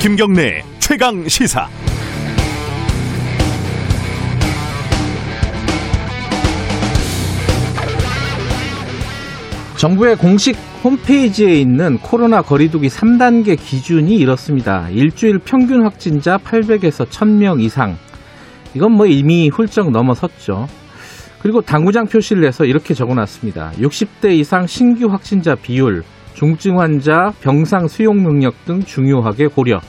김경래 0.00 0.62
최강 0.78 1.28
시사. 1.28 1.68
정부의 9.76 10.16
공식 10.16 10.56
홈페이지에 10.82 11.60
있는 11.60 11.98
코로나 11.98 12.42
거리두기 12.42 12.88
3단계 12.88 13.56
기준이 13.56 14.16
이렇습니다. 14.16 14.88
일주일 14.90 15.38
평균 15.38 15.82
확진자 15.82 16.38
800에서 16.38 17.06
1000명 17.08 17.60
이상. 17.60 17.96
이건 18.74 18.92
뭐 18.92 19.06
이미 19.06 19.48
훌쩍 19.48 19.90
넘어섰죠. 19.90 20.68
그리고 21.40 21.60
당구장 21.60 22.06
표시를 22.06 22.42
내서 22.42 22.64
이렇게 22.64 22.94
적어놨습니다. 22.94 23.72
60대 23.78 24.32
이상 24.32 24.66
신규 24.66 25.06
확진자 25.06 25.54
비율, 25.54 26.02
중증 26.34 26.78
환자 26.80 27.32
병상 27.40 27.88
수용 27.88 28.22
능력 28.22 28.54
등 28.64 28.82
중요하게 28.82 29.48
고려. 29.48 29.80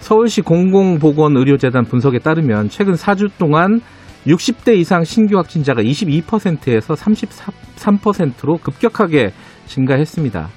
서울시 0.00 0.40
공공보건의료재단 0.40 1.84
분석에 1.84 2.18
따르면 2.18 2.68
최근 2.68 2.94
4주 2.94 3.30
동안 3.38 3.80
60대 4.26 4.76
이상 4.76 5.04
신규 5.04 5.36
확진자가 5.36 5.82
22%에서 5.82 6.94
33%로 6.94 8.58
급격하게 8.58 9.32
증가했습니다. 9.66 10.48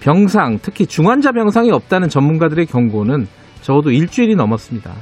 병상, 0.00 0.58
특히 0.62 0.86
중환자 0.86 1.32
병상이 1.32 1.70
없다는 1.70 2.08
전문가들의 2.08 2.66
경고는 2.66 3.26
적어도 3.62 3.90
일주일이 3.90 4.36
넘었습니다. 4.36 4.92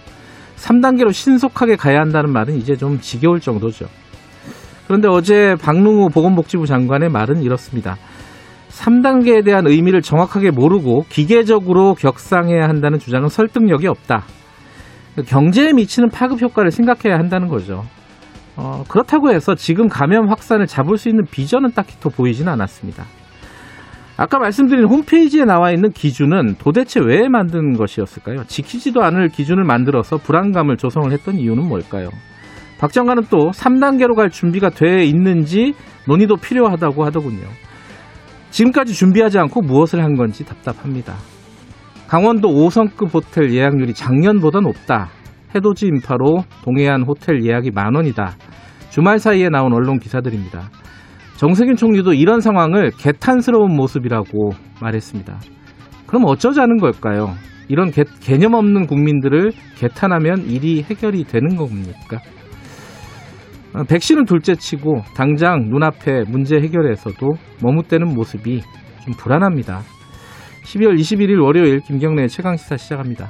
3단계로 0.56 1.12
신속하게 1.12 1.76
가야 1.76 2.00
한다는 2.00 2.32
말은 2.32 2.56
이제 2.56 2.76
좀 2.76 2.98
지겨울 3.00 3.40
정도죠. 3.40 3.86
그런데 4.86 5.08
어제 5.08 5.54
박능우 5.60 6.08
보건복지부 6.10 6.66
장관의 6.66 7.10
말은 7.10 7.42
이렇습니다. 7.42 7.96
3단계에 8.68 9.44
대한 9.44 9.66
의미를 9.66 10.02
정확하게 10.02 10.50
모르고 10.50 11.04
기계적으로 11.08 11.94
격상해야 11.94 12.68
한다는 12.68 12.98
주장은 12.98 13.28
설득력이 13.28 13.86
없다. 13.86 14.24
경제에 15.26 15.72
미치는 15.72 16.10
파급 16.10 16.42
효과를 16.42 16.70
생각해야 16.70 17.18
한다는 17.18 17.48
거죠. 17.48 17.84
어, 18.56 18.84
그렇다고 18.88 19.30
해서 19.30 19.54
지금 19.54 19.88
감염 19.88 20.28
확산을 20.28 20.66
잡을 20.66 20.98
수 20.98 21.08
있는 21.08 21.24
비전은 21.24 21.72
딱히 21.72 21.98
더 22.00 22.08
보이지는 22.10 22.52
않았습니다. 22.52 23.04
아까 24.18 24.38
말씀드린 24.38 24.86
홈페이지에 24.86 25.44
나와 25.44 25.72
있는 25.72 25.90
기준은 25.90 26.56
도대체 26.58 27.00
왜 27.00 27.28
만든 27.28 27.76
것이었을까요? 27.76 28.44
지키지도 28.44 29.02
않을 29.02 29.28
기준을 29.28 29.64
만들어서 29.64 30.16
불안감을 30.16 30.78
조성을 30.78 31.12
했던 31.12 31.34
이유는 31.34 31.68
뭘까요? 31.68 32.08
박 32.78 32.92
장관은 32.92 33.24
또 33.30 33.50
3단계로 33.50 34.14
갈 34.14 34.30
준비가 34.30 34.70
돼 34.70 35.04
있는지 35.04 35.74
논의도 36.06 36.36
필요하다고 36.36 37.04
하더군요. 37.04 37.46
지금까지 38.50 38.94
준비하지 38.94 39.38
않고 39.38 39.62
무엇을 39.62 40.02
한 40.02 40.14
건지 40.16 40.44
답답합니다. 40.44 41.14
강원도 42.06 42.48
5성급 42.48 43.12
호텔 43.12 43.52
예약률이 43.52 43.94
작년보다 43.94 44.60
높다. 44.60 45.08
해돋이 45.54 45.76
인파로 45.82 46.44
동해안 46.64 47.02
호텔 47.02 47.44
예약이 47.44 47.70
만 47.72 47.94
원이다. 47.94 48.36
주말 48.90 49.18
사이에 49.18 49.48
나온 49.48 49.72
언론 49.72 49.98
기사들입니다. 49.98 50.70
정세균 51.36 51.76
총리도 51.76 52.14
이런 52.14 52.40
상황을 52.40 52.92
개탄스러운 52.96 53.74
모습이라고 53.74 54.50
말했습니다. 54.80 55.38
그럼 56.06 56.24
어쩌자는 56.26 56.78
걸까요? 56.78 57.34
이런 57.68 57.90
개, 57.90 58.04
개념 58.20 58.54
없는 58.54 58.86
국민들을 58.86 59.52
개탄하면 59.76 60.46
일이 60.46 60.82
해결이 60.82 61.24
되는 61.24 61.56
겁니까? 61.56 62.20
어, 63.76 63.84
백신은 63.84 64.24
둘째치고 64.24 65.02
당장 65.14 65.68
눈앞에 65.68 66.24
문제 66.28 66.56
해결에서도 66.56 67.26
머뭇대는 67.62 68.14
모습이 68.14 68.62
좀 69.04 69.14
불안합니다. 69.18 69.82
12월 70.64 70.98
21일 70.98 71.42
월요일 71.44 71.80
김경래 71.80 72.26
최강 72.26 72.56
시사 72.56 72.78
시작합니다. 72.78 73.28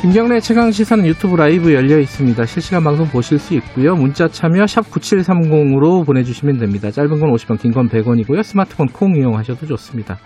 김경래 0.00 0.40
최강 0.40 0.70
시사는 0.70 1.04
유튜브 1.04 1.36
라이브 1.36 1.74
열려 1.74 1.98
있습니다. 1.98 2.46
실시간 2.46 2.84
방송 2.84 3.06
보실 3.08 3.38
수 3.38 3.54
있고요. 3.54 3.94
문자 3.96 4.28
참여 4.28 4.66
샵 4.66 4.82
9730으로 4.90 6.06
보내주시면 6.06 6.58
됩니다. 6.58 6.90
짧은 6.90 7.18
건 7.18 7.32
50원, 7.32 7.60
긴 7.60 7.72
건 7.72 7.88
100원이고요. 7.88 8.42
스마트폰 8.42 8.86
콩 8.86 9.16
이용하셔도 9.16 9.66
좋습니다. 9.66 10.18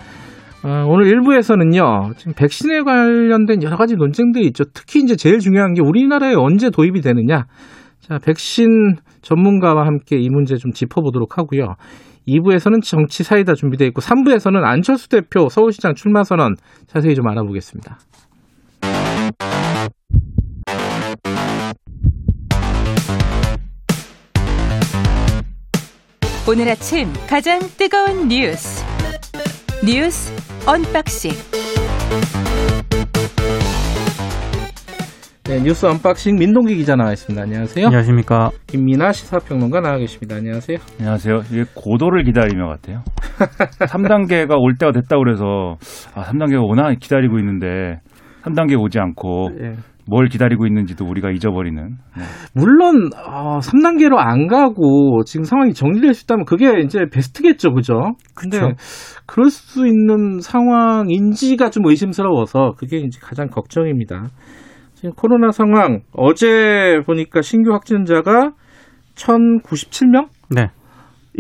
어, 0.63 0.85
오늘 0.87 1.07
1부에서는요, 1.07 2.17
지금 2.19 2.35
백신에 2.35 2.83
관련된 2.83 3.63
여러 3.63 3.77
가지 3.77 3.95
논쟁들이 3.95 4.47
있죠. 4.49 4.65
특히 4.75 5.01
이제 5.01 5.17
제일 5.17 5.39
중요한 5.39 5.73
게 5.73 5.81
우리나라에 5.81 6.35
언제 6.35 6.69
도입이 6.69 7.01
되느냐. 7.01 7.47
자, 8.01 8.19
백신 8.19 8.97
전문가와 9.23 9.87
함께 9.87 10.19
이 10.19 10.29
문제 10.29 10.57
좀 10.57 10.73
짚어보도록 10.73 11.39
하고요. 11.39 11.77
2부에서는 12.29 12.83
정치 12.83 13.23
사이다 13.23 13.55
준비되어 13.55 13.89
있고 13.89 14.03
3부에서는 14.03 14.63
안철수 14.63 15.09
대표 15.09 15.49
서울시장 15.49 15.95
출마 15.95 16.25
선언 16.25 16.55
자세히 16.87 17.15
좀 17.15 17.27
알아보겠습니다. 17.29 17.99
오늘 26.47 26.69
아침 26.69 27.09
가장 27.29 27.61
뜨거운 27.79 28.29
뉴스 28.29 28.90
뉴스 29.93 30.33
언박싱 30.69 31.33
네, 35.49 35.61
뉴스 35.65 35.85
언박싱 35.85 36.37
민동기 36.37 36.77
기자 36.77 36.95
나와 36.95 37.11
있습니다. 37.11 37.43
안녕하세요. 37.43 37.87
안녕하십니까. 37.87 38.51
김민아 38.69 39.11
시사평론가 39.11 39.81
나와 39.81 39.99
계십니다. 39.99 40.37
안녕하세요. 40.37 40.79
안녕하세요. 41.01 41.41
이게 41.51 41.65
고도를 41.75 42.23
기다리며 42.23 42.69
같아요. 42.69 43.03
3단계가 43.91 44.57
올 44.61 44.77
때가 44.79 44.93
됐다고 44.93 45.25
그래서 45.25 45.75
아, 46.15 46.23
3단계가 46.23 46.63
오나 46.63 46.95
기다리고 46.95 47.41
있는데 47.41 47.99
3단계 48.45 48.81
오지 48.81 49.01
않고 49.01 49.51
예. 49.61 49.73
뭘 50.11 50.29
기다리고 50.29 50.67
있는지도 50.67 51.07
우리가 51.07 51.31
잊어버리는. 51.31 51.83
네. 52.17 52.23
물론 52.53 53.11
어, 53.17 53.61
3단계로 53.61 54.17
안 54.17 54.49
가고 54.49 55.23
지금 55.25 55.45
상황이 55.45 55.73
정리될 55.73 56.15
수 56.15 56.25
있다면 56.25 56.45
그게 56.47 56.81
이제 56.81 57.07
베스트겠죠, 57.11 57.73
그죠? 57.73 57.95
근데 58.35 58.59
그쵸. 58.59 58.73
그럴 59.27 59.51
수 59.51 59.87
있는 59.87 60.41
상황인지가 60.41 61.71
좀 61.71 61.87
의심스러워서 61.87 62.73
그게 62.77 62.99
이제 62.99 63.21
가장 63.23 63.47
걱정입니다. 63.47 64.27
지금 64.95 65.13
코로나 65.15 65.53
상황 65.53 66.01
어제 66.13 67.01
보니까 67.07 67.41
신규 67.41 67.73
확진자가 67.73 68.51
1,097명? 69.15 70.27
네. 70.51 70.71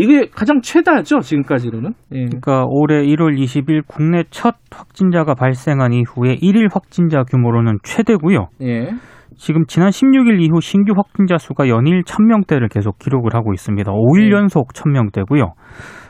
이게 0.00 0.26
가장 0.26 0.60
최다죠, 0.60 1.20
지금까지로는. 1.20 1.92
예. 2.12 2.24
그러니까 2.24 2.64
올해 2.66 3.02
1월 3.02 3.38
20일 3.38 3.82
국내 3.86 4.24
첫 4.30 4.56
확진자가 4.70 5.34
발생한 5.34 5.92
이후에 5.92 6.36
1일 6.36 6.72
확진자 6.72 7.22
규모로는 7.24 7.78
최대고요. 7.82 8.48
예. 8.62 8.90
지금 9.36 9.64
지난 9.66 9.90
16일 9.90 10.40
이후 10.40 10.60
신규 10.60 10.92
확진자 10.96 11.38
수가 11.38 11.68
연일 11.68 12.02
1000명대를 12.02 12.70
계속 12.72 12.98
기록을 12.98 13.34
하고 13.34 13.52
있습니다. 13.52 13.90
5일 13.90 14.30
네. 14.30 14.36
연속 14.36 14.72
1000명대고요. 14.72 15.52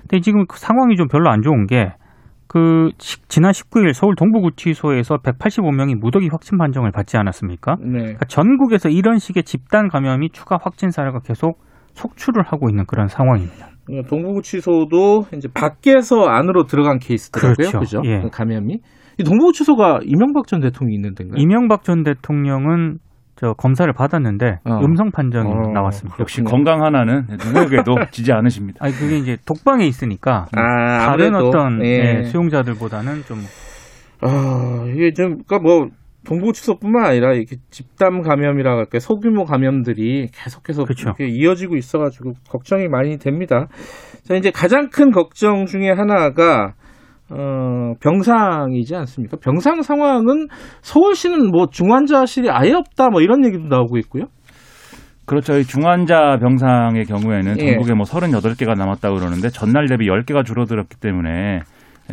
근데 0.01 0.21
지금 0.21 0.47
그 0.47 0.59
상황이 0.59 0.97
좀 0.97 1.07
별로 1.09 1.31
안 1.31 1.43
좋은 1.43 1.67
게 1.67 1.93
그 2.53 2.91
지난 2.99 3.53
19일 3.53 3.93
서울 3.93 4.17
동부구치소에서 4.17 5.19
185명이 5.19 5.95
무더기 5.95 6.27
확진 6.33 6.59
판정을 6.59 6.91
받지 6.91 7.17
않았습니까? 7.17 7.77
네. 7.79 7.99
그러니까 7.99 8.25
전국에서 8.25 8.89
이런 8.89 9.19
식의 9.19 9.45
집단 9.45 9.89
감염이 9.89 10.31
추가 10.31 10.59
확진 10.61 10.91
사례가 10.91 11.21
계속 11.21 11.63
속출을 11.93 12.43
하고 12.45 12.69
있는 12.69 12.87
그런 12.87 13.07
상황입니다. 13.07 13.70
어, 13.93 14.03
동부구치소도 14.09 15.27
이제 15.35 15.49
밖에서 15.53 16.25
안으로 16.25 16.65
들어간 16.65 16.99
케이스더라고요. 16.99 17.55
그렇죠. 17.57 17.79
그죠? 17.81 18.03
예. 18.05 18.23
감염이. 18.31 18.79
이 19.19 19.25
동부구치소가 19.25 20.01
이명박 20.05 20.47
전 20.47 20.61
대통령이 20.61 20.95
있는 20.95 21.15
데인가요? 21.15 21.41
이명박 21.41 21.85
전 21.85 22.03
대통령은 22.03 22.99
저 23.37 23.55
검사를 23.55 23.91
받았는데 23.93 24.61
어. 24.65 24.81
음성 24.85 25.11
판정이 25.11 25.51
어, 25.51 25.73
나왔습니다. 25.73 26.17
역시 26.21 26.43
건강 26.43 26.83
하나는 26.83 27.27
누구에게도 27.29 27.95
지지 28.13 28.33
않으십니다. 28.33 28.79
아니 28.81 28.93
그게 28.93 29.17
이제 29.17 29.37
독방에 29.47 29.87
있으니까 29.87 30.47
아, 30.55 31.07
다른 31.07 31.35
아무래도, 31.35 31.49
어떤 31.49 31.85
예. 31.85 32.19
예, 32.19 32.25
수용자들보다는 32.25 33.23
좀 33.25 33.39
아, 34.23 34.85
이게 34.95 35.13
좀, 35.13 35.43
그니까 35.47 35.59
뭐, 35.59 35.89
동부구치소뿐만 36.27 37.05
아니라 37.05 37.33
이렇게 37.33 37.57
집단 37.71 38.23
감염이라 38.23 38.77
할까 38.77 38.99
소규모 38.99 39.45
감염들이 39.45 40.29
계속해서 40.33 40.85
그쵸. 40.85 41.15
이렇게 41.19 41.27
이어지고 41.29 41.77
있어가지고 41.77 42.33
걱정이 42.49 42.89
많이 42.89 43.19
됩니다. 43.19 43.69
자, 44.25 44.35
이제 44.35 44.51
가장 44.51 44.91
큰 44.91 45.11
걱정 45.11 45.67
중에 45.67 45.91
하나가 45.91 46.75
어, 47.31 47.95
병상이지 48.03 48.95
않습니까? 48.97 49.37
병상 49.39 49.83
상황은 49.83 50.49
서울시는 50.83 51.51
뭐 51.51 51.69
중환자실이 51.71 52.51
아예 52.51 52.73
없다 52.73 53.09
뭐 53.09 53.23
이런 53.23 53.45
얘기도 53.45 53.69
나오고 53.69 53.99
있고요. 53.99 54.25
그렇죠. 55.27 55.57
이 55.57 55.65
중환자 55.65 56.39
병상의 56.41 57.05
경우에는 57.05 57.61
예. 57.61 57.67
전국에 57.67 57.95
뭐 57.95 58.05
38개가 58.05 58.77
남았다고 58.77 59.15
그러는데 59.17 59.49
전날 59.49 59.87
대비 59.87 60.07
10개가 60.09 60.45
줄어들었기 60.45 60.97
때문에 60.99 61.31
네, 61.31 61.61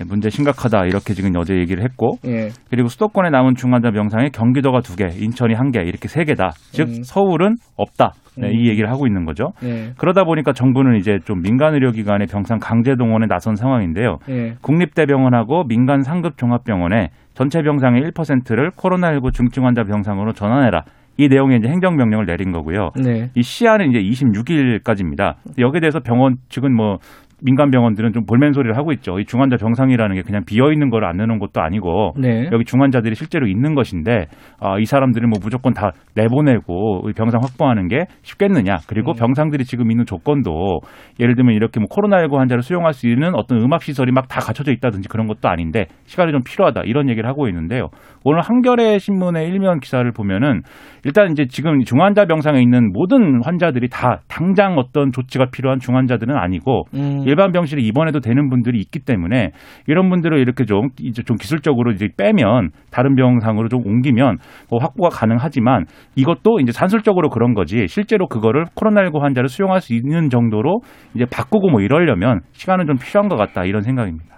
문제 0.08 0.30
심각하다 0.30 0.86
이렇게 0.86 1.14
지금 1.14 1.32
어제 1.38 1.56
얘기를 1.56 1.84
했고 1.84 2.18
예. 2.26 2.50
그리고 2.70 2.88
수도권에 2.88 3.30
남은 3.30 3.56
중환자 3.56 3.92
병상이 3.92 4.30
경기도가 4.32 4.82
두 4.82 4.96
개, 4.96 5.06
인천이 5.08 5.54
한 5.54 5.72
개 5.72 5.80
이렇게 5.82 6.08
세 6.08 6.24
개다. 6.24 6.52
즉 6.72 6.88
음. 6.88 7.04
서울은 7.04 7.56
없다. 7.76 8.14
네, 8.38 8.48
음. 8.50 8.54
이 8.54 8.70
얘기를 8.70 8.90
하고 8.90 9.08
있는 9.08 9.26
거죠. 9.26 9.52
예. 9.64 9.92
그러다 9.98 10.24
보니까 10.24 10.54
정부는 10.54 10.96
이제 10.98 11.18
좀 11.26 11.42
민간 11.42 11.74
의료기관의 11.74 12.28
병상 12.28 12.60
강제 12.60 12.96
동원에 12.96 13.26
나선 13.28 13.56
상황인데요. 13.56 14.18
예. 14.30 14.54
국립대병원하고 14.62 15.66
민간 15.68 16.02
상급 16.04 16.38
종합병원에 16.38 17.10
전체 17.34 17.62
병상의 17.62 18.04
1%를 18.04 18.72
코로나19 18.72 19.34
중증 19.34 19.66
환자 19.66 19.84
병상으로 19.84 20.34
전환해라. 20.34 20.84
이 21.20 21.28
내용의 21.28 21.58
이제 21.58 21.68
행정명령을 21.70 22.28
내린 22.28 22.52
거고요. 22.52 22.92
네. 23.04 23.32
이 23.36 23.42
시한은 23.42 23.90
이제 23.92 24.00
26일까지입니다. 24.00 25.34
여기에 25.58 25.82
대해서 25.82 26.00
병원 26.00 26.36
측은 26.50 26.76
뭐 26.76 26.98
민간 27.44 27.69
병원들은 27.72 28.13
좀 28.13 28.25
볼멘 28.25 28.54
소리를 28.54 28.75
하고 28.78 28.92
있죠. 28.94 29.19
이 29.19 29.25
중환자 29.25 29.57
병상이라는 29.57 30.16
게 30.16 30.22
그냥 30.22 30.44
비어 30.45 30.72
있는 30.72 30.89
걸 30.89 31.04
안 31.07 31.18
내놓은 31.18 31.39
것도 31.39 31.62
아니고 31.62 32.13
네. 32.19 32.50
여기 32.51 32.66
중환자들이 32.66 33.16
실제로 33.16 33.48
있는 33.48 33.75
것인데 33.75 34.25
아, 34.60 34.78
이 34.80 34.86
사람들을 34.86 35.28
뭐 35.28 35.39
무조건 35.42 35.74
다 35.74 35.92
내보내고 36.16 37.10
이 37.10 37.13
병상 37.13 37.42
확보하는 37.42 37.88
게 37.88 38.06
쉽겠느냐. 38.24 38.78
그리고 38.88 39.12
음. 39.12 39.16
병상들이 39.18 39.63
지금 39.66 39.92
있는 39.92 40.06
조건도 40.06 40.80
예를 41.19 41.36
들면 41.36 41.54
이렇게 41.56 41.80
뭐 41.80 41.88
코로나19 41.89 42.38
환자를 42.38 42.62
수용할 42.63 42.94
수 42.94 43.07
있는 43.07 43.36
어떤 43.36 43.62
음압 43.62 43.83
시설이 43.83 44.12
막 44.12 44.28
다 44.28 44.42
갖춰져 44.42 44.74
있다든지 44.74 45.07
그런 45.07 45.25
것도 45.28 45.48
아닌데 45.48 45.86
시간이 46.06 46.33
좀 46.33 46.42
필요하다 46.44 46.81
이런 46.83 47.10
얘기를 47.10 47.30
하고 47.30 47.48
있는데요. 47.48 47.88
오늘 48.25 48.42
한겨레 48.42 48.98
신문의 49.00 49.48
일면 49.48 49.80
기사를 49.80 50.12
보면은 50.12 50.63
일단 51.06 51.31
이제 51.31 51.45
지금 51.48 51.80
중환자 51.81 52.25
병상에 52.25 52.60
있는 52.62 52.92
모든 52.92 53.42
환자들이 53.44 53.88
다 53.90 54.19
당장 54.28 54.78
어떤 54.78 55.13
조치가 55.13 55.45
필요한 55.51 55.80
중환자들은 55.80 56.36
아니고 56.36 56.83
음. 56.95 57.24
일반 57.28 57.52
병실에 57.52 57.82
입원해도 57.82 58.20
되는 58.22 58.50
분들이 58.50 58.80
있기 58.80 59.00
때문에 59.00 59.52
이런 59.88 60.10
분들을 60.10 60.40
이렇게 60.40 60.66
좀 60.66 60.90
이제 61.02 61.22
좀 61.24 61.38
기술적으로 61.38 61.92
이제 61.92 62.08
빼면 62.18 62.70
다른 62.90 63.16
병상으로 63.16 63.68
좀 63.70 63.86
옮기면 63.86 64.38
뭐 64.70 64.80
확보가 64.82 65.10
가능하지만 65.10 65.86
이것도 66.16 66.60
이제 66.62 66.72
산술적으로 66.72 67.30
그런 67.30 67.54
거지 67.54 67.88
실제로 67.88 68.28
그거를 68.28 68.66
코로나19 68.76 69.20
환자를 69.22 69.50
수용할 69.50 69.82
수 69.82 69.94
있는 69.94 70.30
정도로 70.30 70.80
이제 71.16 71.26
바꾸고 71.26 71.70
뭐 71.70 71.82
이러려면 71.82 72.40
시간은 72.54 72.86
좀 72.88 72.96
필요한 72.98 73.28
것 73.28 73.36
같다 73.36 73.66
이런 73.66 73.82
생각입니다. 73.82 74.38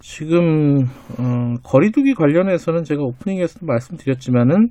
지금 0.00 0.84
어, 1.18 1.54
거리두기 1.62 2.14
관련해서는 2.14 2.84
제가 2.84 3.02
오프닝에서도 3.02 3.66
말씀드렸지만은 3.66 4.68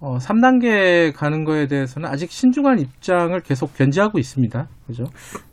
어, 0.00 0.16
3단계 0.16 1.14
가는 1.14 1.44
거에 1.44 1.66
대해서는 1.66 2.08
아직 2.08 2.30
신중한 2.30 2.78
입장을 2.78 3.38
계속 3.40 3.74
견지하고 3.74 4.18
있습니다. 4.18 4.66
그죠? 4.86 5.04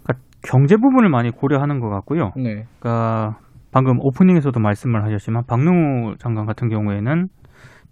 그러니까 0.04 0.27
경제 0.44 0.76
부분을 0.76 1.10
많이 1.10 1.32
고려하는 1.32 1.80
것 1.80 1.90
같고요. 1.90 2.32
네. 2.36 2.66
그러니까 2.80 3.38
방금 3.72 3.98
오프닝에서도 4.00 4.60
말씀을 4.60 5.04
하셨지만 5.04 5.44
박능우 5.48 6.16
장관 6.18 6.46
같은 6.46 6.70
경우에는 6.70 7.28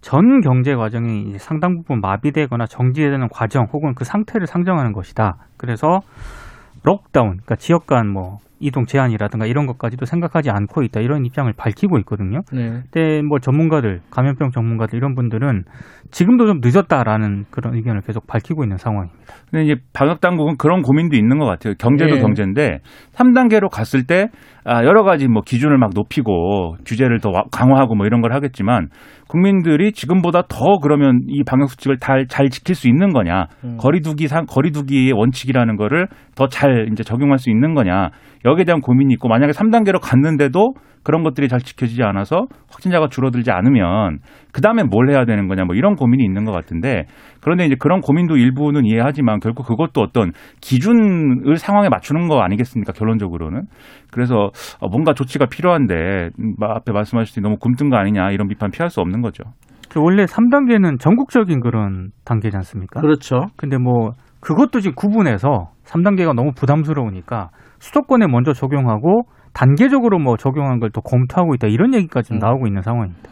전 0.00 0.40
경제 0.40 0.74
과정이 0.74 1.38
상당 1.38 1.76
부분 1.76 2.00
마비되거나 2.00 2.66
정지되는 2.66 3.28
과정 3.30 3.66
혹은 3.72 3.94
그 3.94 4.04
상태를 4.04 4.46
상정하는 4.46 4.92
것이다. 4.92 5.36
그래서 5.56 6.00
록다운, 6.84 7.30
그러니까 7.32 7.56
지역 7.56 7.86
간 7.86 8.06
뭐 8.12 8.38
이동 8.58 8.86
제한이라든가 8.86 9.46
이런 9.46 9.66
것까지도 9.66 10.06
생각하지 10.06 10.50
않고 10.50 10.82
있다. 10.82 11.00
이런 11.00 11.24
입장을 11.26 11.52
밝히고 11.56 11.98
있거든요. 12.00 12.40
네. 12.52 12.80
근데 12.90 13.22
뭐 13.22 13.38
전문가들, 13.38 14.00
감염병 14.10 14.50
전문가들 14.50 14.96
이런 14.96 15.14
분들은 15.14 15.64
지금도 16.10 16.46
좀 16.46 16.60
늦었다라는 16.62 17.44
그런 17.50 17.74
의견을 17.74 18.00
계속 18.02 18.26
밝히고 18.26 18.64
있는 18.64 18.76
상황입니다. 18.78 19.18
근데 19.50 19.64
이제 19.64 19.74
방역 19.92 20.20
당국은 20.20 20.56
그런 20.56 20.82
고민도 20.82 21.16
있는 21.16 21.38
것 21.38 21.44
같아요. 21.46 21.74
경제도 21.78 22.16
예. 22.16 22.20
경제인데 22.20 22.78
3단계로 23.12 23.68
갔을 23.70 24.04
때 24.06 24.28
아, 24.64 24.82
여러 24.84 25.04
가지 25.04 25.28
뭐 25.28 25.42
기준을 25.42 25.78
막 25.78 25.90
높이고 25.94 26.76
규제를 26.84 27.20
더 27.20 27.30
와- 27.30 27.44
강화하고 27.52 27.94
뭐 27.94 28.06
이런 28.06 28.20
걸 28.20 28.32
하겠지만 28.32 28.88
국민들이 29.28 29.92
지금보다 29.92 30.42
더 30.48 30.78
그러면 30.80 31.20
이 31.28 31.42
방역 31.44 31.70
수칙을 31.70 31.98
잘, 31.98 32.26
잘 32.28 32.48
지킬 32.48 32.74
수 32.74 32.88
있는 32.88 33.12
거냐 33.12 33.46
음. 33.64 33.76
거리두기 33.78 34.28
상 34.28 34.46
거리두기의 34.46 35.12
원칙이라는 35.12 35.76
거를 35.76 36.08
더 36.34 36.46
잘 36.48 36.88
이제 36.92 37.02
적용할 37.02 37.38
수 37.38 37.50
있는 37.50 37.74
거냐 37.74 38.10
여기에 38.44 38.64
대한 38.64 38.80
고민이 38.80 39.12
있고 39.14 39.28
만약에 39.28 39.52
3단계로 39.52 40.00
갔는데도 40.00 40.74
그런 41.06 41.22
것들이 41.22 41.48
잘 41.48 41.60
지켜지지 41.60 42.02
않아서 42.02 42.48
확진자가 42.68 43.06
줄어들지 43.06 43.52
않으면 43.52 44.18
그 44.52 44.60
다음에 44.60 44.82
뭘 44.82 45.08
해야 45.08 45.24
되는 45.24 45.46
거냐 45.46 45.64
뭐 45.64 45.76
이런 45.76 45.94
고민이 45.94 46.24
있는 46.24 46.44
것 46.44 46.50
같은데 46.50 47.04
그런데 47.40 47.64
이제 47.64 47.76
그런 47.78 48.00
고민도 48.00 48.36
일부는 48.36 48.84
이해하지만 48.84 49.38
결국 49.38 49.68
그것도 49.68 50.00
어떤 50.00 50.32
기준을 50.60 51.58
상황에 51.58 51.88
맞추는 51.88 52.26
거 52.26 52.40
아니겠습니까 52.40 52.92
결론적으로는 52.92 53.66
그래서 54.10 54.50
어, 54.80 54.88
뭔가 54.88 55.14
조치가 55.14 55.46
필요한데 55.46 56.30
음, 56.40 56.54
앞에 56.60 56.90
말씀하셨듯이 56.90 57.40
너무 57.40 57.56
굼뜬 57.60 57.88
거 57.88 57.96
아니냐 57.96 58.32
이런 58.32 58.48
비판 58.48 58.72
피할 58.72 58.90
수 58.90 59.00
없는 59.00 59.22
거죠. 59.22 59.44
그 59.88 60.00
원래 60.02 60.24
3단계는 60.24 60.98
전국적인 60.98 61.60
그런 61.60 62.10
단계지 62.24 62.56
않습니까? 62.56 63.00
그렇죠. 63.00 63.46
근데 63.56 63.78
뭐 63.78 64.10
그것도 64.40 64.80
지금 64.80 64.96
구분해서 64.96 65.70
3단계가 65.84 66.34
너무 66.34 66.50
부담스러우니까 66.56 67.50
수도권에 67.78 68.26
먼저 68.26 68.52
적용하고 68.52 69.22
단계적으로 69.56 70.18
뭐 70.18 70.36
적용한 70.36 70.80
걸 70.80 70.90
또 70.92 71.00
검토하고 71.00 71.54
있다 71.54 71.66
이런 71.68 71.94
얘기까지 71.94 72.28
좀 72.28 72.36
음. 72.36 72.38
나오고 72.40 72.66
있는 72.66 72.82
상황입니다. 72.82 73.30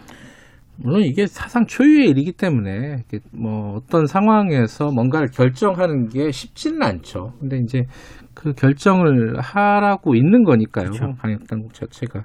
물론 0.77 1.03
이게 1.03 1.27
사상 1.27 1.67
초유의 1.67 2.09
일이기 2.11 2.33
때문에 2.33 3.05
뭐 3.33 3.75
어떤 3.77 4.07
상황에서 4.07 4.91
뭔가를 4.91 5.29
결정하는 5.29 6.09
게 6.09 6.31
쉽지는 6.33 6.83
않죠. 6.83 7.35
근데 7.39 7.59
이제 7.59 7.83
그 8.35 8.53
결정을 8.55 9.39
하라고 9.39 10.17
있는 10.17 10.43
거니까요. 10.43 10.87
그렇죠. 10.87 11.13
방역 11.21 11.47
당국 11.47 11.75
자체가 11.75 12.25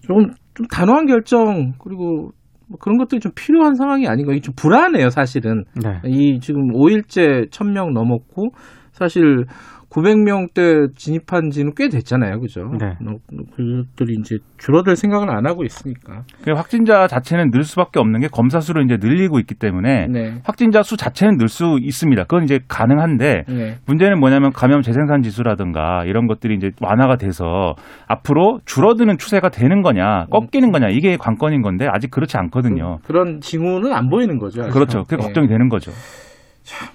조금 0.00 0.30
좀 0.54 0.66
단호한 0.66 1.06
결정 1.06 1.72
그리고 1.78 2.30
뭐 2.68 2.78
그런 2.80 2.98
것들이 2.98 3.20
좀 3.20 3.30
필요한 3.36 3.74
상황이 3.74 4.08
아닌가. 4.08 4.32
이게 4.32 4.40
좀 4.40 4.54
불안해요, 4.56 5.10
사실은. 5.10 5.64
네. 5.80 6.00
이 6.06 6.40
지금 6.40 6.72
5일째 6.72 7.50
1000명 7.50 7.92
넘었고 7.92 8.48
사실 8.90 9.44
900명대 9.94 10.96
진입한 10.96 11.50
지는 11.50 11.72
꽤 11.76 11.88
됐잖아요. 11.88 12.40
그죠? 12.40 12.62
네. 12.80 12.86
어, 13.06 13.16
그것들이 13.54 14.16
이제 14.18 14.38
줄어들 14.58 14.96
생각을 14.96 15.30
안 15.30 15.46
하고 15.46 15.62
있으니까. 15.62 16.22
그 16.42 16.50
확진자 16.52 17.06
자체는 17.06 17.50
늘 17.52 17.62
수밖에 17.62 18.00
없는 18.00 18.20
게 18.20 18.28
검사 18.28 18.58
수를 18.58 18.84
이제 18.84 18.96
늘리고 19.00 19.38
있기 19.38 19.54
때문에 19.54 20.08
네. 20.08 20.34
확진자 20.44 20.82
수 20.82 20.96
자체는 20.96 21.36
늘 21.38 21.48
수 21.48 21.78
있습니다. 21.80 22.24
그건 22.24 22.42
이제 22.42 22.58
가능한데 22.66 23.44
네. 23.46 23.76
문제는 23.86 24.18
뭐냐면 24.18 24.50
감염 24.50 24.82
재생산 24.82 25.22
지수라든가 25.22 26.04
이런 26.06 26.26
것들이 26.26 26.56
이제 26.56 26.70
완화가 26.80 27.16
돼서 27.16 27.74
앞으로 28.08 28.58
줄어드는 28.64 29.18
추세가 29.18 29.50
되는 29.50 29.82
거냐 29.82 30.26
꺾이는 30.32 30.72
거냐 30.72 30.88
이게 30.88 31.16
관건인 31.16 31.62
건데 31.62 31.86
아직 31.88 32.10
그렇지 32.10 32.36
않거든요. 32.38 32.98
그 33.04 33.12
런 33.12 33.38
징후는 33.40 33.92
안 33.92 34.08
보이는 34.08 34.38
거죠. 34.38 34.62
아직. 34.62 34.72
그렇죠. 34.72 35.04
그게 35.04 35.16
예. 35.20 35.24
걱정이 35.24 35.46
되는 35.46 35.68
거죠. 35.68 35.92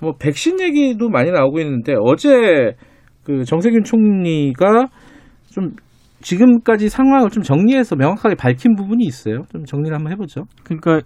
뭐 0.02 0.16
백신 0.20 0.60
얘기도 0.60 1.10
많이 1.10 1.32
나오고 1.32 1.60
있는데 1.60 1.96
어제 2.02 2.74
그 3.24 3.44
정세균 3.44 3.84
총리가 3.84 4.88
좀 5.52 5.72
지금까지 6.22 6.90
상황을 6.90 7.30
좀 7.30 7.44
정리해서 7.44 7.96
명확하게 7.96 8.36
밝힌 8.36 8.76
부분이 8.76 9.06
있어요. 9.06 9.44
좀 9.52 9.64
정리를 9.64 9.96
한번 9.96 10.12
해보죠. 10.12 10.44
그러니까 10.64 11.02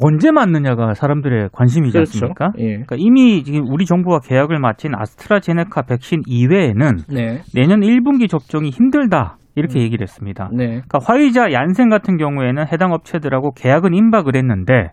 언제 0.00 0.30
맞느냐가 0.30 0.94
사람들의 0.94 1.48
관심이지 1.52 1.98
않습니까? 1.98 2.52
예. 2.58 2.66
그러니까 2.66 2.96
이미 2.98 3.42
지금 3.42 3.66
우리 3.68 3.84
정부가 3.84 4.20
계약을 4.20 4.58
마친 4.60 4.94
아스트라제네카 4.94 5.82
백신 5.82 6.22
이외에는 6.26 6.98
네. 7.08 7.40
내년 7.52 7.80
1분기 7.80 8.28
접종이 8.28 8.70
힘들다 8.70 9.38
이렇게 9.56 9.80
얘기를 9.80 10.02
했습니다. 10.02 10.50
네. 10.52 10.66
그러니까 10.66 10.98
화이자 11.02 11.52
얀센 11.52 11.88
같은 11.88 12.16
경우에는 12.16 12.64
해당 12.72 12.92
업체들하고 12.92 13.52
계약은 13.52 13.92
임박을 13.92 14.36
했는데 14.36 14.92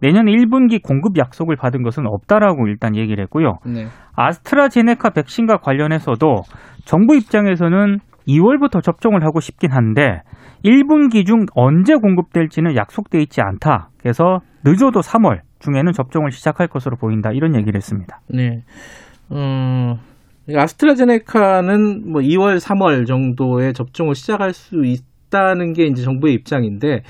내년 0.00 0.26
1분기 0.26 0.82
공급 0.82 1.16
약속을 1.18 1.56
받은 1.56 1.82
것은 1.82 2.06
없다라고 2.06 2.66
일단 2.68 2.96
얘기를 2.96 3.22
했고요. 3.24 3.58
네. 3.64 3.86
아스트라제네카 4.14 5.10
백신과 5.10 5.58
관련해서도 5.58 6.42
정부 6.84 7.16
입장에서는 7.16 7.98
2월부터 8.28 8.82
접종을 8.82 9.24
하고 9.24 9.40
싶긴 9.40 9.72
한데 9.72 10.22
1분기 10.64 11.24
중 11.26 11.46
언제 11.54 11.94
공급될지는 11.94 12.76
약속돼 12.76 13.20
있지 13.22 13.40
않다. 13.40 13.90
그래서 13.98 14.40
늦어도 14.64 15.00
3월 15.00 15.40
중에는 15.60 15.92
접종을 15.92 16.30
시작할 16.30 16.68
것으로 16.68 16.96
보인다. 16.96 17.30
이런 17.32 17.54
얘기를 17.54 17.76
했습니다. 17.76 18.20
네. 18.28 18.62
어, 19.30 19.96
아스트라제네카는 20.54 22.10
뭐 22.10 22.20
2월, 22.20 22.58
3월 22.58 23.06
정도에 23.06 23.72
접종을 23.72 24.14
시작할 24.14 24.52
수 24.52 24.82
있다는 24.84 25.72
게 25.72 25.86
이제 25.86 26.02
정부의 26.02 26.34
입장인데 26.34 27.02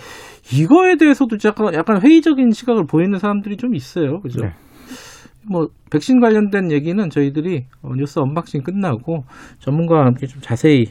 이거에 0.52 0.96
대해서도 0.96 1.36
약간, 1.44 1.74
약간 1.74 2.00
회의적인 2.00 2.52
시각을 2.52 2.86
보이는 2.86 3.18
사람들이 3.18 3.56
좀 3.56 3.74
있어요. 3.74 4.20
그죠? 4.20 4.40
네. 4.42 4.52
뭐 5.48 5.68
백신 5.90 6.20
관련된 6.20 6.72
얘기는 6.72 7.08
저희들이 7.08 7.66
어, 7.82 7.90
뉴스 7.96 8.18
언박싱 8.18 8.62
끝나고 8.62 9.24
전문가와 9.60 10.06
함께 10.06 10.26
좀 10.26 10.40
자세히 10.40 10.86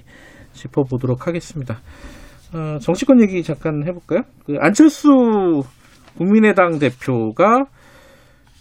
짚어보도록 0.53 1.27
하겠습니다. 1.27 1.79
어, 2.53 2.77
정치권 2.79 3.21
얘기 3.21 3.43
잠깐 3.43 3.83
해볼까요? 3.85 4.21
그 4.45 4.55
안철수 4.59 5.63
국민의당 6.17 6.79
대표가 6.79 7.65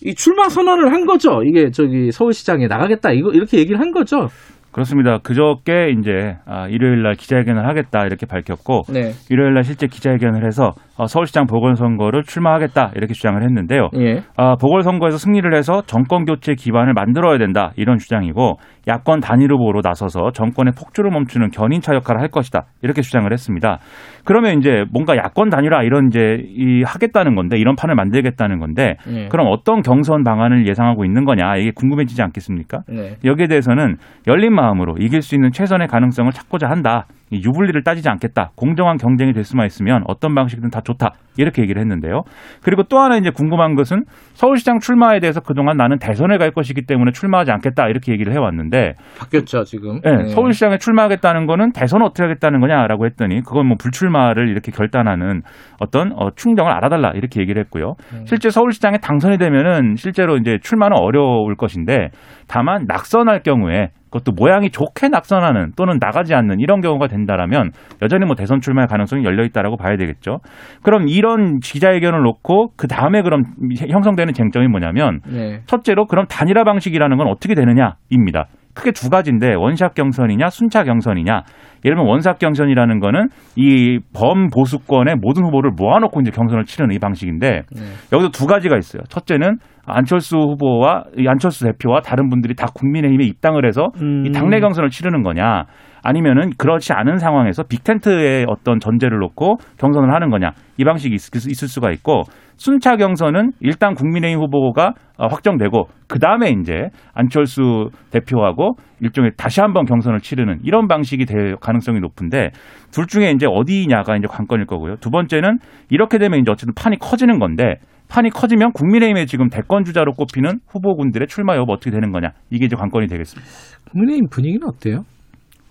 이 0.02 0.14
출마 0.14 0.48
선언을 0.48 0.92
한 0.92 1.06
거죠. 1.06 1.42
이게 1.44 1.70
저기 1.70 2.10
서울시장에 2.10 2.66
나가겠다 2.66 3.12
이거 3.12 3.30
이렇게 3.30 3.58
얘기를 3.58 3.80
한 3.80 3.92
거죠. 3.92 4.28
그렇습니다. 4.74 5.18
그저께 5.18 5.94
이제 5.96 6.36
아, 6.46 6.66
일요일 6.66 7.04
날 7.04 7.14
기자회견을 7.14 7.64
하겠다 7.68 8.06
이렇게 8.06 8.26
밝혔고 8.26 8.82
네. 8.92 9.12
일요일 9.30 9.54
날 9.54 9.62
실제 9.62 9.86
기자회견을 9.86 10.44
해서 10.44 10.72
어, 10.96 11.06
서울시장 11.06 11.46
보궐선거를 11.46 12.24
출마하겠다 12.24 12.90
이렇게 12.96 13.14
주장을 13.14 13.40
했는데요. 13.40 13.90
예. 14.00 14.22
아, 14.36 14.56
보궐선거에서 14.56 15.16
승리를 15.16 15.54
해서 15.54 15.82
정권 15.86 16.24
교체 16.24 16.54
기반을 16.54 16.92
만들어야 16.92 17.38
된다 17.38 17.70
이런 17.76 17.98
주장이고 17.98 18.56
야권 18.88 19.20
단일 19.20 19.52
후보로 19.52 19.80
나서서 19.82 20.32
정권의 20.32 20.72
폭주를 20.76 21.10
멈추는 21.10 21.50
견인차 21.50 21.94
역할을 21.94 22.20
할 22.20 22.28
것이다 22.28 22.64
이렇게 22.82 23.02
주장을 23.02 23.30
했습니다. 23.30 23.78
그러면 24.24 24.58
이제 24.58 24.84
뭔가 24.92 25.16
야권 25.16 25.50
단일화 25.50 25.82
이런 25.82 26.08
이제 26.08 26.42
이 26.48 26.82
하겠다는 26.82 27.34
건데 27.34 27.58
이런 27.58 27.76
판을 27.76 27.94
만들겠다는 27.94 28.58
건데 28.58 28.96
예. 29.08 29.28
그럼 29.28 29.48
어떤 29.50 29.82
경선 29.82 30.24
방안을 30.24 30.66
예상하고 30.66 31.04
있는 31.04 31.24
거냐 31.24 31.56
이게 31.56 31.72
궁금해지지 31.74 32.22
않겠습니까? 32.22 32.82
네. 32.88 33.16
여기에 33.24 33.48
대해서는 33.48 33.96
열린 34.26 34.54
마음으로 34.54 34.96
이길 34.98 35.22
수 35.22 35.34
있는 35.34 35.52
최선의 35.52 35.88
가능성을 35.88 36.30
찾고자 36.32 36.68
한다. 36.68 37.06
이 37.30 37.42
유불리를 37.44 37.82
따지지 37.82 38.08
않겠다. 38.08 38.50
공정한 38.56 38.96
경쟁이 38.96 39.32
될 39.32 39.44
수만 39.44 39.66
있으면 39.66 40.02
어떤 40.06 40.34
방식이든 40.34 40.70
다 40.70 40.80
좋다. 40.80 41.12
이렇게 41.36 41.62
얘기를 41.62 41.80
했는데요. 41.80 42.22
그리고 42.62 42.84
또 42.84 42.98
하나 42.98 43.16
이제 43.16 43.30
궁금한 43.30 43.74
것은 43.74 44.04
서울시장 44.34 44.78
출마에 44.78 45.20
대해서 45.20 45.40
그동안 45.40 45.76
나는 45.76 45.98
대선에 45.98 46.38
갈 46.38 46.52
것이기 46.52 46.82
때문에 46.86 47.10
출마하지 47.12 47.50
않겠다. 47.50 47.88
이렇게 47.88 48.12
얘기를 48.12 48.32
해왔는데 48.32 48.94
바뀌었죠 49.18 49.64
지금. 49.64 50.00
네, 50.02 50.16
네. 50.16 50.28
서울시장에 50.28 50.78
출마하겠다는 50.78 51.46
거는 51.46 51.72
대선 51.72 52.02
어떻게 52.02 52.22
하겠다는 52.22 52.60
거냐라고 52.60 53.06
했더니 53.06 53.40
그건 53.42 53.66
뭐 53.66 53.76
불출마를 53.80 54.48
이렇게 54.48 54.70
결단하는 54.70 55.42
어떤 55.80 56.12
어, 56.12 56.30
충정을 56.36 56.70
알아달라 56.70 57.12
이렇게 57.14 57.40
얘기를 57.40 57.60
했고요. 57.64 57.94
음. 58.12 58.24
실제 58.26 58.50
서울시장에 58.50 58.98
당선이 58.98 59.38
되면은 59.38 59.96
실제로 59.96 60.36
이제 60.36 60.58
출마는 60.62 60.96
어려울 60.96 61.56
것인데 61.56 62.10
다만 62.46 62.84
낙선할 62.86 63.42
경우에 63.42 63.90
그것도 64.14 64.32
모양이 64.32 64.70
좋게 64.70 65.08
낙선하는 65.08 65.72
또는 65.76 65.98
나가지 66.00 66.34
않는 66.34 66.60
이런 66.60 66.80
경우가 66.80 67.08
된다라면 67.08 67.72
여전히 68.00 68.24
뭐 68.26 68.36
대선 68.36 68.60
출마의 68.60 68.86
가능성이 68.86 69.24
열려 69.24 69.44
있다라고 69.44 69.76
봐야 69.76 69.96
되겠죠. 69.96 70.38
그럼 70.82 71.08
이런 71.08 71.58
기자회견을 71.58 72.22
놓고 72.22 72.74
그 72.76 72.86
다음에 72.86 73.22
그럼 73.22 73.42
형성되는 73.76 74.32
쟁점이 74.32 74.68
뭐냐면 74.68 75.20
네. 75.26 75.62
첫째로 75.66 76.06
그럼 76.06 76.26
단일화 76.28 76.62
방식이라는 76.62 77.16
건 77.16 77.26
어떻게 77.26 77.54
되느냐입니다. 77.54 78.46
크게 78.74 78.90
두 78.92 79.08
가지인데 79.08 79.54
원샷 79.54 79.94
경선이냐 79.94 80.48
순차 80.50 80.84
경선이냐. 80.84 81.42
예를 81.84 81.96
들면 81.96 82.06
원샷 82.06 82.38
경선이라는 82.38 83.00
거는 83.00 83.28
이 83.56 83.98
범보수권의 84.14 85.16
모든 85.20 85.44
후보를 85.44 85.72
모아놓고 85.76 86.20
이제 86.20 86.30
경선을 86.30 86.64
치르는 86.64 86.94
이 86.94 86.98
방식인데 86.98 87.62
네. 87.70 87.82
여기도 88.12 88.30
두 88.30 88.46
가지가 88.46 88.76
있어요. 88.76 89.02
첫째는 89.08 89.58
안철수 89.86 90.38
후보와 90.38 91.04
이 91.18 91.28
안철수 91.28 91.64
대표와 91.64 92.00
다른 92.00 92.30
분들이 92.30 92.54
다 92.54 92.66
국민의힘에 92.74 93.24
입당을 93.24 93.66
해서 93.66 93.88
음. 94.00 94.24
이 94.26 94.32
당내 94.32 94.60
경선을 94.60 94.88
치르는 94.88 95.22
거냐 95.22 95.64
아니면은 96.02 96.50
그렇지 96.56 96.92
않은 96.92 97.18
상황에서 97.18 97.64
빅텐트의 97.64 98.46
어떤 98.48 98.80
전제를 98.80 99.18
놓고 99.18 99.56
경선을 99.78 100.12
하는 100.14 100.30
거냐 100.30 100.52
이 100.78 100.84
방식이 100.84 101.14
있, 101.14 101.20
있을 101.34 101.68
수가 101.68 101.90
있고 101.92 102.22
순차 102.56 102.96
경선은 102.96 103.52
일단 103.60 103.94
국민의힘 103.94 104.40
후보가 104.40 104.94
어, 105.16 105.26
확정되고 105.26 105.88
그 106.08 106.18
다음에 106.18 106.50
이제 106.50 106.88
안철수 107.12 107.90
대표하고 108.10 108.76
일종의 109.00 109.32
다시 109.36 109.60
한번 109.60 109.84
경선을 109.84 110.20
치르는 110.20 110.58
이런 110.62 110.88
방식이 110.88 111.24
될 111.24 111.56
가능성이 111.56 112.00
높은데 112.00 112.50
둘 112.92 113.06
중에 113.06 113.30
이제 113.30 113.46
어디냐가 113.48 114.16
이제 114.16 114.26
관건일 114.28 114.66
거고요. 114.66 114.96
두 114.96 115.10
번째는 115.10 115.58
이렇게 115.90 116.18
되면 116.18 116.40
이제 116.40 116.50
어쨌든 116.50 116.74
판이 116.74 116.98
커지는 116.98 117.38
건데 117.38 117.76
판이 118.08 118.30
커지면 118.30 118.72
국민의힘의 118.72 119.26
지금 119.26 119.48
대권 119.48 119.84
주자로 119.84 120.12
꼽히는 120.12 120.60
후보군들의 120.68 121.26
출마 121.28 121.56
여부 121.56 121.72
어떻게 121.72 121.90
되는 121.90 122.12
거냐 122.12 122.30
이게 122.50 122.66
이제 122.66 122.76
관건이 122.76 123.06
되겠습니다. 123.08 123.50
국민의힘 123.90 124.28
분위기는 124.30 124.66
어때요? 124.66 125.04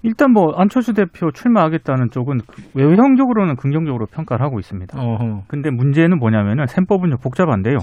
일단 0.03 0.31
뭐 0.31 0.53
안철수 0.55 0.93
대표 0.93 1.31
출마하겠다는 1.31 2.09
쪽은 2.11 2.39
그 2.45 2.61
외형적으로는 2.75 3.55
긍정적으로 3.55 4.05
평가를 4.05 4.45
하고 4.45 4.59
있습니다. 4.59 4.99
어허. 4.99 5.43
근데 5.47 5.71
문제는 5.71 6.19
뭐냐면은 6.19 6.65
셈법은 6.67 7.09
좀 7.09 7.19
복잡한데요. 7.19 7.77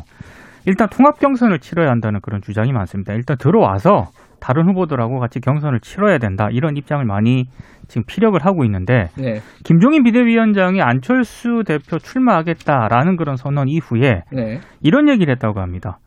일단 0.67 0.89
통합 0.91 1.19
경선을 1.19 1.59
치러야 1.61 1.89
한다는 1.89 2.21
그런 2.21 2.43
주장이 2.43 2.73
많습니다. 2.73 3.15
일단 3.15 3.39
들어와서 3.39 4.09
다른 4.41 4.69
후보들하고 4.69 5.19
같이 5.19 5.41
경선을 5.41 5.81
치러야 5.81 6.19
된다 6.19 6.49
이런 6.51 6.77
입장을 6.77 7.05
많이 7.05 7.45
지금 7.89 8.05
피력을 8.07 8.39
하고 8.45 8.65
있는데 8.65 9.09
네. 9.19 9.41
김종인 9.65 10.03
비대위원장이 10.03 10.81
안철수 10.83 11.63
대표 11.67 11.99
출마하겠다라는 11.99 13.17
그런 13.17 13.37
선언 13.37 13.69
이후에 13.69 14.23
네. 14.33 14.61
이런 14.83 15.09
얘기를 15.09 15.33
했다고 15.33 15.61
합니다. 15.61 15.99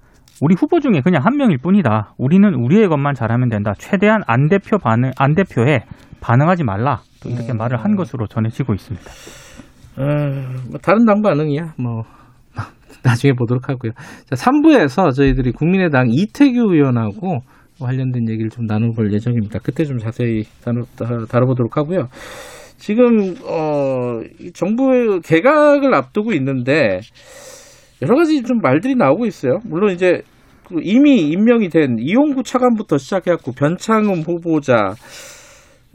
우리 0.41 0.55
후보 0.57 0.79
중에 0.79 1.01
그냥 1.03 1.23
한 1.23 1.37
명일 1.37 1.57
뿐이다. 1.57 2.15
우리는 2.17 2.53
우리의 2.53 2.89
것만 2.89 3.13
잘하면 3.13 3.49
된다. 3.49 3.73
최대한 3.77 4.21
안 4.27 4.49
대표 4.49 4.77
반응 4.77 5.11
안 5.17 5.35
대표에 5.35 5.81
반응하지 6.23 6.63
말라. 6.63 7.01
또 7.21 7.29
이렇게 7.29 7.51
음. 7.51 7.57
말을 7.57 7.83
한 7.83 7.95
것으로 7.95 8.27
전해지고 8.27 8.73
있습니다. 8.73 9.11
어, 9.97 10.03
뭐 10.69 10.79
다른 10.81 11.05
당 11.05 11.21
반응이야. 11.21 11.73
뭐 11.77 12.03
나중에 13.03 13.33
보도록 13.33 13.67
하고요. 13.69 13.91
자, 14.29 14.35
3부에서 14.35 15.13
저희들이 15.13 15.51
국민의당 15.51 16.07
이태규 16.09 16.73
의원하고 16.73 17.39
관련된 17.79 18.29
얘기를 18.29 18.49
좀 18.49 18.65
나눠볼 18.65 19.11
예정입니다. 19.13 19.59
그때 19.61 19.83
좀 19.83 19.97
자세히 19.97 20.43
다뤄, 20.63 20.83
다- 20.97 21.25
다뤄보도록 21.29 21.75
하고요. 21.75 22.07
지금 22.77 23.35
어, 23.45 24.19
이 24.39 24.51
정부의 24.53 25.19
개각을 25.21 25.93
앞두고 25.93 26.31
있는데 26.33 26.99
여러 28.01 28.15
가지 28.15 28.41
좀 28.43 28.59
말들이 28.61 28.95
나오고 28.95 29.25
있어요. 29.25 29.59
물론 29.65 29.91
이제 29.91 30.21
그 30.67 30.75
이미 30.81 31.21
임명이 31.29 31.69
된 31.69 31.97
이용구 31.99 32.43
차관부터 32.43 32.97
시작해갖고 32.97 33.51
변창흠 33.53 34.21
후보자 34.21 34.93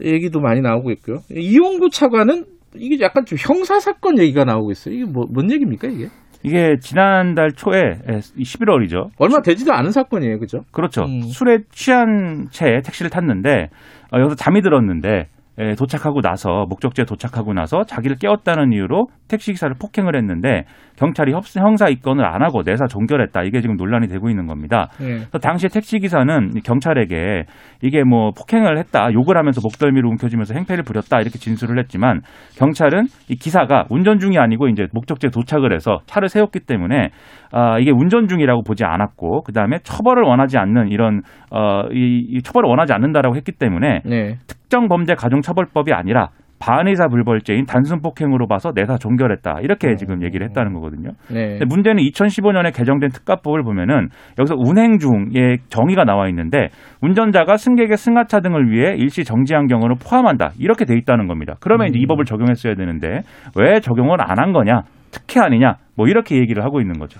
얘기도 0.03 0.39
많이 0.39 0.61
나오고 0.61 0.91
있고요. 0.91 1.19
이용구 1.31 1.89
차관은 1.89 2.45
이게 2.75 3.03
약간 3.03 3.25
좀 3.25 3.37
형사 3.39 3.79
사건 3.79 4.19
얘기가 4.19 4.45
나오고 4.45 4.71
있어요. 4.71 4.93
이게 4.95 5.05
뭐, 5.05 5.25
뭔 5.31 5.51
얘기입니까 5.51 5.87
이게? 5.87 6.07
이게 6.43 6.77
지난달 6.79 7.51
초에 7.51 7.99
11월이죠. 8.07 9.09
얼마 9.17 9.41
되지도 9.41 9.73
않은 9.73 9.91
사건이에요, 9.91 10.39
그죠? 10.39 10.59
그렇죠. 10.71 11.03
음. 11.03 11.21
술에 11.23 11.59
취한 11.71 12.47
채 12.51 12.81
택시를 12.83 13.09
탔는데 13.09 13.69
어, 14.13 14.19
여기서 14.19 14.35
잠이 14.35 14.61
들었는데 14.61 15.27
에, 15.57 15.75
도착하고 15.75 16.21
나서 16.21 16.65
목적지에 16.69 17.03
도착하고 17.03 17.53
나서 17.53 17.83
자기를 17.83 18.15
깨웠다는 18.17 18.71
이유로 18.71 19.07
택시 19.29 19.51
기사를 19.53 19.73
폭행을 19.79 20.15
했는데 20.15 20.63
경찰이 20.97 21.31
협- 21.31 21.43
형사 21.55 21.87
입건을 21.87 22.25
안 22.25 22.41
하고 22.43 22.63
내사 22.63 22.87
종결했다. 22.87 23.43
이게 23.43 23.61
지금 23.61 23.77
논란이 23.77 24.07
되고 24.07 24.29
있는 24.29 24.47
겁니다. 24.47 24.87
네. 24.99 25.21
당시에 25.41 25.69
택시 25.69 25.99
기사는 25.99 26.49
경찰에게 26.63 27.45
이게 27.81 28.03
뭐 28.03 28.31
폭행을 28.31 28.77
했다, 28.77 29.11
욕을 29.13 29.37
하면서 29.37 29.61
목덜미를 29.63 30.07
움켜쥐면서 30.09 30.53
행패를 30.55 30.83
부렸다 30.83 31.21
이렇게 31.21 31.37
진술을 31.39 31.79
했지만 31.79 32.21
경찰은 32.57 33.05
이 33.29 33.35
기사가 33.35 33.85
운전 33.89 34.19
중이 34.19 34.37
아니고 34.37 34.67
이제 34.67 34.87
목적지에 34.93 35.29
도착을 35.29 35.73
해서 35.73 35.99
차를 36.05 36.27
세웠기 36.27 36.59
때문에 36.61 37.09
아 37.51 37.79
이게 37.79 37.91
운전 37.91 38.27
중이라고 38.27 38.63
보지 38.63 38.83
않았고 38.83 39.43
그 39.43 39.53
다음에 39.53 39.77
처벌을 39.83 40.23
원하지 40.23 40.57
않는 40.57 40.89
이런 40.89 41.21
어 41.51 41.83
이 41.91 42.19
이 42.29 42.41
처벌을 42.41 42.67
원하지 42.69 42.93
않는다라고 42.93 43.35
했기 43.35 43.51
때문에 43.51 44.01
네. 44.05 44.35
특정 44.47 44.87
범죄 44.87 45.13
가중처벌법이 45.15 45.93
아니라 45.93 46.29
반의사 46.59 47.07
불벌죄인 47.07 47.65
단순 47.65 48.01
폭행으로 48.01 48.47
봐서 48.47 48.71
내사 48.73 48.97
종결했다 48.97 49.59
이렇게 49.61 49.95
지금 49.95 50.23
얘기를 50.23 50.45
했다는 50.47 50.73
거거든요. 50.73 51.11
네. 51.31 51.57
근데 51.57 51.65
문제는 51.65 52.03
2015년에 52.03 52.75
개정된 52.75 53.09
특가법을 53.11 53.63
보면은 53.63 54.09
여기서 54.39 54.55
운행 54.57 54.97
중의 54.97 55.59
정의가 55.69 56.03
나와 56.05 56.27
있는데 56.29 56.69
운전자가 57.01 57.57
승객의 57.57 57.95
승하차 57.97 58.39
등을 58.41 58.71
위해 58.71 58.95
일시 58.97 59.23
정지한 59.23 59.67
경우를 59.67 59.95
포함한다 60.03 60.51
이렇게 60.59 60.85
돼 60.85 60.95
있다는 60.97 61.27
겁니다. 61.27 61.53
그러면 61.59 61.87
이제 61.87 61.99
이 61.99 62.05
법을 62.07 62.25
적용했어야 62.25 62.75
되는데 62.75 63.21
왜 63.55 63.79
적용을 63.79 64.17
안 64.21 64.39
한 64.39 64.53
거냐? 64.53 64.83
특혜 65.11 65.41
아니냐? 65.41 65.75
뭐 65.97 66.07
이렇게 66.07 66.37
얘기를 66.37 66.63
하고 66.63 66.79
있는 66.79 66.97
거죠. 66.97 67.19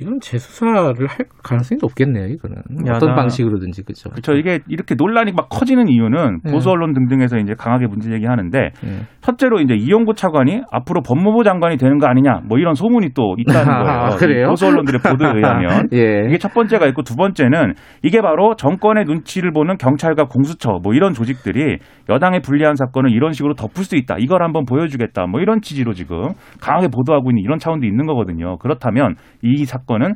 이건 0.00 0.20
재수사를 0.20 0.74
할 1.08 1.26
가능성이 1.42 1.78
높겠네요, 1.80 2.26
이거는. 2.26 2.56
어떤 2.82 2.86
야당- 2.86 3.14
방식으로든지, 3.16 3.82
그죠? 3.84 4.10
그렇죠. 4.10 4.34
이게 4.34 4.60
이렇게 4.68 4.94
논란이 4.96 5.32
막 5.32 5.48
커지는 5.48 5.88
이유는 5.88 6.40
네. 6.44 6.52
보수 6.52 6.70
언론 6.70 6.92
등등에서 6.94 7.38
이제 7.38 7.54
강하게 7.58 7.86
문제 7.86 8.08
제기하는데 8.10 8.58
네. 8.82 9.00
첫째로 9.22 9.60
이제 9.60 9.74
이용구 9.74 10.14
차관이 10.14 10.62
앞으로 10.70 11.02
법무부 11.02 11.42
장관이 11.44 11.76
되는 11.78 11.98
거 11.98 12.06
아니냐 12.06 12.40
뭐 12.48 12.58
이런 12.58 12.74
소문이 12.74 13.10
또 13.14 13.34
있다는 13.38 13.64
거예요. 13.84 13.88
아, 13.88 14.08
그래요? 14.16 14.46
이 14.46 14.48
보수 14.50 14.66
언론들의 14.66 15.00
보도에 15.00 15.32
의하면 15.34 15.88
예. 15.92 16.26
이게 16.28 16.38
첫 16.38 16.52
번째가 16.54 16.86
있고 16.88 17.02
두 17.02 17.16
번째는 17.16 17.74
이게 18.02 18.20
바로 18.20 18.54
정권의 18.56 19.04
눈치를 19.04 19.52
보는 19.52 19.78
경찰과 19.78 20.24
공수처 20.26 20.78
뭐 20.82 20.94
이런 20.94 21.12
조직들이 21.12 21.78
여당에 22.08 22.40
불리한 22.40 22.76
사건을 22.76 23.10
이런 23.10 23.32
식으로 23.32 23.54
덮을 23.54 23.84
수 23.84 23.96
있다. 23.96 24.16
이걸 24.18 24.42
한번 24.42 24.64
보여주겠다. 24.64 25.26
뭐 25.26 25.40
이런 25.40 25.60
취지로 25.60 25.92
지금 25.92 26.28
강하게 26.60 26.88
보도하고 26.88 27.30
있는 27.30 27.42
이런 27.42 27.58
차원도 27.58 27.86
있는 27.86 28.06
거거든요. 28.06 28.58
그렇다면 28.58 29.14
이 29.42 29.64
사건 29.64 29.87
은 29.96 30.14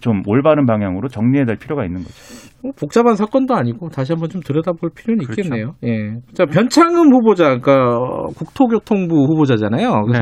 좀 0.00 0.22
올바른 0.26 0.66
방향으로 0.66 1.08
정리해야 1.08 1.44
될 1.44 1.56
필요가 1.56 1.84
있는 1.84 2.02
거죠. 2.02 2.14
뭐 2.62 2.72
복잡한 2.78 3.16
사건도 3.16 3.54
아니고 3.54 3.88
다시 3.88 4.12
한번 4.12 4.28
좀 4.30 4.40
들여다볼 4.40 4.90
필요는 4.94 5.24
그렇죠. 5.24 5.42
있겠네요. 5.42 5.72
예. 5.84 6.20
자, 6.32 6.46
변창흠 6.46 7.12
후보자, 7.12 7.58
그러니까 7.58 7.96
어, 7.98 8.26
국토교통부 8.36 9.14
후보자잖아요. 9.26 10.04
그 10.06 10.12
네. 10.12 10.18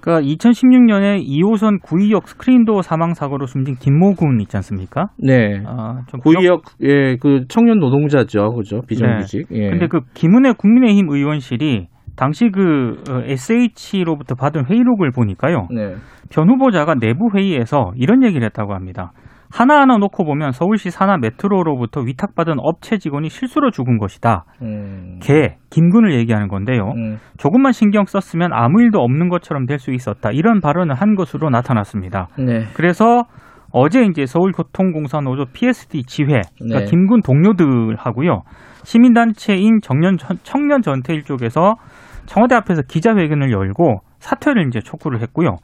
그러니까 0.00 0.26
2016년에 0.26 1.22
2호선 1.26 1.82
구의역 1.82 2.26
스크린도어 2.26 2.80
사망 2.80 3.12
사고로 3.12 3.46
숨진 3.46 3.74
김모 3.74 4.14
군 4.14 4.40
있지 4.40 4.56
않습니까? 4.56 5.08
네. 5.18 5.62
아, 5.66 6.00
좀 6.08 6.20
고위역 6.20 6.62
예, 6.82 7.16
그 7.16 7.44
청년 7.48 7.80
노동자죠. 7.80 8.54
그죠? 8.54 8.80
비정규직. 8.88 9.48
예. 9.52 9.68
근데 9.68 9.88
그 9.88 10.00
김은혜 10.14 10.52
국민의힘 10.56 11.10
의원실이 11.10 11.88
당시 12.20 12.50
그 12.50 13.02
어, 13.10 13.22
SH로부터 13.24 14.34
받은 14.34 14.66
회의록을 14.66 15.10
보니까요. 15.10 15.68
네. 15.74 15.94
변 16.30 16.50
후보자가 16.50 16.96
내부 16.96 17.30
회의에서 17.34 17.92
이런 17.96 18.22
얘기를 18.22 18.44
했다고 18.44 18.74
합니다. 18.74 19.12
하나하나 19.50 19.96
놓고 19.96 20.24
보면 20.26 20.52
서울시 20.52 20.90
산하 20.90 21.16
메트로로부터 21.16 22.02
위탁받은 22.02 22.56
업체 22.58 22.98
직원이 22.98 23.30
실수로 23.30 23.70
죽은 23.70 23.96
것이다. 23.96 24.44
음. 24.60 25.18
개, 25.22 25.56
김군을 25.70 26.12
얘기하는 26.18 26.48
건데요. 26.48 26.92
음. 26.94 27.16
조금만 27.38 27.72
신경 27.72 28.04
썼으면 28.04 28.52
아무 28.52 28.82
일도 28.82 29.00
없는 29.00 29.30
것처럼 29.30 29.64
될 29.64 29.78
수 29.78 29.90
있었다. 29.90 30.30
이런 30.30 30.60
발언을 30.60 30.94
한 30.94 31.14
것으로 31.14 31.48
나타났습니다. 31.48 32.28
네. 32.38 32.64
그래서 32.74 33.24
어제 33.72 34.02
이제 34.02 34.26
서울교통공사 34.26 35.20
노조 35.20 35.46
PSD 35.54 36.02
지회, 36.02 36.42
그러니까 36.58 36.80
네. 36.80 36.84
김군 36.84 37.22
동료들하고요. 37.22 38.42
시민단체인 38.84 39.80
청년, 39.82 40.16
청년 40.42 40.82
전태일 40.82 41.22
쪽에서 41.22 41.76
청와대 42.30 42.54
앞에서 42.54 42.82
기자회견을 42.82 43.50
열고 43.50 44.02
사퇴를 44.20 44.68
이제 44.68 44.78
촉구를 44.78 45.20
했고요. 45.20 45.56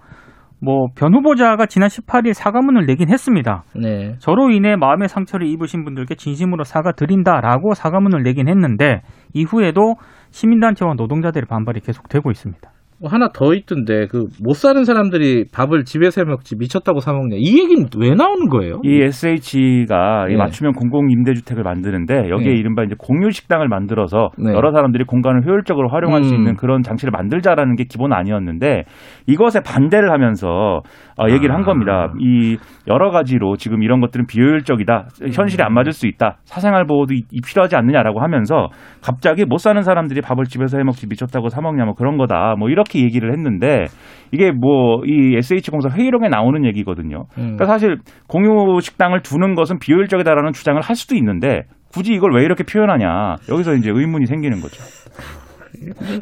뭐, 0.60 0.88
변 0.96 1.14
후보자가 1.14 1.66
지난 1.66 1.88
18일 1.88 2.32
사과문을 2.32 2.86
내긴 2.86 3.08
했습니다. 3.08 3.62
네. 3.80 4.14
저로 4.18 4.50
인해 4.50 4.74
마음의 4.74 5.08
상처를 5.08 5.46
입으신 5.46 5.84
분들께 5.84 6.16
진심으로 6.16 6.64
사과드린다라고 6.64 7.74
사과문을 7.74 8.24
내긴 8.24 8.48
했는데 8.48 9.02
이후에도 9.32 9.94
시민단체와 10.30 10.94
노동자들의 10.96 11.46
반발이 11.48 11.80
계속되고 11.80 12.32
있습니다. 12.32 12.68
뭐 13.00 13.10
하나 13.10 13.28
더 13.28 13.52
있던데 13.54 14.06
그 14.06 14.26
못 14.42 14.54
사는 14.54 14.84
사람들이 14.84 15.46
밥을 15.52 15.84
집에서 15.84 16.20
해 16.20 16.24
먹지 16.24 16.56
미쳤다고 16.56 17.00
사 17.00 17.12
먹냐. 17.12 17.36
이 17.38 17.58
얘기는 17.58 17.84
왜 17.98 18.14
나오는 18.14 18.48
거예요? 18.48 18.80
이 18.84 19.00
SH가 19.02 20.26
네. 20.28 20.36
맞춤형 20.36 20.72
공공 20.74 21.10
임대주택을 21.10 21.62
만드는데 21.62 22.28
여기에 22.30 22.52
네. 22.52 22.58
이른바 22.58 22.82
이제 22.84 22.94
공유 22.98 23.30
식당을 23.30 23.68
만들어서 23.68 24.30
네. 24.38 24.52
여러 24.52 24.72
사람들이 24.72 25.04
공간을 25.04 25.46
효율적으로 25.46 25.88
활용할 25.88 26.22
수 26.24 26.34
음. 26.34 26.38
있는 26.38 26.56
그런 26.56 26.82
장치를 26.82 27.10
만들자라는 27.12 27.76
게 27.76 27.84
기본 27.88 28.12
아니었는데 28.12 28.84
이것에 29.26 29.60
반대를 29.60 30.10
하면서 30.12 30.80
어, 31.18 31.28
얘기를 31.30 31.54
한 31.54 31.62
아. 31.62 31.64
겁니다. 31.64 32.12
이 32.20 32.56
여러 32.88 33.10
가지로 33.10 33.56
지금 33.56 33.82
이런 33.82 34.00
것들은 34.00 34.26
비효율적이다, 34.26 35.06
현실에 35.32 35.64
안 35.64 35.72
맞을 35.74 35.92
수 35.92 36.06
있다, 36.06 36.38
사생활 36.44 36.84
보호도 36.86 37.14
이- 37.14 37.22
이 37.30 37.40
필요하지 37.40 37.74
않느냐라고 37.76 38.20
하면서 38.20 38.68
갑자기 39.02 39.44
못 39.44 39.58
사는 39.58 39.80
사람들이 39.82 40.20
밥을 40.20 40.44
집에서 40.44 40.78
해 40.78 40.84
먹지 40.84 41.06
미쳤다고 41.08 41.48
사 41.48 41.60
먹냐 41.60 41.84
뭐 41.84 41.94
그런 41.94 42.16
거다, 42.18 42.54
뭐 42.58 42.68
이렇게 42.68 43.00
얘기를 43.02 43.32
했는데 43.32 43.84
이게 44.32 44.50
뭐 44.52 45.02
이 45.06 45.36
SH 45.36 45.70
공사 45.70 45.88
회의록에 45.88 46.28
나오는 46.28 46.64
얘기거든요. 46.66 47.24
음. 47.38 47.56
그러니까 47.56 47.64
사실 47.66 47.98
공유 48.28 48.80
식당을 48.80 49.22
두는 49.22 49.54
것은 49.54 49.78
비효율적이다라는 49.78 50.52
주장을 50.52 50.80
할 50.80 50.96
수도 50.96 51.14
있는데 51.16 51.62
굳이 51.92 52.12
이걸 52.12 52.34
왜 52.34 52.42
이렇게 52.44 52.64
표현하냐 52.64 53.36
여기서 53.50 53.74
이제 53.74 53.90
의문이 53.94 54.26
생기는 54.26 54.60
거죠. 54.60 54.82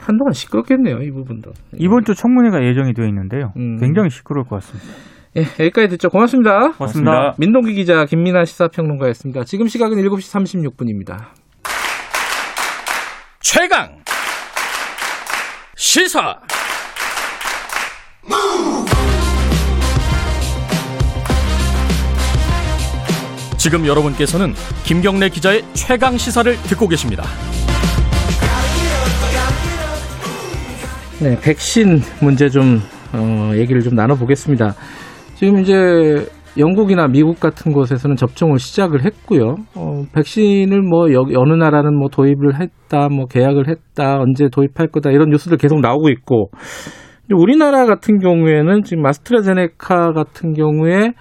한동안 0.00 0.32
시끄럽겠네요, 0.32 0.98
이 1.02 1.10
부분도. 1.10 1.52
이번 1.74 2.04
주 2.04 2.14
청문회가 2.14 2.64
예정이 2.64 2.94
되어 2.94 3.06
있는데요. 3.06 3.52
음. 3.56 3.78
굉장히 3.78 4.10
시끄러울 4.10 4.46
것 4.46 4.56
같습니다. 4.56 4.88
예, 5.36 5.42
여기까지 5.64 5.88
듣죠. 5.88 6.08
고맙습니다. 6.10 6.72
고맙습니다. 6.72 7.10
고맙습니다. 7.10 7.34
민동기 7.38 7.74
기자, 7.74 8.04
김민아 8.04 8.44
시사평론가였습니다. 8.44 9.44
지금 9.44 9.66
시각은 9.66 9.98
7시 9.98 10.72
36분입니다. 10.72 11.26
최강 13.40 13.98
시사 15.76 16.38
지금 23.58 23.86
여러분께서는 23.86 24.54
김경래 24.84 25.30
기자의 25.30 25.62
최강 25.72 26.18
시사를 26.18 26.54
듣고 26.64 26.86
계십니다. 26.86 27.24
네, 31.24 31.40
백신 31.40 32.00
문제 32.20 32.50
좀 32.50 32.80
어, 33.14 33.56
얘기를 33.56 33.80
좀 33.80 33.94
나눠보겠습니다. 33.94 34.74
지금 35.36 35.58
이제 35.58 36.26
영국이나 36.58 37.06
미국 37.08 37.40
같은 37.40 37.72
곳에서는 37.72 38.14
접종을 38.16 38.58
시작을 38.58 39.06
했고요. 39.06 39.54
어, 39.74 40.02
백신을 40.12 40.82
뭐 40.82 41.14
여기 41.14 41.34
어느 41.34 41.54
나라는 41.54 41.98
뭐 41.98 42.10
도입을 42.10 42.60
했다, 42.60 43.08
뭐 43.08 43.24
계약을 43.24 43.68
했다, 43.68 44.18
언제 44.18 44.48
도입할 44.52 44.88
거다 44.88 45.12
이런 45.12 45.30
뉴스들 45.30 45.56
계속 45.56 45.80
나오고 45.80 46.10
있고 46.10 46.50
우리나라 47.32 47.86
같은 47.86 48.18
경우에는 48.18 48.82
지금 48.82 49.06
아스트라제네카 49.06 50.12
같은 50.12 50.52
경우에 50.52 51.12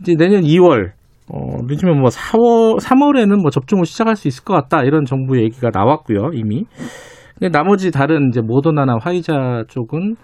이제 0.00 0.16
내년 0.18 0.42
2월 0.42 0.90
어, 1.32 1.58
늦으면 1.68 2.00
뭐 2.00 2.08
4월, 2.08 2.80
3월에는 2.80 3.40
뭐 3.40 3.52
접종을 3.52 3.84
시작할 3.84 4.16
수 4.16 4.26
있을 4.26 4.42
것 4.42 4.52
같다 4.54 4.82
이런 4.82 5.04
정부 5.04 5.38
얘기가 5.38 5.70
나왔고요 5.72 6.30
이미. 6.34 6.64
근데 7.38 7.50
나머지 7.50 7.90
다른 7.90 8.28
이제 8.28 8.40
모더나나 8.40 8.96
화이자 9.00 9.64
쪽은 9.68 10.14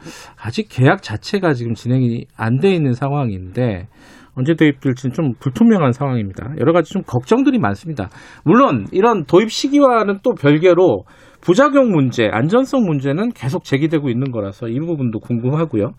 아직 0.40 0.68
계약 0.70 1.03
자체가 1.03 1.55
지금 1.55 1.75
진행이 1.75 2.27
안 2.37 2.59
돼 2.61 2.70
있는 2.73 2.92
상황인데 2.92 3.88
언제 4.35 4.55
도입될지는 4.55 5.12
좀 5.12 5.33
불투명한 5.40 5.92
상황입니다. 5.92 6.55
여러 6.61 6.73
가지 6.73 6.92
좀 6.92 7.03
걱정들이 7.03 7.59
많습니다. 7.59 8.09
물론 8.44 8.87
이런 8.92 9.25
도입 9.25 9.51
시기와는 9.51 10.18
또 10.23 10.35
별개로 10.35 11.05
부작용 11.40 11.90
문제, 11.90 12.29
안전성 12.31 12.83
문제는 12.85 13.31
계속 13.31 13.64
제기되고 13.64 14.09
있는 14.09 14.31
거라서 14.31 14.68
이 14.68 14.79
부분도 14.79 15.18
궁금하고요. 15.20 15.92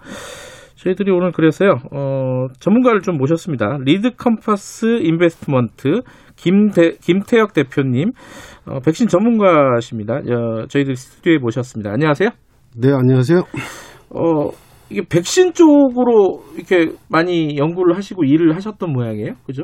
저희들이 0.76 1.12
오늘 1.12 1.32
그래서요, 1.32 1.76
어, 1.92 2.48
전문가를 2.60 3.02
좀 3.02 3.18
모셨습니다. 3.18 3.78
Lead 3.84 4.12
Compass 4.18 5.02
Investment 5.02 6.02
김대, 6.36 6.94
김태혁 7.02 7.54
대표님, 7.54 8.12
어, 8.66 8.80
백신 8.80 9.08
전문가십니다. 9.08 10.16
어, 10.16 10.68
저희들 10.68 10.96
스튜디오에 10.96 11.38
모셨습니다. 11.40 11.92
안녕하세요. 11.92 12.30
네, 12.78 12.92
안녕하세요. 12.94 13.40
어, 14.12 14.50
이게 14.90 15.02
백신 15.10 15.54
쪽으로 15.54 16.44
이렇게 16.56 16.92
많이 17.10 17.58
연구를 17.58 17.96
하시고 17.96 18.24
일을 18.24 18.56
하셨던 18.56 18.92
모양이에요. 18.92 19.34
그죠? 19.46 19.64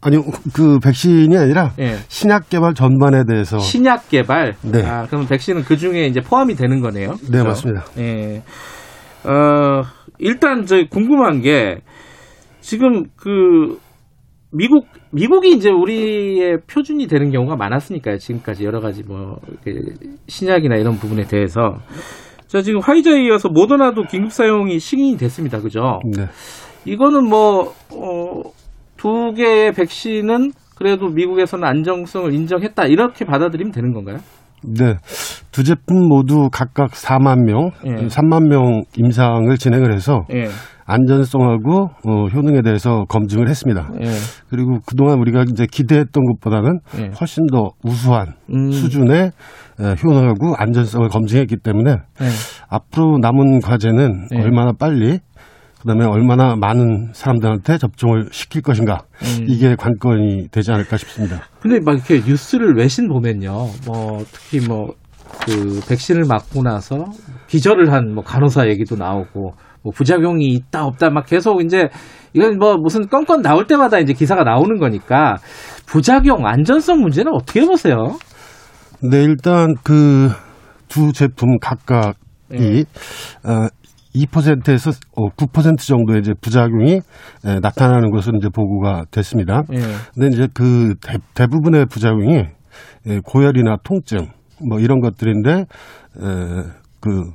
아니요, 0.00 0.22
그 0.54 0.78
백신이 0.78 1.36
아니라 1.36 1.72
예. 1.78 1.96
신약 2.08 2.48
개발 2.48 2.72
전반에 2.72 3.24
대해서 3.28 3.58
신약 3.58 4.08
개발. 4.08 4.54
네. 4.62 4.82
아, 4.82 5.04
그러면 5.06 5.28
백신은 5.28 5.64
그 5.64 5.76
중에 5.76 6.06
이제 6.06 6.20
포함이 6.20 6.54
되는 6.54 6.80
거네요. 6.80 7.10
네, 7.30 7.42
그죠? 7.42 7.44
맞습니다. 7.44 7.84
예. 7.98 8.42
어, 9.24 9.82
일단 10.18 10.64
저 10.64 10.82
궁금한 10.88 11.42
게 11.42 11.80
지금 12.60 13.04
그 13.16 13.78
미국 14.52 14.86
미국이 15.12 15.52
이제 15.52 15.70
우리의 15.70 16.58
표준이 16.66 17.06
되는 17.06 17.30
경우가 17.30 17.56
많았으니까요. 17.56 18.18
지금까지 18.18 18.64
여러 18.64 18.80
가지 18.80 19.02
뭐 19.02 19.38
신약이나 20.26 20.76
이런 20.76 20.96
부분에 20.96 21.24
대해서 21.24 21.78
자 22.46 22.60
지금 22.62 22.80
화이자에 22.80 23.24
이어서 23.26 23.48
모더나도 23.48 24.04
긴급 24.04 24.32
사용이 24.32 24.80
승인이 24.80 25.16
됐습니다. 25.18 25.60
그죠? 25.60 26.00
네. 26.16 26.26
이거는 26.84 27.28
뭐, 27.28 27.74
어, 27.92 28.42
두 28.96 29.32
개의 29.34 29.72
백신은 29.72 30.52
그래도 30.76 31.08
미국에서는 31.08 31.66
안정성을 31.66 32.32
인정했다. 32.32 32.86
이렇게 32.86 33.24
받아들이면 33.24 33.72
되는 33.72 33.92
건가요? 33.92 34.18
네. 34.62 34.94
두 35.52 35.64
제품 35.64 36.08
모두 36.08 36.48
각각 36.50 36.92
4만 36.92 37.44
명, 37.44 37.70
예. 37.86 38.06
3만 38.06 38.48
명 38.48 38.82
임상을 38.96 39.56
진행을 39.56 39.92
해서 39.94 40.22
예. 40.32 40.48
안전성하고 40.90 41.90
어, 42.06 42.26
효능에 42.26 42.62
대해서 42.62 43.04
검증을 43.08 43.48
했습니다. 43.48 43.90
예. 44.00 44.06
그리고 44.48 44.78
그동안 44.86 45.18
우리가 45.18 45.44
이제 45.50 45.66
기대했던 45.70 46.24
것보다는 46.24 46.80
예. 46.98 47.10
훨씬 47.20 47.46
더 47.46 47.70
우수한 47.84 48.34
음. 48.52 48.70
수준의 48.70 49.30
에, 49.80 49.94
효능하고 50.02 50.54
안전성을 50.56 51.08
검증했기 51.08 51.56
때문에 51.58 51.92
예. 51.92 52.26
앞으로 52.68 53.18
남은 53.18 53.60
과제는 53.60 54.28
예. 54.34 54.40
얼마나 54.42 54.72
빨리 54.72 55.20
그다음에 55.80 56.04
얼마나 56.04 56.56
많은 56.56 57.10
사람들한테 57.14 57.78
접종을 57.78 58.28
시킬 58.32 58.60
것인가 58.60 59.04
음. 59.22 59.46
이게 59.48 59.76
관건이 59.76 60.48
되지 60.50 60.72
않을까 60.72 60.98
싶습니다. 60.98 61.40
근데 61.60 61.80
막 61.80 61.94
이렇게 61.94 62.20
뉴스를 62.26 62.74
외신 62.76 63.08
보면요. 63.08 63.68
뭐 63.86 64.24
특히 64.32 64.66
뭐 64.66 64.94
그 65.46 65.80
백신을 65.88 66.24
맞고 66.24 66.62
나서 66.62 67.06
기절을 67.48 67.92
한 67.92 68.10
뭐 68.14 68.24
간호사 68.24 68.68
얘기도 68.68 68.96
나오고 68.96 69.54
뭐 69.82 69.92
부작용이 69.94 70.46
있다 70.46 70.84
없다 70.84 71.10
막 71.10 71.26
계속 71.26 71.62
이제 71.62 71.88
이건 72.34 72.58
뭐 72.58 72.76
무슨 72.76 73.08
건건 73.08 73.42
나올 73.42 73.66
때마다 73.66 73.98
이제 73.98 74.12
기사가 74.12 74.44
나오는 74.44 74.78
거니까 74.78 75.36
부작용 75.86 76.46
안전성 76.46 77.00
문제는 77.00 77.32
어떻게 77.34 77.64
보세요? 77.64 78.18
네, 79.02 79.22
일단 79.22 79.74
그 79.82 80.30
두 80.90 81.12
제품 81.12 81.56
각각이 81.58 82.14
예. 82.52 82.80
어, 83.48 83.68
2%에서 84.14 84.90
어, 85.16 85.28
9% 85.30 85.78
정도의 85.78 86.18
이제 86.20 86.32
부작용이 86.38 86.94
에, 86.94 87.60
나타나는 87.62 88.10
것으로 88.10 88.38
이제 88.38 88.48
보고가 88.52 89.04
됐습니다. 89.12 89.62
예. 89.72 89.78
근데 90.12 90.28
이제 90.34 90.48
그 90.52 90.94
대, 91.34 91.46
부분의 91.46 91.86
부작용이 91.86 92.44
예, 93.06 93.20
고열이나 93.24 93.76
통증 93.84 94.26
뭐 94.68 94.80
이런 94.80 95.00
것들인데 95.00 95.52
에, 95.52 95.64
그, 97.00 97.30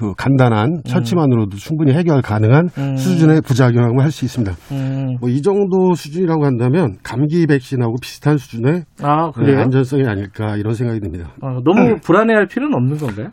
그 0.00 0.14
간단한 0.16 0.80
처치만으로도 0.86 1.58
충분히 1.58 1.92
해결 1.92 2.22
가능한 2.22 2.70
음. 2.78 2.96
수준의 2.96 3.42
부작용이라고 3.42 4.00
할수 4.00 4.24
있습니다. 4.24 4.54
음. 4.72 5.16
뭐이 5.20 5.42
정도 5.42 5.92
수준이라고 5.92 6.46
한다면 6.46 6.96
감기 7.02 7.46
백신하고 7.46 7.96
비슷한 8.00 8.38
수준의 8.38 8.84
아 9.02 9.30
네? 9.38 9.56
안전성이 9.56 10.04
아닐까 10.06 10.56
이런 10.56 10.72
생각이 10.72 11.00
듭니다. 11.00 11.34
어, 11.42 11.60
너무 11.62 11.96
불안해할 12.02 12.46
필요는 12.46 12.74
없는 12.74 12.96
건가요? 12.96 13.28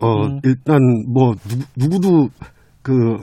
어, 0.00 0.24
음. 0.24 0.40
일단 0.44 0.78
뭐 1.12 1.34
누구, 1.76 2.00
도 2.00 2.28
그, 2.80 3.18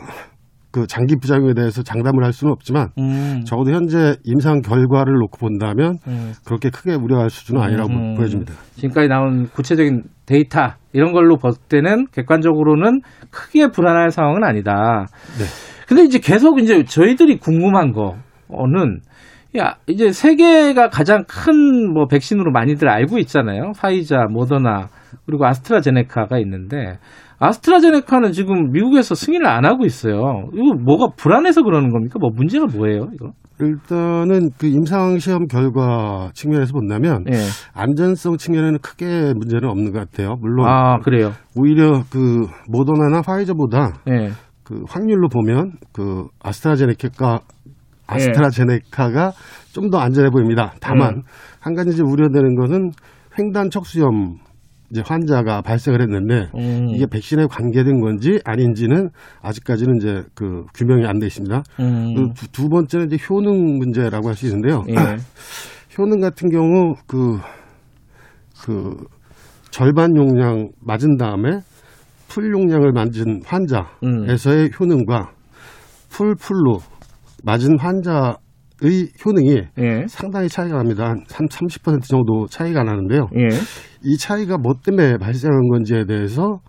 그 0.70 0.86
장기 0.86 1.16
부작용에 1.16 1.56
대해서 1.56 1.82
장담을 1.82 2.24
할 2.24 2.34
수는 2.34 2.52
없지만 2.52 2.90
음. 3.00 3.42
적어도 3.46 3.72
현재 3.72 4.16
임상 4.26 4.62
결과를 4.62 5.12
놓고 5.22 5.40
본다면 5.40 5.98
음. 6.08 6.34
그렇게 6.46 6.70
크게 6.70 6.94
우려할 6.94 7.32
수준은 7.32 7.64
아니라고 7.64 7.92
음. 7.92 8.14
보여집니다. 8.14 8.54
지금까지 8.76 9.08
나온 9.08 9.48
구체적인 9.48 10.04
데이터 10.28 10.76
이런 10.96 11.12
걸로 11.12 11.36
볼 11.36 11.52
때는 11.70 12.08
객관적으로는 12.14 13.02
크게 13.30 13.68
불안할 13.68 14.12
상황은 14.12 14.44
아니다. 14.46 15.06
네. 15.38 15.44
근데 15.88 16.04
이제 16.04 16.20
계속 16.20 16.60
이제 16.60 16.84
저희들이 16.84 17.38
궁금한 17.38 17.92
거는 17.92 19.02
야 19.58 19.76
이제 19.88 20.12
세계가 20.12 20.90
가장 20.90 21.24
큰 21.28 21.94
뭐 21.94 22.08
백신으로 22.08 22.52
많이들 22.52 22.90
알고 22.90 23.18
있잖아요. 23.20 23.72
파이자, 23.78 24.26
모더나 24.30 24.88
그리고 25.26 25.46
아스트라제네카가 25.46 26.40
있는데 26.40 26.98
아스트라제네카는 27.40 28.32
지금 28.32 28.72
미국에서 28.72 29.16
승인을 29.16 29.46
안 29.48 29.66
하고 29.66 29.86
있어요. 29.86 30.48
이거 30.54 30.74
뭐가 30.82 31.14
불안해서 31.18 31.62
그러는 31.64 31.92
겁니까? 31.92 32.20
뭐 32.20 32.30
문제가 32.34 32.66
뭐예요? 32.66 33.08
이거? 33.14 33.32
일단은 33.60 34.50
그 34.58 34.68
임상 34.68 35.18
시험 35.20 35.48
결과 35.48 36.30
측면에서 36.34 36.74
본다면 36.74 37.24
예. 37.32 37.36
안전성 37.74 38.38
측면에는 38.38 38.80
크게 38.80 39.34
문제는 39.34 39.70
없는 39.70 39.94
것 39.94 40.00
같아요. 40.00 40.36
물론 40.42 40.68
아 40.68 41.00
그래요. 41.00 41.32
오히려 41.56 42.04
그 42.10 42.48
모더나나 42.68 43.22
파이저보다 43.22 44.02
예. 44.10 44.32
그 44.64 44.84
확률로 44.90 45.30
보면 45.30 45.74
그 45.94 46.26
아스트라제네카가 46.44 47.34
예. 47.34 47.38
아스트라제네카가 48.08 49.32
좀 49.72 49.90
더 49.90 50.00
안전해 50.00 50.30
보입니다. 50.30 50.74
다만 50.82 51.16
음. 51.16 51.22
한 51.60 51.76
가지 51.76 51.92
이제 51.92 52.02
우려되는 52.02 52.56
것은 52.56 52.92
횡단 53.38 53.70
척수염 53.70 54.38
이제 54.96 55.04
환자가 55.06 55.62
발생을 55.62 56.02
했는데 56.02 56.48
음. 56.56 56.88
이게 56.90 57.06
백신에 57.06 57.48
관계된 57.48 58.00
건지 58.00 58.40
아닌지는 58.46 59.10
아직까지는 59.42 59.98
이제 59.98 60.24
그 60.34 60.64
규명이 60.74 61.06
안 61.06 61.20
돼 61.20 61.26
있습니다. 61.28 61.64
음. 61.82 62.34
두, 62.34 62.50
두 62.54 62.70
번째는 62.70 63.08
이제 63.08 63.18
효능 63.30 63.78
문제라고 63.78 64.30
할 64.30 64.36
수 64.36 64.46
있는데요. 64.46 64.84
예. 64.88 64.96
효능 66.00 66.22
같은 66.22 66.50
경우 66.50 66.96
그, 67.08 67.38
그 68.64 68.96
절반 69.70 70.16
용량 70.16 70.70
맞은 70.80 71.18
다음에 71.18 71.60
풀 72.30 72.54
용량을 72.54 72.94
맞은 72.94 73.42
환자에서의 73.46 74.70
효능과 74.80 75.32
풀풀로 76.10 76.80
맞은 77.44 77.80
환자 77.80 78.38
의 78.82 79.08
효능이 79.26 79.62
예. 79.80 80.06
상당히 80.08 80.50
차이가 80.50 80.78
납니다. 80.78 81.14
한30% 81.30 82.04
정도 82.04 82.46
차이가 82.48 82.84
나는데요. 82.84 83.28
예. 83.38 83.48
이 84.04 84.18
차이가 84.18 84.58
뭐 84.58 84.74
때문에 84.84 85.18
발생한 85.18 85.70
건지에 85.70 86.06
대해서 86.06 86.60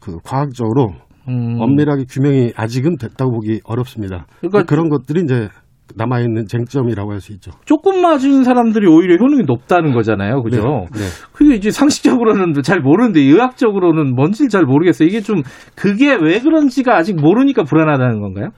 그 0.00 0.18
과학적으로 0.24 0.88
음. 1.28 1.58
엄밀하게 1.60 2.04
규명이 2.10 2.52
아직은 2.56 2.96
됐다고 2.98 3.30
보기 3.32 3.60
어렵습니다. 3.64 4.26
그러니까 4.40 4.64
그런 4.64 4.88
것들이 4.88 5.22
이제 5.22 5.48
남아 5.96 6.20
있는 6.20 6.46
쟁점이라고 6.46 7.12
할 7.12 7.20
수 7.20 7.32
있죠. 7.32 7.52
조금 7.66 8.02
맞은 8.02 8.42
사람들이 8.42 8.86
오히려 8.86 9.16
효능이 9.16 9.44
높다는 9.46 9.92
거잖아요. 9.94 10.42
그죠? 10.42 10.62
네. 10.92 11.00
네. 11.00 11.04
그게 11.32 11.54
이제 11.54 11.70
상식적으로는 11.70 12.62
잘 12.62 12.80
모르는데 12.80 13.20
의학적으로는 13.20 14.14
뭔지 14.14 14.48
잘 14.48 14.64
모르겠어요. 14.64 15.06
이게 15.06 15.20
좀 15.20 15.42
그게 15.76 16.14
왜 16.20 16.40
그런지가 16.40 16.96
아직 16.96 17.14
모르니까 17.16 17.62
불안하다는 17.64 18.20
건가요? 18.20 18.48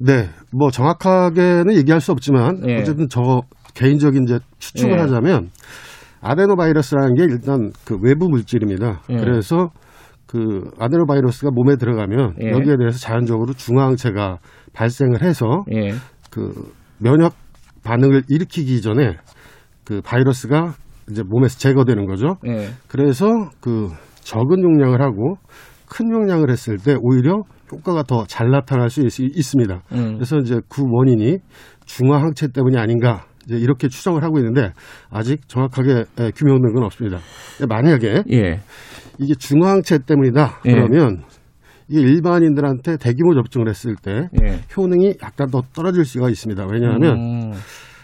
네, 0.00 0.28
뭐 0.52 0.70
정확하게는 0.70 1.74
얘기할 1.74 2.00
수 2.00 2.12
없지만 2.12 2.62
예. 2.68 2.76
어쨌든 2.80 3.08
저 3.08 3.42
개인적인 3.74 4.24
이제 4.24 4.38
추측을 4.58 4.92
예. 4.92 5.00
하자면 5.02 5.50
아데노바이러스라는 6.20 7.14
게 7.14 7.24
일단 7.24 7.72
그 7.84 7.98
외부 8.02 8.28
물질입니다. 8.28 9.02
예. 9.10 9.16
그래서 9.16 9.70
그 10.26 10.70
아데노바이러스가 10.78 11.50
몸에 11.52 11.76
들어가면 11.76 12.36
예. 12.42 12.50
여기에 12.50 12.76
대해서 12.78 12.98
자연적으로 12.98 13.52
중화항체가 13.52 14.38
발생을 14.72 15.22
해서 15.22 15.64
예. 15.74 15.92
그 16.30 16.52
면역 16.98 17.34
반응을 17.84 18.24
일으키기 18.28 18.82
전에 18.82 19.16
그 19.84 20.00
바이러스가 20.02 20.74
이제 21.10 21.22
몸에서 21.24 21.58
제거되는 21.58 22.06
거죠. 22.06 22.36
예. 22.46 22.70
그래서 22.88 23.26
그 23.60 23.90
적은 24.20 24.62
용량을 24.62 25.00
하고 25.00 25.36
큰 25.88 26.10
용량을 26.10 26.50
했을 26.50 26.78
때 26.78 26.96
오히려 27.00 27.42
효과가 27.72 28.02
더 28.04 28.24
잘 28.26 28.50
나타날 28.50 28.90
수 28.90 29.00
있, 29.06 29.10
습니다 29.42 29.82
음. 29.92 30.14
그래서 30.14 30.36
이제 30.38 30.60
그 30.68 30.82
원인이 30.86 31.38
중화 31.84 32.20
항체 32.20 32.48
때문이 32.48 32.76
아닌가 32.78 33.24
이제 33.46 33.56
이렇게 33.56 33.88
추정을 33.88 34.22
하고 34.24 34.38
있는데 34.38 34.72
아직 35.10 35.48
정확하게 35.48 36.04
예, 36.20 36.30
규명된 36.34 36.74
건 36.74 36.82
없습니다. 36.84 37.18
만약에 37.68 38.22
예. 38.32 38.60
이게 39.18 39.34
중화 39.38 39.70
항체 39.70 39.98
때문이다 40.06 40.60
예. 40.66 40.72
그러면 40.72 41.22
이게 41.88 42.00
일반인들한테 42.00 42.96
대규모 42.96 43.34
접종을 43.34 43.68
했을 43.68 43.94
때 43.96 44.28
예. 44.42 44.60
효능이 44.76 45.14
약간 45.22 45.48
더 45.50 45.62
떨어질 45.74 46.04
수가 46.04 46.28
있습니다. 46.28 46.66
왜냐하면 46.70 47.16
음. 47.16 47.52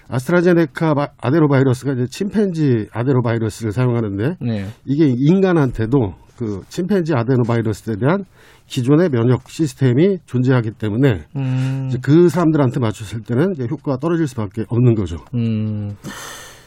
아스트라제네카 0.08 0.94
바- 0.94 1.08
아데노바이러스가 1.20 1.92
이제 1.94 2.06
침팬지 2.06 2.88
아데노바이러스를 2.92 3.72
사용하는데 3.72 4.36
네. 4.40 4.66
이게 4.84 5.06
인간한테도 5.16 5.98
그 6.42 6.60
침팬지 6.68 7.14
아데노바이러스에 7.14 7.96
대한 8.00 8.24
기존의 8.66 9.10
면역 9.10 9.48
시스템이 9.48 10.18
존재하기 10.26 10.72
때문에 10.72 11.22
음. 11.36 11.86
이제 11.88 11.98
그 12.02 12.28
사람들한테 12.28 12.80
맞췄을 12.80 13.20
때는 13.22 13.52
이제 13.54 13.66
효과가 13.70 13.98
떨어질 13.98 14.26
수밖에 14.26 14.64
없는 14.68 14.94
거죠. 14.94 15.18
음. 15.34 15.90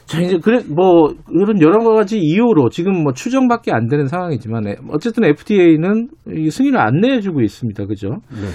자, 0.06 0.22
이제, 0.22 0.38
그래, 0.38 0.60
뭐, 0.70 1.10
이런 1.32 1.60
여러 1.62 1.84
가지 1.96 2.20
이유로 2.20 2.70
지금 2.70 3.02
뭐 3.02 3.12
추정밖에 3.12 3.72
안 3.72 3.88
되는 3.88 4.06
상황이지만, 4.08 4.68
에, 4.68 4.76
어쨌든 4.92 5.24
FDA는 5.26 6.10
승인을 6.52 6.80
안 6.80 7.00
내주고 7.02 7.42
있습니다. 7.42 7.86
그죠? 7.88 8.10
네. 8.30 8.48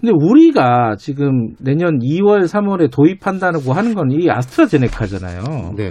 근데 0.00 0.12
우리가 0.14 0.94
지금 0.96 1.48
내년 1.58 1.98
2월, 1.98 2.44
3월에 2.44 2.92
도입한다고 2.92 3.72
하는 3.72 3.94
건 3.94 4.10
이 4.12 4.30
아스트라제네카잖아요. 4.30 5.74
네. 5.76 5.90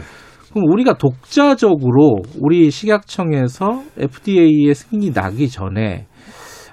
그럼 0.53 0.69
우리가 0.69 0.97
독자적으로 0.97 2.17
우리 2.39 2.69
식약청에서 2.69 3.83
FDA의 3.97 4.75
승인이 4.75 5.11
나기 5.11 5.49
전에 5.49 6.05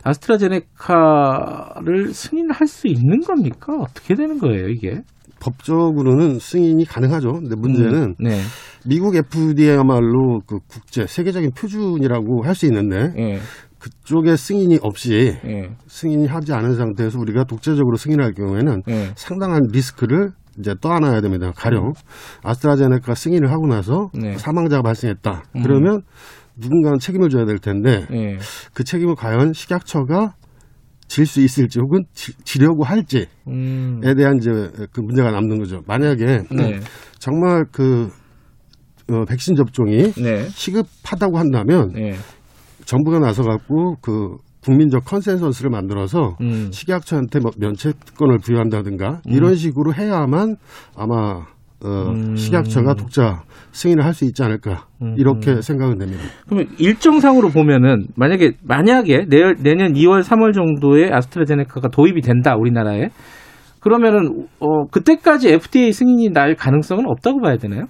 아스트라제네카를 0.05 2.13
승인할 2.13 2.67
수 2.67 2.89
있는 2.89 3.21
겁니까? 3.21 3.73
어떻게 3.81 4.15
되는 4.15 4.39
거예요, 4.39 4.69
이게? 4.69 5.01
법적으로는 5.41 6.39
승인이 6.39 6.85
가능하죠. 6.85 7.33
근데 7.33 7.57
문제는 7.57 8.03
음, 8.03 8.15
네. 8.19 8.41
미국 8.87 9.17
FDA야말로 9.17 10.41
그 10.47 10.59
국제 10.69 11.07
세계적인 11.07 11.53
표준이라고 11.53 12.45
할 12.45 12.55
수 12.55 12.67
있는데 12.67 13.15
예. 13.17 13.39
그쪽에 13.79 14.37
승인이 14.37 14.79
없이 14.83 15.35
예. 15.47 15.71
승인이 15.87 16.27
하지 16.27 16.53
않은 16.53 16.75
상태에서 16.77 17.19
우리가 17.19 17.45
독자적으로 17.45 17.97
승인할 17.97 18.35
경우에는 18.35 18.83
예. 18.89 19.13
상당한 19.17 19.63
리스크를 19.73 20.33
이제 20.59 20.75
떠안아야 20.81 21.21
됩니다. 21.21 21.53
가령 21.55 21.93
아스트라제네카 22.43 23.15
승인을 23.15 23.51
하고 23.51 23.67
나서 23.67 24.11
네. 24.15 24.37
사망자가 24.37 24.83
발생했다. 24.83 25.43
음. 25.57 25.63
그러면 25.63 26.03
누군가는 26.57 26.99
책임을 26.99 27.31
져야 27.31 27.45
될 27.47 27.59
텐데 27.59 28.07
예. 28.13 28.39
그 28.75 28.85
책임을 28.85 29.15
과연 29.15 29.53
식약처가 29.53 30.35
질 31.11 31.27
수 31.27 31.41
있을지 31.41 31.81
혹은 31.81 32.05
지, 32.15 32.33
지려고 32.45 32.85
할지에 32.85 33.27
음. 33.49 34.01
대한 34.17 34.37
이제 34.37 34.51
그 34.93 35.01
문제가 35.01 35.33
남는 35.33 35.59
거죠. 35.59 35.83
만약에 35.87 36.45
네. 36.53 36.81
정말 37.19 37.65
그 37.73 38.09
어, 39.11 39.25
백신 39.25 39.57
접종이 39.57 40.13
네. 40.13 40.49
시급하다고 40.49 41.37
한다면 41.37 41.93
예. 41.97 42.15
정부가 42.85 43.19
나서 43.19 43.43
갖고 43.43 43.97
그 44.01 44.37
국민적 44.65 45.05
컨센서스를 45.05 45.71
만들어서 45.71 46.37
음. 46.41 46.69
식약처한테 46.71 47.41
뭐 47.41 47.51
면책권을 47.59 48.39
부여한다든가 48.39 49.21
이런 49.27 49.55
식으로 49.55 49.95
해야만 49.95 50.57
아마 50.97 51.47
어, 51.83 52.11
음. 52.13 52.37
식약처가 52.37 52.95
독자 52.95 53.43
승인을 53.73 54.05
할 54.05 54.13
수 54.13 54.25
있지 54.27 54.43
않을까 54.43 54.87
음. 55.01 55.15
이렇게 55.17 55.63
생각은 55.63 55.97
됩니다. 55.99 56.23
그러면 56.47 56.67
일정상으로 56.79 57.49
보면은 57.49 58.09
만약에 58.17 58.53
만약에 58.63 59.27
내, 59.29 59.55
내년 59.63 59.95
2월 59.95 60.23
3월 60.23 60.53
정도에 60.53 61.11
아스트라제네카가 61.11 61.89
도입이 61.89 62.21
된다 62.21 62.55
우리나라에 62.57 63.09
그러면은 63.81 64.47
어 64.59 64.87
그때까지 64.91 65.49
FDA 65.55 65.93
승인이 65.93 66.31
날 66.31 66.55
가능성은 66.55 67.05
없다고 67.07 67.41
봐야 67.41 67.57
되나요? 67.57 67.87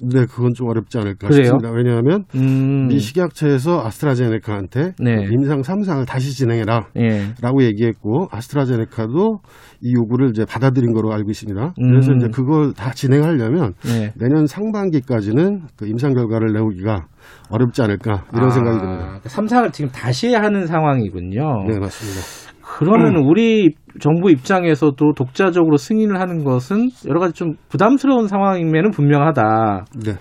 네, 0.00 0.26
그건 0.26 0.52
좀 0.54 0.68
어렵지 0.68 0.98
않을까 0.98 1.28
그래요? 1.28 1.44
싶습니다. 1.44 1.70
왜냐하면 1.70 2.24
음. 2.34 2.88
미 2.88 2.98
식약처에서 2.98 3.84
아스트라제네카한테 3.86 4.92
네. 4.98 5.28
임상 5.30 5.62
3상을 5.62 6.04
다시 6.06 6.34
진행해라. 6.36 6.88
예. 6.98 7.32
라고 7.40 7.62
얘기했고 7.62 8.28
아스트라제네카도 8.30 9.38
이 9.82 9.94
요구를 9.94 10.30
이제 10.30 10.44
받아들인 10.44 10.92
거로 10.92 11.12
알고 11.12 11.30
있습니다. 11.30 11.74
그래서 11.76 12.12
음. 12.12 12.16
이제 12.18 12.28
그걸 12.32 12.72
다 12.72 12.90
진행하려면 12.92 13.74
네. 13.84 14.12
내년 14.16 14.46
상반기까지는 14.46 15.62
그 15.76 15.86
임상 15.86 16.14
결과를 16.14 16.52
내오기가 16.52 17.06
어렵지 17.50 17.82
않을까 17.82 18.24
이런 18.34 18.50
생각이 18.50 18.78
듭니다. 18.78 19.04
아, 19.14 19.20
삼상을 19.28 19.70
지금 19.72 19.90
다시 19.90 20.34
하는 20.34 20.66
상황이군요. 20.66 21.64
네, 21.68 21.78
맞습니다. 21.78 22.20
그러면 22.66 23.16
우리 23.16 23.74
정부 24.00 24.30
입장에서도 24.30 25.12
독자적으로 25.14 25.76
승인을 25.76 26.20
하는 26.20 26.44
것은 26.44 26.88
여러 27.06 27.20
가지 27.20 27.34
좀 27.34 27.54
부담스러운 27.68 28.26
상황임에는 28.26 28.90
분명하다. 28.90 29.84
네. 30.04 30.12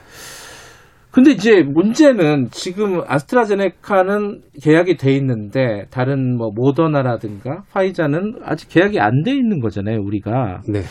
근데 1.11 1.29
이제 1.29 1.61
문제는 1.61 2.47
지금 2.49 3.01
아스트라제네카는 3.05 4.41
계약이 4.63 4.97
돼 4.97 5.13
있는데 5.17 5.85
다른 5.91 6.35
뭐 6.35 6.49
모더나라든가 6.55 7.61
화이자는 7.71 8.39
아직 8.43 8.67
계약이 8.69 8.99
안 8.99 9.21
돼 9.23 9.31
있는 9.31 9.59
거잖아요, 9.59 9.99
우리가. 10.01 10.61
네. 10.67 10.81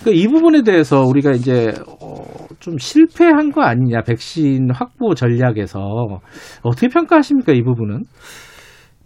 그러니까 0.00 0.10
이 0.10 0.28
부분에 0.28 0.62
대해서 0.62 1.00
우리가 1.00 1.30
이제 1.30 1.72
어, 2.02 2.22
좀 2.60 2.76
실패한 2.76 3.50
거 3.52 3.62
아니냐, 3.62 4.02
백신 4.02 4.70
확보 4.74 5.14
전략에서 5.14 5.80
어떻게 6.62 6.88
평가하십니까, 6.88 7.52
이 7.52 7.62
부분은? 7.62 8.02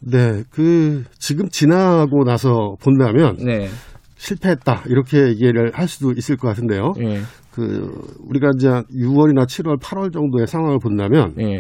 네. 0.01 0.43
그 0.51 1.05
지금 1.19 1.49
지나고 1.49 2.25
나서 2.25 2.77
본다면 2.83 3.37
네, 3.37 3.69
실패했다 4.17 4.85
이렇게 4.87 5.29
얘기를 5.29 5.71
할 5.75 5.89
수도 5.89 6.13
있을 6.13 6.37
것 6.37 6.49
같은데요. 6.49 6.93
예, 7.01 7.21
그 7.53 7.91
우리가 8.29 8.51
이제 8.57 8.69
6월이나 8.69 9.47
7월, 9.47 9.81
8월 9.81 10.13
정도의 10.13 10.47
상황을 10.47 10.79
본다면 10.79 11.35
예. 11.41 11.59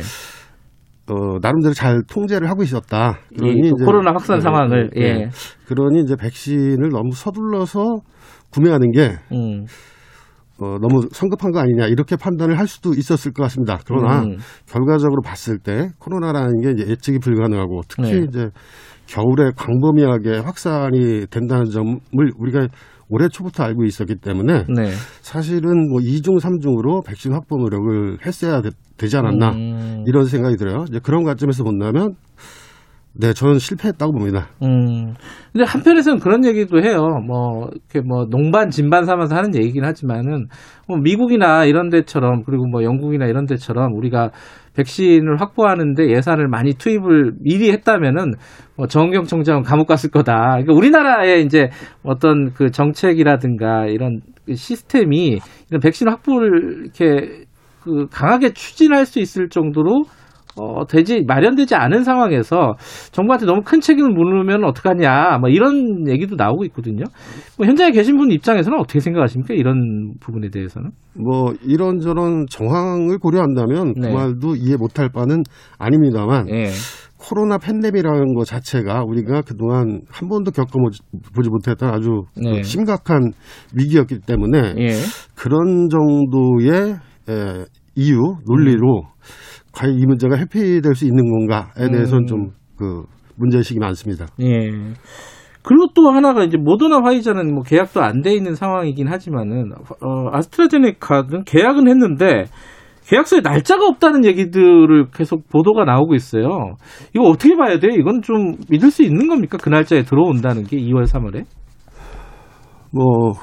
어, 1.08 1.38
나름대로 1.40 1.72
잘 1.72 2.02
통제를 2.10 2.50
하고 2.50 2.62
있었다. 2.64 3.18
이, 3.32 3.36
그 3.38 3.46
이제- 3.48 3.84
코로나 3.84 4.10
확산 4.12 4.38
네, 4.38 4.42
상황을 4.42 4.90
네, 4.92 5.00
예, 5.00 5.12
네. 5.14 5.28
그러니 5.66 6.00
이제 6.02 6.16
백신을 6.16 6.88
너무 6.90 7.12
서둘러서 7.14 8.00
구매하는 8.50 8.90
게 8.90 9.12
음, 9.32 9.64
어, 10.58 10.78
너무 10.80 11.06
성급한 11.12 11.52
거 11.52 11.60
아니냐 11.60 11.86
이렇게 11.86 12.16
판단을 12.16 12.58
할 12.58 12.66
수도 12.66 12.94
있었을 12.94 13.32
것 13.32 13.42
같습니다. 13.44 13.78
그러나 13.86 14.22
음. 14.22 14.38
결과적으로 14.66 15.20
봤을 15.22 15.58
때 15.58 15.90
코로나라는 15.98 16.60
게 16.62 16.70
이제 16.70 16.90
예측이 16.90 17.18
불가능하고 17.18 17.82
특히 17.88 18.12
네. 18.12 18.26
이제 18.26 18.50
겨울에 19.06 19.50
광범위하게 19.54 20.38
확산이 20.38 21.26
된다는 21.26 21.66
점을 21.66 21.98
우리가 22.38 22.68
올해 23.08 23.28
초부터 23.28 23.62
알고 23.62 23.84
있었기 23.84 24.16
때문에 24.16 24.64
네. 24.74 24.90
사실은 25.20 25.88
뭐 25.90 26.00
2중, 26.00 26.40
3중으로 26.40 27.06
백신 27.06 27.32
확보 27.32 27.56
노력을 27.56 28.18
했어야 28.26 28.62
되, 28.62 28.70
지 29.06 29.16
않았나 29.16 29.50
음, 29.50 30.04
이런 30.06 30.24
생각이 30.24 30.56
들어요. 30.56 30.84
이제 30.88 30.98
그런 31.00 31.22
관점에서 31.22 31.62
본다면 31.62 32.14
네, 33.18 33.32
저는 33.32 33.58
실패했다고 33.58 34.12
봅니다. 34.12 34.48
음. 34.62 35.14
근데 35.52 35.64
한편에서는 35.66 36.18
그런 36.18 36.44
얘기도 36.44 36.82
해요. 36.82 37.18
뭐, 37.26 37.68
이렇게 37.72 38.06
뭐, 38.06 38.26
농반, 38.28 38.68
진반 38.68 39.04
삼아서 39.04 39.34
하는 39.34 39.54
얘기긴 39.54 39.84
하지만은, 39.84 40.48
뭐, 40.86 40.98
미국이나 40.98 41.64
이런 41.64 41.88
데처럼, 41.88 42.42
그리고 42.44 42.66
뭐, 42.66 42.82
영국이나 42.82 43.26
이런 43.26 43.46
데처럼 43.46 43.94
우리가 43.94 44.32
백신을 44.74 45.40
확보하는데 45.40 46.10
예산을 46.10 46.48
많이 46.48 46.74
투입을 46.74 47.32
미리 47.40 47.70
했다면은, 47.70 48.32
뭐, 48.76 48.86
정경 48.86 49.24
총장은 49.24 49.62
감옥 49.62 49.86
갔을 49.86 50.10
거다. 50.10 50.34
그러니까 50.50 50.74
우리나라의 50.74 51.42
이제 51.42 51.70
어떤 52.04 52.52
그 52.52 52.70
정책이라든가 52.70 53.86
이런 53.86 54.20
그 54.44 54.54
시스템이 54.54 55.38
이런 55.70 55.80
백신 55.80 56.08
확보를 56.08 56.82
이렇게 56.82 57.44
그 57.82 58.06
강하게 58.10 58.52
추진할 58.52 59.06
수 59.06 59.20
있을 59.20 59.48
정도로 59.48 60.04
어, 60.58 60.86
되지, 60.86 61.24
마련되지 61.26 61.74
않은 61.74 62.02
상황에서 62.02 62.74
정부한테 63.12 63.46
너무 63.46 63.62
큰 63.64 63.80
책임을 63.80 64.10
물으면 64.10 64.64
어떡하냐, 64.64 65.38
뭐 65.38 65.50
이런 65.50 66.08
얘기도 66.08 66.36
나오고 66.36 66.64
있거든요. 66.66 67.04
뭐 67.58 67.66
현장에 67.66 67.90
계신 67.90 68.16
분 68.16 68.30
입장에서는 68.30 68.78
어떻게 68.78 69.00
생각하십니까? 69.00 69.54
이런 69.54 70.14
부분에 70.20 70.48
대해서는? 70.50 70.90
뭐 71.14 71.52
이런저런 71.62 72.46
정황을 72.50 73.18
고려한다면 73.18 73.94
네. 73.96 74.08
그 74.08 74.14
말도 74.14 74.56
이해 74.56 74.76
못할 74.76 75.08
바는 75.08 75.42
아닙니다만 75.78 76.48
예. 76.50 76.66
코로나 77.18 77.58
팬데믹이라는 77.58 78.34
것 78.34 78.44
자체가 78.44 79.02
우리가 79.04 79.42
그동안 79.42 80.02
한 80.10 80.28
번도 80.28 80.50
겪어보지 80.50 81.00
못했던 81.50 81.88
아주 81.90 82.24
네. 82.36 82.62
심각한 82.62 83.32
위기였기 83.74 84.20
때문에 84.26 84.74
예. 84.78 84.90
그런 85.34 85.88
정도의 85.88 86.96
에, 87.28 87.64
이유 87.94 88.18
논리로 88.46 89.04
과연 89.76 89.98
이 89.98 90.06
문제가 90.06 90.38
회피될 90.38 90.94
수 90.94 91.04
있는 91.04 91.30
건가에 91.30 91.90
대해서는 91.90 92.24
음. 92.24 92.26
좀그 92.26 93.02
문제의식이 93.36 93.78
많습니다. 93.78 94.26
예. 94.40 94.70
그리고 95.62 95.88
또 95.94 96.10
하나가 96.10 96.44
이제 96.44 96.56
모더나 96.56 97.02
화이자는 97.02 97.52
뭐 97.52 97.62
계약도 97.62 98.00
안 98.00 98.22
돼 98.22 98.34
있는 98.34 98.54
상황이긴 98.54 99.08
하지만은 99.08 99.72
어, 100.00 100.28
아스트라제네카는 100.32 101.44
계약은 101.44 101.88
했는데 101.88 102.44
계약서에 103.08 103.40
날짜가 103.40 103.86
없다는 103.86 104.24
얘기들을 104.24 105.08
계속 105.14 105.48
보도가 105.48 105.84
나오고 105.84 106.14
있어요. 106.14 106.76
이거 107.14 107.24
어떻게 107.24 107.56
봐야 107.56 107.78
돼요? 107.78 107.92
이건 107.92 108.22
좀 108.22 108.54
믿을 108.70 108.90
수 108.90 109.02
있는 109.02 109.28
겁니까? 109.28 109.58
그 109.60 109.68
날짜에 109.68 110.02
들어온다는 110.02 110.64
게 110.64 110.76
2월, 110.76 111.04
3월에? 111.04 111.44
뭐 112.92 113.34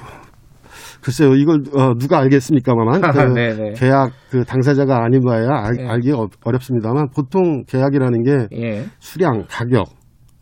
글쎄요 1.04 1.36
이걸 1.36 1.64
어, 1.74 1.94
누가 1.96 2.20
알겠습니까만 2.20 3.02
그 3.12 3.34
네네. 3.34 3.74
계약 3.74 4.12
그 4.30 4.44
당사자가 4.46 5.04
아니봐야 5.04 5.50
알, 5.50 5.76
네. 5.76 5.88
알기 5.88 6.12
어, 6.14 6.28
어렵습니다만 6.44 7.10
보통 7.14 7.64
계약이라는 7.66 8.24
게 8.24 8.48
예. 8.58 8.86
수량, 9.00 9.44
가격, 9.50 9.86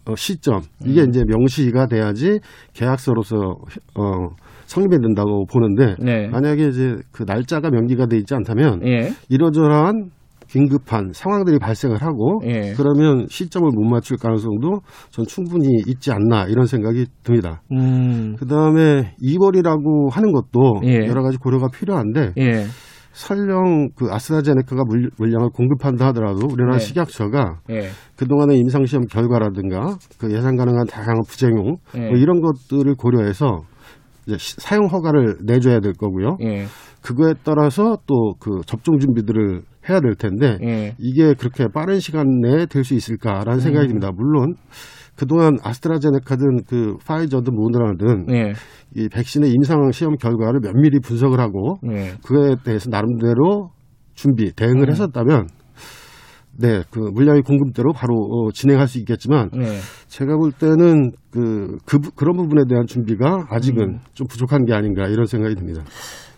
어, 0.06 0.16
시점 0.16 0.58
음. 0.58 0.86
이게 0.86 1.04
이제 1.04 1.24
명시가 1.28 1.88
돼야지 1.88 2.40
계약서로서 2.74 3.38
어, 3.96 4.30
성립이 4.66 5.02
된다고 5.02 5.46
보는데 5.52 5.96
네. 6.00 6.28
만약에 6.30 6.68
이제 6.68 6.96
그 7.12 7.24
날짜가 7.24 7.70
명기가 7.72 8.06
돼 8.06 8.18
있지 8.18 8.34
않다면 8.36 8.88
예. 8.88 9.10
이러저러한 9.30 10.12
긴급한 10.52 11.12
상황들이 11.14 11.60
발생을 11.60 12.02
하고 12.02 12.42
예. 12.46 12.74
그러면 12.76 13.26
시점을 13.30 13.70
못 13.74 13.84
맞출 13.90 14.18
가능성도 14.18 14.82
전 15.10 15.26
충분히 15.26 15.70
있지 15.88 16.12
않나 16.12 16.46
이런 16.48 16.66
생각이 16.66 17.06
듭니다. 17.24 17.62
음. 17.72 18.36
그 18.38 18.46
다음에 18.46 19.16
2월이라고 19.24 20.12
하는 20.12 20.34
것도 20.34 20.82
예. 20.84 21.08
여러 21.08 21.24
가지 21.24 21.38
고려가 21.38 21.68
필요한데 21.74 22.34
예. 22.38 22.66
설령 23.14 23.90
그 23.96 24.08
아스트라제네카가 24.12 24.84
물- 24.88 25.10
물량을 25.18 25.50
공급한다 25.54 26.08
하더라도 26.08 26.48
우리나라 26.48 26.78
네. 26.78 26.80
식약처가 26.80 27.60
예. 27.70 27.90
그동안의 28.18 28.58
임상시험 28.60 29.06
결과라든가 29.06 29.98
그 30.18 30.32
예상 30.34 30.56
가능한 30.58 30.86
다양한 30.88 31.22
부작용 31.28 31.78
예. 31.96 32.08
뭐 32.10 32.18
이런 32.18 32.42
것들을 32.42 32.94
고려해서 32.96 33.62
이제 34.28 34.38
시- 34.38 34.56
사용 34.60 34.86
허가를 34.88 35.38
내줘야 35.46 35.80
될 35.80 35.94
거고요. 35.94 36.38
예. 36.44 36.66
그거에 37.02 37.34
따라서 37.44 37.98
또 38.06 38.34
그 38.40 38.62
접종 38.66 39.00
준비들을 39.00 39.62
해야 39.90 40.00
될 40.00 40.16
텐데 40.16 40.58
예. 40.64 40.96
이게 41.00 41.34
그렇게 41.34 41.68
빠른 41.74 42.00
시간 42.00 42.26
내에 42.42 42.66
될 42.68 42.84
수 42.84 42.94
있을까라는 42.94 43.60
생각이 43.60 43.88
듭니다. 43.88 44.12
물론 44.16 44.56
그동안 45.16 45.58
아스트라제네카든 45.62 46.64
그 46.68 46.96
파이저든 47.06 47.54
모더나든 47.54 48.26
예. 48.34 48.54
이 48.96 49.08
백신의 49.10 49.52
임상 49.52 49.92
시험 49.92 50.16
결과를 50.16 50.60
면밀히 50.62 51.00
분석을 51.00 51.40
하고 51.40 51.78
예. 51.92 52.14
그에 52.26 52.56
대해서 52.64 52.90
나름대로 52.90 53.72
준비 54.14 54.52
대응을 54.56 54.88
음. 54.88 54.90
했었다면 54.90 55.48
네, 56.58 56.84
그 56.92 57.00
물량의 57.00 57.42
공급대로 57.44 57.94
바로 57.94 58.14
어, 58.16 58.52
진행할 58.52 58.88
수 58.88 59.00
있겠지만 59.00 59.50
예. 59.56 59.78
제가 60.08 60.36
볼 60.38 60.52
때는 60.52 61.12
그, 61.32 61.78
그 61.86 61.98
부- 62.00 62.12
그런 62.12 62.36
부분에 62.36 62.64
대한 62.70 62.86
준비가 62.86 63.46
아직은 63.50 63.82
음. 63.84 64.00
좀 64.14 64.28
부족한 64.28 64.66
게 64.66 64.74
아닌가 64.74 65.08
이런 65.08 65.26
생각이 65.26 65.56
듭니다. 65.56 65.84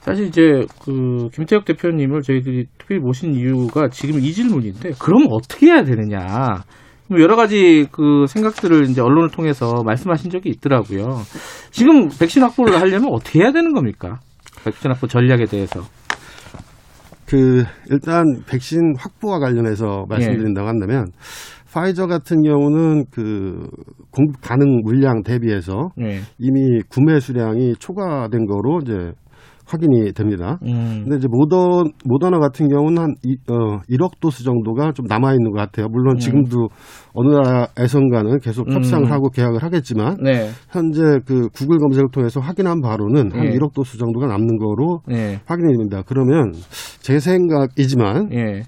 사실 0.04 0.28
이제 0.28 0.42
그 0.84 1.30
김태혁 1.34 1.64
대표님을 1.64 2.22
저희들이 2.22 2.66
특별히 2.78 3.02
모신 3.02 3.34
이유가 3.34 3.88
지금 3.90 4.20
이 4.20 4.34
질문인데 4.34 4.92
그럼 5.00 5.28
어떻게 5.32 5.68
해야 5.68 5.84
되느냐 5.84 6.64
뭐 7.10 7.22
여러 7.22 7.36
가지 7.36 7.88
그 7.92 8.26
생각들을 8.28 8.90
이제 8.90 9.02
언론을 9.02 9.30
통해서 9.30 9.84
말씀하신 9.86 10.30
적이 10.30 10.50
있더라고요. 10.50 11.20
지금 11.72 12.10
백신 12.10 12.44
확보를 12.44 12.80
하려면 12.80 13.10
어떻게 13.14 13.40
해야 13.40 13.52
되는 13.52 13.74
겁니까? 13.74 14.20
백신 14.64 14.92
확보 14.92 15.08
전략에 15.08 15.46
대해서. 15.46 15.82
그 17.26 17.64
일단 17.90 18.24
백신 18.48 18.96
확보와 18.98 19.40
관련해서 19.40 20.06
말씀드린다고 20.10 20.68
한다면 20.68 21.08
파이저 21.74 22.06
같은 22.06 22.44
경우는 22.44 23.06
그 23.10 23.68
공급 24.12 24.42
가능 24.42 24.82
물량 24.84 25.24
대비해서 25.24 25.90
예. 26.02 26.20
이미 26.38 26.82
구매 26.88 27.20
수량이 27.20 27.76
초과된 27.80 28.46
거로 28.46 28.80
이제 28.84 29.12
확인이 29.74 30.14
됩니다. 30.14 30.60
음. 30.64 31.02
근데 31.04 31.18
이제 31.18 31.28
모더 31.28 31.84
모더나 32.06 32.38
같은 32.38 32.68
경우는 32.68 33.02
한 33.02 33.16
이, 33.24 33.38
어, 33.50 33.80
1억 33.90 34.20
도스 34.20 34.44
정도가 34.44 34.92
좀 34.94 35.08
남아 35.08 35.34
있는 35.34 35.52
것 35.52 35.58
같아요. 35.58 35.88
물론 35.90 36.18
지금도 36.18 36.70
어느 37.14 37.34
나라에선가는 37.34 38.40
계속 38.40 38.70
음. 38.70 38.76
협상을 38.76 39.12
하고 39.12 39.30
계약을 39.30 39.64
하겠지만 39.64 40.18
네. 40.24 40.50
현재 40.70 41.02
그 41.26 41.50
구글 41.50 41.80
검색을 41.80 42.10
통해서 42.12 42.40
확인한 42.40 42.82
바로는 42.82 43.32
한 43.32 43.46
예. 43.46 43.50
1억 43.58 43.74
도스 43.74 43.98
정도가 43.98 44.28
남는 44.28 44.58
거로 44.58 45.02
네. 45.08 45.40
확인이 45.46 45.74
됩니다. 45.74 46.04
그러면 46.06 46.54
제 47.00 47.20
생각이지만 47.20 48.32
예. 48.34 48.62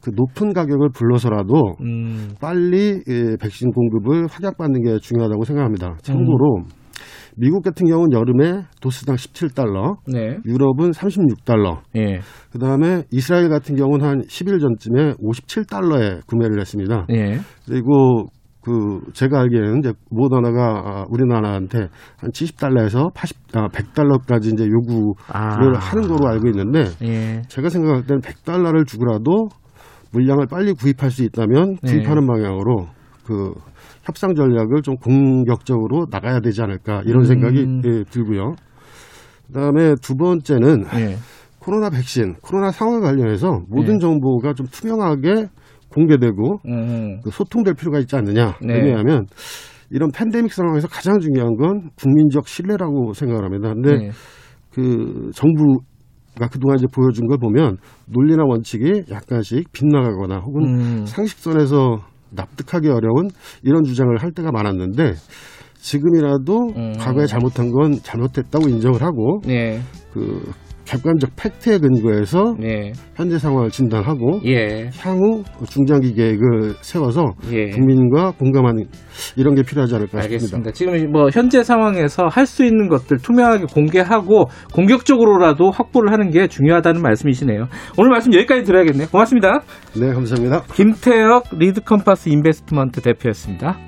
그 0.00 0.10
높은 0.14 0.52
가격을 0.52 0.90
불러서라도 0.94 1.76
음. 1.80 2.34
빨리 2.40 3.02
예, 3.08 3.36
백신 3.40 3.72
공급을 3.72 4.26
확약받는 4.26 4.82
게 4.82 4.98
중요하다고 4.98 5.44
생각합니다. 5.44 5.96
참고로 6.02 6.64
미국 7.36 7.62
같은 7.62 7.86
경우는 7.86 8.12
여름에 8.12 8.62
도스당 8.80 9.16
17달러, 9.16 9.96
네. 10.06 10.38
유럽은 10.44 10.92
36달러, 10.92 11.80
예. 11.96 12.20
그 12.52 12.58
다음에 12.58 13.02
이스라엘 13.10 13.48
같은 13.48 13.76
경우는 13.76 14.06
한 14.06 14.20
10일 14.22 14.60
전쯤에 14.60 15.14
57달러에 15.14 16.26
구매를 16.26 16.60
했습니다. 16.60 17.06
예. 17.10 17.38
그리고 17.66 18.28
그 18.64 19.00
제가 19.12 19.40
알기에는 19.40 19.80
이제 19.80 19.92
모더나가 20.10 20.82
아, 20.84 21.04
우리나라한테 21.10 21.88
한 22.16 22.30
70달러에서 22.30 23.12
80, 23.12 23.36
아, 23.52 23.68
100달러까지 23.68 24.54
이제 24.54 24.66
요구를 24.66 25.76
아. 25.76 25.78
하는 25.78 26.08
거로 26.08 26.26
알고 26.26 26.48
있는데 26.48 26.84
예. 27.02 27.42
제가 27.48 27.68
생각할 27.68 28.06
때는 28.06 28.22
100달러를 28.22 28.86
주고라도 28.86 29.48
물량을 30.12 30.46
빨리 30.48 30.72
구입할 30.72 31.10
수 31.10 31.24
있다면 31.24 31.76
네. 31.82 31.92
구입하는 31.92 32.26
방향으로 32.26 32.86
그 33.26 33.52
협상 34.04 34.34
전략을 34.34 34.82
좀 34.82 34.96
공격적으로 34.96 36.06
나가야 36.10 36.40
되지 36.40 36.62
않을까 36.62 37.02
이런 37.06 37.24
생각이 37.24 37.62
음. 37.62 37.82
예, 37.84 38.04
들고요. 38.04 38.54
그다음에 39.46 39.94
두 40.00 40.14
번째는 40.14 40.84
예. 40.96 41.16
코로나 41.58 41.88
백신, 41.88 42.34
코로나 42.42 42.70
상황 42.70 43.00
관련해서 43.00 43.62
모든 43.68 43.94
네. 43.94 43.98
정보가 44.00 44.52
좀 44.52 44.66
투명하게 44.66 45.48
공개되고 45.88 46.58
음. 46.66 47.20
그 47.22 47.30
소통될 47.30 47.74
필요가 47.74 47.98
있지 47.98 48.14
않느냐. 48.16 48.56
네. 48.60 48.74
왜냐하면 48.74 49.26
이런 49.90 50.10
팬데믹 50.10 50.52
상황에서 50.52 50.88
가장 50.88 51.18
중요한 51.20 51.56
건 51.56 51.90
국민적 51.96 52.48
신뢰라고 52.48 53.12
생각을 53.14 53.44
합니다. 53.44 53.72
근데 53.72 53.96
네. 53.96 54.10
그 54.72 55.30
정부 55.34 55.78
가 56.38 56.48
그동안 56.48 56.78
이제 56.78 56.86
보여준 56.92 57.28
걸 57.28 57.38
보면 57.38 57.78
논리나 58.06 58.42
원칙이 58.44 59.04
약간씩 59.08 59.70
빗나가거나 59.70 60.38
혹은 60.38 60.64
음. 60.64 61.06
상식선에서 61.06 62.00
납득하기 62.34 62.88
어려운 62.88 63.30
이런 63.62 63.84
주장을 63.84 64.14
할 64.16 64.32
때가 64.32 64.50
많았는데 64.52 65.14
지금이라도 65.76 66.58
음. 66.76 66.92
과거에 66.98 67.26
잘못한 67.26 67.70
건 67.70 67.92
잘못했다고 68.02 68.68
인정을 68.68 69.02
하고 69.02 69.40
네. 69.44 69.80
그 70.12 70.42
객관적 70.84 71.30
팩트에 71.36 71.78
근거해서 71.78 72.54
네. 72.58 72.92
현재 73.16 73.38
상황을 73.38 73.70
진단하고 73.70 74.40
예. 74.46 74.90
향후 74.98 75.42
중장기 75.68 76.14
계획을 76.14 76.74
세워서 76.80 77.34
예. 77.52 77.70
국민과 77.70 78.32
공감하는 78.32 78.84
이런 79.36 79.54
게 79.54 79.62
필요하지 79.62 79.94
않을까 79.94 80.22
싶습니다. 80.22 80.56
알겠습니다. 80.58 80.72
지금 80.72 81.12
뭐 81.12 81.28
현재 81.32 81.62
상황에서 81.62 82.26
할 82.28 82.44
수 82.44 82.62
있는 82.64 82.88
것들 82.88 83.16
투명하게 83.18 83.64
공개하고 83.72 84.44
공격적으로라도 84.72 85.70
확보를 85.70 86.12
하는 86.12 86.30
게 86.30 86.46
중요하다는 86.46 87.00
말씀이시네요. 87.00 87.68
오늘 87.98 88.10
말씀 88.10 88.34
여기까지 88.34 88.64
드려야겠네요. 88.64 89.08
고맙습니다. 89.08 89.62
네, 89.98 90.12
감사합니다. 90.12 90.62
김태혁 90.74 91.44
Lead 91.58 91.80
Compass 91.80 92.28
Investment 92.28 93.00
대표였습니다. 93.00 93.78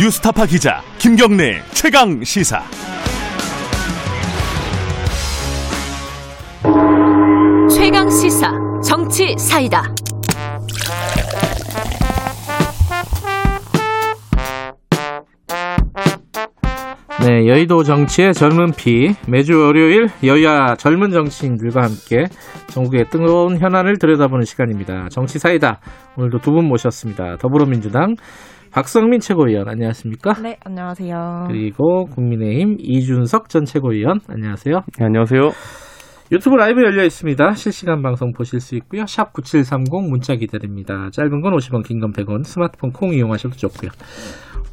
뉴스타파 0.00 0.46
기자 0.46 0.80
김경래 0.98 1.60
최강 1.74 2.24
시사. 2.24 2.62
최강 7.68 8.08
시사 8.08 8.50
정치 8.82 9.36
사이다. 9.36 9.82
네, 17.20 17.46
여의도 17.46 17.82
정치의 17.82 18.32
젊은 18.32 18.72
피 18.72 19.14
매주 19.28 19.58
월요일 19.58 20.08
여야 20.24 20.74
젊은 20.76 21.10
정치인들과 21.10 21.82
함께 21.82 22.24
전국의 22.68 23.10
뜨거운 23.10 23.58
현안을 23.58 23.98
들여다보는 23.98 24.46
시간입니다. 24.46 25.08
정치 25.10 25.38
사이다. 25.38 25.80
오늘도 26.16 26.38
두 26.38 26.52
분 26.52 26.64
모셨습니다. 26.66 27.36
더불어민주당 27.36 28.16
박성민 28.72 29.18
최고위원 29.20 29.68
안녕하십니까? 29.68 30.34
네, 30.42 30.56
안녕하세요. 30.64 31.46
그리고 31.48 32.04
국민의힘 32.06 32.76
이준석 32.78 33.48
전 33.48 33.64
최고위원 33.64 34.20
안녕하세요. 34.28 34.82
네, 34.98 35.04
안녕하세요. 35.04 35.40
유튜브 36.30 36.54
라이브 36.54 36.80
열려 36.82 37.04
있습니다. 37.04 37.52
실시간 37.54 38.02
방송 38.02 38.32
보실 38.32 38.60
수 38.60 38.76
있고요. 38.76 39.04
샵 39.06 39.32
9730 39.32 40.08
문자 40.08 40.36
기다립니다. 40.36 41.08
짧은 41.12 41.40
건 41.40 41.52
50원, 41.56 41.84
긴 41.84 41.98
건 42.00 42.12
100원. 42.12 42.44
스마트폰 42.44 42.92
콩 42.92 43.12
이용하셔도 43.12 43.56
좋고요. 43.56 43.90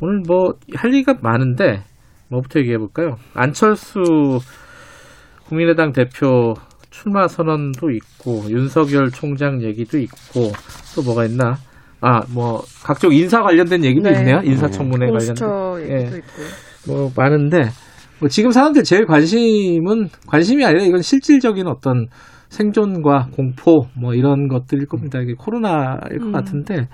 오늘 0.01 0.21
뭐 0.27 0.53
할 0.75 0.93
얘기가 0.93 1.15
많은데 1.23 1.81
뭐부터 2.29 2.59
얘기해 2.59 2.77
볼까요? 2.77 3.15
안철수 3.33 4.03
국민의당 5.47 5.91
대표 5.93 6.53
출마 6.91 7.27
선언도 7.27 7.89
있고 7.89 8.43
윤석열 8.49 9.09
총장 9.09 9.63
얘기도 9.63 9.97
있고 9.97 10.51
또 10.95 11.01
뭐가 11.03 11.25
있나? 11.25 11.55
아, 12.01 12.21
뭐 12.33 12.61
각종 12.83 13.13
인사 13.13 13.41
관련된 13.41 13.83
얘기도 13.83 14.09
네. 14.09 14.19
있네요. 14.19 14.41
인사청문회 14.43 15.07
포스터 15.07 15.45
관련된. 15.45 15.93
얘기도 15.93 16.15
예. 16.15 16.17
있고. 16.19 16.27
뭐 16.87 17.11
많은데 17.15 17.69
뭐 18.19 18.29
지금 18.29 18.51
사람들 18.51 18.83
제일 18.83 19.05
관심은 19.05 20.09
관심이 20.27 20.65
아니라 20.65 20.83
이건 20.83 21.01
실질적인 21.01 21.67
어떤 21.67 22.07
생존과 22.49 23.27
공포 23.35 23.87
뭐 23.99 24.13
이런 24.13 24.47
것들일 24.47 24.85
겁니다. 24.85 25.19
이게 25.19 25.33
코로나일 25.37 26.19
것 26.19 26.27
음. 26.27 26.31
같은데 26.31 26.87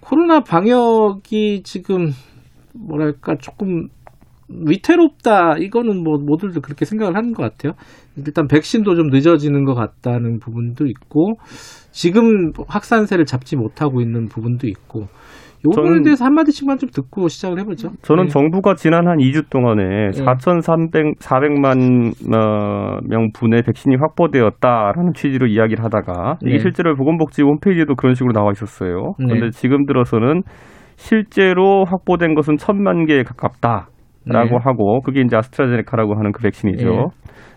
코로나 0.00 0.40
방역이 0.40 1.62
지금 1.62 2.10
뭐랄까 2.74 3.36
조금 3.40 3.88
위태롭다 4.66 5.56
이거는 5.58 6.02
뭐 6.02 6.18
모두들 6.18 6.60
그렇게 6.60 6.84
생각을 6.84 7.16
하는 7.16 7.32
것 7.32 7.42
같아요. 7.42 7.72
일단 8.16 8.46
백신도 8.46 8.94
좀 8.94 9.08
늦어지는 9.08 9.64
것 9.64 9.74
같다는 9.74 10.38
부분도 10.38 10.86
있고 10.86 11.34
지금 11.90 12.52
확산세를 12.68 13.24
잡지 13.24 13.56
못하고 13.56 14.00
있는 14.00 14.28
부분도 14.28 14.66
있고 14.66 15.06
요거에 15.64 16.02
대해서 16.02 16.24
한 16.24 16.34
마디씩만 16.34 16.78
좀 16.78 16.88
듣고 16.90 17.28
시작을 17.28 17.60
해보죠. 17.60 17.90
저는 18.02 18.24
네. 18.24 18.28
정부가 18.30 18.74
지난 18.74 19.06
한 19.06 19.18
2주 19.18 19.48
동안에 19.48 20.10
네. 20.10 20.12
4,300, 20.12 21.20
400만 21.20 22.34
어, 22.34 22.98
명 23.08 23.30
분의 23.32 23.62
백신이 23.62 23.96
확보되었다라는 24.00 25.12
취지로 25.14 25.46
이야기를 25.46 25.84
하다가 25.84 26.38
이게 26.42 26.54
네. 26.54 26.58
실제로 26.58 26.96
보건복지 26.96 27.42
홈페이지에도 27.42 27.94
그런 27.94 28.14
식으로 28.14 28.32
나와 28.32 28.50
있었어요. 28.50 29.14
네. 29.20 29.26
그런데 29.26 29.50
지금 29.50 29.86
들어서는 29.86 30.42
실제로 30.96 31.84
확보된 31.84 32.34
것은 32.34 32.56
천만 32.56 33.06
개에 33.06 33.22
가깝다 33.22 33.88
라고 34.26 34.50
네. 34.50 34.58
하고 34.62 35.00
그게 35.02 35.20
이제 35.20 35.36
아스트라제네카라고 35.36 36.14
하는 36.16 36.32
그 36.32 36.42
백신이죠. 36.42 36.88
네. 36.88 37.06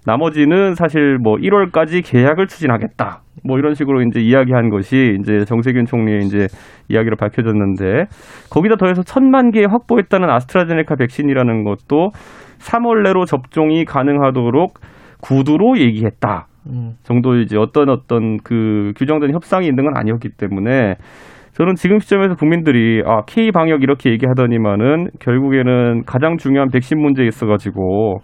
나머지는 0.05 0.75
사실 0.75 1.17
뭐 1.17 1.35
1월까지 1.35 2.01
계약을 2.05 2.47
추진하겠다. 2.47 3.21
뭐 3.43 3.57
이런 3.57 3.73
식으로 3.73 4.01
이제 4.03 4.19
이야기한 4.19 4.69
것이 4.69 5.17
이제 5.19 5.45
정세균 5.45 5.85
총리의 5.85 6.19
이제 6.25 6.47
이야기로 6.89 7.15
밝혀졌는데 7.17 8.05
거기다 8.51 8.75
더해서 8.75 9.03
천만 9.03 9.51
개 9.51 9.65
확보했다는 9.65 10.29
아스트라제네카 10.29 10.95
백신이라는 10.95 11.63
것도 11.63 12.11
3월 12.59 13.03
내로 13.03 13.25
접종이 13.25 13.85
가능하도록 13.85 14.73
구두로 15.21 15.79
얘기했다. 15.79 16.47
음. 16.67 16.93
정도 17.03 17.35
이제 17.35 17.57
어떤 17.57 17.89
어떤 17.89 18.37
그 18.37 18.93
규정된 18.97 19.33
협상이 19.33 19.67
있는 19.67 19.85
건 19.85 19.97
아니었기 19.97 20.29
때문에 20.37 20.95
저는 21.55 21.75
지금 21.75 21.99
시점에서 21.99 22.35
국민들이 22.35 23.01
아 23.05 23.21
K 23.25 23.51
방역 23.51 23.81
이렇게 23.81 24.11
얘기하더니만은 24.11 25.07
결국에는 25.21 26.03
가장 26.05 26.35
중요한 26.35 26.69
백신 26.69 26.99
문제에 26.99 27.25
있어가지고 27.27 28.19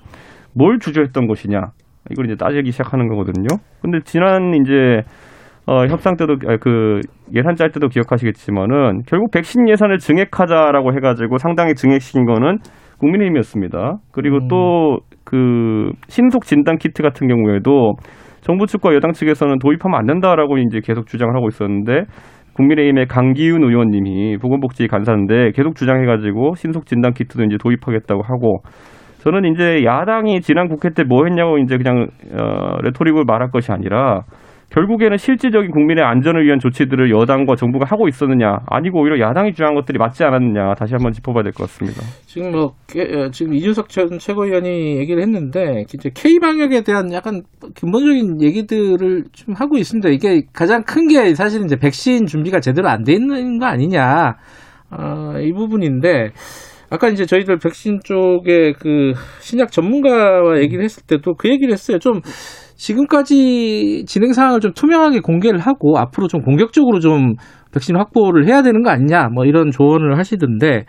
뭘 0.54 0.80
주저했던 0.80 1.28
것이냐 1.28 1.62
이걸 2.10 2.26
이제 2.26 2.36
따지기 2.36 2.72
시작하는 2.72 3.08
거거든요. 3.08 3.48
근데 3.82 4.00
지난 4.04 4.54
이제 4.56 5.04
어, 5.66 5.86
협상 5.86 6.18
때도 6.18 6.34
아, 6.46 6.58
그 6.58 7.00
예산 7.34 7.56
짤 7.56 7.72
때도 7.72 7.88
기억하시겠지만은 7.88 9.04
결국 9.08 9.32
백신 9.32 9.70
예산을 9.70 10.00
증액하자라고 10.00 10.94
해가지고 10.96 11.38
상당히 11.38 11.74
증액시킨 11.74 12.26
거는 12.26 12.58
국민의힘이었습니다. 13.00 14.00
그리고 14.12 14.40
음. 14.40 14.48
또그 14.50 15.92
신속 16.10 16.44
진단 16.44 16.78
키트 16.78 17.02
같은 17.02 17.30
경우에도 17.30 17.94
정부 18.42 18.66
측과 18.66 18.94
여당 18.94 19.14
측에서는 19.14 19.60
도입하면 19.60 19.98
안 19.98 20.06
된다라고 20.06 20.58
이제 20.58 20.82
계속 20.84 21.08
주장을 21.08 21.34
하고 21.34 21.48
있었는데 21.48 22.02
국민의힘의 22.56 23.08
강기훈 23.08 23.64
의원님이 23.64 24.38
보건복지 24.38 24.88
간사인데 24.88 25.52
계속 25.52 25.76
주장해가지고 25.76 26.56
신속 26.56 26.86
진단 26.86 27.14
키트도 27.14 27.44
이제 27.44 27.58
도입하겠다고 27.60 28.22
하고 28.24 28.62
저는 29.20 29.46
이제 29.54 29.86
야당이 29.86 30.42
지난 30.42 30.68
국회 30.68 30.90
때 30.90 31.04
뭐 31.04 31.26
했냐고 31.26 31.58
이제 31.60 31.78
그냥 31.78 32.08
어, 32.34 32.78
레토릭을 32.82 33.24
말할 33.26 33.52
것이 33.52 33.72
아니라 33.72 34.22
결국에는 34.72 35.18
실질적인 35.18 35.70
국민의 35.72 36.04
안전을 36.04 36.46
위한 36.46 36.58
조치들을 36.60 37.12
여당과 37.12 37.56
정부가 37.56 37.86
하고 37.90 38.08
있었느냐 38.08 38.60
아니고 38.68 39.02
오히려 39.02 39.20
야당이 39.20 39.52
주장한 39.52 39.76
것들이 39.76 39.98
맞지 39.98 40.24
않았느냐 40.24 40.76
다시 40.76 40.94
한번 40.94 41.12
짚어봐야 41.12 41.44
될 41.44 41.52
것 41.52 41.64
같습니다. 41.66 42.02
지금 42.26 42.52
뭐 42.52 42.72
게- 42.88 43.02
어, 43.14 43.30
지금 43.32 43.54
이준석 43.54 43.90
전 43.90 44.18
최고위원이 44.18 44.98
얘기를 44.98 45.22
했는데 45.22 45.84
이제 45.94 46.10
K 46.16 46.40
방역에 46.40 46.84
대한 46.84 47.12
약간 47.12 47.42
근본적인 47.76 48.42
얘기들을 48.42 49.24
좀 49.34 49.56
하고 49.56 49.78
있습니다. 49.78 50.08
이게 50.10 50.44
가장 50.54 50.84
큰 50.84 51.08
게 51.08 51.36
사실은 51.36 51.66
이제 51.66 51.76
백신 51.76 52.26
준비가 52.26 52.62
제대로 52.62 52.88
안 52.88 53.04
돼 53.04 53.12
있는 53.14 53.60
거 53.60 53.66
아니냐 53.66 54.36
어, 54.92 55.34
이 55.42 55.52
부분인데 55.52 56.30
아까 56.90 57.10
이제 57.10 57.26
저희들 57.26 57.58
백신 57.58 58.00
쪽에 58.04 58.74
그 58.80 59.14
신약 59.40 59.72
전문가와 59.72 60.60
얘기를 60.60 60.84
했을 60.84 61.04
때도 61.08 61.34
그 61.38 61.50
얘기를 61.50 61.74
했어요. 61.74 62.00
좀 62.00 62.22
지금까지 62.82 64.06
진행 64.08 64.34
상황을 64.34 64.60
좀 64.60 64.74
투명하게 64.74 65.20
공개를 65.20 65.60
하고 65.60 66.00
앞으로 66.00 66.28
좀 66.28 66.42
공격적으로 66.42 67.00
좀 67.00 67.36
백신 67.72 67.96
확보를 67.96 68.48
해야 68.48 68.64
되는 68.64 68.82
거 68.82 68.90
아니냐 68.90 69.30
뭐 69.34 69.46
이런 69.46 69.70
조언을 69.70 70.18
하시던데 70.18 70.86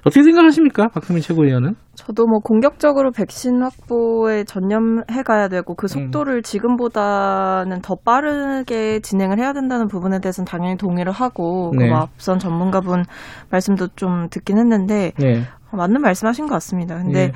어떻게 0.00 0.22
생각하십니까 0.22 0.88
박수민 0.88 1.22
최고위원은? 1.22 1.74
저도 1.94 2.26
뭐 2.26 2.40
공격적으로 2.40 3.10
백신 3.12 3.62
확보에 3.62 4.44
전념해 4.44 5.22
가야 5.24 5.48
되고 5.48 5.74
그 5.74 5.86
속도를 5.86 6.42
지금보다는 6.42 7.82
더 7.82 7.94
빠르게 7.96 9.00
진행을 9.00 9.38
해야 9.38 9.52
된다는 9.52 9.86
부분에 9.86 10.20
대해서는 10.20 10.46
당연히 10.46 10.76
동의를 10.76 11.12
하고 11.12 11.72
네. 11.76 11.88
그 11.88 11.94
앞선 11.94 12.38
전문가분 12.38 13.04
말씀도 13.50 13.88
좀 13.96 14.28
듣긴 14.30 14.58
했는데 14.58 15.12
네. 15.18 15.42
어, 15.72 15.76
맞는 15.76 16.00
말씀하신 16.00 16.46
것 16.46 16.54
같습니다. 16.54 16.96
근데 16.96 17.20
예. 17.24 17.32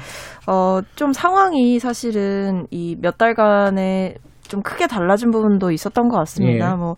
어, 0.50 0.80
좀 0.96 1.12
상황이 1.12 1.78
사실은 1.78 2.66
이 2.70 2.96
몇 3.00 3.18
달간에 3.18 4.14
좀 4.48 4.62
크게 4.62 4.86
달라진 4.86 5.30
부분도 5.30 5.70
있었던 5.70 6.08
것 6.08 6.16
같습니다. 6.18 6.72
예. 6.72 6.74
뭐 6.76 6.96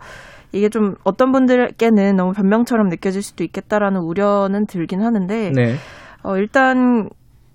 이게 0.53 0.69
좀 0.69 0.95
어떤 1.05 1.33
분들께는 1.33 2.17
너무 2.17 2.33
변명처럼 2.33 2.89
느껴질 2.89 3.23
수도 3.23 3.43
있겠다라는 3.45 4.01
우려는 4.01 4.67
들긴 4.67 5.03
하는데 5.03 5.51
네. 5.51 5.75
어, 6.23 6.37
일단 6.37 7.09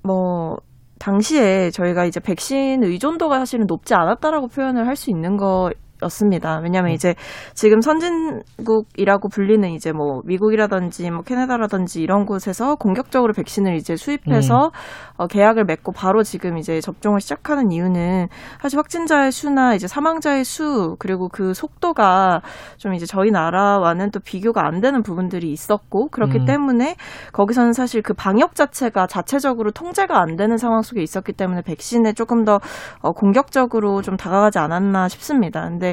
뭐 0.03 0.57
당시에 0.99 1.69
저희가 1.71 2.05
이제 2.05 2.19
백신 2.19 2.83
의존도가 2.83 3.39
사실은 3.39 3.65
높지 3.67 3.93
않았다라고 3.95 4.47
표현을 4.49 4.85
할 4.87 4.95
수 4.97 5.09
있는 5.09 5.37
거 5.37 5.69
였습니다. 6.03 6.59
왜냐하면 6.63 6.91
이제 6.91 7.15
지금 7.53 7.81
선진국이라고 7.81 9.29
불리는 9.29 9.69
이제 9.71 9.91
뭐 9.91 10.21
미국이라든지 10.25 11.09
뭐 11.11 11.21
캐나다라든지 11.21 12.01
이런 12.01 12.25
곳에서 12.25 12.75
공격적으로 12.75 13.33
백신을 13.33 13.75
이제 13.75 13.95
수입해서 13.95 14.71
어, 15.17 15.27
계약을 15.27 15.65
맺고 15.65 15.91
바로 15.91 16.23
지금 16.23 16.57
이제 16.57 16.79
접종을 16.79 17.19
시작하는 17.19 17.71
이유는 17.71 18.27
사실 18.61 18.79
확진자의 18.79 19.31
수나 19.31 19.75
이제 19.75 19.87
사망자의 19.87 20.45
수 20.45 20.95
그리고 20.99 21.27
그 21.27 21.53
속도가 21.53 22.41
좀 22.77 22.93
이제 22.93 23.05
저희 23.05 23.31
나라와는 23.31 24.11
또 24.11 24.19
비교가 24.19 24.65
안 24.65 24.79
되는 24.79 25.03
부분들이 25.03 25.51
있었고 25.51 26.09
그렇기 26.09 26.39
음. 26.39 26.45
때문에 26.45 26.95
거기서는 27.33 27.73
사실 27.73 28.01
그 28.01 28.13
방역 28.13 28.55
자체가 28.55 29.07
자체적으로 29.07 29.71
통제가 29.71 30.19
안 30.19 30.35
되는 30.37 30.57
상황 30.57 30.81
속에 30.81 31.01
있었기 31.01 31.33
때문에 31.33 31.61
백신에 31.61 32.13
조금 32.13 32.45
더 32.45 32.59
어, 33.01 33.11
공격적으로 33.11 34.01
좀 34.01 34.15
다가가지 34.15 34.59
않았나 34.59 35.09
싶습니다. 35.09 35.67
근데 35.67 35.88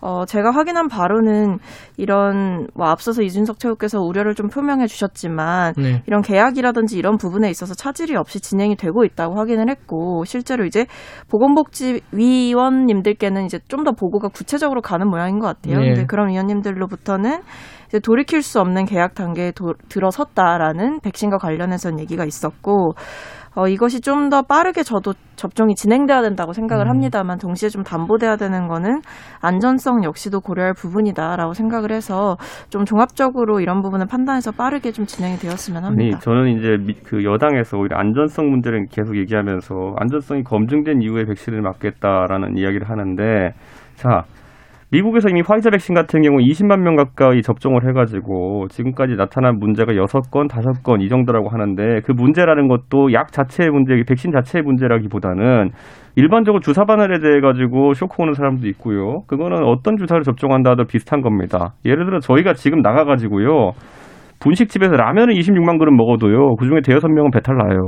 어, 0.00 0.24
제가 0.26 0.50
확인한 0.52 0.88
바로는 0.88 1.58
이런 1.96 2.66
뭐 2.74 2.86
앞서서 2.86 3.22
이준석 3.22 3.58
최고께서 3.58 4.00
우려를 4.00 4.34
좀 4.34 4.48
표명해 4.48 4.86
주셨지만 4.86 5.74
네. 5.76 6.02
이런 6.06 6.22
계약이라든지 6.22 6.96
이런 6.98 7.16
부분에 7.16 7.50
있어서 7.50 7.74
차질이 7.74 8.14
없이 8.16 8.40
진행이 8.40 8.76
되고 8.76 9.04
있다고 9.04 9.36
확인을 9.36 9.68
했고 9.70 10.24
실제로 10.24 10.64
이제 10.64 10.86
보건복지위원님들께는 11.30 13.44
이제 13.46 13.58
좀 13.68 13.78
더 13.84 13.92
보고가 13.92 14.26
구체적으로 14.28 14.80
가는 14.82 15.08
모양인 15.08 15.38
것 15.38 15.46
같아요. 15.46 15.78
네. 15.78 15.86
근데 15.90 16.04
그런 16.06 16.30
위원님들로부터는 16.30 17.40
이제 17.86 18.00
돌이킬 18.00 18.42
수 18.42 18.60
없는 18.60 18.86
계약 18.86 19.14
단계에 19.14 19.52
도- 19.52 19.74
들어섰다라는 19.88 20.98
백신과 21.00 21.38
관련해서는 21.38 22.00
얘기가 22.00 22.24
있었고 22.24 22.94
어, 23.58 23.66
이것이 23.66 24.00
좀 24.00 24.28
더 24.30 24.42
빠르게 24.42 24.82
저도 24.82 25.14
접종이 25.36 25.74
진행돼야 25.74 26.20
된다고 26.22 26.52
생각을 26.52 26.84
음. 26.86 26.90
합니다만 26.90 27.38
동시에 27.38 27.70
좀 27.70 27.82
담보돼야 27.82 28.36
되는 28.36 28.68
거는 28.68 29.00
안전성 29.40 30.04
역시도 30.04 30.40
고려할 30.40 30.74
부분이다라고 30.74 31.54
생각을 31.54 31.90
해서 31.92 32.36
좀 32.68 32.84
종합적으로 32.84 33.60
이런 33.60 33.80
부분을 33.80 34.06
판단해서 34.06 34.52
빠르게 34.52 34.92
좀 34.92 35.06
진행이 35.06 35.36
되었으면 35.38 35.78
아니 35.84 35.86
합니다. 35.86 36.18
저는 36.20 36.58
이제 36.58 36.76
미- 36.78 36.94
그 37.02 37.24
여당에서 37.24 37.78
오히려 37.78 37.96
안전성 37.96 38.50
문제를 38.50 38.86
계속 38.90 39.16
얘기하면서 39.16 39.94
안전성이 39.98 40.42
검증된 40.44 41.00
이후에 41.02 41.24
백신을 41.24 41.62
맞겠다라는 41.62 42.56
이야기를 42.58 42.88
하는데 42.90 43.52
자 43.96 44.24
미국에서 44.90 45.28
이미 45.28 45.42
화이자 45.46 45.68
백신 45.68 45.94
같은 45.94 46.22
경우 46.22 46.38
20만 46.38 46.80
명 46.80 46.96
가까이 46.96 47.42
접종을 47.42 47.86
해가지고 47.86 48.68
지금까지 48.70 49.16
나타난 49.16 49.58
문제가 49.58 49.92
6건, 49.92 50.48
5건 50.48 51.02
이 51.02 51.10
정도라고 51.10 51.50
하는데 51.50 52.00
그 52.06 52.12
문제라는 52.12 52.68
것도 52.68 53.12
약 53.12 53.30
자체의 53.30 53.68
문제, 53.68 54.02
백신 54.08 54.32
자체의 54.32 54.62
문제라기보다는 54.62 55.72
일반적으로 56.16 56.60
주사 56.60 56.84
바늘에 56.84 57.20
대해 57.20 57.40
가지고 57.40 57.92
쇼크 57.92 58.22
오는 58.22 58.32
사람도 58.32 58.66
있고요. 58.68 59.24
그거는 59.26 59.62
어떤 59.62 59.98
주사를 59.98 60.22
접종한다 60.22 60.70
하도 60.70 60.84
비슷한 60.84 61.20
겁니다. 61.20 61.74
예를 61.84 62.06
들어 62.06 62.18
저희가 62.20 62.54
지금 62.54 62.80
나가가지고요. 62.80 63.72
분식집에서 64.40 64.94
라면을 64.94 65.34
26만 65.34 65.78
그릇 65.78 65.90
먹어도요. 65.92 66.56
그중에 66.56 66.80
대여섯 66.84 67.10
명은 67.10 67.30
배탈 67.32 67.56
나요. 67.56 67.80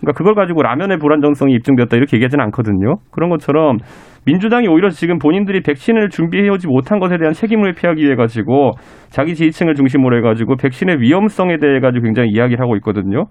그러니까 0.00 0.12
그걸 0.14 0.34
가지고 0.34 0.62
라면의 0.62 0.98
불안정성이 0.98 1.54
입증되었다 1.54 1.96
이렇게 1.96 2.16
얘기하지는 2.16 2.44
않거든요. 2.46 2.96
그런 3.10 3.28
것처럼 3.30 3.78
민주당이 4.24 4.68
오히려 4.68 4.90
지금 4.90 5.18
본인들이 5.18 5.62
백신을 5.62 6.10
준비해오지 6.10 6.68
못한 6.68 7.00
것에 7.00 7.16
대한 7.18 7.32
책임을 7.32 7.74
피하기 7.74 8.02
위해 8.02 8.14
가지고 8.14 8.72
자기 9.08 9.34
지지층을 9.34 9.74
중심으로 9.74 10.16
해 10.16 10.20
가지고 10.20 10.56
백신의 10.56 11.00
위험성에 11.00 11.58
대해 11.58 11.80
가지고 11.80 12.04
굉장히 12.04 12.30
이야기를 12.30 12.60
하고 12.62 12.76
있거든요. 12.76 13.24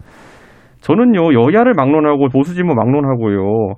저는요 0.82 1.34
여야를 1.34 1.74
막론하고 1.76 2.30
보수 2.30 2.54
진보 2.54 2.76
막론하고요 2.76 3.74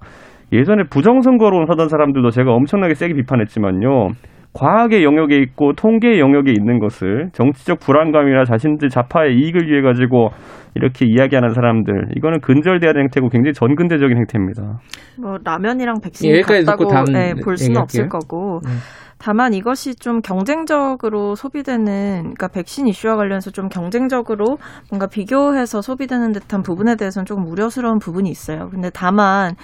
예전에 0.51 0.83
부정선거론 0.89 1.69
하던 1.69 1.87
사람들도 1.87 2.31
제가 2.31 2.51
엄청나게 2.51 2.95
세게 2.95 3.13
비판했지만요 3.13 4.09
과학의 4.53 5.03
영역에 5.03 5.37
있고 5.37 5.73
통계의 5.73 6.19
영역에 6.19 6.51
있는 6.51 6.79
것을 6.79 7.29
정치적 7.33 7.79
불안감이나 7.79 8.43
자신들 8.43 8.89
자파의 8.89 9.35
이익을 9.35 9.69
위해 9.69 9.81
가지고 9.81 10.29
이렇게 10.75 11.05
이야기하는 11.05 11.53
사람들 11.53 12.09
이거는 12.15 12.39
근절돼야 12.41 12.93
되는 12.93 13.03
행태고 13.03 13.29
굉장히 13.29 13.53
전근대적인 13.53 14.17
행태입니다. 14.17 14.79
뭐 15.21 15.37
라면이랑 15.43 16.01
백신이 16.01 16.33
예, 16.33 16.41
같다고 16.41 16.87
다음 16.87 17.05
네, 17.05 17.33
볼 17.43 17.57
수는 17.57 17.71
얘기할게요. 17.71 17.81
없을 17.81 18.09
거고 18.09 18.61
네. 18.63 18.71
다만 19.19 19.53
이것이 19.53 19.95
좀 19.95 20.21
경쟁적으로 20.21 21.35
소비되는 21.35 21.85
그러니까 22.21 22.47
백신 22.47 22.87
이슈와 22.87 23.15
관련해서 23.15 23.49
좀 23.51 23.67
경쟁적으로 23.67 24.57
뭔가 24.91 25.07
비교해서 25.07 25.81
소비되는 25.81 26.31
듯한 26.33 26.61
부분에 26.61 26.95
대해서는 26.95 27.25
조금 27.25 27.45
우려스러운 27.47 27.97
부분이 27.97 28.29
있어요. 28.29 28.69
근데 28.69 28.89
다만 28.93 29.55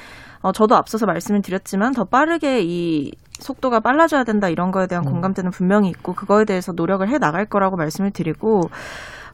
어, 0.41 0.51
저도 0.51 0.75
앞서서 0.75 1.05
말씀을 1.05 1.41
드렸지만 1.41 1.93
더 1.93 2.03
빠르게 2.03 2.61
이 2.63 3.11
속도가 3.43 3.81
빨라져야 3.81 4.23
된다 4.23 4.49
이런 4.49 4.71
거에 4.71 4.87
대한 4.87 5.05
공감대는 5.05 5.51
분명히 5.51 5.89
있고 5.89 6.13
그거에 6.13 6.45
대해서 6.45 6.71
노력을 6.71 7.07
해 7.07 7.17
나갈 7.19 7.45
거라고 7.45 7.77
말씀을 7.77 8.11
드리고 8.11 8.69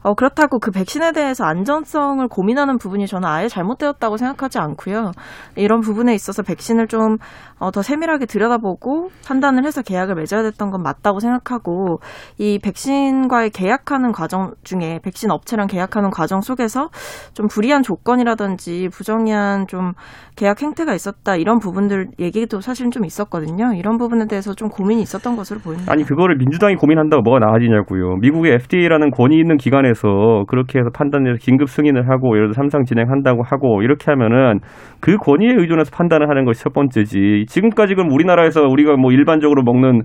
어, 0.02 0.14
그렇다고 0.14 0.58
그 0.58 0.70
백신에 0.70 1.12
대해서 1.12 1.44
안전성을 1.44 2.26
고민하는 2.28 2.78
부분이 2.78 3.06
저는 3.06 3.28
아예 3.28 3.48
잘못되었다고 3.48 4.16
생각하지 4.16 4.58
않고요. 4.58 5.12
이런 5.56 5.80
부분에 5.80 6.14
있어서 6.14 6.42
백신을 6.42 6.88
좀 6.88 7.18
어, 7.58 7.70
더 7.70 7.82
세밀하게 7.82 8.24
들여다보고 8.24 9.10
판단을 9.26 9.66
해서 9.66 9.82
계약을 9.82 10.14
맺어야 10.14 10.42
됐던 10.42 10.70
건 10.70 10.82
맞다고 10.82 11.20
생각하고 11.20 12.00
이 12.38 12.58
백신과의 12.58 13.50
계약하는 13.50 14.12
과정 14.12 14.54
중에 14.64 15.00
백신 15.02 15.30
업체랑 15.30 15.66
계약하는 15.66 16.10
과정 16.10 16.40
속에서 16.40 16.88
좀 17.34 17.46
불이한 17.48 17.82
조건이라든지 17.82 18.88
부정의한 18.90 19.66
좀 19.66 19.92
계약 20.36 20.62
행태가 20.62 20.94
있었다 20.94 21.36
이런 21.36 21.58
부분들 21.58 22.08
얘기도 22.18 22.62
사실은 22.62 22.90
좀 22.90 23.04
있었거든요. 23.04 23.74
이런 23.74 23.98
부분에 23.98 24.26
대해서 24.26 24.54
좀 24.54 24.70
고민이 24.70 25.02
있었던 25.02 25.36
것으로 25.36 25.60
보입니다. 25.60 25.92
아니 25.92 26.04
그거를 26.04 26.36
민주당이 26.38 26.76
고민한다고 26.76 27.22
뭐가 27.22 27.40
나아지냐고요. 27.40 28.16
미국의 28.20 28.54
FDA라는 28.54 29.10
권위 29.10 29.38
있는 29.38 29.58
기관에 29.58 29.89
서 29.94 30.44
그렇게 30.48 30.78
해서 30.78 30.90
판단해서 30.92 31.38
긴급 31.40 31.68
승인을 31.68 32.08
하고 32.08 32.36
예를 32.36 32.48
들어 32.48 32.52
삼상 32.54 32.84
진행한다고 32.84 33.42
하고 33.44 33.82
이렇게 33.82 34.10
하면은 34.10 34.60
그 35.00 35.16
권위에 35.16 35.54
의존해서 35.58 35.90
판단을 35.94 36.28
하는 36.28 36.44
것이 36.44 36.62
첫 36.62 36.72
번째지. 36.72 37.46
지금까지 37.48 37.94
그럼 37.94 38.12
우리나라에서 38.12 38.62
우리가 38.62 38.96
뭐 38.96 39.12
일반적으로 39.12 39.62
먹는 39.62 40.02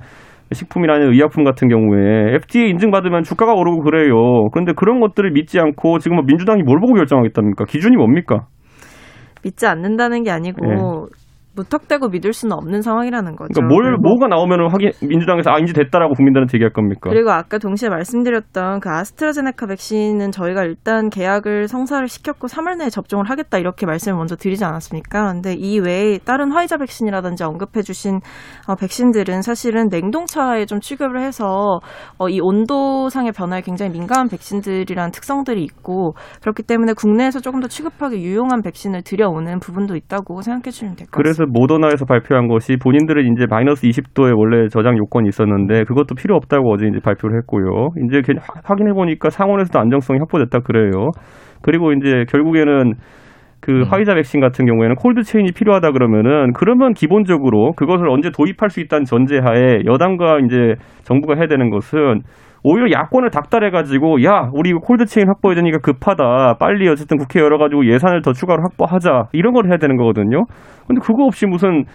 식품이나 0.51 0.97
의약품 0.97 1.43
같은 1.43 1.67
경우에 1.69 2.35
FDA 2.35 2.69
인증받으면 2.69 3.23
주가가 3.23 3.53
오르고 3.53 3.81
그래요. 3.81 4.47
그런데 4.51 4.73
그런 4.75 4.99
것들을 4.99 5.31
믿지 5.31 5.59
않고 5.59 5.99
지금 5.99 6.17
뭐 6.17 6.25
민주당이 6.25 6.63
뭘 6.63 6.79
보고 6.79 6.93
결정하겠답니까? 6.93 7.65
기준이 7.65 7.95
뭡니까? 7.95 8.45
믿지 9.43 9.65
않는다는 9.67 10.23
게 10.23 10.31
아니고 10.31 11.07
무턱대고 11.55 12.09
믿을 12.09 12.33
수는 12.33 12.53
없는 12.55 12.81
상황이라는 12.81 13.35
거죠. 13.35 13.49
그러니까 13.53 13.73
뭘 13.73 13.97
뭐가 13.97 14.27
나오면 14.27 14.71
확인 14.71 14.91
민주당에서 15.01 15.51
아 15.51 15.59
이제 15.59 15.73
됐다라고 15.73 16.13
국민들한테 16.13 16.57
얘기할 16.57 16.73
겁니까? 16.73 17.09
그리고 17.09 17.31
아까 17.31 17.57
동시에 17.57 17.89
말씀드렸던 17.89 18.79
그 18.79 18.89
아스트라제네카 18.89 19.67
백신은 19.67 20.31
저희가 20.31 20.63
일단 20.63 21.09
계약을 21.09 21.67
성사를 21.67 22.07
시켰고 22.07 22.47
3월 22.47 22.77
내에 22.77 22.89
접종을 22.89 23.29
하겠다 23.29 23.57
이렇게 23.57 23.85
말씀을 23.85 24.17
먼저 24.17 24.35
드리지 24.35 24.63
않았습니까? 24.65 25.31
근데 25.33 25.53
이 25.53 25.79
외에 25.79 26.17
다른 26.19 26.51
화이자 26.51 26.77
백신이라든지 26.77 27.43
언급해 27.43 27.81
주신 27.81 28.19
어, 28.67 28.75
백신들은 28.75 29.41
사실은 29.41 29.87
냉동차에 29.89 30.65
좀 30.65 30.79
취급을 30.79 31.21
해서 31.21 31.79
어, 32.17 32.29
이 32.29 32.39
온도상의 32.41 33.31
변화에 33.31 33.61
굉장히 33.61 33.91
민감한 33.91 34.27
백신들이라는 34.27 35.11
특성들이 35.11 35.63
있고 35.63 36.13
그렇기 36.41 36.63
때문에 36.63 36.93
국내에서 36.93 37.39
조금 37.39 37.59
더 37.61 37.67
취급하기 37.67 38.17
유용한 38.17 38.61
백신을 38.61 39.03
들여오는 39.03 39.59
부분도 39.59 39.95
있다고 39.95 40.41
생각해 40.41 40.71
주시면 40.71 40.95
될 40.95 41.07
것 41.07 41.23
같습니다. 41.23 41.44
모더나에서 41.47 42.05
발표한 42.05 42.47
것이 42.47 42.77
본인들은 42.77 43.31
이제 43.33 43.45
마이너스 43.49 43.87
20도에 43.87 44.33
원래 44.35 44.67
저장 44.69 44.97
요건이 44.97 45.27
있었는데 45.29 45.83
그것도 45.85 46.15
필요 46.15 46.35
없다고 46.35 46.73
어제 46.73 46.87
이제 46.87 46.99
발표를 47.03 47.37
했고요. 47.39 47.89
이제 48.07 48.21
확인해 48.63 48.93
보니까 48.93 49.29
상온에서도 49.29 49.79
안정성이 49.79 50.19
확보됐다 50.19 50.59
그래요. 50.59 51.11
그리고 51.61 51.93
이제 51.93 52.25
결국에는 52.29 52.93
그 53.61 53.71
음. 53.71 53.83
화이자 53.89 54.13
백신 54.13 54.41
같은 54.41 54.65
경우에는 54.65 54.95
콜드 54.95 55.23
체인이 55.23 55.51
필요하다 55.51 55.91
그러면은 55.91 56.53
그러면 56.53 56.93
기본적으로 56.93 57.71
그것을 57.73 58.07
언제 58.09 58.29
도입할 58.29 58.69
수 58.69 58.79
있다는 58.79 59.05
전제하에 59.05 59.85
여당과 59.85 60.39
이제 60.45 60.75
정부가 61.03 61.35
해야 61.35 61.47
되는 61.47 61.71
것은 61.71 62.21
오히려 62.67 62.91
야권을 62.91 63.29
닥달해가지고 63.29 64.23
야 64.23 64.49
우리 64.51 64.71
이거 64.71 64.79
콜드체인 64.79 65.27
확보해야 65.27 65.55
되니까 65.55 65.77
급하다 65.77 66.55
빨리 66.59 66.89
어쨌든 66.89 67.17
국회 67.17 67.39
열어가지고 67.39 67.85
예산을 67.85 68.23
더 68.23 68.33
추가로 68.33 68.63
확보하자 68.63 69.29
이런 69.33 69.53
걸 69.53 69.67
해야 69.67 69.77
되는 69.77 69.97
거거든요. 69.97 70.45
근데 70.87 70.99
그거 70.99 71.25
없이 71.25 71.45
무슨 71.45 71.85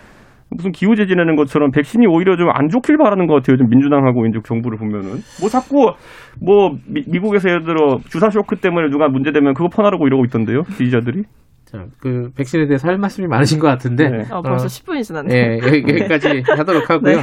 무슨 0.48 0.70
기후제 0.72 1.06
지내는 1.06 1.34
것처럼 1.36 1.70
백신이 1.70 2.06
오히려 2.06 2.36
좀 2.36 2.48
안 2.52 2.68
좋길 2.68 2.98
바라는 2.98 3.26
것 3.26 3.34
같아요. 3.34 3.56
좀 3.56 3.68
민주당하고 3.68 4.26
이제 4.26 4.38
정부를 4.44 4.78
보면은 4.78 5.18
뭐 5.40 5.48
자꾸 5.48 5.92
뭐 6.40 6.70
미, 6.86 7.18
국에서 7.18 7.48
예를 7.48 7.64
들어 7.64 7.98
주사 8.08 8.30
쇼크 8.30 8.56
때문에 8.56 8.90
누가 8.90 9.08
문제되면 9.08 9.54
그거 9.54 9.68
퍼나르고 9.68 10.06
이러고 10.06 10.24
있던데요. 10.26 10.62
지지자들이. 10.76 11.24
자, 11.64 11.84
그 12.00 12.30
백신에 12.36 12.66
대해서 12.66 12.88
할 12.88 12.98
말씀이 12.98 13.28
많으신 13.28 13.60
것 13.60 13.68
같은데. 13.68 14.08
네. 14.08 14.18
어, 14.32 14.42
벌써 14.42 14.64
어, 14.64 14.66
10분이 14.66 15.02
지났네요. 15.04 15.36
예, 15.36 15.58
여기 15.62 16.08
까지 16.08 16.42
하도록 16.46 16.90
하고요. 16.90 17.16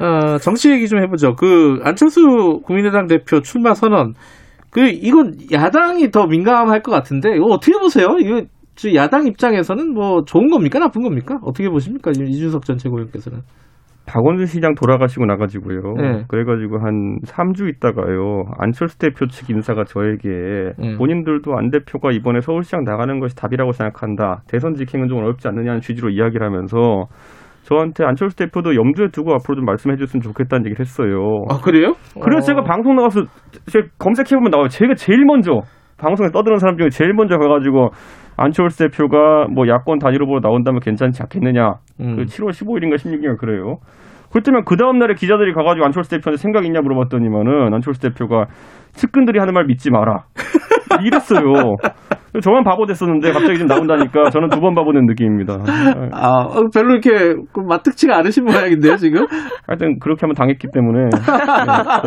어, 0.00 0.38
정치 0.38 0.70
얘기 0.70 0.88
좀 0.88 1.00
해보죠. 1.02 1.34
그 1.34 1.80
안철수 1.84 2.60
국민의당 2.64 3.06
대표 3.06 3.40
출마 3.40 3.74
선언. 3.74 4.14
그 4.70 4.88
이건 4.88 5.34
야당이 5.52 6.10
더 6.10 6.26
민감할 6.26 6.82
것 6.82 6.92
같은데 6.92 7.36
이거 7.36 7.46
어떻게 7.46 7.72
보세요? 7.78 8.16
이거 8.18 8.42
야당 8.94 9.26
입장에서는 9.26 9.92
뭐 9.92 10.22
좋은 10.24 10.48
겁니까 10.48 10.78
나쁜 10.78 11.02
겁니까? 11.02 11.38
어떻게 11.42 11.68
보십니까 11.68 12.12
이준석 12.12 12.64
전 12.64 12.78
최고위원께서는? 12.78 13.40
박원순 14.06 14.46
시장 14.46 14.74
돌아가시고 14.74 15.24
나가지고요. 15.26 15.94
네. 15.96 16.24
그래가지고 16.26 16.78
한 16.78 17.18
3주 17.26 17.68
있다가요. 17.68 18.44
안철수 18.58 18.98
대표 18.98 19.26
측 19.28 19.50
인사가 19.50 19.84
저에게 19.84 20.72
네. 20.78 20.96
본인들도 20.96 21.56
안 21.56 21.70
대표가 21.70 22.10
이번에 22.10 22.40
서울시장 22.40 22.82
나가는 22.82 23.20
것이 23.20 23.36
답이라고 23.36 23.70
생각한다. 23.72 24.42
대선 24.48 24.74
직행은 24.74 25.08
좀 25.08 25.18
어렵지 25.18 25.46
않느냐는 25.46 25.80
취지로 25.80 26.10
이야기를 26.10 26.44
하면서 26.44 27.06
저한테 27.70 28.04
안철수 28.04 28.36
대표도 28.36 28.74
염두에 28.74 29.08
두고 29.12 29.32
앞으로 29.34 29.54
좀 29.54 29.64
말씀해 29.64 29.96
줬으면 29.96 30.22
좋겠다는 30.22 30.66
얘기를 30.66 30.80
했어요. 30.80 31.44
아, 31.48 31.60
그래요? 31.62 31.94
그래서 32.20 32.38
어... 32.38 32.40
제가 32.40 32.62
방송 32.62 32.96
나가서 32.96 33.22
제가 33.66 33.86
검색해 33.98 34.34
보면 34.34 34.50
나와요. 34.50 34.66
제가 34.68 34.94
제일 34.94 35.24
먼저 35.24 35.60
방송에 35.96 36.30
떠드는 36.30 36.58
사람 36.58 36.76
중에 36.76 36.88
제일 36.88 37.12
먼저 37.14 37.38
가가지고 37.38 37.90
안철수 38.36 38.78
대표가 38.78 39.46
뭐 39.54 39.68
야권 39.68 39.98
단일 40.00 40.22
후보로 40.22 40.40
나온다면 40.40 40.80
괜찮지 40.80 41.22
않겠느냐. 41.22 41.74
음. 42.00 42.16
그 42.16 42.24
7월 42.24 42.50
15일인가 42.50 42.96
16일인가 42.96 43.38
그래요. 43.38 43.76
그렇다면 44.32 44.64
그 44.64 44.76
다음 44.76 44.98
날에 44.98 45.14
기자들이 45.14 45.52
가가지고 45.52 45.84
안철수 45.84 46.10
대표한테 46.10 46.40
생각 46.40 46.64
있냐 46.64 46.80
물어봤더니만은 46.80 47.72
안철수 47.74 48.00
대표가 48.00 48.46
측근들이 48.92 49.38
하는 49.38 49.54
말 49.54 49.66
믿지 49.66 49.90
마라. 49.90 50.24
이랬어요. 51.04 51.76
저만 52.42 52.62
바보 52.62 52.86
됐었는데 52.86 53.32
갑자기 53.32 53.58
좀 53.58 53.66
나온다니까 53.66 54.30
저는 54.30 54.48
두 54.50 54.60
번 54.60 54.74
바보 54.74 54.92
된 54.92 55.04
느낌입니다. 55.06 55.54
아, 56.12 56.42
어, 56.44 56.68
별로 56.72 56.92
이렇게 56.92 57.34
마뜩치가 57.66 58.18
않으신 58.18 58.44
모양인데요, 58.44 58.96
지금? 58.96 59.26
하여튼 59.66 59.98
그렇게 59.98 60.20
하면 60.22 60.34
당했기 60.34 60.68
때문에. 60.72 61.04
네, 61.04 61.10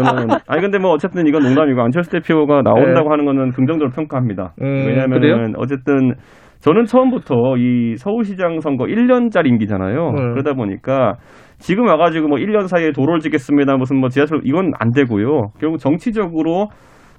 저는, 0.04 0.28
아니, 0.48 0.62
근데 0.62 0.78
뭐 0.80 0.92
어쨌든 0.92 1.28
이건 1.28 1.44
농담이고 1.44 1.82
안철수 1.82 2.12
대표가 2.12 2.62
나온다고 2.62 3.04
네. 3.04 3.10
하는 3.10 3.26
거는 3.26 3.52
긍정적으로 3.52 3.90
평가합니다. 3.96 4.54
음, 4.62 4.86
왜냐하면 4.88 5.54
어쨌든 5.58 6.14
저는 6.60 6.86
처음부터 6.86 7.58
이 7.58 7.96
서울시장 7.98 8.62
선거 8.62 8.86
1년짜리 8.86 9.48
임기잖아요. 9.48 10.08
음. 10.10 10.32
그러다 10.34 10.54
보니까 10.54 11.16
지금 11.60 11.88
와가지고 11.88 12.30
뭐 12.30 12.38
1년 12.38 12.68
사이에 12.68 12.92
도로를 12.94 13.20
짓겠습니다. 13.20 13.76
무슨 13.76 14.00
뭐 14.00 14.08
지하철 14.08 14.40
이건 14.46 14.72
안 14.80 14.92
되고요. 14.92 15.52
결국 15.60 15.80
정치적으로 15.80 16.70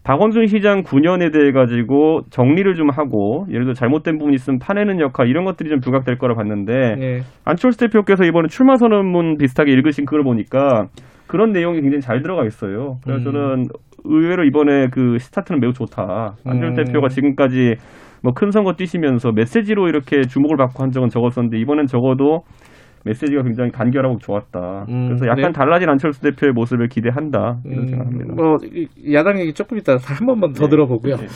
박원순 0.04 0.46
시장 0.46 0.82
9년에 0.82 1.32
대해 1.32 1.50
가지고 1.52 2.20
정리를 2.30 2.74
좀 2.74 2.90
하고 2.90 3.46
예를 3.48 3.64
들어 3.64 3.72
잘못된 3.72 4.18
부분이 4.18 4.34
있으면 4.34 4.58
파내는 4.58 5.00
역할 5.00 5.28
이런 5.28 5.44
것들이 5.44 5.70
좀 5.70 5.80
부각될 5.80 6.18
거라 6.18 6.34
봤는데 6.34 6.96
네. 6.96 7.20
안철수 7.44 7.78
대표께서 7.78 8.24
이번에 8.24 8.48
출마 8.48 8.76
선언문 8.76 9.38
비슷하게 9.38 9.72
읽으신 9.72 10.04
그걸 10.04 10.22
보니까 10.22 10.88
그런 11.26 11.52
내용이 11.52 11.80
굉장히 11.80 12.02
잘 12.02 12.20
들어가 12.20 12.44
있어요. 12.44 12.98
그래서 13.02 13.20
음. 13.20 13.24
저는 13.24 13.64
의외로 14.04 14.44
이번에 14.44 14.88
그 14.92 15.16
스타트는 15.18 15.58
매우 15.60 15.72
좋다. 15.72 16.34
안철수 16.44 16.80
음. 16.80 16.84
대표가 16.84 17.08
지금까지 17.08 17.76
뭐 18.22 18.32
큰 18.34 18.50
선거 18.50 18.72
뛰시면서 18.72 19.32
메시지로 19.32 19.88
이렇게 19.88 20.22
주목을 20.22 20.56
받고 20.56 20.82
한 20.82 20.90
적은 20.90 21.08
적었었는데 21.10 21.58
이번엔 21.58 21.86
적어도 21.86 22.40
메시지가 23.04 23.42
굉장히 23.42 23.70
간결하고 23.70 24.18
좋았다. 24.18 24.86
음, 24.88 25.08
그래서 25.08 25.26
약간 25.26 25.46
네. 25.46 25.52
달라진 25.52 25.88
안철수 25.88 26.20
대표의 26.22 26.52
모습을 26.52 26.88
기대한다 26.88 27.58
이런 27.64 27.84
음, 27.84 27.86
생각합니다. 27.88 28.34
뭐 28.34 28.56
야당 29.12 29.38
얘기 29.38 29.52
조금 29.52 29.76
이따 29.76 29.96
한 30.00 30.26
번만 30.26 30.52
더 30.52 30.64
네. 30.64 30.70
들어보고요. 30.70 31.16
네. 31.16 31.26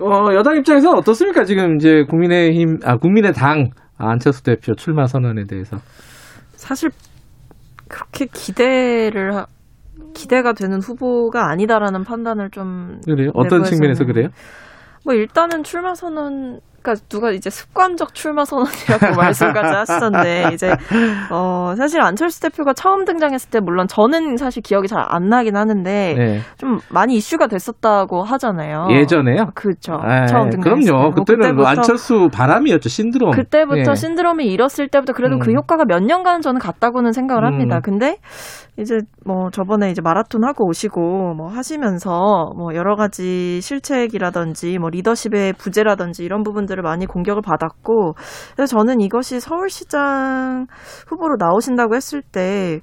어, 0.00 0.34
여당 0.34 0.56
입장에서 0.56 0.90
어떻습니까? 0.92 1.44
지금 1.44 1.76
이제 1.76 2.04
국민의힘 2.08 2.78
아 2.84 2.96
국민의당 2.96 3.70
안철수 3.98 4.42
대표 4.42 4.74
출마 4.74 5.06
선언에 5.06 5.44
대해서 5.44 5.76
사실 6.52 6.90
그렇게 7.88 8.26
기대를 8.32 9.34
하, 9.34 9.46
기대가 10.14 10.52
되는 10.52 10.80
후보가 10.80 11.50
아니다라는 11.50 12.04
판단을 12.04 12.50
좀 12.50 13.00
그래요? 13.04 13.30
어떤 13.34 13.62
측면에서 13.64 14.04
그래요? 14.04 14.28
뭐 15.04 15.14
일단은 15.14 15.62
출마 15.64 15.94
선언 15.94 16.60
그러니까 16.82 17.04
누가 17.08 17.30
이제 17.30 17.50
습관적 17.50 18.14
출마 18.14 18.44
선언이라고 18.44 19.16
말씀까지 19.20 19.74
하시던데 19.74 20.50
이제 20.54 20.70
어 21.30 21.74
사실 21.76 22.00
안철수 22.00 22.40
대표가 22.40 22.72
처음 22.72 23.04
등장했을 23.04 23.50
때 23.50 23.60
물론 23.60 23.86
저는 23.86 24.36
사실 24.36 24.62
기억이 24.62 24.88
잘 24.88 25.10
안 25.10 25.28
나긴 25.28 25.56
하는데 25.56 26.14
네. 26.16 26.40
좀 26.56 26.78
많이 26.90 27.14
이슈가 27.14 27.48
됐었다고 27.48 28.22
하잖아요. 28.22 28.88
예전에요? 28.90 29.50
그렇죠. 29.54 29.94
아, 29.94 30.26
처음 30.26 30.50
등장. 30.50 30.80
그럼요. 30.80 31.02
뭐 31.02 31.10
그때는 31.10 31.56
뭐 31.56 31.66
안철수 31.66 32.28
바람이었죠 32.32 32.88
신드롬. 32.88 33.32
그때부터 33.32 33.90
네. 33.90 33.94
신드롬이 33.94 34.46
일었을 34.46 34.88
때부터 34.88 35.12
그래도 35.12 35.38
그 35.38 35.50
음. 35.50 35.50
그 35.50 35.58
효과가 35.58 35.84
몇 35.84 36.02
년간은 36.02 36.42
저는 36.42 36.60
갔다고는 36.60 37.12
생각을 37.12 37.44
합니다. 37.44 37.76
음. 37.76 37.82
근데 37.82 38.16
이제 38.78 38.98
뭐 39.26 39.50
저번에 39.50 39.90
이제 39.90 40.00
마라톤 40.00 40.44
하고 40.44 40.66
오시고 40.66 41.34
뭐 41.34 41.48
하시면서 41.48 42.52
뭐 42.56 42.74
여러 42.74 42.94
가지 42.94 43.60
실책이라든지 43.60 44.78
뭐 44.78 44.90
리더십의 44.90 45.54
부재라든지 45.54 46.24
이런 46.24 46.42
부분 46.42 46.66
들을 46.70 46.82
많이 46.84 47.04
공격을 47.04 47.42
받았고 47.42 48.14
그래서 48.54 48.76
저는 48.76 49.00
이것이 49.00 49.40
서울시장 49.40 50.66
후보로 51.08 51.34
나오신다고 51.38 51.96
했을 51.96 52.22
때 52.22 52.80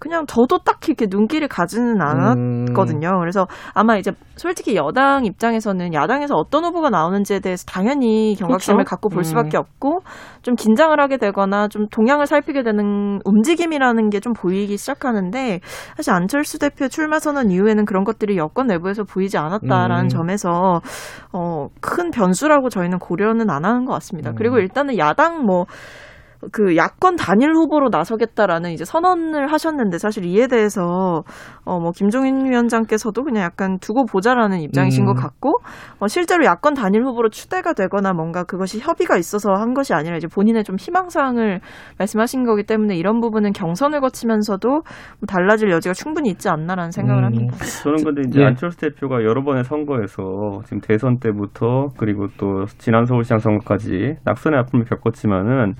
그냥 0.00 0.26
저도 0.26 0.58
딱히 0.58 0.92
이렇게 0.92 1.06
눈길을 1.08 1.48
가지는 1.48 2.00
않았거든요. 2.00 3.08
음. 3.08 3.20
그래서 3.20 3.46
아마 3.74 3.96
이제 3.96 4.12
솔직히 4.36 4.76
여당 4.76 5.26
입장에서는 5.26 5.92
야당에서 5.92 6.34
어떤 6.34 6.64
후보가 6.64 6.90
나오는지에 6.90 7.40
대해서 7.40 7.64
당연히 7.66 8.34
경각심을 8.38 8.84
그렇죠? 8.84 8.88
갖고 8.90 9.08
볼 9.10 9.24
수밖에 9.24 9.58
음. 9.58 9.60
없고 9.60 10.00
좀 10.42 10.54
긴장을 10.54 10.98
하게 10.98 11.18
되거나 11.18 11.68
좀 11.68 11.86
동향을 11.88 12.26
살피게 12.26 12.62
되는 12.62 13.18
움직임이라는 13.24 14.08
게 14.08 14.20
좀 14.20 14.32
보이기 14.34 14.76
시작하는데 14.76 15.60
사실 15.96 16.12
안철수 16.12 16.58
대표 16.58 16.88
출마 16.88 17.18
선언 17.18 17.50
이후에는 17.50 17.84
그런 17.84 18.04
것들이 18.04 18.36
여권 18.36 18.66
내부에서 18.66 19.04
보이지 19.04 19.38
않았다라는 19.38 20.04
음. 20.04 20.08
점에서 20.08 20.80
어, 21.32 21.68
큰 21.80 22.10
변수라고 22.10 22.68
저희는 22.68 22.98
고려는 22.98 23.50
안 23.50 23.64
하는 23.64 23.84
것 23.84 23.92
같습니다. 23.94 24.30
음. 24.30 24.34
그리고 24.36 24.58
일단은 24.58 24.98
야당 24.98 25.44
뭐 25.44 25.66
그 26.52 26.76
야권 26.76 27.16
단일 27.16 27.52
후보로 27.52 27.90
나서겠다라는 27.90 28.70
이제 28.70 28.84
선언을 28.84 29.52
하셨는데 29.52 29.98
사실 29.98 30.24
이에 30.24 30.46
대해서 30.46 31.22
어뭐 31.64 31.92
김종인 31.92 32.46
위원장께서도 32.50 33.24
그냥 33.24 33.44
약간 33.44 33.78
두고 33.78 34.06
보자라는 34.06 34.60
입장이신 34.60 35.04
음. 35.04 35.06
것 35.06 35.14
같고 35.14 35.60
어 35.98 36.08
실제로 36.08 36.44
야권 36.44 36.74
단일 36.74 37.04
후보로 37.04 37.28
추대가 37.28 37.74
되거나 37.74 38.14
뭔가 38.14 38.44
그것이 38.44 38.80
협의가 38.80 39.18
있어서 39.18 39.52
한 39.52 39.74
것이 39.74 39.92
아니라 39.92 40.16
이제 40.16 40.26
본인의 40.26 40.64
좀 40.64 40.76
희망사항을 40.76 41.60
말씀하신 41.98 42.44
거기 42.44 42.62
때문에 42.62 42.96
이런 42.96 43.20
부분은 43.20 43.52
경선을 43.52 44.00
거치면서도 44.00 44.68
뭐 44.68 44.82
달라질 45.28 45.70
여지가 45.70 45.92
충분히 45.92 46.30
있지 46.30 46.48
않나라는 46.48 46.90
생각을 46.90 47.22
음. 47.22 47.26
합니다. 47.26 47.56
저는 47.82 48.02
근데 48.02 48.22
이제 48.26 48.40
네. 48.40 48.46
안철수 48.46 48.78
대표가 48.78 49.22
여러 49.24 49.42
번의 49.44 49.64
선거에서 49.64 50.62
지금 50.64 50.80
대선 50.80 51.18
때부터 51.18 51.88
그리고 51.98 52.28
또 52.38 52.64
지난 52.78 53.04
서울시장 53.04 53.40
선거까지 53.40 54.16
낙선의 54.24 54.58
아픔을 54.60 54.86
겪었지만은 54.86 55.74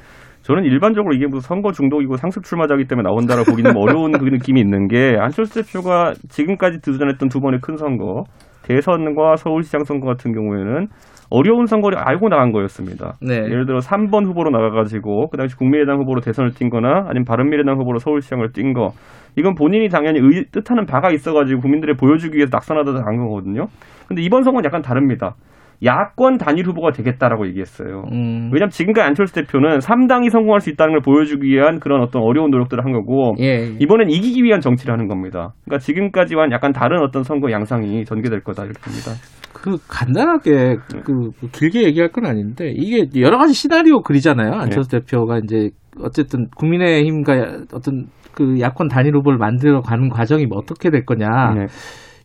저는 0.50 0.64
일반적으로 0.64 1.14
이게 1.14 1.28
무슨 1.28 1.46
선거 1.46 1.70
중독이고 1.70 2.16
상습 2.16 2.42
출마자기 2.42 2.88
때문에 2.88 3.06
나온다라고 3.06 3.52
보기는 3.52 3.76
어려운 3.76 4.10
그 4.10 4.24
느낌이 4.24 4.60
있는 4.60 4.88
게 4.88 5.16
안철수 5.16 5.62
대표가 5.62 6.12
지금까지 6.28 6.80
도전했던 6.80 7.28
두 7.28 7.38
번의 7.38 7.60
큰 7.62 7.76
선거 7.76 8.24
대선과 8.62 9.36
서울시장 9.36 9.84
선거 9.84 10.08
같은 10.08 10.32
경우에는 10.32 10.88
어려운 11.30 11.66
선거를 11.66 11.98
알고 11.98 12.30
나간 12.30 12.50
거였습니다. 12.50 13.14
네. 13.22 13.36
예를 13.36 13.64
들어 13.64 13.78
3번 13.78 14.26
후보로 14.26 14.50
나가가지고 14.50 15.28
그 15.30 15.36
당시 15.36 15.54
국민의당 15.54 16.00
후보로 16.00 16.20
대선을 16.20 16.54
뛴 16.54 16.68
거나 16.68 17.04
아니면 17.06 17.24
바른미래당 17.24 17.78
후보로 17.78 18.00
서울시장을 18.00 18.50
뛴 18.52 18.74
거. 18.74 18.90
이건 19.36 19.54
본인이 19.54 19.88
당연히 19.88 20.18
의, 20.18 20.46
뜻하는 20.50 20.84
바가 20.84 21.12
있어가지고 21.12 21.60
국민들에 21.60 21.92
보여주기 21.94 22.38
위해서 22.38 22.50
낙선하다 22.52 23.04
간 23.04 23.18
거거든요. 23.18 23.66
근데 24.08 24.22
이번 24.22 24.42
선거는 24.42 24.66
약간 24.66 24.82
다릅니다. 24.82 25.36
야권 25.84 26.36
단일 26.38 26.66
후보가 26.66 26.92
되겠다라고 26.92 27.46
얘기했어요. 27.48 28.04
음. 28.12 28.50
왜냐하면 28.52 28.68
지금까지 28.70 29.06
안철수 29.06 29.34
대표는 29.34 29.78
3당이 29.78 30.28
성공할 30.30 30.60
수 30.60 30.70
있다는 30.70 30.92
걸 30.92 31.00
보여주기 31.00 31.48
위한 31.48 31.80
그런 31.80 32.02
어떤 32.02 32.22
어려운 32.22 32.50
노력들을 32.50 32.84
한 32.84 32.92
거고 32.92 33.34
예. 33.40 33.74
이번엔 33.78 34.10
이기기 34.10 34.42
위한 34.42 34.60
정치를 34.60 34.92
하는 34.92 35.08
겁니다. 35.08 35.54
그러니까 35.64 35.78
지금까지와는 35.78 36.52
약간 36.52 36.72
다른 36.72 37.00
어떤 37.02 37.22
선거 37.22 37.50
양상이 37.50 38.04
전개될 38.04 38.42
거다 38.42 38.64
이렇게 38.64 38.78
봅니다. 38.80 39.12
그 39.52 39.76
간단하게 39.88 40.76
그, 41.04 41.30
그 41.40 41.48
길게 41.52 41.82
얘기할 41.84 42.10
건 42.10 42.26
아닌데 42.26 42.72
이게 42.74 43.06
여러 43.20 43.38
가지 43.38 43.52
시나리오 43.54 44.02
그리잖아요. 44.02 44.52
안철수 44.52 44.90
대표가 44.90 45.38
이제 45.38 45.70
어쨌든 46.02 46.46
국민의힘과 46.56 47.64
어떤 47.74 48.06
그 48.34 48.60
야권 48.60 48.88
단일 48.88 49.16
후보를 49.16 49.38
만들어 49.38 49.80
가는 49.80 50.08
과정이 50.08 50.46
뭐 50.46 50.58
어떻게 50.58 50.90
될 50.90 51.04
거냐. 51.04 51.26
네. 51.54 51.66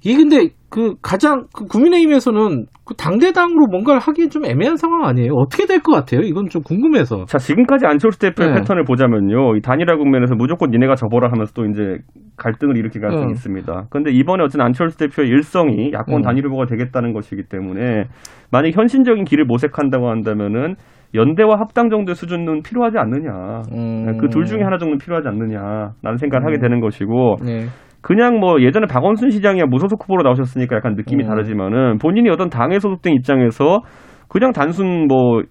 이게 0.06 0.18
근데 0.18 0.50
그 0.70 0.94
가장 1.02 1.48
그 1.52 1.66
국민의힘에서는 1.66 2.66
그 2.86 2.94
당대당으로 2.94 3.66
뭔가를 3.72 4.00
하기엔 4.00 4.30
좀 4.30 4.46
애매한 4.46 4.78
상황 4.78 5.04
아니에요? 5.06 5.34
어떻게 5.34 5.66
될 5.66 5.80
것 5.82 5.94
같아요? 5.94 6.22
이건 6.22 6.48
좀 6.48 6.62
궁금해서. 6.62 7.26
자 7.26 7.40
지금까지 7.40 7.88
안철수 7.88 8.20
대표의 8.20 8.52
네. 8.52 8.60
패턴을 8.60 8.84
보자면요, 8.84 9.56
이 9.56 9.62
단일화 9.62 9.98
국면에서 9.98 10.36
무조건 10.36 10.70
니네가 10.70 10.94
접어라 10.96 11.32
하면서 11.32 11.52
또 11.54 11.66
이제 11.66 11.98
갈등을 12.38 12.78
일으킬 12.78 13.02
가능성이 13.02 13.30
어. 13.30 13.32
있습니다. 13.32 13.86
그런데 13.90 14.12
이번에 14.12 14.44
어쨌든 14.44 14.62
안철수 14.66 14.98
대표의 15.00 15.28
일성이 15.30 15.92
야권 15.92 16.18
음. 16.18 16.22
단일 16.22 16.46
후보가 16.46 16.68
되겠다는 16.68 17.14
것이기 17.14 17.44
때문에 17.50 18.06
만약 18.52 18.76
현실적인 18.76 19.24
길을 19.24 19.46
모색한다고 19.46 20.08
한다면은 20.10 20.76
연대와 21.16 21.60
합당 21.60 21.90
정도의 21.90 22.14
수준은 22.16 22.62
필요하지 22.62 22.98
않느냐. 23.00 23.62
음. 23.74 24.18
그둘 24.20 24.46
중에 24.46 24.62
하나 24.62 24.78
정도는 24.78 24.98
필요하지 25.00 25.30
않느냐라는 25.30 26.18
생각을 26.20 26.46
하게 26.46 26.58
음. 26.58 26.62
되는 26.62 26.80
것이고 26.82 27.38
네. 27.44 27.66
그냥 28.06 28.40
뭐 28.40 28.62
예전에 28.62 28.86
박원순 28.86 29.32
시장이야 29.32 29.64
무소속 29.66 30.04
후보로 30.04 30.22
나오셨으니까 30.22 30.76
약간 30.76 30.94
느낌이 30.94 31.24
음. 31.24 31.28
다르지만은 31.28 31.98
본인이 31.98 32.30
어떤 32.30 32.50
당에 32.50 32.78
소속된 32.78 33.16
입장에서 33.16 33.82
그냥 34.28 34.52
단순 34.52 35.08
뭐 35.08 35.42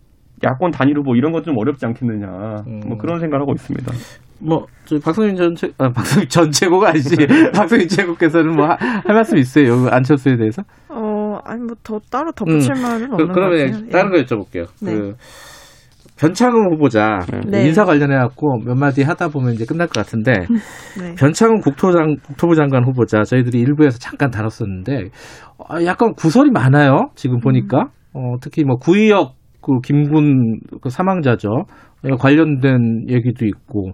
야권 0.45 0.71
단일 0.71 0.97
후보 0.99 1.17
이런 1.17 1.33
것 1.33 1.43
좀 1.43 1.59
어렵지 1.59 1.85
않겠느냐 1.85 2.27
음. 2.69 2.81
뭐 2.87 2.97
그런 2.97 3.19
생각을 3.19 3.41
하고 3.43 3.53
있습니다. 3.55 3.91
뭐, 4.41 4.67
저 4.85 4.99
박성민 5.03 5.37
전, 5.37 5.55
최, 5.55 5.69
아, 5.79 5.89
박성민 5.89 6.29
전 6.29 6.51
최고가 6.51 6.91
아니지. 6.91 7.17
박성민 7.57 7.89
최고께서는 7.89 8.55
뭐, 8.55 8.67
하- 8.67 8.77
할 8.77 9.15
말씀 9.15 9.39
있어요? 9.39 9.69
여기 9.69 9.89
안철수에 9.91 10.37
대해서? 10.37 10.63
어, 10.91 11.39
아니 11.45 11.63
뭐 11.63 11.75
더 11.83 11.99
따로 12.11 12.31
덧붙일 12.33 12.75
말은 12.83 13.09
그, 13.09 13.15
없는 13.15 13.27
것 13.29 13.33
그러면 13.33 13.71
같아요. 13.73 13.89
다른 13.91 14.11
거 14.11 14.19
예. 14.19 14.23
여쭤볼게요. 14.25 14.67
네. 14.85 14.93
그, 14.93 15.15
변창흠 16.25 16.73
후보자, 16.73 17.19
네. 17.47 17.67
인사 17.67 17.85
관련해 17.85 18.17
갖고 18.17 18.59
몇 18.65 18.75
마디 18.75 19.03
하다 19.03 19.29
보면 19.29 19.53
이제 19.53 19.67
끝날 19.67 19.89
것 19.89 19.95
같은데, 19.95 20.33
네. 20.99 21.15
변창흠 21.19 21.61
국토장, 21.61 22.17
국토부 22.25 22.55
장관 22.55 22.85
후보자, 22.85 23.23
저희들이 23.25 23.59
일부에서 23.61 23.99
잠깐 23.99 24.31
다뤘었는데, 24.31 25.11
어, 25.59 25.85
약간 25.85 26.15
구설이 26.15 26.51
많아요. 26.51 27.11
지금 27.15 27.41
보니까. 27.41 27.91
어, 28.15 28.37
특히 28.41 28.65
뭐, 28.65 28.77
구의역 28.77 29.35
그 29.61 29.81
김군 29.83 30.61
그 30.81 30.89
사망자죠. 30.89 31.49
에 32.05 32.11
관련된 32.19 33.09
얘기도 33.09 33.45
있고, 33.47 33.93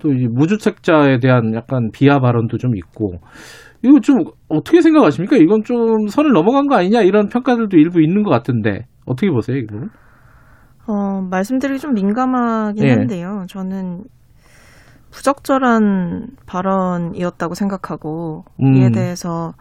또이 0.00 0.28
무주택자에 0.30 1.18
대한 1.20 1.54
약간 1.54 1.90
비하 1.92 2.18
발언도 2.18 2.58
좀 2.58 2.76
있고, 2.76 3.20
이거 3.82 4.00
좀 4.00 4.18
어떻게 4.48 4.82
생각하십니까? 4.82 5.36
이건 5.36 5.62
좀 5.64 6.08
선을 6.08 6.32
넘어간 6.32 6.66
거 6.66 6.76
아니냐? 6.76 7.02
이런 7.02 7.28
평가들도 7.28 7.78
일부 7.78 8.02
있는 8.02 8.22
것 8.22 8.30
같은데, 8.30 8.86
어떻게 9.06 9.30
보세요, 9.30 9.56
이거? 9.56 9.76
어, 10.86 11.20
말씀드리기 11.30 11.80
좀 11.80 11.94
민감하긴 11.94 12.84
예. 12.84 12.90
한데요. 12.90 13.44
저는 13.48 14.04
부적절한 15.10 16.28
발언이었다고 16.46 17.54
생각하고 17.54 18.44
음. 18.62 18.74
이에 18.76 18.90
대해서 18.90 19.52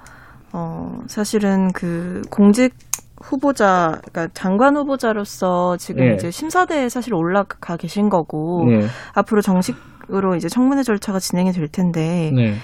어, 0.54 1.00
사실은 1.08 1.72
그 1.74 2.22
공직 2.30 2.74
후보자, 3.22 4.00
그러니까 4.06 4.30
장관 4.34 4.78
후보자로서 4.78 5.78
지금 5.78 6.06
예. 6.06 6.14
이제 6.14 6.32
심사대에 6.32 6.90
사실 6.90 7.14
올라가 7.14 7.76
계신 7.78 8.10
거고 8.10 8.66
네. 8.68 8.86
앞으로 9.14 9.42
정식으로 9.42 10.36
이제 10.36 10.48
청문회 10.48 10.84
절차가 10.84 11.20
진행이 11.20 11.52
될 11.52 11.68
텐데 11.68 12.32
네. 12.34 12.56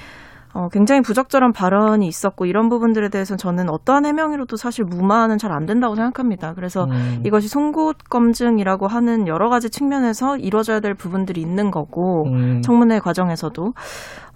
어, 0.56 0.70
굉장히 0.70 1.02
부적절한 1.02 1.52
발언이 1.52 2.08
있었고 2.08 2.46
이런 2.46 2.70
부분들에 2.70 3.10
대해서는 3.10 3.38
저는 3.38 3.70
어떠한 3.70 4.06
해명으로도 4.06 4.56
사실 4.56 4.86
무마는 4.86 5.38
잘 5.38 5.52
안 5.52 5.66
된다고 5.66 5.96
생각합니다. 5.96 6.54
그래서 6.54 6.86
음. 6.86 7.22
이것이 7.26 7.50
송곳 7.50 7.98
검증이라고 8.10 8.88
하는 8.88 9.28
여러 9.28 9.50
가지 9.50 9.70
측면에서 9.70 10.38
이루어져야 10.38 10.80
될 10.80 10.94
부분들이 10.94 11.42
있는 11.42 11.72
거고 11.72 12.26
음. 12.28 12.62
청문회 12.62 13.00
과정에서도 13.00 13.74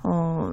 어, 0.04 0.52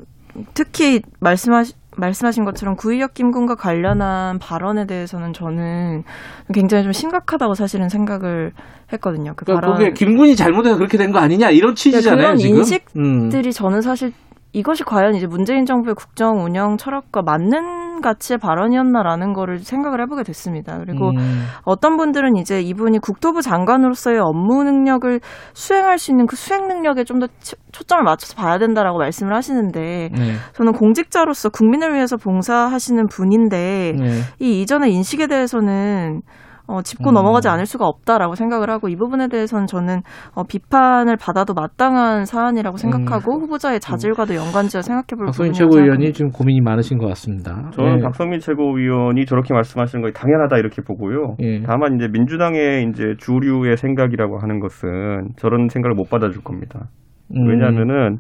특히 0.55 1.03
말씀하시 1.21 1.75
말씀하신 1.97 2.45
것처럼 2.45 2.77
구의역 2.77 3.15
김군과 3.15 3.55
관련한 3.55 4.39
발언에 4.39 4.87
대해서는 4.87 5.33
저는 5.33 6.05
굉장히 6.53 6.85
좀 6.85 6.93
심각하다고 6.93 7.55
사실은 7.55 7.89
생각을 7.89 8.53
했거든요. 8.93 9.33
그 9.35 9.47
그러니까 9.47 9.67
발언 9.67 9.79
그게 9.79 9.93
김군이 9.95 10.37
잘못해서 10.37 10.77
그렇게 10.77 10.99
된 10.99 11.11
거 11.11 11.19
아니냐 11.21 11.51
이런 11.51 11.75
취지잖아요. 11.75 12.19
그런 12.23 12.37
지금. 12.37 12.57
인식들이 12.59 13.49
음. 13.49 13.51
저는 13.51 13.81
사실 13.81 14.13
이것이 14.57 14.85
과연 14.85 15.15
이제 15.15 15.27
문재인 15.27 15.67
정부의 15.67 15.95
국정 15.95 16.43
운영 16.43 16.79
철학과 16.79 17.21
맞는 17.21 18.01
가치의 18.01 18.39
발언이었나라는 18.39 19.35
거를 19.35 19.59
생각을 19.59 20.01
해보게 20.03 20.23
됐습니다. 20.23 20.79
그리고 20.79 21.11
음. 21.11 21.45
어떤 21.65 21.97
분들은 21.97 22.37
이제 22.37 22.61
이분이 22.61 23.01
국토부 23.01 23.43
장관으로서의 23.43 24.19
업무 24.19 24.65
능력을 24.65 25.21
수행할 25.53 25.99
수 25.99 26.11
있는 26.11 26.27
그 26.27 26.37
수행 26.37 26.69
능력에 26.69 27.05
좀 27.05 27.17
더 27.17 27.29
초점을 27.73 28.05
맞춰서 28.05 28.35
봐야 28.35 28.59
된다라고 28.59 28.99
말씀을 28.99 29.35
하시는데 29.35 30.11
네. 30.13 30.33
저는 30.55 30.73
공직자로서 30.73 31.49
국민을 31.51 31.95
위해서 31.95 32.17
봉사하시는 32.17 33.07
분인데 33.09 33.95
네. 33.99 34.21
이 34.39 34.61
이전의 34.61 34.93
인식에 34.93 35.27
대해서는 35.27 36.21
어, 36.67 36.83
짚고 36.83 37.11
음. 37.11 37.15
넘어가지 37.15 37.49
않을 37.49 37.67
수가 37.67 37.87
없다라고 37.87 38.35
생각을 38.35 38.71
하고 38.71 38.89
이 38.89 38.97
부분에 38.97 39.29
대해서는 39.29 39.67
저는 39.67 40.01
어, 40.35 40.43
비판을 40.45 41.17
받아도 41.17 41.55
마땅한 41.55 42.25
사안이라고 42.25 42.77
생각하고 42.77 43.39
후보자의 43.41 43.81
자질과도 43.81 44.35
연관지어 44.35 44.83
생각해볼 44.83 45.25
음. 45.25 45.27
박소민 45.27 45.53
부분이라고 45.53 45.73
최고위원이 45.73 46.13
지금 46.13 46.31
고민이 46.31 46.61
많으신 46.61 46.99
것 46.99 47.07
같습니다. 47.09 47.71
저는 47.73 47.97
네. 47.97 48.03
박성민 48.03 48.41
최고위원이 48.41 49.27
저렇게 49.27 49.55
말씀하시는 49.55 50.03
것이 50.03 50.15
당연하다 50.15 50.59
이렇게 50.59 50.83
보고요. 50.83 51.37
예. 51.41 51.63
다만 51.63 51.97
이제 51.97 52.09
민주당의 52.13 52.89
이제 52.91 53.15
주류의 53.19 53.77
생각이라고 53.77 54.39
하는 54.39 54.61
것은 54.61 54.89
저런 55.37 55.69
생각을 55.69 55.95
못 55.95 56.11
받아줄 56.11 56.43
겁니다. 56.43 56.89
음. 57.35 57.49
왜냐하면은 57.49 58.19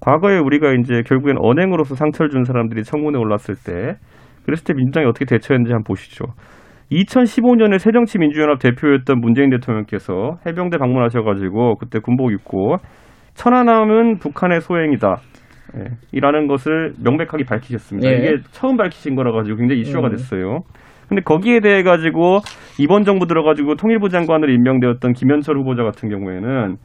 과거에 0.00 0.38
우리가 0.38 0.72
이제 0.80 1.02
결국엔 1.06 1.36
언행으로서 1.38 1.94
상처를 1.94 2.30
준 2.30 2.44
사람들이 2.44 2.84
청문회 2.84 3.18
올랐을 3.18 3.56
때 3.64 3.96
그랬을 4.44 4.64
때 4.64 4.74
민주당이 4.74 5.06
어떻게 5.06 5.24
대처했는지 5.24 5.72
한번 5.72 5.84
보시죠. 5.84 6.26
2015년에 6.92 7.78
새정치민주연합 7.78 8.58
대표였던 8.58 9.20
문재인 9.20 9.50
대통령께서 9.50 10.36
해병대 10.46 10.78
방문하셔가지고 10.78 11.76
그때 11.76 11.98
군복 11.98 12.32
입고 12.32 12.76
천안함은 13.34 14.18
북한의 14.18 14.60
소행이다. 14.60 15.16
예, 15.76 15.84
이라는 16.12 16.46
것을 16.46 16.92
명백하게 17.02 17.44
밝히셨습니다. 17.44 18.08
예. 18.08 18.16
이게 18.16 18.36
처음 18.52 18.76
밝히신 18.76 19.16
거라 19.16 19.32
가지고 19.32 19.56
굉장히 19.56 19.80
이슈가 19.80 20.08
음. 20.08 20.10
됐어요. 20.10 20.60
근데 21.08 21.22
거기에 21.22 21.60
대해 21.60 21.82
가지고 21.82 22.38
이번 22.78 23.04
정부 23.04 23.26
들어 23.26 23.42
가지고 23.42 23.74
통일부 23.74 24.08
장관으로 24.08 24.52
임명되었던 24.52 25.12
김현철 25.12 25.58
후보자 25.58 25.82
같은 25.82 26.08
경우에는 26.08 26.76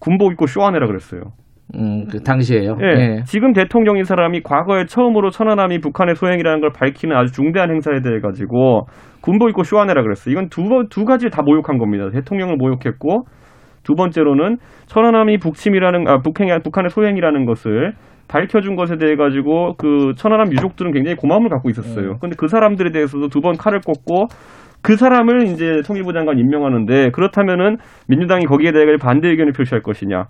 군복 0.00 0.32
입고 0.32 0.46
쇼하네라 0.46 0.86
그랬어요. 0.86 1.32
음, 1.78 2.06
그 2.10 2.20
당시에요. 2.22 2.76
예, 2.82 2.86
예. 3.00 3.22
지금 3.24 3.52
대통령인 3.52 4.04
사람이 4.04 4.42
과거에 4.42 4.84
처음으로 4.86 5.30
천안함이 5.30 5.78
북한의 5.80 6.14
소행이라는 6.14 6.60
걸 6.60 6.70
밝히는 6.72 7.16
아주 7.16 7.32
중대한 7.32 7.70
행사에 7.70 8.00
대해 8.00 8.20
가지고 8.20 8.86
군복 9.22 9.48
입고 9.50 9.62
쇼하네라 9.64 10.02
그랬어요. 10.02 10.32
이건 10.32 10.48
두, 10.48 10.62
번- 10.68 10.88
두 10.88 11.04
가지를 11.04 11.30
다 11.30 11.42
모욕한 11.42 11.78
겁니다. 11.78 12.10
대통령을 12.10 12.56
모욕했고 12.56 13.24
두 13.82 13.94
번째로는 13.94 14.56
천안함이 14.86 15.38
북침이라는 15.38 16.08
아 16.08 16.18
북행 16.22 16.48
북한의 16.62 16.90
소행이라는 16.90 17.44
것을 17.46 17.92
밝혀준 18.28 18.76
것에 18.76 18.96
대해 18.96 19.16
가지고 19.16 19.74
그 19.76 20.12
천안함 20.16 20.50
유족들은 20.52 20.92
굉장히 20.92 21.16
고마움을 21.16 21.50
갖고 21.50 21.68
있었어요. 21.70 22.16
근데 22.20 22.34
그 22.38 22.48
사람들에 22.48 22.90
대해서도 22.90 23.28
두 23.28 23.40
번 23.40 23.56
칼을 23.56 23.80
꽂고 23.84 24.26
그 24.82 24.96
사람을 24.96 25.44
이제 25.48 25.80
통일부 25.86 26.12
장관 26.12 26.38
임명하는데 26.38 27.10
그렇다면은 27.10 27.76
민주당이 28.08 28.44
거기에 28.46 28.72
대해 28.72 28.84
반대 29.00 29.28
의견을 29.28 29.52
표시할 29.52 29.82
것이냐? 29.82 30.24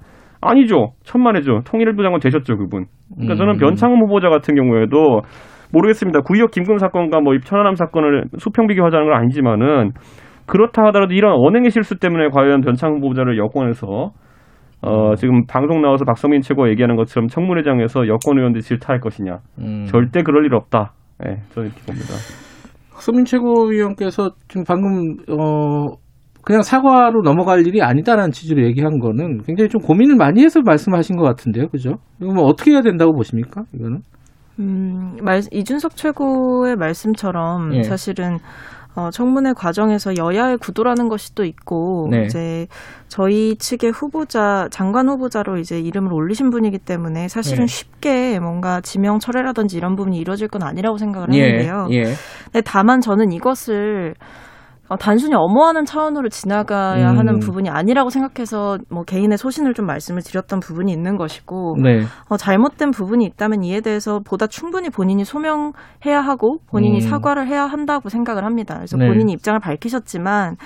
아니죠. 0.45 0.93
천만에죠. 1.05 1.61
통일부 1.65 2.03
장관 2.03 2.21
되셨죠, 2.21 2.57
그분. 2.57 2.87
그러니까 3.15 3.37
저는 3.37 3.55
음. 3.55 3.59
변창흠 3.59 4.01
후보자 4.03 4.29
같은 4.29 4.55
경우에도 4.55 5.23
모르겠습니다. 5.73 6.21
구의역 6.21 6.51
김군 6.51 6.79
사건과 6.79 7.21
뭐 7.21 7.37
천안함 7.39 7.75
사건을 7.75 8.25
수평 8.39 8.67
비교하자는 8.67 9.07
건 9.07 9.17
아니지만은 9.17 9.91
그렇다 10.47 10.85
하더라도 10.87 11.15
이런 11.15 11.35
언행의 11.35 11.71
실수 11.71 11.99
때문에 11.99 12.29
과연 12.29 12.61
변창흠 12.61 12.99
후보자를 12.99 13.39
여권에서 13.39 14.13
어, 14.83 15.15
지금 15.15 15.47
방송 15.47 15.81
나와서 15.81 16.05
박성민 16.05 16.43
최고 16.43 16.69
얘기하는 16.69 16.97
것처럼 16.97 17.29
청문회장에서 17.29 18.07
여권 18.07 18.37
의원들이 18.37 18.63
질타할 18.63 19.01
것이냐. 19.01 19.39
음. 19.59 19.87
절대 19.87 20.23
그럴 20.23 20.45
일 20.45 20.55
없다. 20.55 20.93
예, 21.27 21.37
저는 21.51 21.71
이렇게 21.71 21.81
봅니다. 21.87 22.15
박성민 22.93 23.25
최고위원께서 23.25 24.31
지금 24.47 24.65
방금 24.67 25.17
어 25.31 25.97
그냥 26.45 26.63
사과로 26.63 27.23
넘어갈 27.23 27.67
일이 27.67 27.83
아니다라는 27.83 28.31
취지로 28.31 28.65
얘기한 28.65 28.99
거는 28.99 29.43
굉장히 29.45 29.69
좀 29.69 29.81
고민을 29.81 30.17
많이 30.17 30.43
해서 30.43 30.61
말씀하신 30.63 31.17
것 31.17 31.25
같은데요, 31.25 31.69
그죠? 31.69 31.97
이거 32.21 32.33
뭐 32.33 32.45
어떻게 32.45 32.73
해야 32.73 32.83
된다고 32.83 33.15
보십니까? 33.15 33.63
이거는? 33.73 34.01
음, 34.61 35.17
말, 35.23 35.43
이준석 35.51 35.97
최고의 35.97 36.77
말씀처럼 36.77 37.75
예. 37.75 37.83
사실은 37.83 38.39
어, 38.95 39.11
청문회 39.11 39.55
과정에서 39.55 40.17
여야의 40.17 40.59
구도라는 40.59 41.09
것이 41.09 41.35
또 41.35 41.45
있고 41.45 42.07
네. 42.13 42.27
이제 42.27 42.69
저희 43.09 43.57
측의 43.57 43.91
후보자 43.91 44.69
장관 44.71 45.09
후보자로 45.09 45.59
이제 45.59 45.81
이름을 45.81 46.13
올리신 46.13 46.51
분이기 46.51 46.79
때문에 46.79 47.27
사실은 47.27 47.63
예. 47.63 47.67
쉽게 47.67 48.39
뭔가 48.39 48.81
지명 48.81 49.19
철회라든지 49.19 49.77
이런 49.77 49.97
부분이 49.97 50.17
이루어질 50.17 50.47
건 50.47 50.63
아니라고 50.63 50.99
생각을 50.99 51.35
예, 51.35 51.43
하는데요. 51.43 51.89
예. 51.91 52.03
근데 52.45 52.61
다만 52.65 53.01
저는 53.01 53.33
이것을 53.33 54.15
어, 54.95 54.97
단순히 54.97 55.35
엄호하는 55.35 55.85
차원으로 55.85 56.29
지나가야 56.29 57.11
음. 57.11 57.19
하는 57.19 57.39
부분이 57.41 57.69
아니라고 57.69 58.11
생각해서 58.11 58.79
뭐 58.91 59.03
개인의 59.03 59.37
소신을 59.37 59.75
좀 59.75 59.87
말씀을 59.87 60.23
드렸던 60.23 60.61
부분이 60.61 60.93
있는 60.93 61.17
것이고 61.17 61.77
네. 61.83 62.03
어, 62.29 62.37
잘못된 62.37 62.93
부분이 62.93 63.25
있다면 63.25 63.65
이에 63.65 63.81
대해서 63.81 64.21
보다 64.25 64.47
충분히 64.47 64.91
본인이 64.91 65.25
소명해야 65.25 66.21
하고 66.21 66.59
본인이 66.71 66.99
음. 66.99 67.01
사과를 67.01 67.49
해야 67.49 67.65
한다고 67.65 68.09
생각을 68.09 68.45
합니다. 68.45 68.77
그래서 68.77 68.97
네. 68.97 69.09
본인이 69.09 69.33
입장을 69.33 69.59
밝히셨지만 69.59 70.57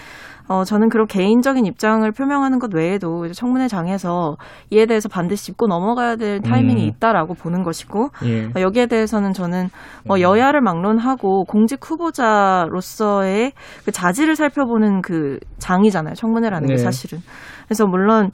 어, 0.49 0.65
저는 0.65 0.89
그런 0.89 1.07
개인적인 1.07 1.67
입장을 1.67 2.11
표명하는 2.11 2.59
것 2.59 2.75
외에도 2.75 3.31
청문회장에서 3.31 4.37
이에 4.71 4.87
대해서 4.87 5.09
반드시 5.09 5.47
짚고 5.47 5.67
넘어가야 5.67 6.17
될 6.17 6.41
타이밍이 6.41 6.83
음. 6.83 6.89
있다라고 6.89 7.35
보는 7.35 7.63
것이고 7.63 8.09
예. 8.25 8.47
어, 8.47 8.61
여기에 8.61 8.87
대해서는 8.87 9.33
저는 9.33 9.65
음. 9.65 10.07
뭐 10.07 10.21
여야를 10.21 10.61
막론하고 10.63 11.45
공직 11.45 11.79
후보자로서의 11.83 13.53
그 13.85 13.93
자질을 13.93 14.37
살펴보는 14.37 15.03
그 15.03 15.39
장이잖아요. 15.59 16.15
청문회라는 16.15 16.67
네. 16.67 16.75
게 16.75 16.79
사실은. 16.79 17.21
그래서 17.67 17.87
물론 17.87 18.31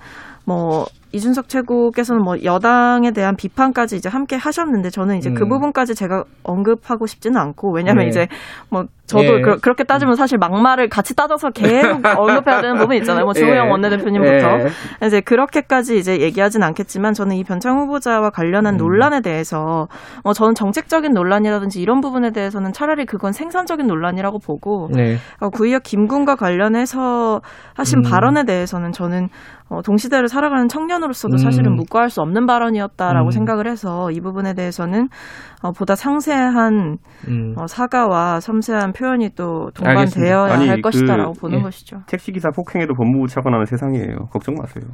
뭐 0.47 0.85
이준석 1.15 1.49
최고께서는 1.49 2.23
뭐 2.23 2.43
여당에 2.43 3.13
대한 3.13 3.37
비판까지 3.37 3.97
이제 3.97 4.09
함께 4.09 4.35
하셨는데 4.35 4.91
저는 4.91 5.17
이제 5.17 5.31
그 5.31 5.45
음. 5.45 5.49
부분까지 5.49 5.95
제가 5.95 6.25
언급하고 6.43 7.07
싶지는 7.07 7.41
않고 7.41 7.73
왜냐면 7.73 8.05
네. 8.05 8.09
이제 8.09 8.29
뭐 8.69 8.87
저도 9.07 9.39
예. 9.39 9.41
그, 9.43 9.69
렇게 9.69 9.85
따지면 9.85 10.17
사실 10.17 10.39
막말을 10.39 10.89
같이 10.89 11.15
따져서 11.15 11.51
계속 11.51 12.01
언급해야 12.19 12.63
되는 12.63 12.79
부분이 12.79 12.99
있잖아요. 13.01 13.25
뭐 13.25 13.35
주호영 13.35 13.67
예. 13.67 13.71
원내대표님부터 13.71 14.59
예. 14.59 15.07
이제 15.07 15.21
그렇게까지 15.21 15.99
이제 15.99 16.21
얘기하진 16.21 16.63
않겠지만 16.63 17.13
저는 17.13 17.37
이 17.37 17.45
변창 17.45 17.79
후보자와 17.79 18.31
관련한 18.31 18.75
음. 18.75 18.79
논란에 18.79 19.21
대해서 19.21 19.89
어 20.23 20.33
저는 20.33 20.55
정책적인 20.55 21.13
논란이라든지 21.13 21.81
이런 21.81 22.01
부분에 22.01 22.33
대해서는 22.33 22.73
차라리 22.73 23.05
그건 23.05 23.33
생산적인 23.33 23.87
논란이라고 23.87 24.39
보고 24.39 24.89
네. 24.91 25.19
어, 25.39 25.51
구의역 25.51 25.83
김군과 25.83 26.37
관련해서 26.37 27.43
하신 27.75 27.99
음. 27.99 28.03
발언에 28.03 28.45
대해서는 28.45 28.93
저는 28.93 29.29
어, 29.71 29.81
동시대를 29.83 30.29
살아가는 30.29 30.69
청년으로서도 30.69 31.35
음. 31.35 31.39
사실은 31.39 31.75
묵과할 31.75 32.11
수 32.11 32.21
없는 32.21 32.47
발언이었다라고 32.47 33.29
음. 33.29 33.31
생각을 33.31 33.67
해서 33.67 34.11
이 34.11 34.21
부분에 34.21 34.53
대해서는 34.55 35.09
어, 35.63 35.73
보다 35.73 35.95
상세한 35.97 36.99
음. 37.29 37.55
어, 37.57 37.67
사과와 37.67 38.41
섬세한 38.41 38.93
표현이 38.93 39.31
또. 39.37 39.71
동반되어야 39.75 40.53
아니, 40.55 40.69
할 40.69 40.77
그- 40.77 40.83
것이다라고 40.83 41.33
보는 41.41 41.59
예. 41.59 41.63
것이죠. 41.63 41.99
택시기사 42.07 42.51
폭행에도 42.51 42.95
법무부 42.95 43.27
차관하는 43.29 43.65
세상이에요. 43.65 44.27
걱정 44.31 44.55
마세요. 44.57 44.85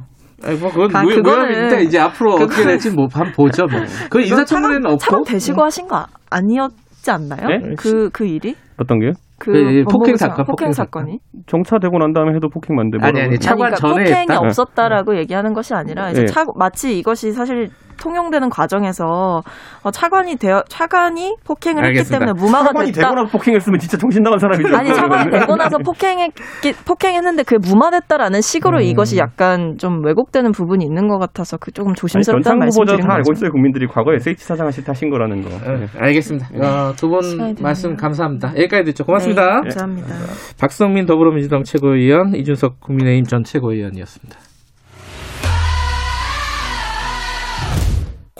아니, 0.43 0.57
뭐, 0.57 0.71
그건 0.71 0.95
아, 0.95 1.03
무- 1.03 1.09
그거는- 1.09 1.21
무혐의인데, 1.23 1.83
이제 1.83 1.99
앞으로 1.99 2.35
어떻게 2.35 2.61
그거는- 2.63 2.65
될지 2.67 2.89
뭐, 2.91 3.07
한번 3.11 3.33
보죠, 3.33 3.65
뭐. 3.65 3.79
그 4.09 4.21
인사청문회는 4.21 4.85
없고. 4.85 4.97
차관 4.97 5.23
되시고 5.25 5.61
하신 5.63 5.87
거 5.87 5.97
아- 5.97 6.07
아니었지 6.31 7.11
않나요? 7.11 7.47
네? 7.47 7.75
그, 7.77 8.09
그 8.13 8.25
일이? 8.25 8.55
어떤 8.79 8.99
게요? 8.99 9.11
그 9.41 9.55
예, 9.55 9.73
예, 9.79 9.83
폭행 9.83 10.15
사건, 10.15 10.45
폭행 10.45 10.45
폭행 10.45 10.71
사건. 10.73 11.03
사건이? 11.05 11.19
정차되고 11.47 11.97
난 11.97 12.13
다음에 12.13 12.35
해도 12.35 12.47
폭행 12.47 12.75
만데 12.75 12.99
아니, 13.01 13.19
아니? 13.21 13.39
차관 13.39 13.71
그러니까 13.71 13.75
전에 13.77 14.03
폭행이 14.03 14.21
했다? 14.21 14.39
없었다라고 14.39 15.17
얘기하는 15.17 15.53
것이 15.53 15.73
아니라 15.73 16.11
이제 16.11 16.21
예. 16.21 16.25
차, 16.27 16.45
마치 16.55 16.97
이것이 16.99 17.31
사실 17.31 17.69
통용되는 18.01 18.49
과정에서 18.49 19.41
어, 19.83 19.91
차관이 19.91 20.35
되어 20.35 20.63
차관이 20.67 21.35
폭행을 21.45 21.83
알겠습니다. 21.85 22.25
했기 22.25 22.25
때문에 22.25 22.33
무마가 22.45 22.67
차관이 22.69 22.91
됐다. 22.91 23.09
되고 23.09 23.15
나서 23.21 23.31
폭행했으면 23.31 23.79
진짜 23.79 23.97
정신 23.97 24.23
나간 24.23 24.39
사람이죠. 24.39 24.75
아니 24.75 24.93
차관이 24.93 25.29
되고 25.31 25.55
나서 25.55 25.77
폭행했기 25.77 26.73
폭행했는데 26.85 27.43
그게 27.43 27.57
무마됐다라는 27.65 28.41
식으로 28.41 28.77
음. 28.79 28.81
이것이 28.83 29.17
약간 29.17 29.75
좀 29.77 30.03
왜곡되는 30.05 30.51
부분이 30.51 30.83
있는 30.83 31.07
것 31.07 31.19
같아서 31.19 31.57
그 31.57 31.71
조금 31.71 31.93
조심스럽다는 31.93 32.59
말씀드리는 32.59 33.07
다 33.07 33.13
알고 33.13 33.23
거죠. 33.29 33.33
있어요. 33.39 33.51
국민들이 33.51 33.87
과거에 33.87 34.15
SH 34.15 34.43
사장을 34.43 34.71
싫다신 34.71 35.09
거라는 35.09 35.41
거. 35.43 35.49
예, 35.51 35.87
알겠습니다. 35.99 36.47
어, 36.55 36.93
두분 36.95 37.21
시간이 37.21 37.55
됐네요. 37.55 37.63
말씀 37.63 37.95
감사합니다. 37.95 38.49
여기까지 38.57 38.83
듣죠. 38.85 39.03
고맙습니다. 39.05 39.61
네, 39.61 39.69
감사합니다. 39.69 40.15
박성민 40.59 41.05
더불어민주당 41.05 41.63
최고위원, 41.63 42.35
이준석 42.35 42.79
국민의힘 42.81 43.25
전 43.25 43.43
최고위원이었습니다. 43.43 44.50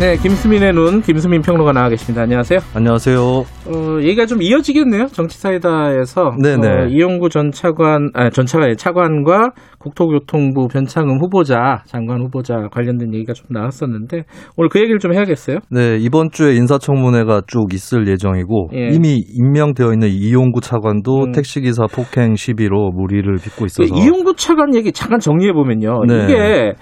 네, 0.00 0.16
김수민의 0.16 0.72
눈, 0.72 1.02
김수민 1.02 1.42
평론가 1.42 1.72
나와 1.72 1.88
계십니다. 1.90 2.22
안녕하세요. 2.22 2.60
안녕하세요. 2.74 3.20
어, 3.20 4.00
얘기가 4.00 4.24
좀 4.24 4.40
이어지겠네요. 4.40 5.06
정치사이다에서 5.08 6.32
네네. 6.42 6.66
어, 6.66 6.86
이용구 6.86 7.28
전 7.28 7.52
차관, 7.52 8.08
아, 8.14 8.30
전 8.30 8.46
차관, 8.46 8.74
차관과 8.76 9.50
국토교통부 9.78 10.68
변창흠 10.68 11.18
후보자, 11.20 11.82
장관 11.86 12.22
후보자 12.22 12.68
관련된 12.72 13.14
얘기가 13.14 13.34
좀 13.34 13.46
나왔었는데 13.50 14.24
오늘 14.56 14.70
그 14.70 14.80
얘기를 14.80 14.98
좀 14.98 15.12
해야겠어요. 15.14 15.58
네, 15.70 15.98
이번 16.00 16.30
주에 16.30 16.54
인사청문회가 16.54 17.42
쭉 17.46 17.72
있을 17.72 18.08
예정이고 18.08 18.70
예. 18.74 18.88
이미 18.92 19.22
임명되어 19.28 19.92
있는 19.92 20.08
이용구 20.08 20.62
차관도 20.62 21.26
음. 21.26 21.32
택시기사 21.32 21.84
폭행 21.94 22.34
시비로 22.34 22.92
무리를 22.92 23.32
빚고 23.36 23.58
그 23.58 23.66
있어서 23.66 23.94
이용구 23.94 24.34
차관 24.36 24.74
얘기 24.74 24.90
잠깐 24.90 25.20
정리해 25.20 25.52
보면요. 25.52 26.04
네. 26.08 26.24
이게 26.24 26.72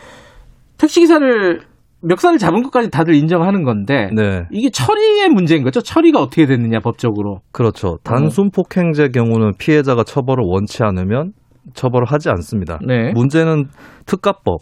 택시기사를 0.79 1.70
멱살을 2.03 2.39
잡은 2.39 2.63
것까지 2.63 2.91
다들 2.91 3.15
인정하는 3.15 3.63
건데 3.65 4.09
네, 4.15 4.47
이게 4.51 4.71
처리의 4.71 5.29
문제인 5.29 5.63
거죠. 5.63 5.81
처리가 5.81 6.21
어떻게 6.21 6.47
됐느냐 6.47 6.81
법적으로. 6.81 7.41
그렇죠. 7.53 7.99
단순 8.03 8.51
폭행죄 8.51 9.09
경우는 9.09 9.53
피해자가 9.59 10.05
처벌을 10.05 10.45
원치 10.47 10.83
않으면 10.83 11.33
처벌을 11.75 12.07
하지 12.07 12.31
않습니다. 12.31 12.79
네. 12.87 13.13
문제는 13.13 13.67
특가법, 14.07 14.61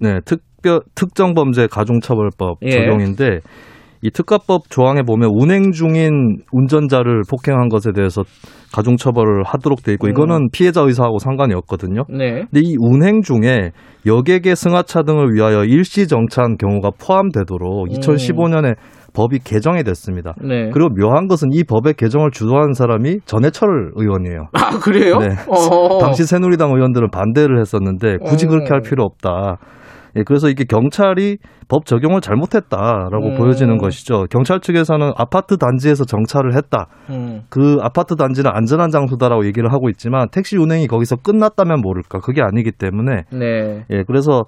네, 0.00 0.20
특별 0.24 0.80
특정범죄 0.94 1.66
가중처벌법 1.68 2.58
예. 2.62 2.70
적용인데 2.70 3.40
이 4.06 4.10
특가법 4.12 4.70
조항에 4.70 5.02
보면 5.02 5.30
운행 5.32 5.72
중인 5.72 6.38
운전자를 6.52 7.22
폭행한 7.28 7.68
것에 7.68 7.90
대해서 7.90 8.22
가중처벌을 8.72 9.42
하도록 9.44 9.82
돼 9.82 9.94
있고 9.94 10.06
음. 10.06 10.10
이거는 10.10 10.48
피해자 10.52 10.82
의사하고 10.82 11.18
상관이 11.18 11.54
없거든요. 11.54 12.04
네. 12.08 12.44
근데 12.50 12.60
이 12.62 12.76
운행 12.78 13.22
중에 13.22 13.72
여객의 14.06 14.54
승하차 14.54 15.02
등을 15.02 15.34
위하여 15.34 15.64
일시 15.64 16.06
정차한 16.06 16.56
경우가 16.56 16.90
포함되도록 17.00 17.88
음. 17.88 17.98
2015년에 17.98 18.76
법이 19.12 19.40
개정이 19.42 19.82
됐습니다. 19.82 20.34
네. 20.40 20.70
그리고 20.72 20.90
묘한 20.90 21.26
것은 21.26 21.48
이 21.52 21.64
법의 21.64 21.94
개정을 21.94 22.30
주도한 22.30 22.74
사람이 22.74 23.20
전해철 23.24 23.92
의원이에요. 23.96 24.50
아 24.52 24.78
그래요? 24.78 25.18
네. 25.18 25.28
어. 25.48 25.98
당시 25.98 26.24
새누리당 26.24 26.70
의원들은 26.70 27.10
반대를 27.10 27.58
했었는데 27.58 28.18
굳이 28.18 28.46
어. 28.46 28.50
그렇게 28.50 28.68
할 28.70 28.82
필요 28.82 29.02
없다. 29.02 29.56
예, 30.16 30.22
그래서 30.24 30.48
이게 30.48 30.64
경찰이 30.64 31.38
법 31.68 31.84
적용을 31.84 32.20
잘못했다라고 32.20 33.28
음. 33.28 33.34
보여지는 33.36 33.78
것이죠. 33.78 34.26
경찰 34.30 34.60
측에서는 34.60 35.12
아파트 35.16 35.56
단지에서 35.56 36.04
정차를 36.04 36.54
했다. 36.54 36.86
음. 37.10 37.42
그 37.50 37.78
아파트 37.82 38.14
단지는 38.14 38.50
안전한 38.52 38.90
장소다라고 38.90 39.46
얘기를 39.46 39.72
하고 39.72 39.88
있지만 39.90 40.28
택시 40.30 40.56
운행이 40.56 40.86
거기서 40.86 41.16
끝났다면 41.16 41.80
모를까. 41.80 42.20
그게 42.20 42.40
아니기 42.40 42.72
때문에 42.72 43.24
네. 43.32 43.84
예, 43.90 44.04
그래서 44.06 44.44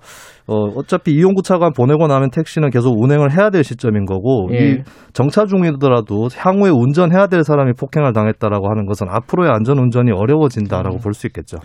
어 0.46 0.54
어차피 0.76 1.12
이용구 1.12 1.42
차관 1.42 1.72
보내고 1.72 2.06
나면 2.06 2.30
택시는 2.30 2.70
계속 2.70 2.98
운행을 2.98 3.36
해야 3.36 3.50
될 3.50 3.64
시점인 3.64 4.06
거고 4.06 4.48
예. 4.52 4.56
이 4.58 4.82
정차 5.12 5.44
중이더라도 5.44 6.28
향후에 6.36 6.70
운전해야 6.70 7.26
될 7.26 7.44
사람이 7.44 7.72
폭행을 7.78 8.12
당했다라고 8.12 8.70
하는 8.70 8.86
것은 8.86 9.08
앞으로의 9.10 9.50
안전 9.50 9.78
운전이 9.78 10.12
어려워진다라고 10.12 10.96
음. 10.96 11.00
볼수 11.02 11.26
있겠죠. 11.26 11.58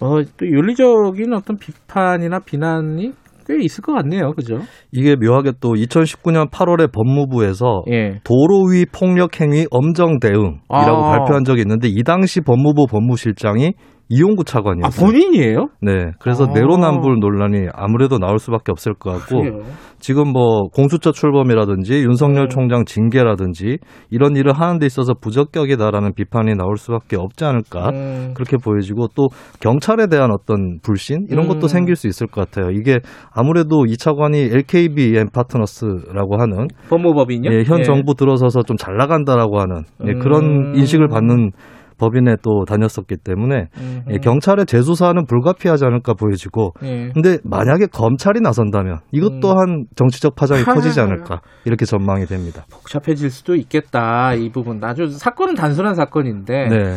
어, 0.00 0.22
또 0.36 0.46
윤리적인 0.46 1.32
어떤 1.32 1.56
비판이나 1.56 2.40
비난이 2.40 3.12
꽤 3.46 3.56
있을 3.60 3.82
것 3.82 3.94
같네요. 3.94 4.32
그죠? 4.32 4.58
이게 4.90 5.14
묘하게 5.14 5.52
또 5.60 5.74
2019년 5.74 6.50
8월에 6.50 6.92
법무부에서 6.92 7.84
예. 7.92 8.18
도로 8.24 8.64
위 8.72 8.84
폭력 8.86 9.40
행위 9.40 9.66
엄정 9.70 10.18
대응이라고 10.18 10.58
아. 10.68 11.10
발표한 11.10 11.44
적이 11.44 11.60
있는데 11.62 11.88
이 11.88 12.02
당시 12.02 12.40
법무부 12.40 12.86
법무실장이 12.90 13.74
이용구 14.08 14.42
아, 14.42 14.44
차관이었어요. 14.44 15.04
본인이에요? 15.06 15.68
네. 15.82 16.12
그래서 16.20 16.44
아. 16.44 16.52
내로남불 16.54 17.18
논란이 17.18 17.66
아무래도 17.74 18.18
나올 18.18 18.38
수밖에 18.38 18.70
없을 18.70 18.94
것 18.94 19.10
같고 19.10 19.40
그래요. 19.40 19.62
지금 19.98 20.28
뭐 20.32 20.68
공수처 20.68 21.10
출범이라든지 21.10 22.04
윤석열 22.04 22.44
음. 22.44 22.48
총장 22.48 22.84
징계라든지 22.84 23.78
이런 24.10 24.36
일을 24.36 24.52
하는 24.52 24.78
데 24.78 24.86
있어서 24.86 25.14
부적격이다라는 25.14 26.14
비판이 26.14 26.54
나올 26.54 26.76
수밖에 26.76 27.16
없지 27.16 27.44
않을까 27.44 27.88
음. 27.90 28.30
그렇게 28.34 28.56
보여지고 28.56 29.08
또 29.16 29.26
경찰에 29.60 30.06
대한 30.06 30.30
어떤 30.30 30.78
불신 30.82 31.26
이런 31.30 31.48
것도 31.48 31.66
음. 31.66 31.68
생길 31.68 31.96
수 31.96 32.06
있을 32.06 32.28
것 32.28 32.48
같아요. 32.48 32.70
이게 32.70 32.98
아무래도 33.32 33.86
이 33.86 33.96
차관이 33.96 34.38
LKBM 34.52 35.30
파트너스라고 35.32 36.36
하는 36.38 36.68
법무법인요? 36.90 37.50
예, 37.52 37.64
현 37.64 37.80
예. 37.80 37.82
정부 37.82 38.14
들어서서 38.14 38.62
좀 38.62 38.76
잘 38.76 38.96
나간다라고 38.98 39.58
하는 39.58 39.82
예, 40.06 40.12
음. 40.12 40.18
그런 40.18 40.74
인식을 40.76 41.08
받는 41.08 41.50
법인에 41.98 42.36
또 42.42 42.64
다녔었기 42.66 43.16
때문에 43.24 43.68
음. 43.78 44.02
예, 44.10 44.18
경찰의 44.18 44.66
재수사는 44.66 45.24
불가피하지 45.26 45.84
않을까 45.84 46.14
보여지고 46.14 46.72
예. 46.84 47.10
근데 47.12 47.38
만약에 47.44 47.86
검찰이 47.86 48.40
나선다면 48.40 48.98
이것 49.12 49.32
음. 49.32 49.40
또한 49.40 49.84
정치적 49.96 50.34
파장이 50.36 50.64
커지지 50.64 51.00
않을까 51.00 51.40
이렇게 51.64 51.84
전망이 51.84 52.26
됩니다. 52.26 52.64
복잡해질 52.70 53.30
수도 53.30 53.54
있겠다. 53.54 54.34
이 54.34 54.50
부분. 54.50 54.82
아주 54.84 55.08
사건은 55.08 55.54
단순한 55.54 55.94
사건인데 55.94 56.68
네. 56.68 56.96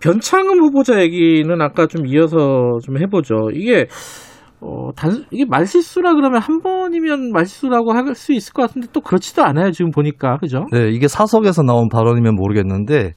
변창흠 0.00 0.58
후보자 0.60 1.00
얘기는 1.00 1.60
아까 1.62 1.86
좀 1.86 2.06
이어서 2.06 2.78
좀 2.82 2.98
해보죠. 3.00 3.50
이게 3.54 3.86
어, 4.60 4.90
단, 4.96 5.24
이게 5.30 5.44
말실수라 5.44 6.14
그러면 6.14 6.40
한 6.40 6.60
번이면 6.60 7.32
말실수라고 7.32 7.92
할 7.92 8.14
수 8.14 8.32
있을 8.32 8.52
것 8.52 8.62
같은데 8.62 8.88
또 8.92 9.00
그렇지도 9.00 9.42
않아요. 9.44 9.70
지금 9.72 9.90
보니까. 9.90 10.38
그죠? 10.38 10.64
네, 10.72 10.90
이게 10.90 11.08
사석에서 11.08 11.62
나온 11.62 11.88
발언이면 11.88 12.34
모르겠는데 12.34 13.12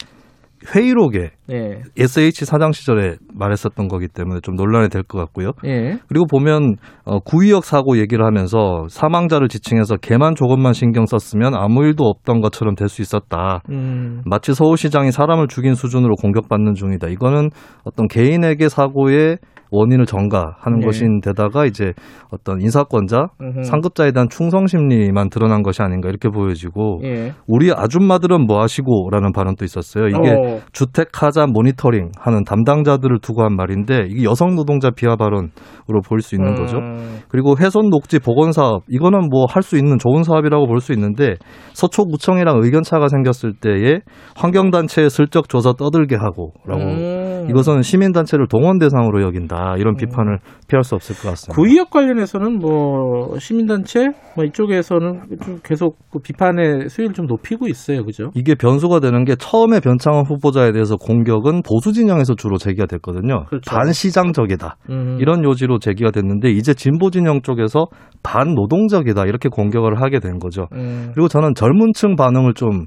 회의록에 0.75 1.31
예. 1.51 1.81
SH 1.97 2.45
사장 2.45 2.71
시절에 2.71 3.15
말했었던 3.33 3.87
거기 3.87 4.07
때문에 4.07 4.39
좀 4.41 4.55
논란이 4.55 4.89
될 4.89 5.03
것 5.03 5.17
같고요. 5.19 5.51
예. 5.65 5.97
그리고 6.09 6.25
보면 6.25 6.75
어, 7.05 7.19
구의역 7.19 7.63
사고 7.63 7.97
얘기를 7.97 8.25
하면서 8.25 8.85
사망자를 8.89 9.47
지칭해서 9.47 9.97
걔만 9.97 10.35
조금만 10.35 10.73
신경 10.73 11.05
썼으면 11.05 11.55
아무 11.55 11.83
일도 11.85 12.03
없던 12.03 12.41
것처럼 12.41 12.75
될 12.75 12.87
수 12.89 13.01
있었다. 13.01 13.61
음. 13.69 14.21
마치 14.25 14.53
서울시장이 14.53 15.11
사람을 15.11 15.47
죽인 15.47 15.75
수준으로 15.75 16.15
공격받는 16.15 16.73
중이다. 16.73 17.07
이거는 17.09 17.49
어떤 17.83 18.07
개인에게 18.07 18.69
사고의 18.69 19.37
원인을 19.71 20.05
전가하는 20.05 20.79
네. 20.79 20.85
것인데다가 20.85 21.65
이제 21.65 21.93
어떤 22.31 22.61
인사권자, 22.61 23.27
음흠. 23.41 23.63
상급자에 23.63 24.11
대한 24.11 24.29
충성 24.29 24.67
심리만 24.67 25.29
드러난 25.29 25.63
것이 25.63 25.81
아닌가 25.81 26.09
이렇게 26.09 26.29
보여지고 26.29 27.01
예. 27.03 27.33
우리 27.47 27.71
아줌마들은 27.73 28.47
뭐 28.47 28.61
하시고라는 28.61 29.31
발언도 29.33 29.65
있었어요. 29.65 30.07
이게 30.07 30.31
어. 30.31 30.59
주택 30.71 31.21
하자 31.21 31.47
모니터링 31.47 32.11
하는 32.17 32.43
담당자들을 32.43 33.19
두고 33.21 33.43
한 33.43 33.55
말인데 33.55 34.07
이게 34.09 34.23
여성 34.23 34.55
노동자 34.55 34.89
비하 34.91 35.15
발언으로 35.15 36.01
볼 36.07 36.21
수 36.21 36.35
있는 36.35 36.55
거죠. 36.55 36.77
음. 36.77 37.19
그리고 37.29 37.55
훼손 37.59 37.89
녹지 37.89 38.19
복원 38.19 38.51
사업 38.51 38.83
이거는 38.89 39.29
뭐 39.29 39.45
할 39.47 39.63
수 39.63 39.77
있는 39.77 39.97
좋은 39.97 40.23
사업이라고 40.23 40.67
볼 40.67 40.79
수 40.79 40.93
있는데 40.93 41.35
서초구청이랑 41.73 42.59
의견 42.63 42.83
차가 42.83 43.07
생겼을 43.07 43.53
때에 43.59 43.99
환경단체에 44.35 45.09
슬쩍 45.09 45.49
줘서 45.49 45.73
떠들게 45.73 46.15
하고라고 46.15 46.81
음. 46.81 47.26
이것은 47.49 47.81
시민단체를 47.81 48.47
동원 48.47 48.79
대상으로 48.79 49.21
여긴다 49.21 49.75
이런 49.77 49.95
비판을 49.95 50.39
피할 50.67 50.83
수 50.83 50.95
없을 50.95 51.15
것 51.15 51.29
같습니다. 51.29 51.55
구의역 51.55 51.89
관련해서는 51.89 52.59
뭐 52.59 53.37
시민단체 53.39 54.07
뭐 54.35 54.45
이쪽에서는 54.45 55.21
좀 55.43 55.59
계속 55.63 55.97
그 56.11 56.19
비판의 56.19 56.89
수위를 56.89 57.13
좀 57.13 57.25
높이고 57.27 57.67
있어요, 57.67 58.03
그죠? 58.03 58.31
이게 58.35 58.55
변수가 58.55 58.99
되는 58.99 59.23
게 59.25 59.35
처음에 59.35 59.79
변창흠 59.79 60.23
후보자에 60.27 60.71
대해서 60.71 60.95
공격은 60.95 61.61
보수 61.63 61.93
진영에서 61.93 62.35
주로 62.35 62.57
제기가 62.57 62.85
됐거든요. 62.85 63.45
그렇죠. 63.45 63.69
반시장적이다. 63.69 64.77
음. 64.89 65.17
이런 65.19 65.43
요지로 65.43 65.79
제기가 65.79 66.11
됐는데 66.11 66.49
이제 66.49 66.73
진보 66.73 67.09
진영 67.09 67.41
쪽에서 67.41 67.87
반노동적이다 68.23 69.25
이렇게 69.25 69.49
공격을 69.49 70.01
하게 70.01 70.19
된 70.19 70.39
거죠. 70.39 70.67
음. 70.73 71.11
그리고 71.13 71.27
저는 71.27 71.55
젊은 71.55 71.93
층 71.93 72.15
반응을 72.15 72.53
좀 72.53 72.85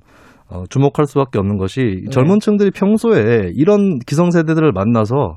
어, 0.51 0.65
주목할 0.69 1.07
수밖에 1.07 1.39
없는 1.39 1.57
것이 1.59 2.03
네. 2.05 2.11
젊은 2.11 2.41
층들이 2.41 2.71
평소에 2.73 3.53
이런 3.55 3.99
기성세대들을 4.01 4.73
만나서 4.73 5.37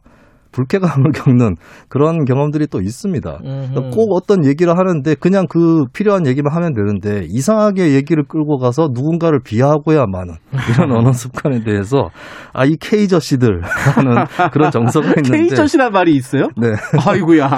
불쾌감을 0.54 1.12
겪는 1.14 1.56
그런 1.90 2.24
경험들이 2.26 2.68
또 2.68 2.80
있습니다. 2.80 3.40
음흠. 3.44 3.90
꼭 3.92 4.14
어떤 4.14 4.46
얘기를 4.46 4.78
하는데 4.78 5.16
그냥 5.16 5.46
그 5.50 5.86
필요한 5.92 6.26
얘기만 6.26 6.54
하면 6.56 6.74
되는데 6.74 7.26
이상하게 7.28 7.94
얘기를 7.94 8.24
끌고 8.24 8.60
가서 8.60 8.90
누군가를 8.94 9.42
비하고야 9.44 10.06
마는 10.08 10.36
이런 10.74 10.92
언어 10.92 11.12
습관에 11.12 11.64
대해서 11.64 12.10
아이 12.54 12.76
K저씨들 12.80 13.62
하는 13.64 14.26
그런 14.52 14.72
정서가 14.72 15.08
있는데 15.26 15.50
K젖이란 15.50 15.92
말이 15.92 16.14
있어요? 16.16 16.48
네. 16.56 16.74
아이고야. 17.06 17.50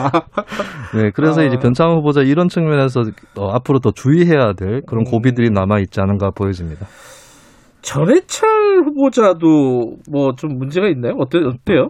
네, 0.96 1.12
그래서 1.14 1.42
아. 1.42 1.44
이제 1.44 1.58
변창흠 1.58 1.98
후보자 1.98 2.22
이런 2.22 2.48
측면에서 2.48 3.02
어, 3.38 3.50
앞으로 3.52 3.80
더 3.80 3.92
주의해야 3.92 4.54
될 4.54 4.82
그런 4.88 5.06
음. 5.06 5.12
고비들이 5.12 5.52
남아 5.52 5.80
있지 5.80 6.00
않은가 6.00 6.32
보여집니다. 6.32 6.88
전해철 7.86 8.50
후보자도 8.86 9.98
뭐 10.12 10.32
좀 10.38 10.58
문제가 10.58 10.88
있나요? 10.88 11.14
어때, 11.20 11.38
어때요? 11.38 11.88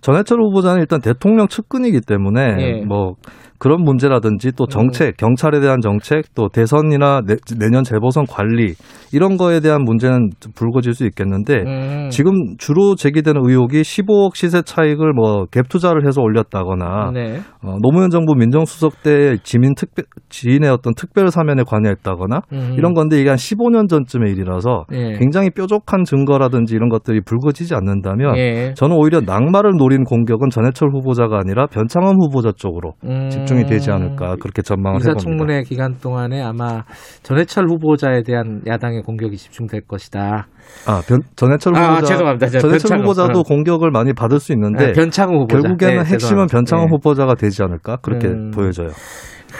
전해철 0.00 0.40
후보자는 0.40 0.80
일단 0.80 1.00
대통령 1.00 1.46
측근이기 1.46 2.00
때문에 2.00 2.40
예. 2.58 2.84
뭐 2.84 3.14
그런 3.58 3.82
문제라든지 3.82 4.52
또 4.52 4.66
정책, 4.66 5.16
경찰에 5.16 5.60
대한 5.60 5.80
정책, 5.80 6.34
또 6.34 6.48
대선이나 6.48 7.22
내, 7.26 7.68
년 7.68 7.84
재보선 7.84 8.24
관리 8.26 8.74
이런 9.12 9.36
거에 9.36 9.60
대한 9.60 9.82
문제는 9.82 10.30
좀 10.40 10.52
불거질 10.54 10.94
수 10.94 11.04
있겠는데 11.06 11.62
음. 11.66 12.08
지금 12.10 12.56
주로 12.58 12.94
제기되는 12.94 13.40
의혹이 13.44 13.82
15억 13.82 14.34
시세 14.34 14.62
차익을 14.62 15.12
뭐 15.12 15.48
갭 15.50 15.68
투자를 15.68 16.06
해서 16.06 16.20
올렸다거나 16.22 17.10
네. 17.12 17.38
어, 17.62 17.76
노무현 17.82 18.10
정부 18.10 18.34
민정수석 18.34 19.02
때 19.02 19.36
지민 19.42 19.74
특별 19.74 20.04
지인의 20.28 20.70
어떤 20.70 20.94
특별 20.94 21.30
사면에 21.30 21.62
관여했다거나 21.66 22.42
음. 22.52 22.74
이런 22.76 22.94
건데 22.94 23.20
이게 23.20 23.28
한 23.28 23.36
15년 23.36 23.88
전쯤의 23.88 24.32
일이라서 24.32 24.84
예. 24.92 25.12
굉장히 25.18 25.50
뾰족한 25.50 26.04
증거라든지 26.04 26.74
이런 26.74 26.88
것들이 26.88 27.20
불거지지 27.22 27.74
않는다면 27.74 28.36
예. 28.36 28.74
저는 28.74 28.96
오히려 28.96 29.20
낙마를 29.20 29.72
노린 29.78 30.04
공격은 30.04 30.50
전해철 30.50 30.90
후보자가 30.92 31.38
아니라 31.38 31.66
변창흠 31.66 32.16
후보자 32.20 32.52
쪽으로 32.54 32.94
음. 33.04 33.28
집중이 33.48 33.64
되지 33.64 33.90
않을까 33.90 34.36
그렇게 34.40 34.62
전망을 34.62 35.00
해봅니다. 35.00 35.12
인사청문회 35.12 35.62
기간 35.62 35.96
동안에 36.00 36.42
아마 36.42 36.84
전해철 37.22 37.68
후보자에 37.68 38.22
대한 38.22 38.60
야당의 38.66 39.02
공격이 39.02 39.36
집중될 39.36 39.82
것이다. 39.88 40.46
아, 40.86 41.02
변, 41.08 41.20
전해철 41.36 41.76
아, 41.76 41.94
후보자, 41.94 42.06
죄송합니다. 42.14 42.46
저 42.48 42.58
전해철 42.58 42.88
변창흠. 42.88 43.02
후보자도 43.02 43.38
어. 43.40 43.42
공격을 43.42 43.90
많이 43.90 44.12
받을 44.12 44.38
수 44.38 44.52
있는데 44.52 44.88
아, 44.88 44.92
변창흠 44.92 45.34
후보자. 45.34 45.60
결국에는 45.62 45.94
네, 45.94 45.98
핵심은 46.00 46.18
죄송합니다. 46.18 46.56
변창흠 46.56 46.84
네. 46.84 46.90
후보자가 46.90 47.34
되지 47.34 47.62
않을까 47.62 47.96
그렇게 47.96 48.28
음. 48.28 48.50
보여져요. 48.50 48.88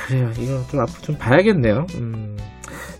그래요. 0.07 0.29
이거 0.39 0.63
좀 0.71 0.81
앞으로 0.81 1.01
좀 1.01 1.17
봐야겠네요. 1.19 1.87
음. 2.01 2.37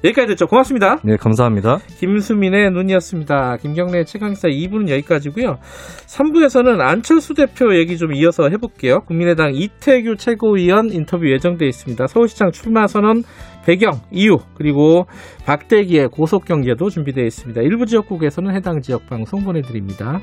여기까지 0.05 0.29
듣죠. 0.29 0.47
고맙습니다. 0.47 0.99
네, 1.03 1.17
감사합니다. 1.17 1.79
김수민의 1.99 2.71
눈이었습니다. 2.71 3.57
김경래 3.57 4.05
최강사 4.05 4.49
2부는 4.49 4.89
여기까지고요. 4.91 5.59
3부에서는 6.07 6.81
안철수 6.81 7.35
대표 7.35 7.75
얘기 7.75 7.97
좀 7.97 8.15
이어서 8.15 8.49
해볼게요. 8.49 9.01
국민의당 9.07 9.55
이태규 9.55 10.17
최고위원 10.17 10.91
인터뷰 10.93 11.29
예정돼 11.29 11.67
있습니다. 11.67 12.07
서울시장 12.07 12.53
출마 12.53 12.87
선언 12.87 13.23
배경, 13.67 14.01
이유 14.11 14.39
그리고 14.55 15.07
박대기의 15.45 16.09
고속 16.09 16.45
경제도 16.45 16.89
준비되어 16.89 17.25
있습니다. 17.25 17.61
일부 17.63 17.85
지역국에서는 17.85 18.55
해당 18.55 18.81
지역 18.81 19.07
방송 19.07 19.45
보내드립니다. 19.45 20.21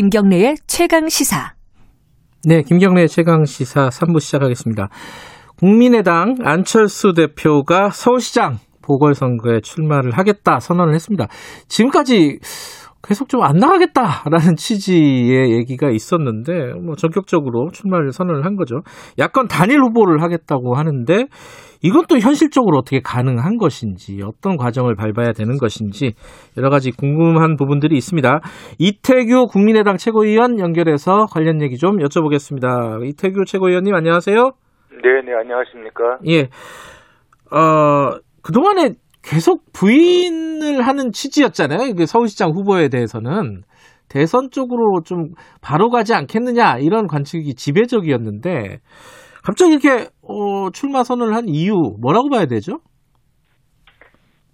김경래의 0.00 0.56
최강 0.66 1.10
시사. 1.10 1.52
네, 2.44 2.62
김경래 2.62 3.06
최강 3.06 3.44
시사 3.44 3.90
3부 3.90 4.18
시작하겠습니다. 4.18 4.88
국민의당 5.58 6.36
안철수 6.42 7.12
대표가 7.12 7.90
서울시장 7.90 8.60
보궐선거에 8.80 9.60
출마를 9.60 10.12
하겠다 10.12 10.58
선언을 10.58 10.94
했습니다. 10.94 11.28
지금까지 11.68 12.38
계속 13.02 13.28
좀 13.28 13.40
안 13.42 13.56
나가겠다라는 13.56 14.56
취지의 14.56 15.52
얘기가 15.52 15.90
있었는데 15.90 16.74
뭐 16.74 16.94
전격적으로 16.94 17.70
출마를 17.72 18.12
선언을 18.12 18.44
한 18.44 18.56
거죠. 18.56 18.82
야권 19.18 19.48
단일 19.48 19.80
후보를 19.80 20.22
하겠다고 20.22 20.74
하는데 20.76 21.26
이건 21.82 22.04
또 22.08 22.18
현실적으로 22.18 22.76
어떻게 22.76 23.00
가능한 23.00 23.56
것인지 23.56 24.20
어떤 24.22 24.58
과정을 24.58 24.94
밟아야 24.96 25.32
되는 25.32 25.56
것인지 25.56 26.12
여러 26.58 26.68
가지 26.68 26.90
궁금한 26.90 27.56
부분들이 27.56 27.96
있습니다. 27.96 28.40
이태규 28.78 29.46
국민의당 29.46 29.96
최고위원 29.96 30.58
연결해서 30.58 31.24
관련 31.32 31.62
얘기 31.62 31.76
좀 31.76 31.96
여쭤보겠습니다. 31.98 33.06
이태규 33.08 33.44
최고위원님 33.46 33.94
안녕하세요. 33.94 34.36
네, 35.02 35.22
네, 35.24 35.32
안녕하십니까? 35.34 36.18
예. 36.28 36.50
어, 37.56 38.18
그동안에 38.42 38.94
계속 39.22 39.62
부인을 39.72 40.82
하는 40.86 41.12
취지였잖아요. 41.12 41.94
서울시장 42.06 42.50
후보에 42.50 42.88
대해서는 42.88 43.62
대선 44.08 44.50
쪽으로 44.50 45.02
좀 45.04 45.34
바로 45.62 45.88
가지 45.88 46.14
않겠느냐 46.14 46.78
이런 46.80 47.06
관측이 47.06 47.54
지배적이었는데 47.54 48.78
갑자기 49.44 49.72
이렇게 49.72 50.08
어, 50.26 50.70
출마 50.72 51.02
선언을 51.02 51.34
한 51.34 51.44
이유 51.46 51.74
뭐라고 52.02 52.28
봐야 52.28 52.46
되죠? 52.46 52.78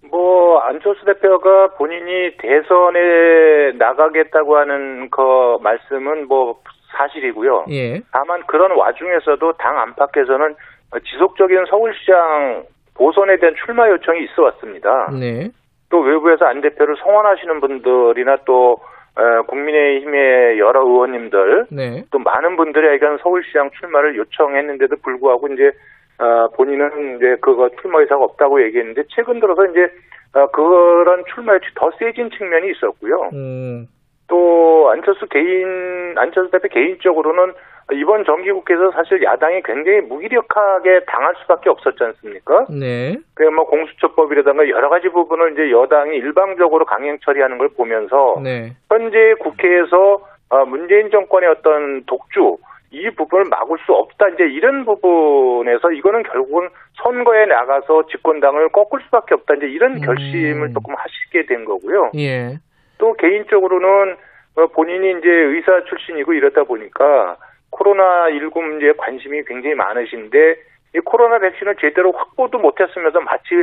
뭐 0.09 0.59
안철수 0.59 1.03
대표가 1.05 1.75
본인이 1.77 2.37
대선에 2.37 3.73
나가겠다고 3.77 4.57
하는 4.57 5.09
그 5.09 5.21
말씀은 5.61 6.27
뭐 6.27 6.59
사실이고요. 6.95 7.65
예. 7.71 7.99
다만 8.11 8.45
그런 8.47 8.77
와중에서도 8.77 9.53
당 9.53 9.77
안팎에서는 9.79 10.55
지속적인 11.03 11.65
서울시장 11.69 12.63
보선에 12.97 13.37
대한 13.37 13.55
출마 13.63 13.89
요청이 13.89 14.23
있어 14.25 14.43
왔습니다. 14.43 15.11
네. 15.19 15.49
또 15.89 15.99
외부에서 15.99 16.45
안 16.45 16.61
대표를 16.61 16.95
성원하시는 16.97 17.59
분들이나 17.61 18.37
또 18.45 18.77
어, 19.15 19.41
국민의힘의 19.47 20.59
여러 20.59 20.81
의원님들 20.81 21.67
네. 21.71 22.03
또 22.11 22.19
많은 22.19 22.55
분들에게는 22.55 23.17
서울시장 23.23 23.71
출마를 23.79 24.15
요청했는데도 24.15 24.97
불구하고 25.01 25.47
이제 25.47 25.71
어, 26.19 26.49
본인은 26.55 27.17
이제 27.17 27.35
그거 27.41 27.69
출마 27.81 27.99
의사가 27.99 28.23
없다고 28.23 28.63
얘기했는데 28.63 29.03
최근 29.09 29.39
들어서 29.39 29.65
이제 29.65 29.89
어, 30.33 30.47
그런 30.47 31.23
출마 31.33 31.53
요청이 31.53 31.71
더 31.75 31.89
세진 31.97 32.29
측면이 32.29 32.71
있었고요. 32.71 33.29
음. 33.33 33.87
또 34.27 34.89
안철수 34.91 35.25
개인 35.27 36.15
안철수 36.17 36.51
대표 36.51 36.67
개인적으로는 36.67 37.53
이번 37.93 38.25
정기국회에서 38.25 38.91
사실 38.91 39.23
야당이 39.23 39.61
굉장히 39.63 40.01
무기력하게 40.01 41.05
당할 41.05 41.33
수밖에 41.41 41.69
없었지 41.69 42.03
않습니까? 42.03 42.65
네. 42.69 43.15
그뭐 43.33 43.65
공수처법이라든가 43.65 44.67
여러 44.69 44.89
가지 44.89 45.07
부분을 45.07 45.53
이제 45.53 45.71
여당이 45.71 46.17
일방적으로 46.17 46.85
강행 46.85 47.17
처리하는 47.23 47.57
걸 47.57 47.69
보면서 47.69 48.41
네. 48.43 48.73
현재 48.89 49.35
국회에서 49.39 50.21
어, 50.49 50.65
문재인 50.65 51.09
정권의 51.11 51.49
어떤 51.49 52.03
독주 52.05 52.57
이 52.91 53.09
부분을 53.11 53.45
막을 53.49 53.77
수 53.85 53.93
없다 53.93 54.29
이제 54.29 54.43
이런 54.45 54.85
부분에서 54.85 55.91
이거는 55.91 56.23
결국은 56.23 56.69
선거에 57.03 57.45
나가서 57.45 58.07
집권당을 58.07 58.69
꺾을 58.69 59.01
수밖에 59.05 59.33
없다 59.35 59.55
이제 59.55 59.67
이런 59.67 59.99
결심을 59.99 60.73
조금 60.73 60.95
하시게 60.95 61.45
된 61.47 61.65
거고요. 61.65 62.11
예. 62.15 62.57
또 62.97 63.13
개인적으로는 63.13 64.15
어, 64.55 64.67
본인이 64.67 65.19
이제 65.19 65.29
의사 65.29 65.83
출신이고 65.83 66.33
이러다 66.33 66.63
보니까 66.63 67.37
코로나 67.69 68.29
19 68.31 68.61
문제에 68.61 68.93
관심이 68.97 69.43
굉장히 69.45 69.75
많으신데 69.75 70.55
이 70.95 70.99
코로나 70.99 71.39
백신을 71.39 71.75
제대로 71.79 72.11
확보도 72.11 72.57
못했으면서 72.57 73.19
마치 73.21 73.55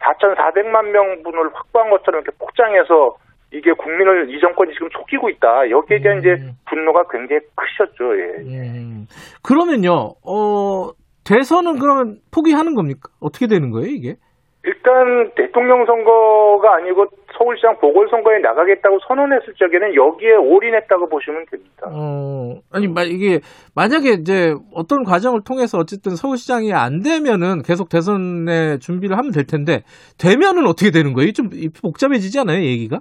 4,400만 0.00 0.90
명분을 0.90 1.50
확보한 1.52 1.90
것처럼 1.90 2.22
이렇게 2.22 2.36
폭장해서 2.38 3.16
이게 3.52 3.72
국민을 3.72 4.30
이 4.30 4.40
정권이 4.40 4.72
지금 4.74 4.88
속이고 4.92 5.28
있다. 5.28 5.70
여기에 5.70 6.00
대한 6.00 6.18
이제 6.20 6.36
분노가 6.68 7.02
굉장히 7.10 7.40
크셨죠. 7.56 8.18
예. 8.18 8.24
음. 8.46 9.06
그러면요. 9.42 10.14
어, 10.24 10.90
대선은 11.24 11.80
그러면 11.80 12.18
포기하는 12.32 12.74
겁니까? 12.74 13.10
어떻게 13.20 13.48
되는 13.48 13.70
거예요, 13.70 13.88
이게? 13.88 14.14
일단 14.62 15.32
대통령 15.34 15.84
선거가 15.86 16.76
아니고 16.76 17.06
서울시장 17.40 17.78
보궐선거에 17.78 18.38
나가겠다고 18.40 18.98
선언했을 19.08 19.54
적에는 19.54 19.94
여기에 19.94 20.34
올인했다고 20.34 21.08
보시면 21.08 21.46
됩니다. 21.50 21.86
어, 21.90 22.60
아니, 22.70 22.86
마, 22.86 23.02
이게, 23.02 23.40
만약에 23.74 24.10
이제 24.20 24.54
어떤 24.74 25.04
과정을 25.04 25.40
통해서 25.42 25.78
어쨌든 25.78 26.16
서울시장이 26.16 26.74
안 26.74 27.00
되면은 27.00 27.62
계속 27.62 27.88
대선에 27.88 28.78
준비를 28.78 29.16
하면 29.16 29.32
될 29.32 29.46
텐데, 29.46 29.82
되면은 30.18 30.66
어떻게 30.66 30.90
되는 30.90 31.14
거예요? 31.14 31.32
좀 31.32 31.48
복잡해지지 31.82 32.38
않아요, 32.40 32.60
얘기가? 32.60 33.00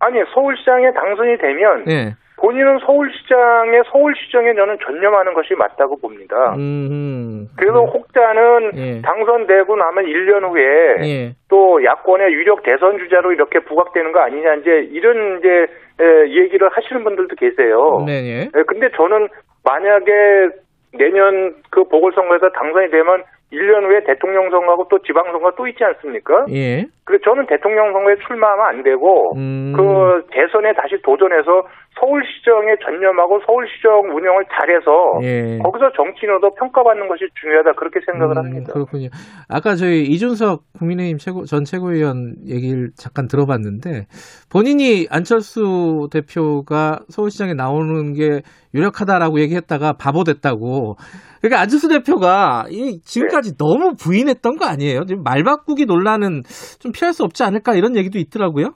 아니, 0.00 0.18
서울시장에 0.34 0.92
당선이 0.92 1.38
되면, 1.38 1.84
네. 1.84 2.16
본인은 2.40 2.78
서울시장에 2.86 3.82
서울시정에 3.90 4.54
저는 4.54 4.78
전념하는 4.84 5.34
것이 5.34 5.54
맞다고 5.54 5.96
봅니다. 6.00 6.54
음, 6.56 7.48
그래서 7.56 7.82
혹자는 7.84 8.70
예. 8.76 9.02
당선되고 9.02 9.76
나면 9.76 10.04
1년 10.04 10.48
후에 10.48 10.62
예. 11.02 11.32
또 11.48 11.84
야권의 11.84 12.32
유력 12.32 12.62
대선 12.62 12.98
주자로 12.98 13.32
이렇게 13.32 13.58
부각되는 13.60 14.12
거 14.12 14.20
아니냐 14.20 14.54
이제 14.54 14.88
이런 14.92 15.38
이제 15.38 15.66
에, 16.00 16.28
얘기를 16.30 16.68
하시는 16.68 17.02
분들도 17.02 17.34
계세요. 17.36 18.04
네, 18.06 18.12
예. 18.12 18.40
예, 18.54 18.62
근데 18.66 18.88
저는 18.96 19.28
만약에 19.64 20.48
내년 20.94 21.54
그 21.70 21.84
보궐선거에서 21.84 22.50
당선이 22.50 22.90
되면 22.90 23.24
1년 23.52 23.84
후에 23.84 24.04
대통령 24.04 24.50
선거하고 24.50 24.88
또 24.88 24.98
지방선거 25.02 25.52
또 25.56 25.66
있지 25.66 25.82
않습니까? 25.82 26.46
예. 26.50 26.84
그래서 27.04 27.24
저는 27.24 27.46
대통령 27.46 27.92
선거에 27.92 28.16
출마하면 28.26 28.66
안 28.66 28.82
되고 28.82 29.34
음. 29.36 29.72
그 29.74 30.26
대선에 30.30 30.74
다시 30.74 31.00
도전해서 31.02 31.66
서울시정에 31.98 32.76
전념하고 32.84 33.40
서울시정 33.46 34.16
운영을 34.16 34.44
잘해서 34.52 35.20
예. 35.22 35.58
거기서 35.58 35.92
정치인으로도 35.96 36.54
평가받는 36.54 37.08
것이 37.08 37.24
중요하다 37.40 37.72
그렇게 37.72 38.00
생각을 38.06 38.36
음, 38.36 38.38
합니다. 38.38 38.72
그렇군요. 38.72 39.08
아까 39.48 39.74
저희 39.74 40.02
이준석 40.02 40.62
국민의힘 40.78 41.18
최고, 41.18 41.44
전 41.44 41.64
최고위원 41.64 42.36
얘기를 42.46 42.90
잠깐 42.96 43.26
들어봤는데 43.26 44.06
본인이 44.50 45.06
안철수 45.10 46.08
대표가 46.12 47.00
서울시장에 47.08 47.54
나오는 47.54 48.12
게 48.12 48.42
유력하다라고 48.74 49.40
얘기했다가 49.40 49.94
바보 49.94 50.24
됐다고. 50.24 50.96
그러니까 51.40 51.60
안철수 51.60 51.88
대표가 51.88 52.64
이 52.70 53.00
지금까지 53.02 53.56
너무 53.56 53.94
부인했던 53.94 54.56
거 54.56 54.66
아니에요? 54.66 55.04
지금 55.06 55.22
말 55.22 55.42
바꾸기 55.42 55.86
논란은 55.86 56.42
좀 56.80 56.92
피할 56.92 57.12
수 57.12 57.22
없지 57.24 57.44
않을까 57.44 57.74
이런 57.74 57.96
얘기도 57.96 58.18
있더라고요. 58.18 58.74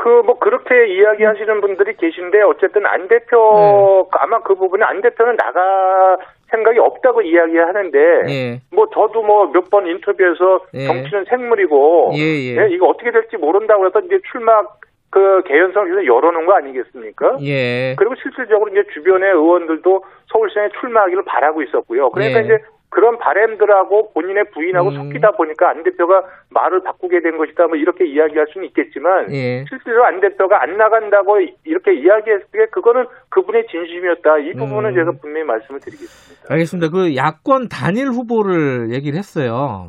그 0.00 0.22
뭐 0.24 0.38
그렇게 0.38 0.86
이야기하시는 0.86 1.60
분들이 1.60 1.94
계신데 1.96 2.40
어쨌든 2.42 2.86
안 2.86 3.06
대표 3.08 4.08
네. 4.10 4.18
아마 4.18 4.40
그 4.40 4.54
부분에 4.54 4.82
안 4.84 5.02
대표는 5.02 5.36
나가 5.36 6.16
생각이 6.50 6.78
없다고 6.78 7.20
이야기하는데 7.22 7.98
예. 8.28 8.60
뭐 8.72 8.88
저도 8.94 9.22
뭐 9.22 9.46
몇 9.52 9.68
번 9.70 9.86
인터뷰에서 9.86 10.60
예. 10.74 10.86
정치는 10.86 11.24
생물이고 11.26 12.12
예, 12.16 12.20
예. 12.56 12.68
이거 12.70 12.86
어떻게 12.88 13.10
될지 13.10 13.36
모른다고 13.36 13.86
해서 13.86 14.00
이제 14.00 14.18
출마 14.32 14.62
그 15.10 15.42
개연성에서 15.46 16.06
열어놓은 16.06 16.46
거 16.46 16.52
아니겠습니까? 16.54 17.36
예. 17.42 17.94
그리고 17.98 18.14
실질적으로 18.22 18.70
이제 18.70 18.82
주변의 18.94 19.30
의원들도 19.30 20.04
서울시장에 20.32 20.68
출마하기를 20.80 21.24
바라고 21.24 21.62
있었고요. 21.62 22.10
그러니까 22.10 22.40
예. 22.40 22.44
이제 22.44 22.58
그런 22.90 23.18
바램들하고 23.18 24.12
본인의 24.12 24.50
부인하고 24.52 24.90
음. 24.90 24.94
섞이다 24.96 25.32
보니까 25.32 25.70
안 25.70 25.82
대표가 25.84 26.22
말을 26.50 26.82
바꾸게 26.82 27.20
된 27.22 27.38
것이다. 27.38 27.68
뭐 27.68 27.76
이렇게 27.76 28.04
이야기할 28.04 28.46
수는 28.52 28.66
있겠지만 28.68 29.32
예. 29.32 29.64
실제로 29.68 30.04
안 30.04 30.20
대표가 30.20 30.60
안 30.62 30.76
나간다고 30.76 31.38
이렇게 31.64 31.94
이야기했을 31.94 32.46
때 32.50 32.66
그거는 32.72 33.06
그분의 33.28 33.66
진심이었다. 33.70 34.38
이 34.38 34.52
부분은 34.54 34.90
음. 34.90 34.94
제가 34.94 35.12
분명히 35.20 35.46
말씀을 35.46 35.80
드리겠습니다. 35.80 36.52
알겠습니다. 36.52 36.90
그 36.90 37.14
야권 37.14 37.68
단일 37.68 38.08
후보를 38.08 38.92
얘기를 38.92 39.16
했어요. 39.16 39.88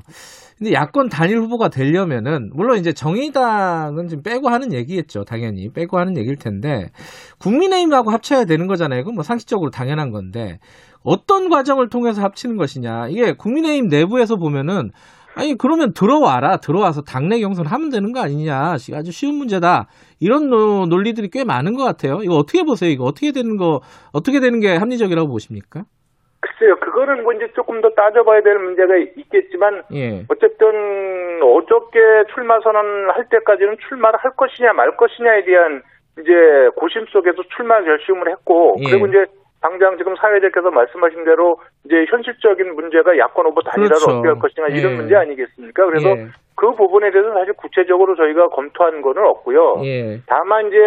근데 0.61 0.73
야권 0.73 1.09
단일 1.09 1.39
후보가 1.39 1.69
되려면은 1.69 2.51
물론 2.53 2.77
이제 2.77 2.93
정의당은 2.93 4.09
좀 4.09 4.21
빼고 4.21 4.49
하는 4.49 4.73
얘기겠죠. 4.73 5.23
당연히 5.23 5.73
빼고 5.73 5.97
하는 5.97 6.15
얘기일 6.17 6.37
텐데 6.37 6.91
국민의힘하고 7.39 8.11
합쳐야 8.11 8.45
되는 8.45 8.67
거잖아요. 8.67 9.01
그건 9.01 9.15
뭐 9.15 9.23
상식적으로 9.23 9.71
당연한 9.71 10.11
건데 10.11 10.59
어떤 11.03 11.49
과정을 11.49 11.89
통해서 11.89 12.21
합치는 12.21 12.57
것이냐. 12.57 13.07
이게 13.09 13.33
국민의힘 13.33 13.87
내부에서 13.87 14.35
보면은 14.37 14.91
아니 15.35 15.57
그러면 15.57 15.93
들어와라. 15.93 16.57
들어와서 16.57 17.01
당내 17.03 17.39
경선 17.39 17.65
하면 17.65 17.89
되는 17.89 18.11
거 18.11 18.19
아니냐. 18.19 18.73
아주 18.73 19.11
쉬운 19.11 19.35
문제다. 19.35 19.87
이런 20.19 20.49
노- 20.49 20.85
논리들이 20.87 21.29
꽤 21.31 21.43
많은 21.45 21.73
것 21.75 21.83
같아요. 21.83 22.19
이거 22.23 22.35
어떻게 22.35 22.63
보세요? 22.63 22.89
이거 22.91 23.05
어떻게 23.05 23.31
되는 23.31 23.57
거 23.57 23.79
어떻게 24.13 24.39
되는 24.39 24.59
게 24.59 24.75
합리적이라고 24.75 25.29
보십니까? 25.29 25.83
글쎄요, 26.41 26.75
그거는 26.79 27.23
뭐 27.23 27.33
이제 27.33 27.47
조금 27.55 27.81
더 27.81 27.89
따져봐야 27.91 28.41
될 28.41 28.57
문제가 28.57 28.97
있겠지만 29.15 29.83
예. 29.93 30.25
어쨌든 30.27 30.67
어저께 31.43 31.99
출마 32.33 32.59
선언할 32.61 33.29
때까지는 33.29 33.77
출마를 33.87 34.17
할 34.19 34.31
것이냐 34.35 34.73
말 34.73 34.97
것이냐에 34.97 35.45
대한 35.45 35.83
이제 36.19 36.31
고심 36.75 37.05
속에서 37.13 37.37
출마 37.55 37.81
결심을 37.83 38.29
했고 38.31 38.75
예. 38.79 38.89
그리고 38.89 39.05
이제 39.07 39.25
당장 39.61 39.97
지금 39.97 40.15
사회자께서 40.15 40.71
말씀하신 40.71 41.23
대로 41.23 41.57
이제 41.85 42.05
현실적인 42.09 42.73
문제가 42.75 43.17
야권 43.17 43.45
후보 43.45 43.61
단일화를 43.61 43.95
그렇죠. 43.95 44.11
어떻게 44.11 44.27
할 44.27 44.39
것이냐 44.39 44.67
이런 44.67 44.91
예. 44.93 44.95
문제 44.95 45.15
아니겠습니까? 45.15 45.85
그래서 45.85 46.09
예. 46.09 46.27
그 46.55 46.71
부분에 46.71 47.11
대해서 47.11 47.31
사실 47.33 47.53
구체적으로 47.53 48.15
저희가 48.15 48.47
검토한 48.49 49.01
거는 49.01 49.23
없고요. 49.23 49.75
예. 49.83 50.19
다만 50.27 50.67
이제 50.67 50.77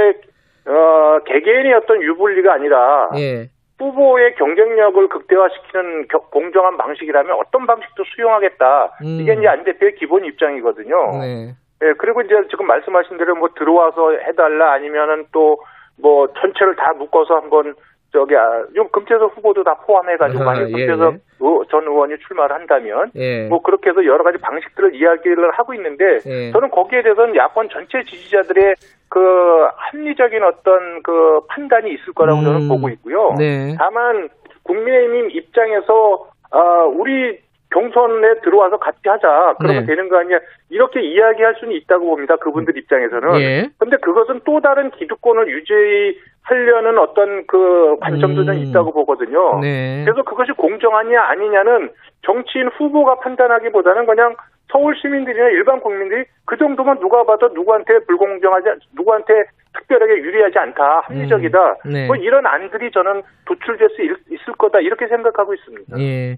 어, 0.67 1.19
개개인의 1.25 1.75
어떤 1.75 2.03
유불리가 2.03 2.53
아니라 2.55 3.09
예. 3.17 3.47
후보의 3.79 4.35
경쟁력을 4.37 5.09
극대화시키는 5.09 6.09
겨- 6.09 6.29
공정한 6.31 6.77
방식이라면 6.77 7.37
어떤 7.39 7.67
방식도 7.67 8.05
수용하겠다. 8.15 8.97
음. 9.03 9.19
이게 9.21 9.35
이제 9.35 9.47
안 9.49 9.65
대표의 9.65 9.95
기본 9.97 10.25
입장이거든요. 10.25 10.95
네. 11.21 11.55
예, 11.83 11.93
그리고 11.99 12.23
이제 12.23 12.35
지금 12.51 12.67
말씀하신 12.67 13.19
대로 13.19 13.35
뭐 13.35 13.49
들어와서 13.57 14.13
해달라 14.27 14.73
아니면은 14.73 15.27
또 15.33 15.57
뭐 15.97 16.27
전체를 16.27 16.75
다 16.75 16.93
묶어서 16.99 17.35
한번 17.37 17.73
저기 18.15 18.37
아, 18.37 18.63
요 18.77 18.89
금태섭 18.89 19.37
후보도 19.37 19.65
다 19.65 19.75
포함해가지고 19.85 20.45
만약 20.45 20.69
예, 20.71 20.87
금태섭 20.87 21.15
예. 21.15 21.19
의- 21.41 21.65
전 21.69 21.83
의원이 21.83 22.15
출마를 22.27 22.55
한다면 22.55 23.11
예. 23.17 23.49
뭐 23.49 23.61
그렇게 23.61 23.91
해서 23.91 24.05
여러 24.05 24.23
가지 24.23 24.39
방식들을 24.39 24.95
이야기를 24.95 25.51
하고 25.53 25.75
있는데 25.75 26.19
예. 26.25 26.53
저는 26.53 26.71
거기에 26.71 27.03
대해서는 27.03 27.35
야권 27.35 27.69
전체 27.71 28.03
지지자들의 28.05 28.75
그 29.09 29.21
합리적인 29.77 30.43
어떤 30.45 31.03
그 31.03 31.41
판단이 31.49 31.93
있을 31.93 32.13
거라고 32.15 32.39
음. 32.41 32.45
저는 32.45 32.69
보고 32.69 32.89
있고요. 32.91 33.35
네. 33.37 33.75
다만 33.79 34.29
국민의힘 34.63 35.31
입장에서 35.33 36.29
아 36.53 36.59
우리 36.85 37.39
경선에 37.73 38.41
들어와서 38.45 38.77
같이 38.79 39.01
하자 39.05 39.57
그러면 39.59 39.81
네. 39.85 39.87
되는 39.87 40.09
거 40.09 40.19
아니야 40.19 40.39
이렇게 40.71 41.01
이야기할 41.03 41.57
수는 41.59 41.75
있다고 41.75 42.07
봅니다 42.07 42.37
그분들 42.37 42.79
입장에서는 42.79 43.41
예. 43.41 43.69
근데 43.79 43.97
그것은 43.97 44.43
또 44.45 44.61
다른 44.61 44.91
기득권을 44.93 45.49
유지 45.49 46.21
하려는 46.45 46.99
어떤 46.99 47.47
그 47.47 47.97
관점도 48.01 48.43
음. 48.43 48.47
는 48.47 48.59
있다고 48.59 48.93
보거든요 48.93 49.61
네. 49.61 50.03
그래서 50.05 50.23
그것이 50.23 50.53
공정하냐 50.53 51.21
아니냐는 51.23 51.91
정치인 52.23 52.69
후보가 52.77 53.17
판단하기보다는 53.21 54.07
그냥 54.07 54.37
서울 54.71 54.95
시민들이나 55.01 55.49
일반 55.49 55.81
국민들이 55.81 56.25
그 56.45 56.57
정도면 56.57 56.99
누가 57.01 57.25
봐도 57.25 57.49
누구한테 57.49 58.01
불공정하지 58.07 58.69
않- 58.69 58.79
누구한테 58.95 59.33
특별하게 59.75 60.15
유리하지 60.19 60.59
않다 60.59 61.01
합리적이다 61.05 61.77
음. 61.87 61.91
네. 61.93 62.07
뭐 62.07 62.17
이런 62.17 62.47
안들이 62.47 62.91
저는 62.91 63.23
도출될 63.47 63.89
수 63.91 64.03
있- 64.03 64.33
있을 64.33 64.53
거다 64.59 64.81
이렇게 64.81 65.07
생각하고 65.09 65.55
있습니다. 65.55 65.99
예. 66.01 66.37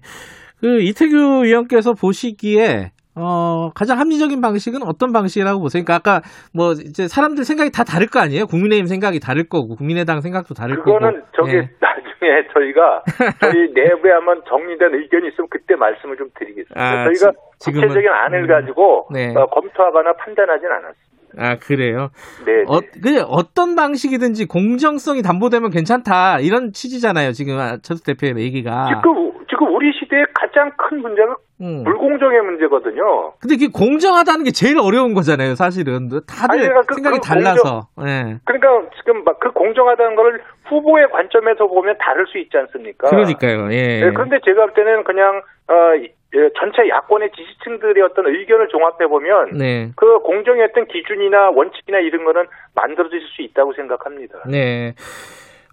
그 0.61 0.79
이태규 0.81 1.43
의원께서 1.45 1.93
보시기에 1.93 2.91
어, 3.19 3.71
가장 3.73 3.99
합리적인 3.99 4.41
방식은 4.41 4.83
어떤 4.83 5.11
방식이라고 5.11 5.59
보세요? 5.59 5.83
그러니까 5.83 5.95
아까 5.95 6.21
뭐 6.53 6.71
이제 6.73 7.07
사람들 7.07 7.43
생각이 7.43 7.71
다 7.71 7.83
다를 7.83 8.07
거 8.07 8.19
아니에요? 8.19 8.45
국민의힘 8.47 8.85
생각이 8.87 9.19
다를 9.19 9.47
거고 9.49 9.75
국민의당 9.75 10.21
생각도 10.21 10.53
다를 10.53 10.77
그거는 10.77 11.21
거고. 11.21 11.25
저기 11.37 11.55
예. 11.57 11.69
나중에 11.81 12.47
저희가 12.53 13.03
저희 13.41 13.71
내부에 13.73 14.11
한번 14.11 14.41
정리된 14.47 14.93
의견이 14.93 15.29
있으면 15.29 15.47
그때 15.49 15.75
말씀을 15.75 16.17
좀 16.17 16.27
드리겠습니다. 16.37 16.73
아, 16.79 17.03
저희가 17.05 17.31
지- 17.59 17.71
지금은- 17.71 17.81
구체적인 17.87 18.07
안을 18.09 18.43
음. 18.43 18.47
가지고 18.47 19.07
네. 19.13 19.33
어, 19.35 19.45
검토하거나 19.47 20.13
판단하진 20.13 20.67
않았습니다. 20.67 21.07
아 21.39 21.55
그래요. 21.59 22.09
네. 22.45 22.63
어, 22.67 22.79
그냥 23.03 23.25
어떤 23.29 23.75
방식이든지 23.75 24.47
공정성이 24.47 25.21
담보되면 25.21 25.69
괜찮다 25.71 26.39
이런 26.39 26.71
취지잖아요. 26.71 27.31
지금 27.33 27.59
아, 27.59 27.77
최수 27.83 28.03
대표의 28.03 28.37
얘기가. 28.37 28.87
지금 28.87 29.31
지금 29.49 29.67
우리 29.75 29.91
시대의 29.99 30.25
가장 30.33 30.71
큰 30.77 31.01
문제가 31.01 31.35
음. 31.59 31.83
불공정의 31.83 32.41
문제거든요. 32.41 33.33
근데 33.39 33.55
그게 33.55 33.67
공정하다는 33.73 34.43
게 34.45 34.51
제일 34.51 34.77
어려운 34.79 35.13
거잖아요. 35.13 35.55
사실은 35.55 36.09
다들 36.27 36.59
아니, 36.59 36.61
그러니까 36.67 36.81
그- 36.87 36.93
생각이 36.95 37.17
그 37.17 37.21
달라서. 37.27 37.87
예. 38.05 38.37
그러니까 38.45 38.89
지금 38.97 39.23
막 39.23 39.37
그 39.39 39.51
공정하다는 39.51 40.15
걸 40.15 40.41
후보의 40.65 41.09
관점에서 41.11 41.67
보면 41.67 41.95
다를 41.99 42.25
수 42.27 42.37
있지 42.39 42.57
않습니까? 42.57 43.09
그러니까요. 43.09 43.71
예. 43.71 44.01
네, 44.01 44.11
그런데 44.11 44.39
제가 44.43 44.65
볼 44.65 44.73
때는 44.73 45.03
그냥 45.03 45.41
어, 45.69 45.95
이- 45.95 46.11
예, 46.35 46.49
전체 46.59 46.87
야권의 46.89 47.31
지지층들의 47.31 48.03
어떤 48.03 48.27
의견을 48.27 48.67
종합해 48.67 49.07
보면 49.07 49.51
네. 49.57 49.91
그 49.95 50.19
공정의 50.19 50.63
어떤 50.63 50.85
기준이나 50.87 51.51
원칙이나 51.51 51.99
이런 51.99 52.25
거는 52.25 52.45
만들어질 52.75 53.21
수 53.21 53.41
있다고 53.41 53.73
생각합니다. 53.73 54.39
네. 54.49 54.93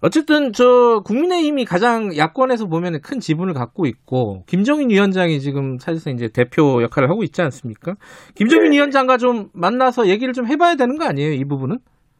어쨌든 0.05 0.53
저 0.53 1.01
국민의힘이 1.03 1.65
가장 1.65 2.15
야권에서 2.15 2.67
보면 2.67 3.01
큰 3.01 3.19
지분을 3.19 3.55
갖고 3.55 3.87
있고 3.87 4.43
김정인 4.45 4.91
위원장이 4.91 5.39
지금 5.39 5.79
사실상 5.79 6.13
이제 6.13 6.29
대표 6.29 6.83
역할을 6.83 7.09
하고 7.09 7.23
있지 7.23 7.41
않습니까? 7.41 7.95
김정인 8.35 8.69
네. 8.69 8.77
위원장과 8.77 9.17
좀 9.17 9.49
만나서 9.55 10.05
얘기를 10.05 10.31
좀 10.31 10.45
해봐야 10.45 10.75
되는 10.75 10.99
거 10.99 11.05
아니에요? 11.05 11.33
이 11.33 11.43
부분은? 11.45 11.77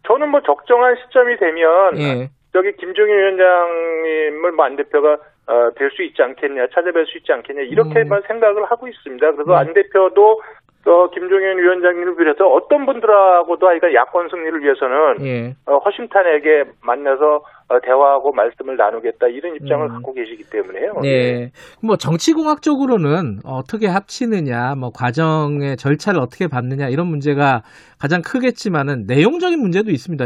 저는 0.07 0.29
뭐 0.29 0.41
적정한 0.41 0.95
시점이 0.95 1.37
되면 1.37 2.01
예. 2.01 2.29
저기 2.53 2.75
김종인 2.77 3.13
위원장님을 3.15 4.51
뭐안 4.53 4.77
대표가 4.77 5.17
어, 5.47 5.69
뵐 5.77 5.95
수 5.95 6.01
있지 6.01 6.23
않겠냐, 6.23 6.65
찾아뵐 6.73 7.05
수 7.05 7.19
있지 7.19 7.31
않겠냐 7.31 7.61
이렇게만 7.69 8.23
생각을 8.27 8.65
하고 8.65 8.87
있습니다. 8.87 9.31
그래서 9.33 9.51
음. 9.51 9.55
안 9.55 9.73
대표도 9.75 10.41
어, 10.87 11.09
김종인 11.09 11.57
위원장님을 11.57 12.15
비롯해서 12.15 12.45
어떤 12.47 12.85
분들하고도 12.85 13.67
아이가 13.67 13.91
야권 13.93 14.29
승리를 14.29 14.61
위해서는 14.61 15.25
예. 15.25 15.55
어, 15.65 15.77
허심탄회하게 15.79 16.65
만나서 16.81 17.43
어, 17.67 17.79
대화하고 17.81 18.31
말씀을 18.33 18.77
나누겠다 18.77 19.27
이런 19.27 19.55
입장을 19.55 19.83
음. 19.83 19.93
갖고 19.93 20.13
계시기 20.13 20.43
때문에요. 20.49 20.99
네. 21.01 21.51
뭐 21.81 21.97
정치공학적으로는 21.97 23.39
어떻게 23.43 23.87
합치느냐, 23.87 24.75
뭐 24.75 24.91
과정의 24.91 25.77
절차를 25.77 26.19
어떻게 26.19 26.47
밟느냐 26.47 26.89
이런 26.89 27.07
문제가 27.07 27.63
가장 27.99 28.21
크겠지만은 28.21 29.05
내용적인 29.07 29.59
문제도 29.59 29.89
있습니다. 29.89 30.25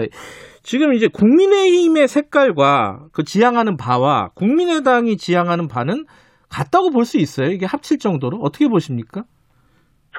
지금 0.62 0.93
이제 0.93 1.07
국민의힘의 1.07 2.10
색깔과 2.10 3.05
그 3.14 3.24
지향하는 3.24 3.78
바와 3.78 4.32
국민의당이 4.36 5.16
지향하는 5.16 5.70
바는 5.70 6.05
같다고 6.49 6.89
볼 6.89 7.05
수 7.05 7.18
있어요. 7.18 7.47
이게 7.49 7.66
합칠 7.66 7.97
정도로 7.97 8.39
어떻게 8.41 8.68
보십니까? 8.68 9.24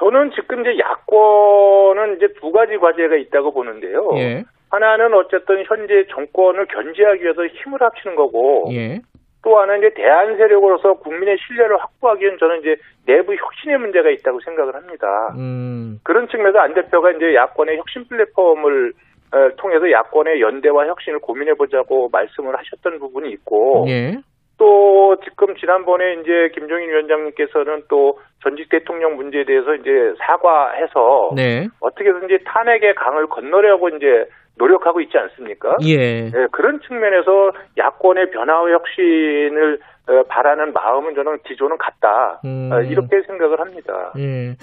저는 0.01 0.31
지금 0.31 0.61
이제 0.61 0.79
야권은 0.79 2.17
이제 2.17 2.27
두 2.39 2.51
가지 2.51 2.75
과제가 2.75 3.15
있다고 3.17 3.53
보는데요. 3.53 4.09
예. 4.15 4.43
하나는 4.71 5.13
어쨌든 5.13 5.63
현재 5.67 6.05
정권을 6.09 6.65
견제하기 6.65 7.23
위해서 7.23 7.45
힘을 7.45 7.79
합치는 7.79 8.15
거고 8.15 8.69
예. 8.71 8.99
또 9.43 9.59
하나는 9.59 9.79
이제 9.79 9.93
대안 9.93 10.37
세력으로서 10.37 10.93
국민의 10.93 11.37
신뢰를 11.45 11.77
확보하기 11.77 12.23
위한 12.23 12.37
저는 12.39 12.61
이제 12.61 12.75
내부 13.05 13.35
혁신의 13.35 13.77
문제가 13.77 14.09
있다고 14.09 14.39
생각을 14.41 14.73
합니다. 14.73 15.07
음. 15.37 15.99
그런 16.03 16.27
측면에서 16.29 16.57
안 16.59 16.73
대표가 16.73 17.11
이제 17.11 17.35
야권의 17.35 17.77
혁신 17.77 18.05
플랫폼을 18.05 18.93
어, 19.33 19.55
통해서 19.57 19.89
야권의 19.91 20.41
연대와 20.41 20.87
혁신을 20.87 21.19
고민해 21.19 21.53
보자고 21.53 22.09
말씀을 22.11 22.57
하셨던 22.57 22.97
부분이 22.99 23.29
있고 23.33 23.85
예. 23.87 24.17
또 24.61 25.15
지금 25.23 25.55
지난번에 25.55 26.21
이제 26.21 26.51
김종인 26.53 26.87
위원장님께서는 26.87 27.85
또 27.89 28.19
전직 28.43 28.69
대통령 28.69 29.15
문제에 29.15 29.43
대해서 29.43 29.73
이제 29.73 29.89
사과해서 30.19 31.31
네. 31.35 31.67
어떻게든지 31.79 32.43
탄핵의 32.45 32.93
강을 32.93 33.25
건너려고 33.25 33.89
이제 33.89 34.29
노력하고 34.59 35.01
있지 35.01 35.17
않습니까? 35.17 35.77
예. 35.87 36.29
네, 36.29 36.47
그런 36.51 36.79
측면에서 36.81 37.53
야권의 37.75 38.29
변화와 38.29 38.69
혁신을 38.69 39.79
어, 40.09 40.23
바라는 40.29 40.73
마음은 40.73 41.15
저는 41.15 41.39
기조는 41.47 41.79
같다. 41.79 42.41
음. 42.45 42.69
어, 42.71 42.81
이렇게 42.81 43.23
생각을 43.25 43.59
합니다. 43.59 44.13
예. 44.19 44.57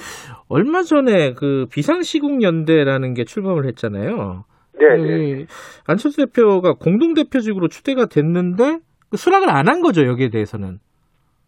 얼마 0.49 0.83
전에 0.83 1.33
그 1.33 1.67
비상시국 1.73 2.43
연대라는 2.45 3.15
게 3.15 3.25
출범을 3.25 3.67
했잖아요. 3.67 4.45
네, 4.79 4.87
그 4.97 5.47
안철수 5.89 6.25
대표가 6.25 6.75
공동 6.75 7.15
대표직으로 7.15 7.67
추대가 7.67 8.07
됐는데 8.07 8.63
그 8.65 8.88
수락을 9.15 9.49
안 9.51 9.69
한 9.69 9.81
거죠, 9.83 10.07
여기에 10.07 10.31
대해서는. 10.31 10.79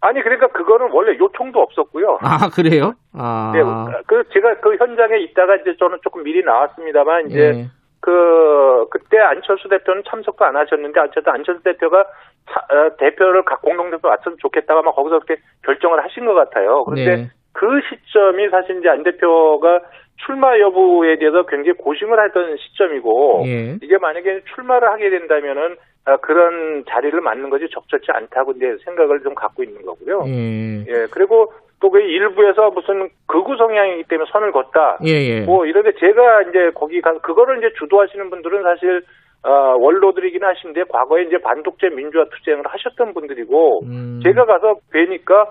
아니 0.03 0.23
그러니까 0.23 0.47
그거는 0.49 0.89
원래 0.93 1.19
요청도 1.19 1.61
없었고요. 1.61 2.19
아, 2.23 2.49
그래요? 2.49 2.95
아. 3.13 3.53
네, 3.55 3.61
그 4.07 4.25
제가 4.33 4.61
그 4.61 4.77
현장에 4.77 5.19
있다가 5.19 5.57
이제 5.57 5.77
저는 5.79 5.99
조금 6.03 6.23
미리 6.23 6.43
나왔습니다만 6.43 7.27
이제 7.27 7.39
예. 7.39 7.67
그 8.01 8.87
그때 8.91 9.19
안철수 9.19 9.69
대표는 9.69 10.03
참석도 10.09 10.43
안 10.43 10.57
하셨는데 10.57 10.99
어쨌든 11.01 11.33
안철수 11.35 11.63
대표가 11.63 12.05
차- 12.51 12.61
어, 12.75 12.97
대표를 12.97 13.45
각 13.45 13.61
공동대표 13.61 14.09
왔으면 14.09 14.39
좋겠다가 14.41 14.81
막 14.81 14.95
거기서 14.97 15.19
그렇게 15.21 15.43
결정을 15.67 16.03
하신 16.03 16.25
것 16.25 16.33
같아요. 16.33 16.83
그런데 16.85 17.17
네. 17.17 17.31
그 17.53 17.67
시점이 17.91 18.49
사실 18.49 18.79
이제 18.79 18.89
안 18.89 19.03
대표가 19.03 19.81
출마 20.25 20.59
여부에 20.59 21.19
대해서 21.19 21.45
굉장히 21.45 21.77
고심을 21.77 22.19
하던 22.19 22.57
시점이고 22.57 23.43
예. 23.47 23.77
이게 23.83 23.99
만약에 23.99 24.45
출마를 24.55 24.91
하게 24.91 25.11
된다면은 25.11 25.73
아, 25.73 25.77
그런 26.23 26.85
자리를 26.89 27.21
맡는 27.21 27.51
것이 27.51 27.69
적절치 27.71 28.07
않다고 28.11 28.53
이제 28.53 28.77
생각을 28.85 29.21
좀 29.21 29.35
갖고 29.35 29.63
있는 29.63 29.85
거고요. 29.85 30.25
예. 30.27 30.85
예, 30.89 31.07
그리고 31.11 31.53
또 31.81 31.91
그 31.91 31.99
일부에서 31.99 32.71
무슨 32.71 33.09
극우 33.27 33.57
성향이기 33.57 34.05
때문에 34.05 34.29
선을 34.31 34.53
걷다. 34.53 34.99
예, 35.07 35.11
예. 35.11 35.41
뭐 35.41 35.67
이런데 35.67 35.93
제가 35.99 36.43
이제 36.43 36.71
거기 36.75 37.01
가 37.01 37.13
그거를 37.19 37.59
이제 37.59 37.73
주도하시는 37.79 38.31
분들은 38.31 38.63
사실 38.63 39.03
어, 39.43 39.77
원로들이긴 39.79 40.45
하신데 40.45 40.85
과거에 40.91 41.23
이제 41.23 41.39
반독재 41.39 41.89
민주화 41.89 42.25
투쟁을 42.27 42.65
하셨던 42.67 43.15
분들이고 43.15 43.85
음. 43.85 44.21
제가 44.23 44.45
가서 44.45 44.75
뵈니까 44.93 45.47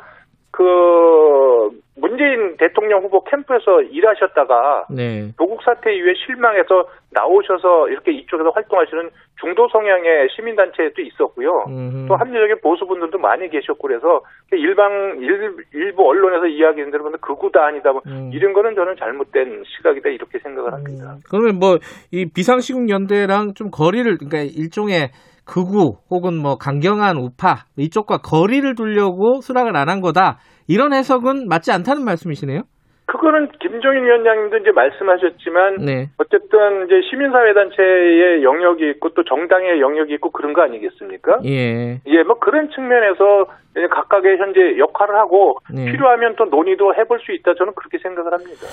그 0.51 1.69
문재인 1.95 2.55
대통령 2.57 3.03
후보 3.03 3.23
캠프에서 3.23 3.81
일하셨다가 3.81 4.85
네. 4.89 5.31
조국 5.37 5.61
사태 5.63 5.93
이후에 5.93 6.13
실망해서 6.25 6.87
나오셔서 7.11 7.89
이렇게 7.89 8.11
이쪽에서 8.13 8.49
활동하시는 8.51 9.09
중도 9.41 9.67
성향의 9.69 10.29
시민단체도 10.35 11.01
있었고요. 11.01 11.65
음흠. 11.67 12.07
또 12.07 12.15
합리적인 12.15 12.61
보수분들도 12.61 13.17
많이 13.19 13.49
계셨고 13.49 13.87
그래서 13.87 14.21
일방 14.51 15.17
일, 15.19 15.55
일부 15.73 16.07
언론에서 16.07 16.47
이야기하는 16.47 16.91
대로 16.91 17.03
보면 17.03 17.19
극우다 17.19 17.65
아니다 17.65 17.91
뭐 17.91 18.01
음. 18.07 18.31
이런 18.33 18.53
거는 18.53 18.75
저는 18.75 18.95
잘못된 18.97 19.63
시각이다 19.67 20.09
이렇게 20.09 20.39
생각을 20.39 20.73
합니다. 20.73 21.17
그러면 21.29 21.59
뭐 21.59 21.77
이 22.11 22.25
비상시국 22.33 22.89
연대랑 22.89 23.53
좀 23.53 23.69
거리를 23.71 24.17
그러니까 24.17 24.39
일종의 24.39 25.09
극우 25.49 25.97
혹은 26.11 26.35
뭐 26.37 26.57
강경한 26.57 27.17
우파 27.17 27.65
이쪽과 27.75 28.19
거리를 28.19 28.75
두려고 28.75 29.41
수락을 29.41 29.75
안 29.75 29.89
한 29.89 30.01
거다 30.01 30.37
이런 30.67 30.93
해석은 30.93 31.47
맞지 31.47 31.71
않다는 31.71 32.05
말씀이시네요. 32.05 32.61
그거는 33.07 33.49
김종인 33.59 34.03
위원장님도 34.05 34.57
이제 34.57 34.69
말씀하셨지만 34.71 35.77
네. 35.83 36.09
어쨌든 36.19 36.85
이제 36.85 37.01
시민사회단체의 37.09 38.43
영역이 38.43 38.87
있고 38.91 39.09
또 39.15 39.23
정당의 39.23 39.81
영역이 39.81 40.13
있고 40.13 40.29
그런 40.29 40.53
거 40.53 40.61
아니겠습니까? 40.61 41.39
예. 41.45 42.01
예, 42.05 42.23
뭐 42.23 42.37
그런 42.37 42.69
측면에서 42.69 43.47
각각의 43.89 44.37
현재 44.37 44.77
역할을 44.77 45.15
하고 45.17 45.55
네. 45.73 45.85
필요하면 45.91 46.35
또 46.37 46.45
논의도 46.45 46.93
해볼 46.93 47.19
수 47.25 47.31
있다 47.33 47.55
저는 47.57 47.73
그렇게 47.75 47.97
생각을 47.97 48.31
합니다. 48.31 48.67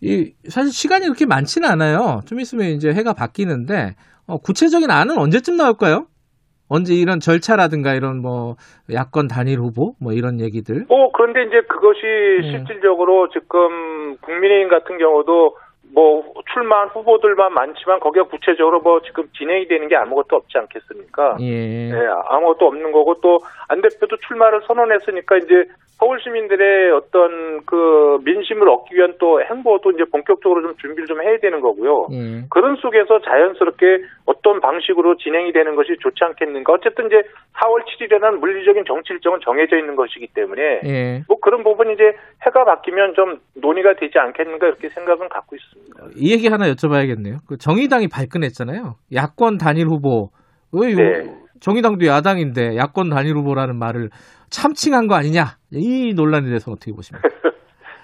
이 0.00 0.34
사실 0.48 0.70
시간이 0.70 1.06
그렇게 1.06 1.26
많지는 1.26 1.68
않아요. 1.68 2.20
좀 2.28 2.38
있으면 2.38 2.66
이제 2.66 2.90
해가 2.90 3.12
바뀌는데 3.12 3.96
어, 4.28 4.36
구체적인 4.38 4.88
안은 4.88 5.18
언제쯤 5.18 5.56
나올까요? 5.56 6.06
언제 6.70 6.94
이런 6.94 7.18
절차라든가 7.18 7.94
이런 7.94 8.22
뭐 8.22 8.54
야권 8.90 9.26
단일 9.26 9.58
후보 9.58 9.94
뭐 10.00 10.12
이런 10.12 10.40
얘기들. 10.40 10.86
뭐 10.88 11.10
그런데 11.12 11.42
이제 11.42 11.60
그것이 11.68 12.00
네. 12.42 12.50
실질적으로 12.52 13.28
지금 13.30 14.16
국민의힘 14.22 14.68
같은 14.68 14.96
경우도 14.96 15.56
뭐 15.92 16.32
출마한 16.52 16.88
후보들만 16.88 17.52
많지만 17.52 18.00
거기가 18.00 18.26
구체적으로 18.26 18.80
뭐 18.80 19.00
지금 19.02 19.24
진행이 19.36 19.66
되는 19.68 19.88
게 19.88 19.96
아무것도 19.96 20.36
없지 20.36 20.58
않겠습니까? 20.58 21.36
예. 21.40 21.90
네, 21.90 22.06
아무것도 22.28 22.66
없는 22.66 22.92
거고 22.92 23.20
또 23.20 23.40
안 23.70 23.80
대표도 23.82 24.16
출마를 24.26 24.62
선언했으니까 24.66 25.36
이제 25.38 25.64
서울 25.92 26.18
시민들의 26.20 26.90
어떤 26.92 27.64
그 27.66 28.18
민심을 28.24 28.68
얻기 28.68 28.96
위한 28.96 29.14
또 29.20 29.40
행보도 29.42 29.92
이제 29.92 30.04
본격적으로 30.10 30.62
좀 30.62 30.76
준비를 30.78 31.06
좀 31.06 31.22
해야 31.22 31.38
되는 31.38 31.60
거고요. 31.60 32.08
예. 32.10 32.42
그런 32.50 32.74
속에서 32.76 33.20
자연스럽게 33.20 34.02
어떤 34.26 34.60
방식으로 34.60 35.18
진행이 35.18 35.52
되는 35.52 35.76
것이 35.76 35.96
좋지 36.00 36.24
않겠는가. 36.24 36.72
어쨌든 36.72 37.06
이제 37.06 37.22
4월 37.54 37.84
7일에는 37.84 38.38
물리적인 38.38 38.86
정치 38.86 39.12
일정은 39.12 39.38
정해져 39.44 39.76
있는 39.76 39.94
것이기 39.94 40.28
때문에 40.34 40.80
예. 40.84 41.22
뭐 41.28 41.38
그런 41.40 41.62
부분이 41.62 41.92
이제 41.92 42.16
해가 42.44 42.64
바뀌면 42.64 43.14
좀 43.14 43.38
논의가 43.54 43.94
되지 43.94 44.18
않겠는가 44.18 44.66
이렇게 44.66 44.88
생각은 44.88 45.28
갖고 45.28 45.54
있습니다. 45.54 45.79
이 46.16 46.32
얘기 46.32 46.48
하나 46.48 46.66
여쭤봐야겠네요. 46.72 47.38
그 47.46 47.56
정의당이 47.58 48.08
발끈했잖아요. 48.08 48.96
야권 49.14 49.58
단일 49.58 49.86
후보. 49.86 50.30
왜 50.72 50.94
네. 50.94 51.34
정의당도 51.60 52.06
야당인데 52.06 52.76
야권 52.76 53.10
단일 53.10 53.36
후보라는 53.36 53.76
말을 53.76 54.10
참칭한 54.50 55.06
거 55.06 55.14
아니냐? 55.14 55.56
이 55.72 56.14
논란에 56.14 56.46
대해서 56.46 56.72
어떻게 56.72 56.92
보십니까? 56.92 57.28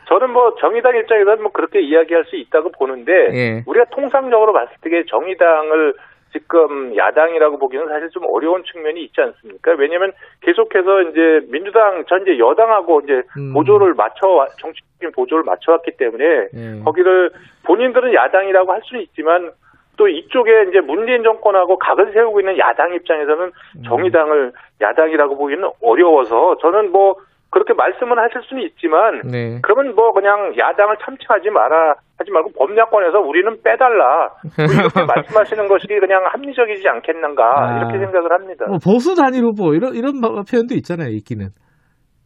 저는 0.09 0.31
뭐 0.31 0.55
정의당 0.61 0.97
입장에서는 0.97 1.43
뭐 1.43 1.53
그렇게 1.53 1.81
이야기할 1.81 2.25
수 2.27 2.37
있다고 2.37 2.71
보는데 2.73 3.13
예. 3.33 3.65
우리가 3.67 3.87
통상적으로 3.91 4.53
봤을 4.53 4.73
때 4.81 5.05
정의당을 5.09 5.95
지금 6.37 6.95
야당이라고 6.97 7.59
보기는 7.59 7.89
사실 7.89 8.11
좀 8.11 8.25
어려운 8.31 8.63
측면이 8.65 9.03
있지 9.05 9.21
않습니까? 9.21 9.73
왜냐하면 9.79 10.13
계속해서 10.43 11.03
이제 11.03 11.47
민주당 11.49 12.05
전제 12.07 12.39
여당하고 12.39 13.01
이제 13.01 13.23
음. 13.39 13.53
보조를 13.55 13.95
맞춰 13.95 14.47
정치적인 14.59 15.13
보조를 15.13 15.45
맞춰왔기 15.45 15.93
때문에 15.97 16.25
예. 16.25 16.83
거기를 16.85 17.31
본인들은 17.65 18.13
야당이라고 18.13 18.73
할 18.73 18.81
수는 18.85 19.03
있지만 19.03 19.51
또 19.97 20.09
이쪽에 20.09 20.67
이제 20.69 20.81
문재인 20.81 21.23
정권하고 21.23 21.79
각을 21.79 22.13
세우고 22.13 22.41
있는 22.41 22.59
야당 22.59 22.93
입장에서는 22.93 23.47
음. 23.47 23.83
정의당을 23.85 24.53
야당이라고 24.81 25.37
보기는 25.39 25.69
어려워서 25.83 26.59
저는 26.61 26.93
뭐 26.93 27.17
그렇게 27.51 27.73
말씀은 27.75 28.19
하실 28.19 28.43
수는 28.49 28.63
있지만 28.65 29.23
네. 29.31 29.61
그러면 29.63 29.95
뭐 29.95 30.13
그냥 30.13 30.53
야당을 30.59 30.97
참칭하지 31.05 31.51
마라 31.51 31.95
하지 32.19 32.31
말고 32.31 32.51
법야권에서 32.59 33.19
우리는 33.21 33.57
빼달라 33.63 34.29
뭐 34.57 34.67
이렇게 34.67 35.05
말씀하시는 35.05 35.69
것이 35.69 35.87
그냥 35.87 36.25
합리적이지 36.33 36.87
않겠는가 36.89 37.43
아. 37.45 37.79
이렇게 37.79 37.99
생각을 37.99 38.33
합니다. 38.33 38.67
뭐 38.69 38.79
보수 38.83 39.15
단일 39.15 39.45
후보 39.45 39.75
이런 39.75 39.95
이런 39.95 40.21
바- 40.21 40.29
표현도 40.43 40.75
있잖아요. 40.75 41.09
있기는. 41.11 41.49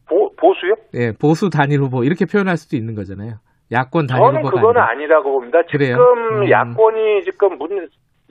보, 0.09 0.29
보수요? 0.35 0.73
예, 0.95 1.11
보수 1.13 1.49
단일 1.49 1.79
후보 1.81 2.03
이렇게 2.03 2.25
표현할 2.25 2.57
수도 2.57 2.75
있는 2.75 2.95
거잖아요. 2.95 3.35
야권 3.71 4.07
단일 4.07 4.19
저는 4.25 4.39
후보가 4.41 4.55
그거는 4.59 4.81
아니라. 4.81 4.91
아니라 4.91 5.21
고 5.21 5.31
봅니다. 5.39 5.59
지금 5.71 5.95
음. 5.95 6.49
야권이 6.49 7.23
지금 7.23 7.57
문, 7.57 7.87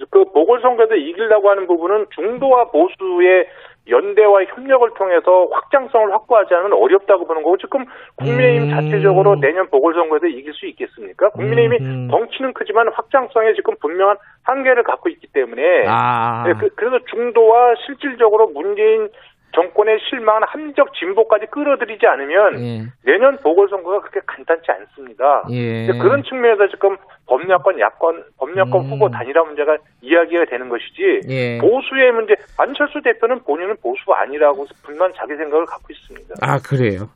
그 0.09 0.25
보궐선거에서 0.33 0.95
이기려고 0.95 1.51
하는 1.51 1.67
부분은 1.67 2.07
중도와 2.15 2.71
보수의 2.71 3.47
연대와 3.89 4.45
협력을 4.45 4.89
통해서 4.95 5.49
확장성을 5.51 6.13
확보하지 6.13 6.55
않으면 6.55 6.75
어렵다고 6.75 7.27
보는 7.27 7.43
거고 7.43 7.57
지금 7.57 7.85
국민의힘 8.17 8.69
음. 8.69 8.71
자체적으로 8.71 9.41
내년 9.41 9.69
보궐선거에서 9.69 10.27
이길 10.27 10.53
수 10.53 10.67
있겠습니까? 10.67 11.31
국민의힘이 11.31 11.79
음. 11.81 12.09
덩치는 12.09 12.53
크지만 12.53 12.89
확장성에 12.93 13.55
지금 13.55 13.75
분명한 13.81 14.17
한계를 14.45 14.85
갖고 14.85 15.09
있기 15.09 15.27
때문에 15.33 15.87
아. 15.89 16.45
네, 16.47 16.53
그, 16.55 16.85
래서 16.85 16.99
중도와 17.07 17.75
실질적으로 17.87 18.49
문재인 18.49 19.09
정권의 19.53 19.99
실망한 20.09 20.45
합리적 20.47 20.95
진보까지 20.95 21.47
끌어들이지 21.47 22.07
않으면 22.07 22.61
예. 22.61 22.83
내년 23.05 23.37
보궐선거가 23.39 24.01
그렇게 24.01 24.21
간단치 24.25 24.71
않습니다. 24.71 25.45
예. 25.51 25.89
그런 25.99 26.23
측면에서 26.23 26.69
지금 26.69 26.97
법야권, 27.31 27.79
야권, 27.79 28.25
법야권 28.39 28.87
음. 28.87 28.91
후보 28.91 29.09
단일화 29.09 29.45
문제가 29.45 29.77
이야기가 30.03 30.47
되는 30.51 30.69
것이지 30.69 31.29
예. 31.29 31.59
보수의 31.59 32.11
문제, 32.13 32.35
안철수 32.59 33.01
대표는 33.05 33.45
본인은 33.45 33.77
보수 33.81 34.03
아니라고 34.13 34.67
분명 34.83 35.13
자기 35.17 35.37
생각을 35.37 35.65
갖고 35.65 35.87
있습니다. 35.91 36.35
아, 36.43 36.59
그래요. 36.59 37.07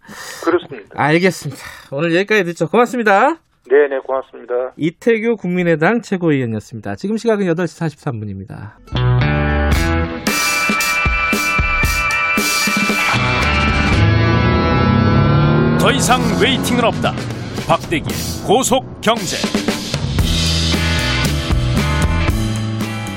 그렇습니다. 0.44 0.94
알겠습니다. 0.96 1.62
오늘 1.90 2.14
여기까지 2.14 2.44
듣죠. 2.44 2.68
고맙습니다. 2.68 3.40
네네, 3.68 3.98
고맙습니다. 4.06 4.72
이태규 4.76 5.36
국민의당 5.36 6.00
최고위원이었습니다. 6.00 6.94
지금 6.94 7.16
시각은 7.16 7.46
8시 7.46 7.80
43분입니다. 7.82 8.74
더 15.80 15.90
이상 15.90 16.20
웨이팅은 16.40 16.84
없다. 16.84 17.12
박대기의 17.66 18.46
고속 18.46 19.00
경제. 19.00 19.63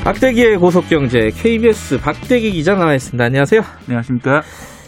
박대기의 0.07 0.55
고속경제 0.55 1.31
KBS 1.31 1.99
박대기 1.99 2.53
기자 2.53 2.75
나와 2.75 2.93
있습니다. 2.93 3.21
안녕하세요. 3.25 3.61
안녕하십니까? 3.87 4.41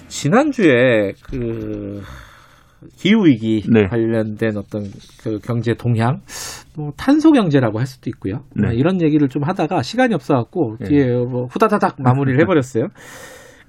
지난주에 0.08 1.12
그 1.30 2.02
기후 2.96 3.26
위기 3.26 3.66
네. 3.70 3.88
관련된 3.88 4.56
어떤 4.56 4.86
그 5.22 5.40
경제 5.40 5.74
동향, 5.74 6.22
뭐 6.78 6.94
탄소 6.96 7.34
경제라고 7.34 7.80
할 7.80 7.86
수도 7.86 8.10
있고요. 8.12 8.46
네. 8.56 8.68
뭐 8.68 8.72
이런 8.72 9.02
얘기를 9.02 9.28
좀 9.28 9.44
하다가 9.44 9.82
시간이 9.82 10.14
없어갖고 10.14 10.78
네. 10.80 10.88
뒤에 10.88 11.08
뭐 11.10 11.48
후다다닥 11.48 12.02
마무리를 12.02 12.40
해버렸어요. 12.40 12.88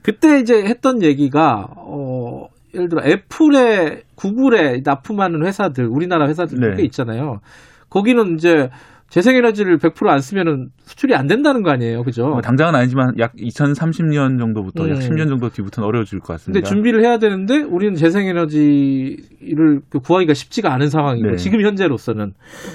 그때 0.03 0.39
이제 0.39 0.55
했던 0.55 1.03
얘기가 1.03 1.67
어 1.79 2.47
예를 2.75 2.89
들어 2.89 3.03
애플에 3.05 4.03
구글에 4.15 4.83
납품하는 4.85 5.45
회사들 5.45 5.89
우리나라 5.89 6.29
회사들 6.29 6.61
네. 6.61 6.77
꽤 6.77 6.85
있잖아요. 6.85 7.41
거기는 7.89 8.35
이제 8.35 8.69
재생에너지를 9.11 9.79
100%안 9.79 10.21
쓰면은 10.21 10.69
수출이 10.83 11.15
안 11.17 11.27
된다는 11.27 11.63
거 11.63 11.71
아니에요, 11.71 12.05
그죠? 12.05 12.29
뭐 12.29 12.41
당장은 12.41 12.77
아니지만 12.77 13.15
약 13.19 13.33
2030년 13.35 14.39
정도부터 14.39 14.85
음. 14.85 14.91
약 14.91 14.99
10년 14.99 15.29
정도 15.29 15.49
뒤부터는 15.49 15.87
어려워질 15.87 16.21
것 16.21 16.29
같습니다. 16.35 16.61
근데 16.61 16.69
준비를 16.69 17.03
해야 17.05 17.19
되는데 17.19 17.59
우리는 17.59 17.95
재생에너지를 17.95 19.81
그 19.91 19.99
구하기가 19.99 20.33
쉽지가 20.33 20.73
않은 20.75 20.89
상황이고 20.89 21.31
네. 21.31 21.37
지금 21.37 21.61
현재로서는 21.61 22.35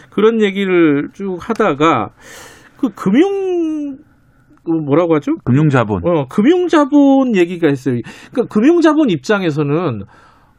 그런 0.10 0.42
얘기를 0.42 1.08
쭉 1.14 1.38
하다가 1.40 2.10
그 2.78 2.90
금융 2.90 3.98
그 4.66 4.72
뭐라고 4.72 5.16
하죠? 5.16 5.36
금융자본. 5.46 6.02
어, 6.06 6.26
금융자본 6.28 7.38
얘기가 7.38 7.70
있어요. 7.70 8.02
그러니까 8.32 8.54
금융자본 8.54 9.10
입장에서는 9.10 10.04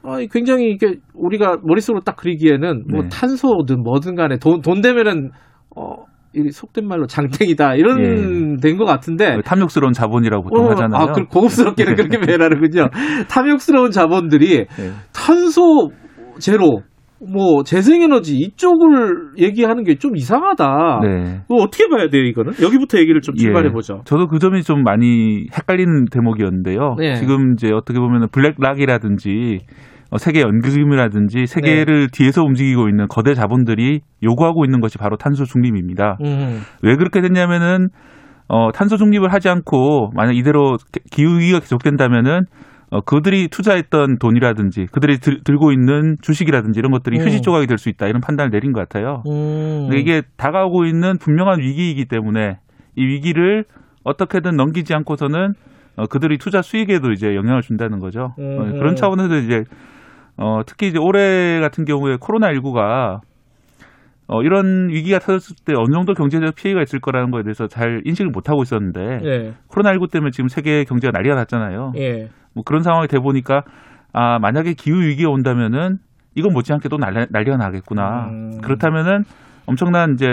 아, 0.05 0.19
굉장히 0.31 0.70
이게 0.70 1.01
우리가 1.15 1.59
머릿속으로 1.62 2.03
딱 2.03 2.16
그리기에는 2.16 2.85
뭐 2.89 3.03
네. 3.03 3.09
탄소든 3.11 3.82
뭐든 3.82 4.15
간에 4.15 4.39
돈, 4.39 4.62
돈 4.62 4.81
되면은 4.81 5.32
어, 5.77 6.05
이 6.35 6.51
속된 6.51 6.86
말로 6.86 7.07
장땡이다 7.07 7.77
이런 7.77 8.57
된것 8.59 8.86
같은데 8.86 9.39
탐욕스러운 9.44 9.93
자본이라고 9.93 10.43
보통 10.44 10.66
어, 10.66 10.70
하잖아요. 10.70 11.01
아, 11.03 11.12
그 11.12 11.24
고급스럽게는 11.27 11.94
그렇게 11.97 12.19
표현하는군요. 12.19 12.89
탐욕스러운 13.31 13.90
자본들이 13.90 14.66
네. 14.66 14.90
탄소 15.15 15.90
제로, 16.39 16.82
뭐 17.32 17.62
재생에너지 17.65 18.36
이쪽을 18.36 19.31
얘기하는 19.39 19.85
게 19.85 19.94
좀 19.97 20.16
이상하다. 20.16 21.01
네. 21.03 21.40
어떻게 21.48 21.89
봐야 21.89 22.11
돼요, 22.11 22.24
이거는? 22.24 22.53
여기부터 22.62 22.98
얘기를 22.98 23.23
좀 23.23 23.35
출발해 23.35 23.70
보죠. 23.73 23.94
예. 24.01 24.05
저도 24.05 24.27
그 24.27 24.39
점이 24.39 24.62
좀 24.62 24.82
많이 24.82 25.47
헷갈리는 25.57 26.07
대목이었는데요. 26.12 26.97
네. 26.98 27.15
지금 27.15 27.55
이제 27.55 27.70
어떻게 27.73 27.98
보면 27.98 28.28
블랙락이라든지 28.31 29.61
어, 29.62 29.95
세계 30.18 30.40
연금이라든지 30.40 31.46
세계를 31.46 32.08
뒤에서 32.12 32.42
움직이고 32.42 32.88
있는 32.88 33.06
거대 33.08 33.34
자본들이 33.34 34.00
요구하고 34.22 34.64
있는 34.64 34.80
것이 34.80 34.98
바로 34.98 35.16
탄소 35.16 35.44
중립입니다. 35.44 36.16
음. 36.24 36.60
왜 36.82 36.96
그렇게 36.96 37.20
됐냐면은 37.20 37.88
어, 38.48 38.70
탄소 38.72 38.96
중립을 38.96 39.32
하지 39.32 39.48
않고 39.48 40.12
만약 40.14 40.36
이대로 40.36 40.76
기후 41.10 41.38
위기가 41.38 41.58
계속된다면은 41.58 42.44
어, 42.90 43.00
그들이 43.00 43.48
투자했던 43.48 44.18
돈이라든지 44.20 44.86
그들이 44.92 45.18
들, 45.18 45.42
들고 45.42 45.72
있는 45.72 46.14
주식이라든지 46.22 46.78
이런 46.78 46.92
것들이 46.92 47.18
음. 47.18 47.26
휴지 47.26 47.42
조각이 47.42 47.66
될 47.66 47.78
수 47.78 47.88
있다 47.88 48.06
이런 48.06 48.20
판단을 48.20 48.50
내린 48.52 48.72
것 48.72 48.80
같아요. 48.80 49.24
음. 49.28 49.88
근데 49.88 49.98
이게 49.98 50.22
다가오고 50.36 50.84
있는 50.84 51.18
분명한 51.18 51.58
위기이기 51.60 52.04
때문에 52.04 52.58
이 52.94 53.04
위기를 53.04 53.64
어떻게든 54.04 54.54
넘기지 54.56 54.94
않고서는 54.94 55.54
어, 55.96 56.06
그들이 56.06 56.38
투자 56.38 56.62
수익에도 56.62 57.10
이제 57.10 57.34
영향을 57.34 57.62
준다는 57.62 57.98
거죠. 57.98 58.34
어, 58.38 58.62
음. 58.62 58.78
그런 58.78 58.94
차원에서 58.94 59.36
이제 59.38 59.64
어, 60.38 60.60
특히 60.66 60.88
이제 60.88 60.98
올해 61.00 61.60
같은 61.60 61.84
경우에 61.84 62.16
코로나 62.20 62.48
19가 62.52 63.20
어, 64.28 64.42
이런 64.42 64.88
위기가 64.88 65.18
터졌을 65.18 65.56
때 65.64 65.72
어느 65.76 65.92
정도 65.92 66.12
경제적 66.12 66.56
피해가 66.56 66.82
있을 66.82 67.00
거라는 67.00 67.30
거에 67.30 67.42
대해서 67.42 67.68
잘 67.68 68.02
인식을 68.04 68.30
못 68.32 68.48
하고 68.48 68.62
있었는데 68.62 69.00
예. 69.24 69.54
코로나19 69.68 70.10
때문에 70.10 70.30
지금 70.30 70.48
세계 70.48 70.84
경제가 70.84 71.12
난리가 71.12 71.36
났잖아요. 71.36 71.92
예. 71.96 72.28
뭐 72.54 72.64
그런 72.64 72.82
상황이 72.82 73.06
돼 73.06 73.18
보니까 73.18 73.62
아 74.12 74.38
만약에 74.40 74.74
기후 74.74 75.00
위기가 75.00 75.30
온다면은 75.30 75.98
이건 76.34 76.52
못지않게 76.52 76.88
또 76.88 76.96
난리, 76.96 77.26
난리가 77.30 77.56
나겠구나. 77.56 78.28
음. 78.30 78.60
그렇다면은 78.62 79.22
엄청난 79.66 80.14
이제 80.14 80.26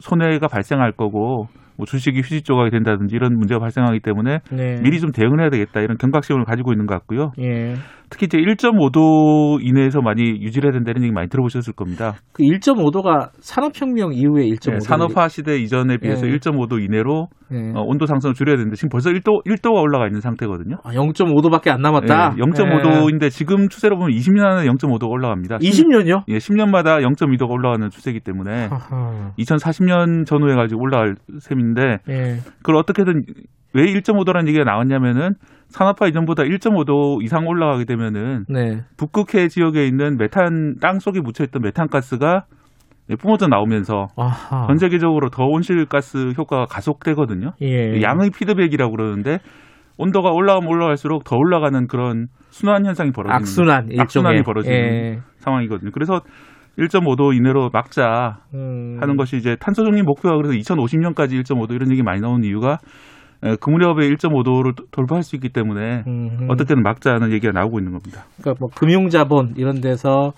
손해가 0.00 0.46
발생할 0.48 0.92
거고 0.92 1.46
뭐 1.78 1.86
주식이 1.86 2.18
휴지 2.18 2.42
조각이 2.42 2.70
된다든지 2.70 3.14
이런 3.14 3.38
문제가 3.38 3.60
발생하기 3.60 4.00
때문에 4.00 4.40
네. 4.50 4.80
미리 4.82 4.98
좀 4.98 5.12
대응을 5.12 5.40
해야 5.40 5.48
되겠다 5.48 5.80
이런 5.80 5.96
경각심을 5.96 6.44
가지고 6.44 6.72
있는 6.72 6.86
것 6.86 6.94
같고요. 6.94 7.30
예. 7.40 7.74
특히 8.10 8.26
이제 8.26 8.38
1.5도 8.38 9.58
이내에서 9.62 10.00
많이 10.00 10.22
유지를 10.22 10.68
해야 10.68 10.72
된다는 10.72 11.02
얘기 11.02 11.12
많이 11.12 11.28
들어보셨을 11.28 11.74
겁니다. 11.74 12.14
그 12.32 12.42
1.5도가 12.42 13.30
산업혁명 13.40 14.12
이후에 14.12 14.44
1.5도. 14.46 14.72
네, 14.72 14.80
산업화 14.80 15.28
시대 15.28 15.56
이전에 15.58 15.98
비해서 15.98 16.26
예. 16.26 16.32
1.5도 16.32 16.82
이내로 16.82 17.28
예. 17.52 17.72
어, 17.74 17.82
온도 17.82 18.06
상승을 18.06 18.34
줄여야 18.34 18.56
되는데 18.56 18.76
지금 18.76 18.88
벌써 18.90 19.10
1도 19.10 19.44
1도가 19.44 19.80
올라가 19.80 20.06
있는 20.06 20.20
상태거든요. 20.20 20.76
아, 20.84 20.92
0.5도밖에 20.92 21.70
안 21.70 21.80
남았다. 21.80 22.34
네, 22.36 22.42
0.5도인데 22.42 23.30
지금 23.30 23.68
추세로 23.68 23.96
보면 23.96 24.10
20년 24.16 24.44
안에 24.44 24.68
0.5도가 24.68 25.10
올라갑니다. 25.10 25.58
20년요? 25.58 26.24
예, 26.28 26.36
10년마다 26.36 27.00
0.2도가 27.02 27.50
올라가는 27.50 27.88
추세이기 27.90 28.20
때문에 28.20 28.68
아하. 28.70 29.32
2040년 29.38 30.26
전후에 30.26 30.54
가지고 30.54 30.82
올라갈 30.82 31.14
셈인데 31.40 31.98
예. 32.08 32.36
그걸 32.58 32.76
어떻게든 32.76 33.22
왜 33.74 33.84
1.5도라는 33.84 34.48
얘기가 34.48 34.64
나왔냐면은 34.64 35.34
산업화 35.68 36.06
이전보다 36.08 36.44
1.5도 36.44 37.22
이상 37.22 37.46
올라가게 37.46 37.84
되면은 37.84 38.46
네. 38.48 38.80
북극해 38.96 39.48
지역에 39.48 39.86
있는 39.86 40.16
메탄 40.16 40.76
땅 40.80 40.98
속에 40.98 41.20
묻혀 41.20 41.44
있던 41.44 41.62
메탄 41.62 41.88
가스가 41.88 42.44
뿜어져 43.16 43.46
나오면서 43.48 44.08
아하. 44.16 44.66
전 44.66 44.76
세계적으로 44.76 45.30
더 45.30 45.44
온실가스 45.44 46.34
효과가 46.36 46.66
가속되거든요. 46.66 47.52
예. 47.62 48.02
양의 48.02 48.30
피드백이라고 48.30 48.90
그러는데 48.92 49.38
온도가 49.96 50.30
올라가면 50.30 50.68
올라갈수록 50.68 51.24
더 51.24 51.36
올라가는 51.36 51.86
그런 51.86 52.28
순환 52.50 52.86
현상이 52.86 53.10
벌어지는 53.10 53.36
악순환, 53.36 53.88
일종의. 53.90 54.42
벌어지는 54.42 54.76
예. 54.76 55.18
상황이거든요. 55.38 55.90
그래서 55.92 56.20
1.5도 56.78 57.36
이내로 57.36 57.70
막자 57.72 58.38
음. 58.54 58.98
하는 59.00 59.16
것이 59.16 59.36
이제 59.36 59.56
탄소 59.58 59.82
중립 59.84 60.04
목표가 60.04 60.36
그래서 60.36 60.54
2050년까지 60.54 61.32
1.5도 61.42 61.72
이런 61.74 61.90
얘기 61.90 62.02
많이 62.02 62.20
나오는 62.20 62.44
이유가 62.44 62.78
에, 63.42 63.56
그 63.60 63.70
무렵에 63.70 64.08
1.5도를 64.10 64.74
돌파할 64.92 65.22
수 65.22 65.34
있기 65.36 65.48
때문에 65.48 66.04
음. 66.06 66.46
어떻게든 66.48 66.82
막자는 66.82 67.32
얘기가 67.32 67.52
나오고 67.52 67.80
있는 67.80 67.92
겁니다. 67.92 68.24
그러니까 68.40 68.58
뭐 68.60 68.68
금융자본 68.74 69.54
이런 69.56 69.80
데서 69.80 70.32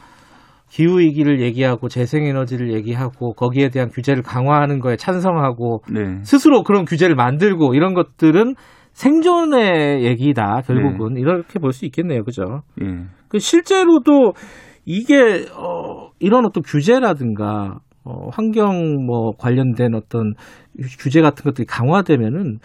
기후 0.70 1.00
위기를 1.00 1.40
얘기하고 1.42 1.88
재생 1.88 2.24
에너지를 2.24 2.72
얘기하고 2.72 3.32
거기에 3.34 3.70
대한 3.70 3.88
규제를 3.90 4.22
강화하는 4.22 4.78
거에 4.78 4.96
찬성하고 4.96 5.82
네. 5.92 6.22
스스로 6.22 6.62
그런 6.62 6.84
규제를 6.84 7.16
만들고 7.16 7.74
이런 7.74 7.92
것들은 7.94 8.54
생존의 8.92 10.04
얘기다 10.04 10.62
결국은 10.66 11.16
이렇게 11.16 11.58
볼 11.58 11.72
수 11.72 11.84
있겠네요, 11.86 12.24
그죠? 12.24 12.62
예. 12.82 13.04
그 13.28 13.38
실제로도 13.38 14.32
이게 14.84 15.46
어, 15.56 16.10
이런 16.18 16.44
어떤 16.46 16.62
규제라든가 16.62 17.78
어, 18.04 18.28
환경 18.32 19.04
뭐 19.06 19.32
관련된 19.38 19.94
어떤 19.94 20.34
규제 20.98 21.20
같은 21.20 21.44
것들이 21.44 21.66
강화되면은 21.66 22.58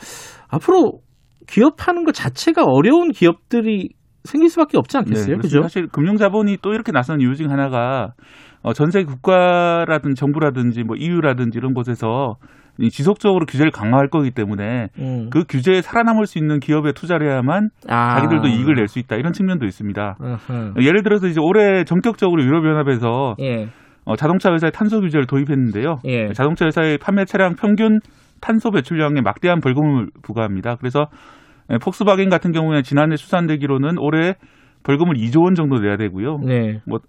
앞으로 0.48 1.00
기업하는 1.48 2.04
것 2.06 2.14
자체가 2.14 2.64
어려운 2.64 3.12
기업들이 3.12 3.90
생길 4.26 4.50
수밖에 4.50 4.78
없지 4.78 4.98
않겠어요, 4.98 5.36
네, 5.36 5.42
그죠? 5.42 5.62
사실 5.62 5.88
금융 5.88 6.18
자본이 6.18 6.58
또 6.62 6.74
이렇게 6.74 6.92
나선 6.92 7.22
이유 7.22 7.36
중 7.36 7.52
하나가 7.52 8.14
어, 8.62 8.74
전 8.74 8.92
세계 8.92 9.06
국가라든지 9.06 10.20
정부라든지 10.20 10.84
뭐 10.84 10.96
EU라든지 10.98 11.58
이런 11.58 11.74
곳에서 11.74 12.36
이 12.78 12.90
지속적으로 12.90 13.46
규제를 13.46 13.72
강화할 13.72 14.10
거기 14.10 14.32
때문에 14.32 14.90
음. 15.00 15.30
그 15.32 15.46
규제에 15.48 15.82
살아남을 15.82 16.26
수 16.26 16.38
있는 16.40 16.60
기업에 16.60 16.92
투자를 16.92 17.32
해야만 17.32 17.70
아. 17.88 18.16
자기들도 18.20 18.48
이익을 18.48 18.76
낼 18.76 18.88
수 18.88 19.00
있다 19.00 19.16
이런 19.16 19.32
측면도 19.32 19.66
있습니다. 19.66 20.18
어허. 20.20 20.74
예를 20.82 21.04
들어서 21.04 21.28
이제 21.28 21.40
올해 21.42 21.86
전격적으로 21.86 22.44
유럽연합에서 22.44 23.36
예. 23.42 23.70
어, 24.04 24.16
자동차 24.18 24.52
회사에 24.52 24.72
탄소 24.72 25.00
규제를 25.00 25.26
도입했는데요. 25.26 26.00
예. 26.06 26.34
자동차 26.34 26.66
회사의 26.66 26.98
판매 26.98 27.24
차량 27.24 27.56
평균 27.56 28.00
탄소 28.42 28.72
배출량에 28.72 29.22
막대한 29.22 29.62
벌금을 29.62 30.10
부과합니다. 30.22 30.76
그래서 30.76 31.06
예, 31.06 31.45
폭스바겐 31.82 32.30
같은 32.30 32.52
경우에 32.52 32.82
지난해 32.82 33.16
수산되기로는 33.16 33.98
올해 34.00 34.36
벌금을 34.84 35.16
2조 35.16 35.44
원 35.44 35.56
정도 35.56 35.80
내야 35.80 35.98
되고요. 35.98 36.40
네. 36.46 36.80
뭐 36.86 37.00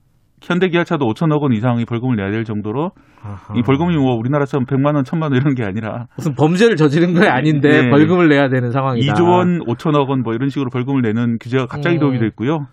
현대기아차도 0.42 1.06
5천억 1.06 1.40
원 1.42 1.52
이상의 1.52 1.84
벌금을 1.86 2.16
내야 2.16 2.30
될 2.30 2.44
정도로 2.44 2.92
아하. 3.22 3.54
이 3.56 3.62
벌금이 3.62 3.96
뭐 3.96 4.14
우리나라처럼 4.16 4.66
100만 4.66 4.94
원, 4.94 5.02
1000만 5.04 5.22
원 5.24 5.34
이런 5.34 5.54
게 5.54 5.64
아니라 5.64 6.06
무슨 6.16 6.34
범죄를 6.34 6.76
저지른 6.76 7.14
건 7.14 7.24
아닌데 7.24 7.82
네. 7.84 7.90
벌금을 7.90 8.28
내야 8.28 8.48
되는 8.48 8.70
상황이다. 8.70 9.12
2조 9.14 9.28
원, 9.28 9.58
5천억 9.60 10.08
원 10.08 10.22
뭐 10.22 10.34
이런 10.34 10.48
식으로 10.48 10.70
벌금을 10.70 11.02
내는 11.02 11.38
규제가 11.40 11.66
갑자기 11.66 11.96
음. 11.96 12.00
도입이 12.00 12.18
됐고요. 12.18 12.66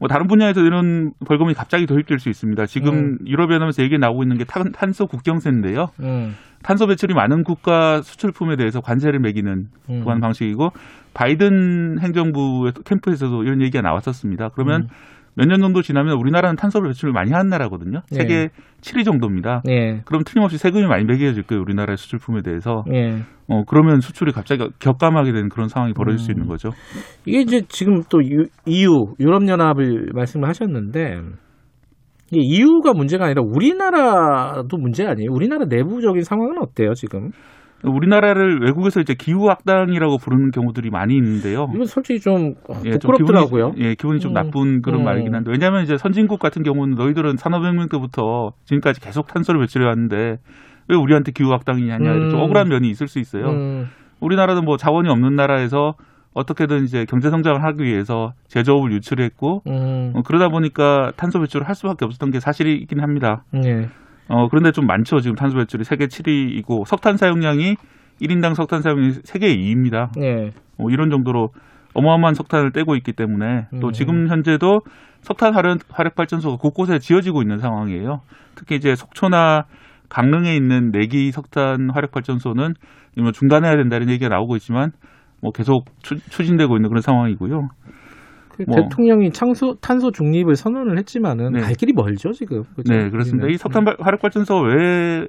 뭐 0.00 0.08
다른 0.08 0.26
분야에서 0.26 0.60
이런 0.62 1.12
벌금이 1.26 1.54
갑자기 1.54 1.86
도입될 1.86 2.18
수 2.18 2.28
있습니다. 2.28 2.66
지금 2.66 2.94
음. 2.94 3.18
유럽연합에서 3.26 3.82
얘기 3.82 3.96
나오고 3.96 4.22
있는 4.24 4.36
게 4.38 4.44
탄- 4.44 4.72
탄소 4.72 5.06
국경세인데요. 5.06 5.86
음. 6.00 6.34
탄소 6.62 6.86
배출이 6.86 7.14
많은 7.14 7.44
국가 7.44 8.00
수출품에 8.02 8.56
대해서 8.56 8.80
관세를 8.80 9.20
매기는 9.20 9.66
음. 9.90 10.00
그런 10.04 10.20
방식이고 10.20 10.70
바이든 11.14 12.00
행정부 12.00 12.70
캠프에서도 12.84 13.42
이런 13.44 13.60
얘기가 13.62 13.80
나왔었습니다. 13.82 14.50
그러면 14.54 14.82
음. 14.82 14.88
몇년 15.36 15.60
정도 15.60 15.82
지나면 15.82 16.16
우리나라는 16.16 16.54
탄소 16.56 16.80
배출을 16.80 17.12
많이 17.12 17.32
하는 17.32 17.48
나라거든요. 17.50 18.02
네. 18.12 18.16
세계 18.18 18.48
7위 18.82 19.04
정도입니다. 19.04 19.62
예. 19.68 20.00
그럼 20.04 20.22
틀림없이 20.24 20.58
세금이 20.58 20.86
많이 20.86 21.04
매겨질 21.04 21.42
거예요. 21.44 21.60
우리나라의 21.62 21.96
수출품에 21.96 22.42
대해서. 22.42 22.84
예. 22.92 23.22
어, 23.48 23.64
그러면 23.66 24.00
수출이 24.00 24.30
갑자기 24.30 24.68
격감하게 24.78 25.32
되는 25.32 25.48
그런 25.48 25.68
상황이 25.68 25.92
벌어질 25.92 26.18
수 26.20 26.30
음. 26.30 26.34
있는 26.36 26.46
거죠. 26.46 26.70
이게 27.26 27.40
이제 27.40 27.62
지금 27.68 28.02
또 28.08 28.22
유- 28.24 28.46
EU 28.66 29.14
유럽 29.18 29.48
연합을 29.48 30.10
말씀을 30.14 30.48
하셨는데 30.48 31.18
이게 32.30 32.40
EU가 32.40 32.92
문제가 32.94 33.24
아니라 33.26 33.42
우리나라도 33.44 34.76
문제 34.76 35.04
아니에요? 35.04 35.30
우리나라 35.32 35.64
내부적인 35.68 36.22
상황은 36.22 36.58
어때요 36.62 36.94
지금? 36.94 37.30
우리나라를 37.84 38.60
외국에서 38.62 39.00
이제 39.00 39.14
기후 39.14 39.50
악당이라고 39.50 40.18
부르는 40.18 40.50
경우들이 40.50 40.90
많이 40.90 41.16
있는데요. 41.16 41.68
이건 41.74 41.86
솔직히 41.86 42.20
좀 42.20 42.54
예, 42.84 42.98
좀 42.98 43.12
부끄럽더라고요. 43.12 43.72
기분이, 43.72 43.86
예, 43.86 43.94
기분이 43.94 44.20
좀 44.20 44.32
음. 44.32 44.34
나쁜 44.34 44.82
그런 44.82 45.00
음. 45.00 45.04
말이긴 45.04 45.34
한데 45.34 45.50
왜냐하면 45.50 45.82
이제 45.82 45.96
선진국 45.96 46.38
같은 46.38 46.62
경우는 46.62 46.94
너희들은 46.94 47.36
산업혁명 47.36 47.88
때부터 47.88 48.52
지금까지 48.64 49.00
계속 49.00 49.26
탄소를 49.26 49.60
배출해 49.60 49.86
왔는데 49.86 50.38
왜 50.88 50.96
우리한테 50.96 51.32
기후 51.32 51.52
악당이냐 51.52 51.96
이런 51.96 52.30
좀 52.30 52.40
음. 52.40 52.44
억울한 52.44 52.68
면이 52.68 52.88
있을 52.88 53.08
수 53.08 53.18
있어요. 53.18 53.48
음. 53.48 53.88
우리나라도 54.20 54.62
뭐 54.62 54.76
자원이 54.76 55.08
없는 55.08 55.36
나라에서 55.36 55.94
어떻게든 56.34 56.84
이제 56.84 57.04
경제 57.08 57.30
성장을 57.30 57.62
하기 57.62 57.84
위해서 57.84 58.32
제조업을 58.48 58.92
유출했고 58.92 59.62
음. 59.66 60.12
어, 60.14 60.22
그러다 60.22 60.48
보니까 60.48 61.12
탄소 61.16 61.40
배출을 61.40 61.68
할 61.68 61.74
수밖에 61.74 62.04
없었던 62.04 62.30
게 62.30 62.40
사실이긴 62.40 63.00
합니다. 63.00 63.44
예. 63.64 63.88
어, 64.28 64.48
그런데 64.48 64.72
좀 64.72 64.86
많죠. 64.86 65.20
지금 65.20 65.36
탄소 65.36 65.56
배출이 65.58 65.84
세계 65.84 66.06
7위이고 66.06 66.86
석탄 66.86 67.16
사용량이 67.16 67.76
1인당 68.20 68.54
석탄 68.54 68.80
사용이 68.82 69.12
세계 69.24 69.54
2위입니다. 69.54 70.10
예. 70.22 70.50
뭐 70.78 70.90
이런 70.90 71.10
정도로 71.10 71.50
어마어마한 71.94 72.34
석탄을 72.34 72.72
떼고 72.72 72.96
있기 72.96 73.12
때문에 73.12 73.66
또 73.80 73.88
음. 73.88 73.92
지금 73.92 74.28
현재도 74.28 74.80
석탄 75.20 75.54
화력, 75.54 75.78
화력 75.90 76.14
발전소가 76.14 76.56
곳곳에 76.56 76.98
지어지고 76.98 77.42
있는 77.42 77.58
상황이에요. 77.58 78.20
특히 78.56 78.76
이제 78.76 78.94
속초나 78.94 79.64
강릉에 80.08 80.54
있는 80.54 80.90
내기 80.90 81.30
석탄 81.32 81.90
화력 81.92 82.10
발전소는 82.10 82.74
뭐 83.18 83.32
중단해야 83.32 83.76
된다는 83.76 84.10
얘기가 84.10 84.28
나오고 84.28 84.56
있지만 84.56 84.90
뭐 85.40 85.52
계속 85.52 85.84
추, 86.02 86.16
추진되고 86.16 86.76
있는 86.76 86.88
그런 86.88 87.00
상황이고요. 87.00 87.68
그 88.56 88.64
뭐. 88.66 88.76
대통령이 88.82 89.30
창소 89.32 89.76
탄소 89.80 90.10
중립을 90.10 90.54
선언을 90.56 90.98
했지만은 90.98 91.52
네. 91.52 91.60
갈 91.60 91.74
길이 91.74 91.92
멀죠 91.92 92.32
지금. 92.32 92.62
그죠? 92.76 92.92
네, 92.94 93.10
그렇습니다. 93.10 93.48
이 93.48 93.56
석탄 93.56 93.84
발- 93.84 93.96
화력 93.98 94.20
발전소 94.20 94.60
왜 94.60 95.26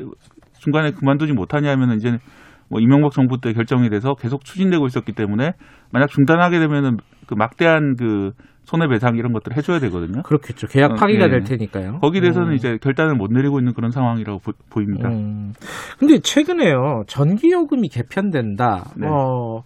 중간에 0.60 0.92
그만두지 0.92 1.34
못하냐면은 1.34 1.98
이제 1.98 2.18
뭐 2.70 2.80
이명박 2.80 3.12
정부 3.12 3.40
때 3.40 3.54
결정이 3.54 3.90
돼서 3.90 4.16
계속 4.16 4.44
추진되고 4.44 4.86
있었기 4.88 5.14
때문에 5.14 5.54
만약 5.92 6.10
중단하게 6.10 6.60
되면은 6.60 6.98
그 7.28 7.36
막대한 7.36 7.96
그 7.96 8.32
손해배상 8.66 9.16
이런 9.16 9.32
것들을 9.32 9.56
해줘야 9.56 9.80
되거든요. 9.80 10.24
그렇겠죠. 10.24 10.66
계약 10.68 10.94
어, 10.94 10.96
파기가 10.96 11.26
예. 11.26 11.30
될 11.30 11.44
테니까요. 11.44 12.00
거기에 12.00 12.22
대해서는 12.22 12.50
음. 12.50 12.54
이제 12.56 12.78
결단을 12.82 13.14
못 13.14 13.32
내리고 13.32 13.60
있는 13.60 13.74
그런 13.74 13.92
상황이라고 13.92 14.40
보, 14.72 14.82
입니다 14.82 15.10
음. 15.10 15.54
근데 16.00 16.18
최근에요. 16.20 17.04
전기요금이 17.06 17.90
개편된다. 17.90 18.86
네. 18.98 19.08
어, 19.08 19.62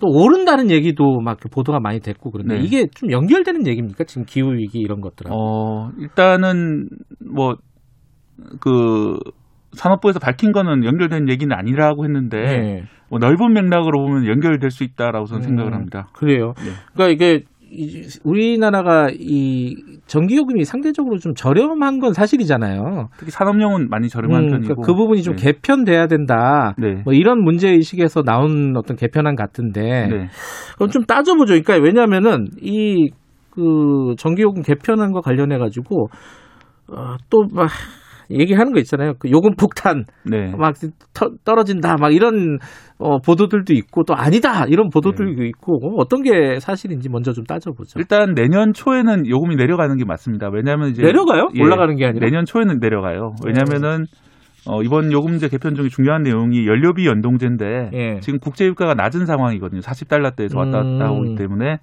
또 0.00 0.06
오른다는 0.08 0.70
얘기도 0.70 1.20
막 1.20 1.38
보도가 1.50 1.80
많이 1.80 2.00
됐고 2.00 2.30
그런데 2.30 2.56
네. 2.58 2.60
이게 2.64 2.86
좀 2.94 3.10
연결되는 3.10 3.66
얘기입니까? 3.66 4.04
지금 4.04 4.24
기후 4.24 4.52
위기 4.54 4.78
이런 4.78 5.00
것들은. 5.00 5.30
어, 5.34 5.90
일단은 5.98 6.88
뭐 7.34 7.56
그 8.60 9.18
산업부에서 9.72 10.18
밝힌 10.18 10.52
거는 10.52 10.84
연결된 10.84 11.28
얘기는 11.28 11.52
아니라고 11.54 12.04
했는데 12.04 12.38
네. 12.40 12.82
뭐 13.10 13.18
넓은 13.18 13.52
맥락으로 13.52 14.00
보면 14.00 14.26
연결될 14.26 14.70
수 14.70 14.84
있다라고 14.84 15.26
저는 15.26 15.42
생각을 15.42 15.72
음, 15.72 15.74
합니다. 15.74 16.08
그래요. 16.14 16.52
네. 16.58 16.70
그러니까 16.94 17.08
이게 17.08 17.44
이- 17.57 17.57
우리나라가 18.24 19.08
이 19.12 19.76
전기요금이 20.06 20.64
상대적으로 20.64 21.18
좀 21.18 21.34
저렴한 21.34 21.98
건 22.00 22.12
사실이잖아요. 22.12 23.08
특히 23.18 23.30
산업용은 23.30 23.88
많이 23.90 24.08
저렴한 24.08 24.44
음, 24.44 24.48
편이고 24.48 24.74
그러니까 24.74 24.86
그 24.86 24.94
부분이 24.94 25.22
좀 25.22 25.36
네. 25.36 25.44
개편돼야 25.52 26.06
된다. 26.06 26.74
네. 26.78 27.02
뭐 27.04 27.12
이런 27.12 27.42
문제 27.42 27.68
의식에서 27.68 28.22
나온 28.22 28.74
어떤 28.76 28.96
개편안 28.96 29.36
같은데 29.36 30.08
네. 30.08 30.28
그럼 30.76 30.90
좀 30.90 31.04
따져보죠. 31.04 31.60
그러니까 31.60 31.76
왜냐하면은 31.76 32.46
이 32.62 33.10
그 33.58 34.14
전기요금 34.16 34.62
개편안과 34.62 35.20
관련해 35.20 35.58
가지고 35.58 36.08
어, 36.88 37.16
또막 37.28 37.68
얘기하는 38.30 38.72
거 38.72 38.78
있잖아요. 38.80 39.14
그 39.18 39.30
요금 39.30 39.52
폭탄 39.56 40.04
네. 40.24 40.52
막 40.56 40.74
터- 41.14 41.30
떨어진다 41.44 41.96
막 41.98 42.12
이런 42.14 42.58
어, 42.98 43.18
보도들도 43.20 43.72
있고 43.74 44.04
또 44.04 44.14
아니다 44.14 44.66
이런 44.66 44.90
보도들도 44.90 45.44
있고 45.44 45.76
어, 45.76 45.94
어떤 45.98 46.22
게 46.22 46.58
사실인지 46.60 47.08
먼저 47.08 47.32
좀 47.32 47.44
따져보죠. 47.44 47.98
일단 47.98 48.34
내년 48.34 48.72
초에는 48.72 49.26
요금이 49.26 49.56
내려가는 49.56 49.96
게 49.96 50.04
맞습니다. 50.04 50.48
왜냐하면 50.52 50.90
이제 50.90 51.02
내려가요? 51.02 51.48
예, 51.54 51.62
올라가는 51.62 51.94
게 51.96 52.04
아니라? 52.06 52.26
내년 52.26 52.44
초에는 52.44 52.78
내려가요. 52.80 53.34
왜냐하면은 53.46 54.04
어, 54.66 54.82
이번 54.82 55.10
요금제 55.12 55.48
개편 55.48 55.74
중에 55.74 55.88
중요한 55.88 56.22
내용이 56.22 56.66
연료비 56.66 57.06
연동제인데 57.06 57.90
예. 57.94 58.20
지금 58.20 58.38
국제 58.38 58.66
유가가 58.66 58.92
낮은 58.94 59.24
상황이거든요. 59.24 59.80
40달러대에서 59.80 60.58
왔다 60.58 60.80
음. 60.82 60.98
갔다 60.98 61.12
오기 61.12 61.36
때문에 61.36 61.78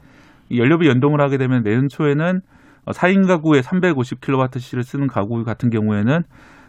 이 0.49 0.59
연료비 0.59 0.87
연동을 0.87 1.19
하게 1.21 1.37
되면 1.37 1.63
내년 1.63 1.87
초에는 1.87 2.25
어, 2.35 2.54
4인 2.91 3.27
가구에 3.27 3.61
350kWh를 3.61 4.83
쓰는 4.83 5.07
가구 5.07 5.43
같은 5.43 5.69
경우에는 5.69 6.21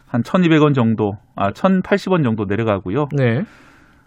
한 0.09 0.23
1,200원 0.23 0.75
정도, 0.75 1.15
아 1.35 1.51
1,080원 1.51 2.23
정도 2.23 2.45
내려가고요. 2.45 3.07
네. 3.17 3.43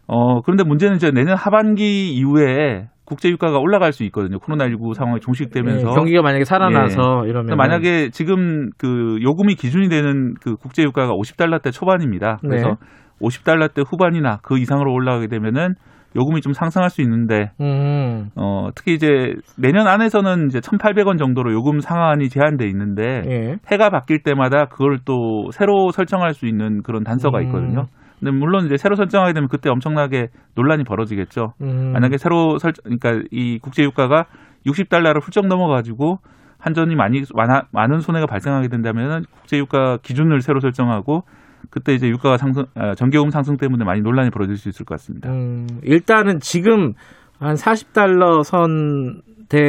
어, 0.08 0.42
그런데 0.42 0.64
문제는 0.64 0.96
이제 0.96 1.12
내년 1.12 1.38
하반기 1.38 2.14
이후에 2.14 2.88
국제 3.06 3.30
유가가 3.30 3.58
올라갈 3.58 3.92
수 3.92 4.04
있거든요. 4.06 4.38
코로나19 4.38 4.94
상황이 4.94 5.20
종식되면서. 5.20 5.90
예, 5.90 5.94
경기가 5.94 6.22
만약에 6.22 6.46
살아나서 6.46 7.24
예. 7.26 7.30
이러면 7.30 7.58
만약에 7.58 8.10
지금 8.12 8.70
그 8.78 9.18
요금이 9.22 9.56
기준이 9.56 9.90
되는 9.90 10.36
그 10.42 10.56
국제 10.56 10.84
유가가 10.84 11.14
50달러대 11.14 11.72
초반입니다. 11.72 12.38
그래서 12.42 12.70
네. 12.70 12.76
50달러대 13.22 13.84
후반이나 13.86 14.40
그 14.44 14.58
이상으로 14.60 14.94
올라가게 14.94 15.28
되면은 15.28 15.74
요금이 16.16 16.42
좀 16.42 16.54
상승할 16.54 16.90
수 16.90 17.02
있는데 17.02 17.52
음. 17.62 18.30
어, 18.36 18.70
특히 18.76 18.94
이제 18.94 19.36
내년 19.58 19.88
안에서는 19.88 20.48
이제 20.48 20.60
1,800원 20.60 21.18
정도로 21.18 21.54
요금 21.54 21.80
상한이 21.80 22.30
제한돼 22.30 22.68
있는데 22.68 23.22
예. 23.28 23.56
해가 23.72 23.90
바뀔 23.90 24.24
때마다 24.24 24.66
그걸 24.66 25.00
또 25.06 25.52
새로 25.52 25.92
설정할 25.92 26.34
수 26.34 26.48
있는 26.48 26.82
그런 26.82 27.04
단서가 27.04 27.40
음. 27.40 27.44
있거든요. 27.46 27.88
근데 28.20 28.32
물론 28.32 28.66
이제 28.66 28.76
새로 28.76 28.96
설정하게 28.96 29.34
되면 29.34 29.48
그때 29.48 29.70
엄청나게 29.70 30.28
논란이 30.56 30.84
벌어지겠죠. 30.84 31.54
음. 31.62 31.92
만약에 31.94 32.18
새로 32.18 32.58
설 32.58 32.74
그러니까 32.84 33.22
이 33.32 33.60
국제 33.60 33.84
유가가 33.84 34.26
60달러를 34.66 35.24
훌쩍 35.24 35.48
넘어가지고 35.48 36.18
한전이 36.60 36.96
많이 36.96 37.24
많은 37.72 38.00
손해가 38.00 38.26
발생하게 38.26 38.68
된다면은 38.68 39.24
국제 39.32 39.58
유가 39.58 39.98
기준을 40.02 40.42
새로 40.42 40.60
설정하고 40.60 41.24
그때 41.70 41.94
이제 41.94 42.08
유가가 42.08 42.38
상승 42.38 42.64
아, 42.76 42.96
전기요금 42.96 43.30
상승 43.30 43.58
때문에 43.58 43.86
많이 43.86 44.02
논란이 44.02 44.30
벌어질 44.32 44.58
수 44.58 44.70
있을 44.70 44.86
것 44.86 44.96
같습니다. 44.96 45.30
음, 45.30 45.68
일단은 45.84 46.40
지금 46.40 46.94
한 47.40 47.56
40달러 47.56 48.44
선대에 48.44 49.68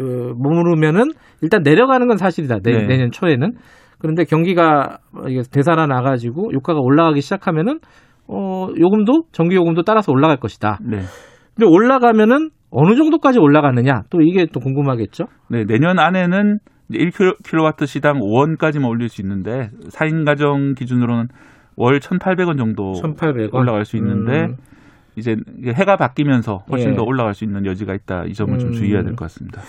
어, 0.00 0.34
머무르면은 0.36 1.10
일단 1.40 1.62
내려가는 1.62 2.06
건 2.06 2.16
사실이다. 2.16 2.58
내, 2.62 2.72
네. 2.72 2.86
내년 2.86 3.10
초에는. 3.10 3.52
그런데 3.98 4.24
경기가 4.24 4.98
이게 5.28 5.42
되살아 5.50 5.86
나가지고 5.86 6.52
유가가 6.52 6.80
올라가기 6.80 7.20
시작하면은 7.20 7.78
어, 8.26 8.68
요금도 8.78 9.24
전기 9.32 9.54
요금도 9.56 9.82
따라서 9.82 10.12
올라갈 10.12 10.38
것이다. 10.38 10.78
네. 10.82 10.98
근데 11.54 11.66
올라가면은 11.66 12.50
어느 12.70 12.96
정도까지 12.96 13.38
올라가느냐? 13.38 14.02
또 14.10 14.20
이게 14.22 14.46
또 14.52 14.58
궁금하겠죠? 14.60 15.26
네, 15.50 15.64
내년 15.64 15.98
안에는 15.98 16.58
1kW 16.92 17.86
시당 17.86 18.18
5원까지만 18.20 18.88
올릴 18.88 19.08
수 19.08 19.20
있는데 19.22 19.70
4인 19.90 20.24
가정 20.24 20.74
기준으로는 20.74 21.26
월 21.76 21.98
1,800원 21.98 22.58
정도 22.58 22.92
1,800원? 22.92 23.54
올라갈 23.54 23.84
수 23.84 23.96
있는데 23.96 24.46
음. 24.46 24.56
이제 25.16 25.36
해가 25.66 25.96
바뀌면서 25.96 26.60
훨씬 26.70 26.92
예. 26.92 26.94
더 26.96 27.02
올라갈 27.02 27.34
수 27.34 27.44
있는 27.44 27.66
여지가 27.66 27.94
있다. 27.94 28.24
이 28.28 28.32
점을 28.34 28.56
좀 28.58 28.70
음. 28.70 28.72
주의해야 28.72 29.02
될 29.02 29.14
것 29.14 29.24
같습니다. 29.26 29.60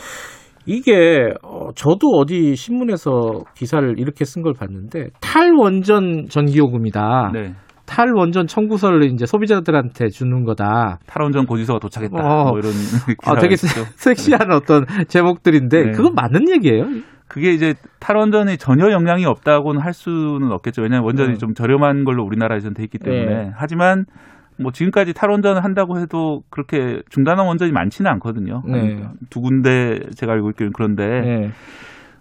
이게 0.66 1.30
어, 1.44 1.72
저도 1.76 2.08
어디 2.16 2.56
신문에서 2.56 3.42
기사를 3.56 3.96
이렇게 4.00 4.24
쓴 4.24 4.42
걸 4.44 4.54
봤는데 4.54 5.08
탈원전 5.20 6.28
전기요금이다. 6.30 7.32
네. 7.34 7.54
탈원전 7.86 8.48
청구서를 8.48 9.04
이제 9.12 9.26
소비자들한테 9.26 10.08
주는 10.08 10.46
거다. 10.46 11.00
탈원전 11.06 11.46
고지서가 11.46 11.80
도착했다. 11.80 12.16
어. 12.18 12.50
뭐 12.52 12.60
이런 12.60 12.72
아, 13.26 13.36
되게. 13.36 13.58
섹시한 13.58 14.50
어떤 14.54 14.86
제목들인데 15.10 15.84
네. 15.88 15.92
그건 15.92 16.14
맞는 16.16 16.50
얘기예요? 16.50 16.86
그게 17.34 17.52
이제 17.52 17.74
탈원전에 18.00 18.58
전혀 18.58 18.92
영향이 18.92 19.26
없다고는 19.26 19.82
할 19.82 19.92
수는 19.92 20.52
없겠죠. 20.52 20.84
왜냐하면 20.84 21.06
원전이 21.06 21.30
네. 21.32 21.38
좀 21.40 21.56
저렴한 21.56 22.04
걸로 22.04 22.24
우리나라에서는 22.24 22.76
돼 22.76 22.84
있기 22.84 23.00
때문에. 23.00 23.26
네. 23.26 23.52
하지만 23.56 24.06
뭐 24.60 24.72
지금까지 24.72 25.16
탈원전을 25.16 25.64
한다고 25.64 25.98
해도 25.98 26.44
그렇게 26.52 27.02
중단한 27.10 27.48
원전이 27.48 27.72
많지는 27.72 28.12
않거든요. 28.12 28.62
네. 28.68 29.02
한두 29.02 29.42
군데 29.42 30.00
제가 30.16 30.34
알고 30.34 30.52
있기는 30.52 30.74
그런데 30.76 31.22
네. 31.22 31.52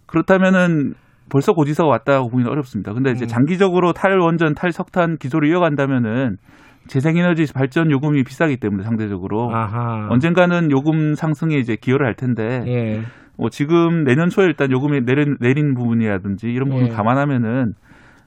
그렇다면은 0.06 0.94
벌써 1.28 1.52
고지서가 1.52 1.90
왔다고 1.90 2.30
보기는 2.30 2.50
어렵습니다. 2.50 2.94
근데 2.94 3.10
음. 3.10 3.14
이제 3.14 3.26
장기적으로 3.26 3.92
탈원전, 3.92 4.54
탈석탄 4.54 5.18
기조를 5.18 5.46
이어간다면은 5.50 6.38
재생에너지 6.86 7.52
발전 7.52 7.90
요금이 7.90 8.24
비싸기 8.24 8.56
때문에 8.56 8.82
상대적으로 8.82 9.54
아하. 9.54 10.08
언젠가는 10.08 10.70
요금 10.70 11.14
상승에 11.14 11.56
이제 11.56 11.76
기여를 11.76 12.06
할 12.06 12.14
텐데 12.14 12.64
예. 12.66 13.02
뭐 13.42 13.50
지금 13.50 14.04
내년 14.04 14.30
초에 14.30 14.46
일단 14.46 14.70
요금이 14.70 15.00
내린, 15.00 15.36
내린 15.40 15.74
부분이라든지 15.74 16.46
이런 16.46 16.68
부분 16.68 16.86
예. 16.86 16.90
을 16.90 16.94
감안하면은 16.94 17.74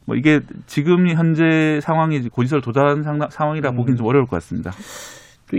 뭐 0.04 0.18
이게 0.18 0.42
지금 0.66 1.08
현재 1.08 1.80
상황이 1.82 2.20
고지서를 2.28 2.62
도달한 2.62 3.02
상, 3.02 3.26
상황이라 3.32 3.70
음. 3.70 3.76
보기는 3.78 3.98
좀 3.98 4.08
어려울 4.08 4.26
것 4.26 4.32
같습니다. 4.32 4.72
또 5.50 5.58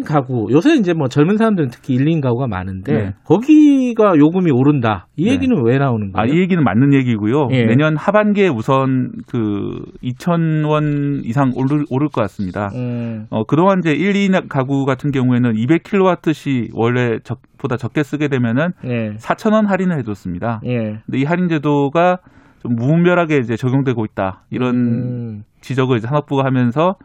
1인 0.00 0.04
가구 0.06 0.48
요새 0.50 0.74
이제 0.74 0.92
뭐 0.92 1.08
젊은 1.08 1.36
사람들은 1.36 1.70
특히 1.70 1.96
1인 1.96 2.20
가구가 2.20 2.46
많은데 2.46 2.92
네. 2.92 3.14
거기가 3.24 4.16
요금이 4.16 4.50
오른다. 4.50 5.06
이 5.16 5.24
네. 5.24 5.32
얘기는 5.32 5.54
왜 5.64 5.78
나오는 5.78 6.10
아, 6.14 6.22
거예요? 6.22 6.34
이 6.34 6.40
얘기는 6.40 6.62
맞는 6.62 6.94
얘기고요. 6.94 7.48
예. 7.52 7.64
내년 7.66 7.96
하반기에 7.96 8.48
우선 8.48 9.12
그 9.28 9.82
2,000원 10.02 11.24
이상 11.24 11.52
오를, 11.54 11.84
오를 11.90 12.08
것 12.08 12.20
같습니다. 12.22 12.70
음. 12.74 13.26
어, 13.30 13.44
그동안 13.44 13.78
이제 13.80 13.92
1, 13.92 14.12
2인 14.12 14.48
가구 14.48 14.84
같은 14.84 15.10
경우에는 15.10 15.52
200kW시 15.52 16.70
원래 16.74 17.18
적, 17.22 17.40
보다 17.58 17.76
적게 17.76 18.02
쓰게 18.02 18.28
되면은 18.28 18.72
예. 18.84 19.14
4,000원 19.16 19.66
할인을 19.66 19.98
해 19.98 20.02
줬습니다. 20.02 20.60
예. 20.66 21.00
근데 21.06 21.18
이 21.18 21.24
할인 21.24 21.48
제도가 21.48 22.18
좀 22.60 22.74
무분별하게 22.74 23.38
이제 23.38 23.56
적용되고 23.56 24.04
있다. 24.04 24.42
이런 24.50 24.74
음. 24.74 25.42
지적을 25.60 25.98
이제 25.98 26.06
산업부가 26.06 26.44
하면서 26.44 26.96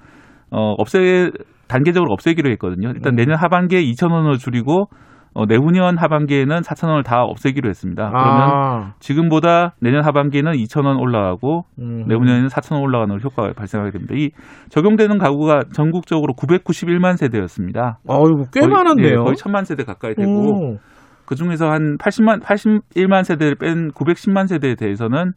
어, 0.51 0.73
없애 0.77 1.31
단계적으로 1.67 2.11
없애기로 2.13 2.49
했거든요. 2.51 2.89
일단 2.89 3.13
음. 3.13 3.15
내년 3.15 3.37
하반기에 3.37 3.81
2,000원을 3.81 4.39
줄이고 4.39 4.87
어, 5.33 5.45
내후년 5.45 5.97
하반기에는 5.97 6.61
4,000원을 6.61 7.03
다 7.03 7.23
없애기로 7.23 7.67
했습니다. 7.67 8.09
그러면 8.09 8.41
아. 8.41 8.93
지금보다 8.99 9.75
내년 9.81 10.05
하반기에는 10.05 10.53
2,000원 10.53 10.97
올라가고 10.97 11.65
음. 11.79 12.05
내후년에는 12.07 12.47
4,000원 12.47 12.81
올라가는 12.81 13.19
효과가 13.21 13.51
발생하게 13.53 13.91
됩니다. 13.91 14.13
이 14.15 14.29
적용되는 14.69 15.17
가구가 15.17 15.63
전국적으로 15.73 16.33
991만 16.35 17.17
세대였습니다. 17.17 17.99
어이구 18.07 18.45
꽤 18.53 18.61
거의, 18.61 18.71
많은데요. 18.71 19.09
예, 19.09 19.15
거의 19.15 19.35
1,000만 19.35 19.65
세대 19.65 19.83
가까이 19.83 20.15
되고 20.15 20.31
오. 20.31 20.77
그 21.25 21.35
중에서 21.35 21.69
한 21.69 21.97
80만 21.97 22.41
81만 22.41 23.23
세대를 23.25 23.55
뺀 23.55 23.89
910만 23.91 24.47
세대에 24.47 24.75
대해서는 24.75 25.33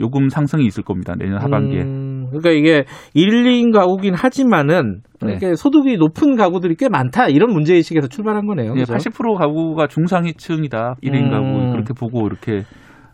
요금 0.00 0.28
상승이 0.30 0.64
있을 0.64 0.82
겁니다. 0.82 1.14
내년 1.18 1.42
하반기에. 1.42 1.82
음, 1.82 2.01
그러니까 2.38 2.50
이게 2.50 2.84
1, 3.14 3.44
2인 3.44 3.72
가구긴 3.72 4.14
하지만은 4.14 5.00
네. 5.22 5.30
이렇게 5.30 5.54
소득이 5.54 5.96
높은 5.96 6.36
가구들이 6.36 6.76
꽤 6.76 6.88
많다 6.88 7.28
이런 7.28 7.52
문제 7.52 7.74
의식에서 7.74 8.08
출발한 8.08 8.46
거네요. 8.46 8.74
예, 8.76 8.80
그죠? 8.80 8.94
80% 8.94 9.38
가구가 9.38 9.86
중상위층이다. 9.86 10.96
1인 11.02 11.24
음. 11.26 11.30
가구 11.30 11.72
그렇게 11.72 11.92
보고 11.94 12.26
이렇게 12.26 12.64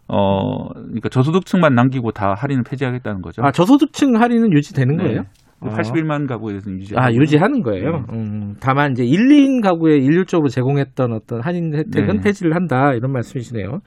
어 0.08 0.68
그러니까 0.72 1.08
저소득층만 1.10 1.74
남기고 1.74 2.12
다 2.12 2.34
할인을 2.36 2.62
폐지하겠다는 2.68 3.20
거죠. 3.20 3.42
아 3.44 3.52
저소득층 3.52 4.20
할인은 4.20 4.52
유지되는 4.52 4.96
네. 4.96 5.02
거예요? 5.02 5.22
어. 5.60 5.68
81만 5.70 6.28
가구에 6.28 6.52
대해서 6.52 6.70
유지. 6.70 6.94
아, 6.96 7.12
유지하는 7.12 7.62
거예요. 7.62 7.90
네. 7.90 8.02
음, 8.12 8.54
다만 8.60 8.92
이제 8.92 9.04
1, 9.04 9.28
2인 9.28 9.62
가구에 9.62 9.96
일률적으로 9.96 10.48
제공했던 10.48 11.12
어떤 11.12 11.40
할인 11.42 11.74
혜택은 11.74 12.16
네. 12.18 12.22
폐지를 12.22 12.54
한다 12.54 12.92
이런 12.94 13.12
말씀이시네요. 13.12 13.80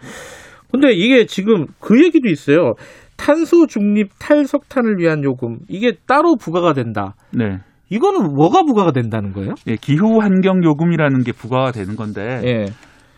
근데 0.72 0.94
이게 0.94 1.26
지금 1.26 1.66
그 1.80 2.04
얘기도 2.04 2.30
있어요. 2.30 2.74
탄소 3.22 3.68
중립 3.68 4.10
탈석탄을 4.20 4.98
위한 4.98 5.24
요금 5.24 5.60
이게 5.68 5.94
따로 6.08 6.36
부과가 6.36 6.74
된다. 6.74 7.14
네. 7.32 7.60
이거는 7.92 8.34
뭐가 8.34 8.64
부과가 8.64 8.92
된다는 8.92 9.32
거예요? 9.32 9.54
예, 9.68 9.76
기후 9.76 10.20
환경 10.20 10.64
요금이라는 10.64 11.24
게 11.24 11.32
부과가 11.32 11.72
되는 11.72 11.96
건데 11.96 12.42
예. 12.44 12.66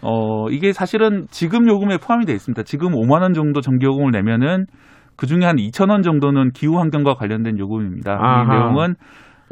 어, 0.02 0.50
이게 0.50 0.74
사실은 0.74 1.28
지금 1.32 1.70
요금에 1.70 2.00
포함이 2.00 2.26
되어 2.26 2.36
있습니다. 2.36 2.64
지금 2.64 2.90
5만 2.90 3.22
원 3.22 3.34
정도 3.34 3.62
전기 3.62 3.86
요금을 3.86 4.12
내면은 4.12 4.66
그 5.16 5.26
중에 5.26 5.46
한 5.46 5.56
2천 5.56 5.90
원 5.90 6.02
정도는 6.02 6.52
기후 6.52 6.80
환경과 6.80 7.14
관련된 7.14 7.58
요금입니다. 7.58 8.12
아하. 8.20 8.44
이 8.44 8.48
내용은 8.48 8.96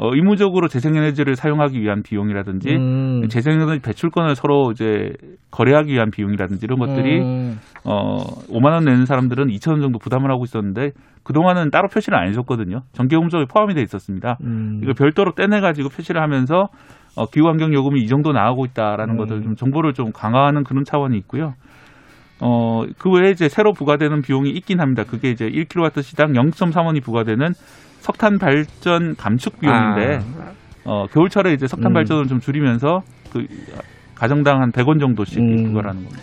어, 0.02 0.12
의무적으로 0.12 0.66
재생에너지를 0.66 1.36
사용하기 1.36 1.80
위한 1.80 2.02
비용이라든지 2.02 2.74
음. 2.74 3.28
재생에너지 3.28 3.80
배출권을 3.82 4.34
서로 4.34 4.72
이제 4.72 5.12
거래하기 5.52 5.92
위한 5.92 6.10
비용이라든지 6.10 6.66
이런 6.66 6.80
것들이 6.80 7.20
음. 7.20 7.60
어 7.84 8.16
5만 8.48 8.72
원 8.72 8.84
내는 8.84 9.06
사람들은 9.06 9.46
2천 9.46 9.70
원 9.70 9.80
정도 9.80 10.00
부담을 10.00 10.32
하고 10.32 10.42
있었는데 10.42 10.90
그 11.22 11.32
동안은 11.32 11.70
따로 11.70 11.86
표시를 11.86 12.18
안 12.18 12.26
해줬거든요. 12.26 12.80
전기요금 12.94 13.28
쪽에 13.28 13.44
포함이 13.48 13.74
돼 13.74 13.82
있었습니다. 13.82 14.38
음. 14.42 14.80
이걸 14.82 14.94
별도로 14.94 15.34
떼내 15.36 15.60
가지고 15.60 15.88
표시를 15.88 16.20
하면서 16.20 16.66
어, 17.14 17.26
기후환경 17.26 17.72
요금이 17.72 18.00
이 18.00 18.08
정도 18.08 18.32
나가고 18.32 18.64
있다라는 18.64 19.14
음. 19.14 19.18
것을 19.18 19.42
좀 19.42 19.54
정보를 19.54 19.92
좀 19.92 20.10
강화하는 20.10 20.64
그런 20.64 20.82
차원이 20.82 21.16
있고요. 21.18 21.54
어, 22.40 22.82
그 22.98 23.08
외에 23.08 23.30
이제 23.30 23.48
새로 23.48 23.72
부과되는 23.72 24.20
비용이 24.22 24.50
있긴 24.50 24.80
합니다. 24.80 25.04
그게 25.04 25.30
이제 25.30 25.48
1kW 25.48 26.02
시당 26.02 26.32
0.3원이 26.32 27.04
부과되는 27.04 27.52
석탄 28.02 28.38
발전 28.38 29.14
감축 29.16 29.60
비용인데 29.60 30.20
어, 30.84 31.06
겨울철에 31.06 31.52
이제 31.52 31.68
석탄 31.68 31.86
아. 31.86 31.90
음. 31.90 31.94
발전을 31.94 32.26
좀 32.26 32.40
줄이면서 32.40 33.02
그 33.32 33.46
가정당 34.16 34.60
한 34.60 34.72
100원 34.72 35.00
정도씩 35.00 35.38
음. 35.38 35.64
부과하는 35.72 36.04
겁니다. 36.04 36.22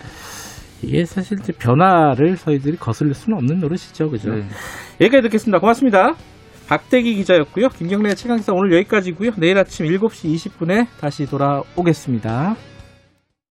이게 0.81 1.05
사실 1.05 1.39
이제 1.39 1.53
변화를 1.53 2.35
저희들이 2.37 2.77
거슬릴 2.77 3.13
수는 3.13 3.37
없는 3.37 3.59
노릇이죠, 3.59 4.09
그죠? 4.09 4.35
네. 4.35 4.43
여기까지 5.01 5.23
듣겠습니다. 5.23 5.59
고맙습니다. 5.59 6.15
박대기 6.67 7.15
기자였고요. 7.15 7.69
김경래 7.69 8.13
최강기사 8.13 8.53
오늘 8.53 8.73
여기까지고요. 8.77 9.31
내일 9.37 9.57
아침 9.57 9.87
7시 9.87 10.35
20분에 10.35 10.87
다시 10.99 11.25
돌아오겠습니다. 11.25 12.55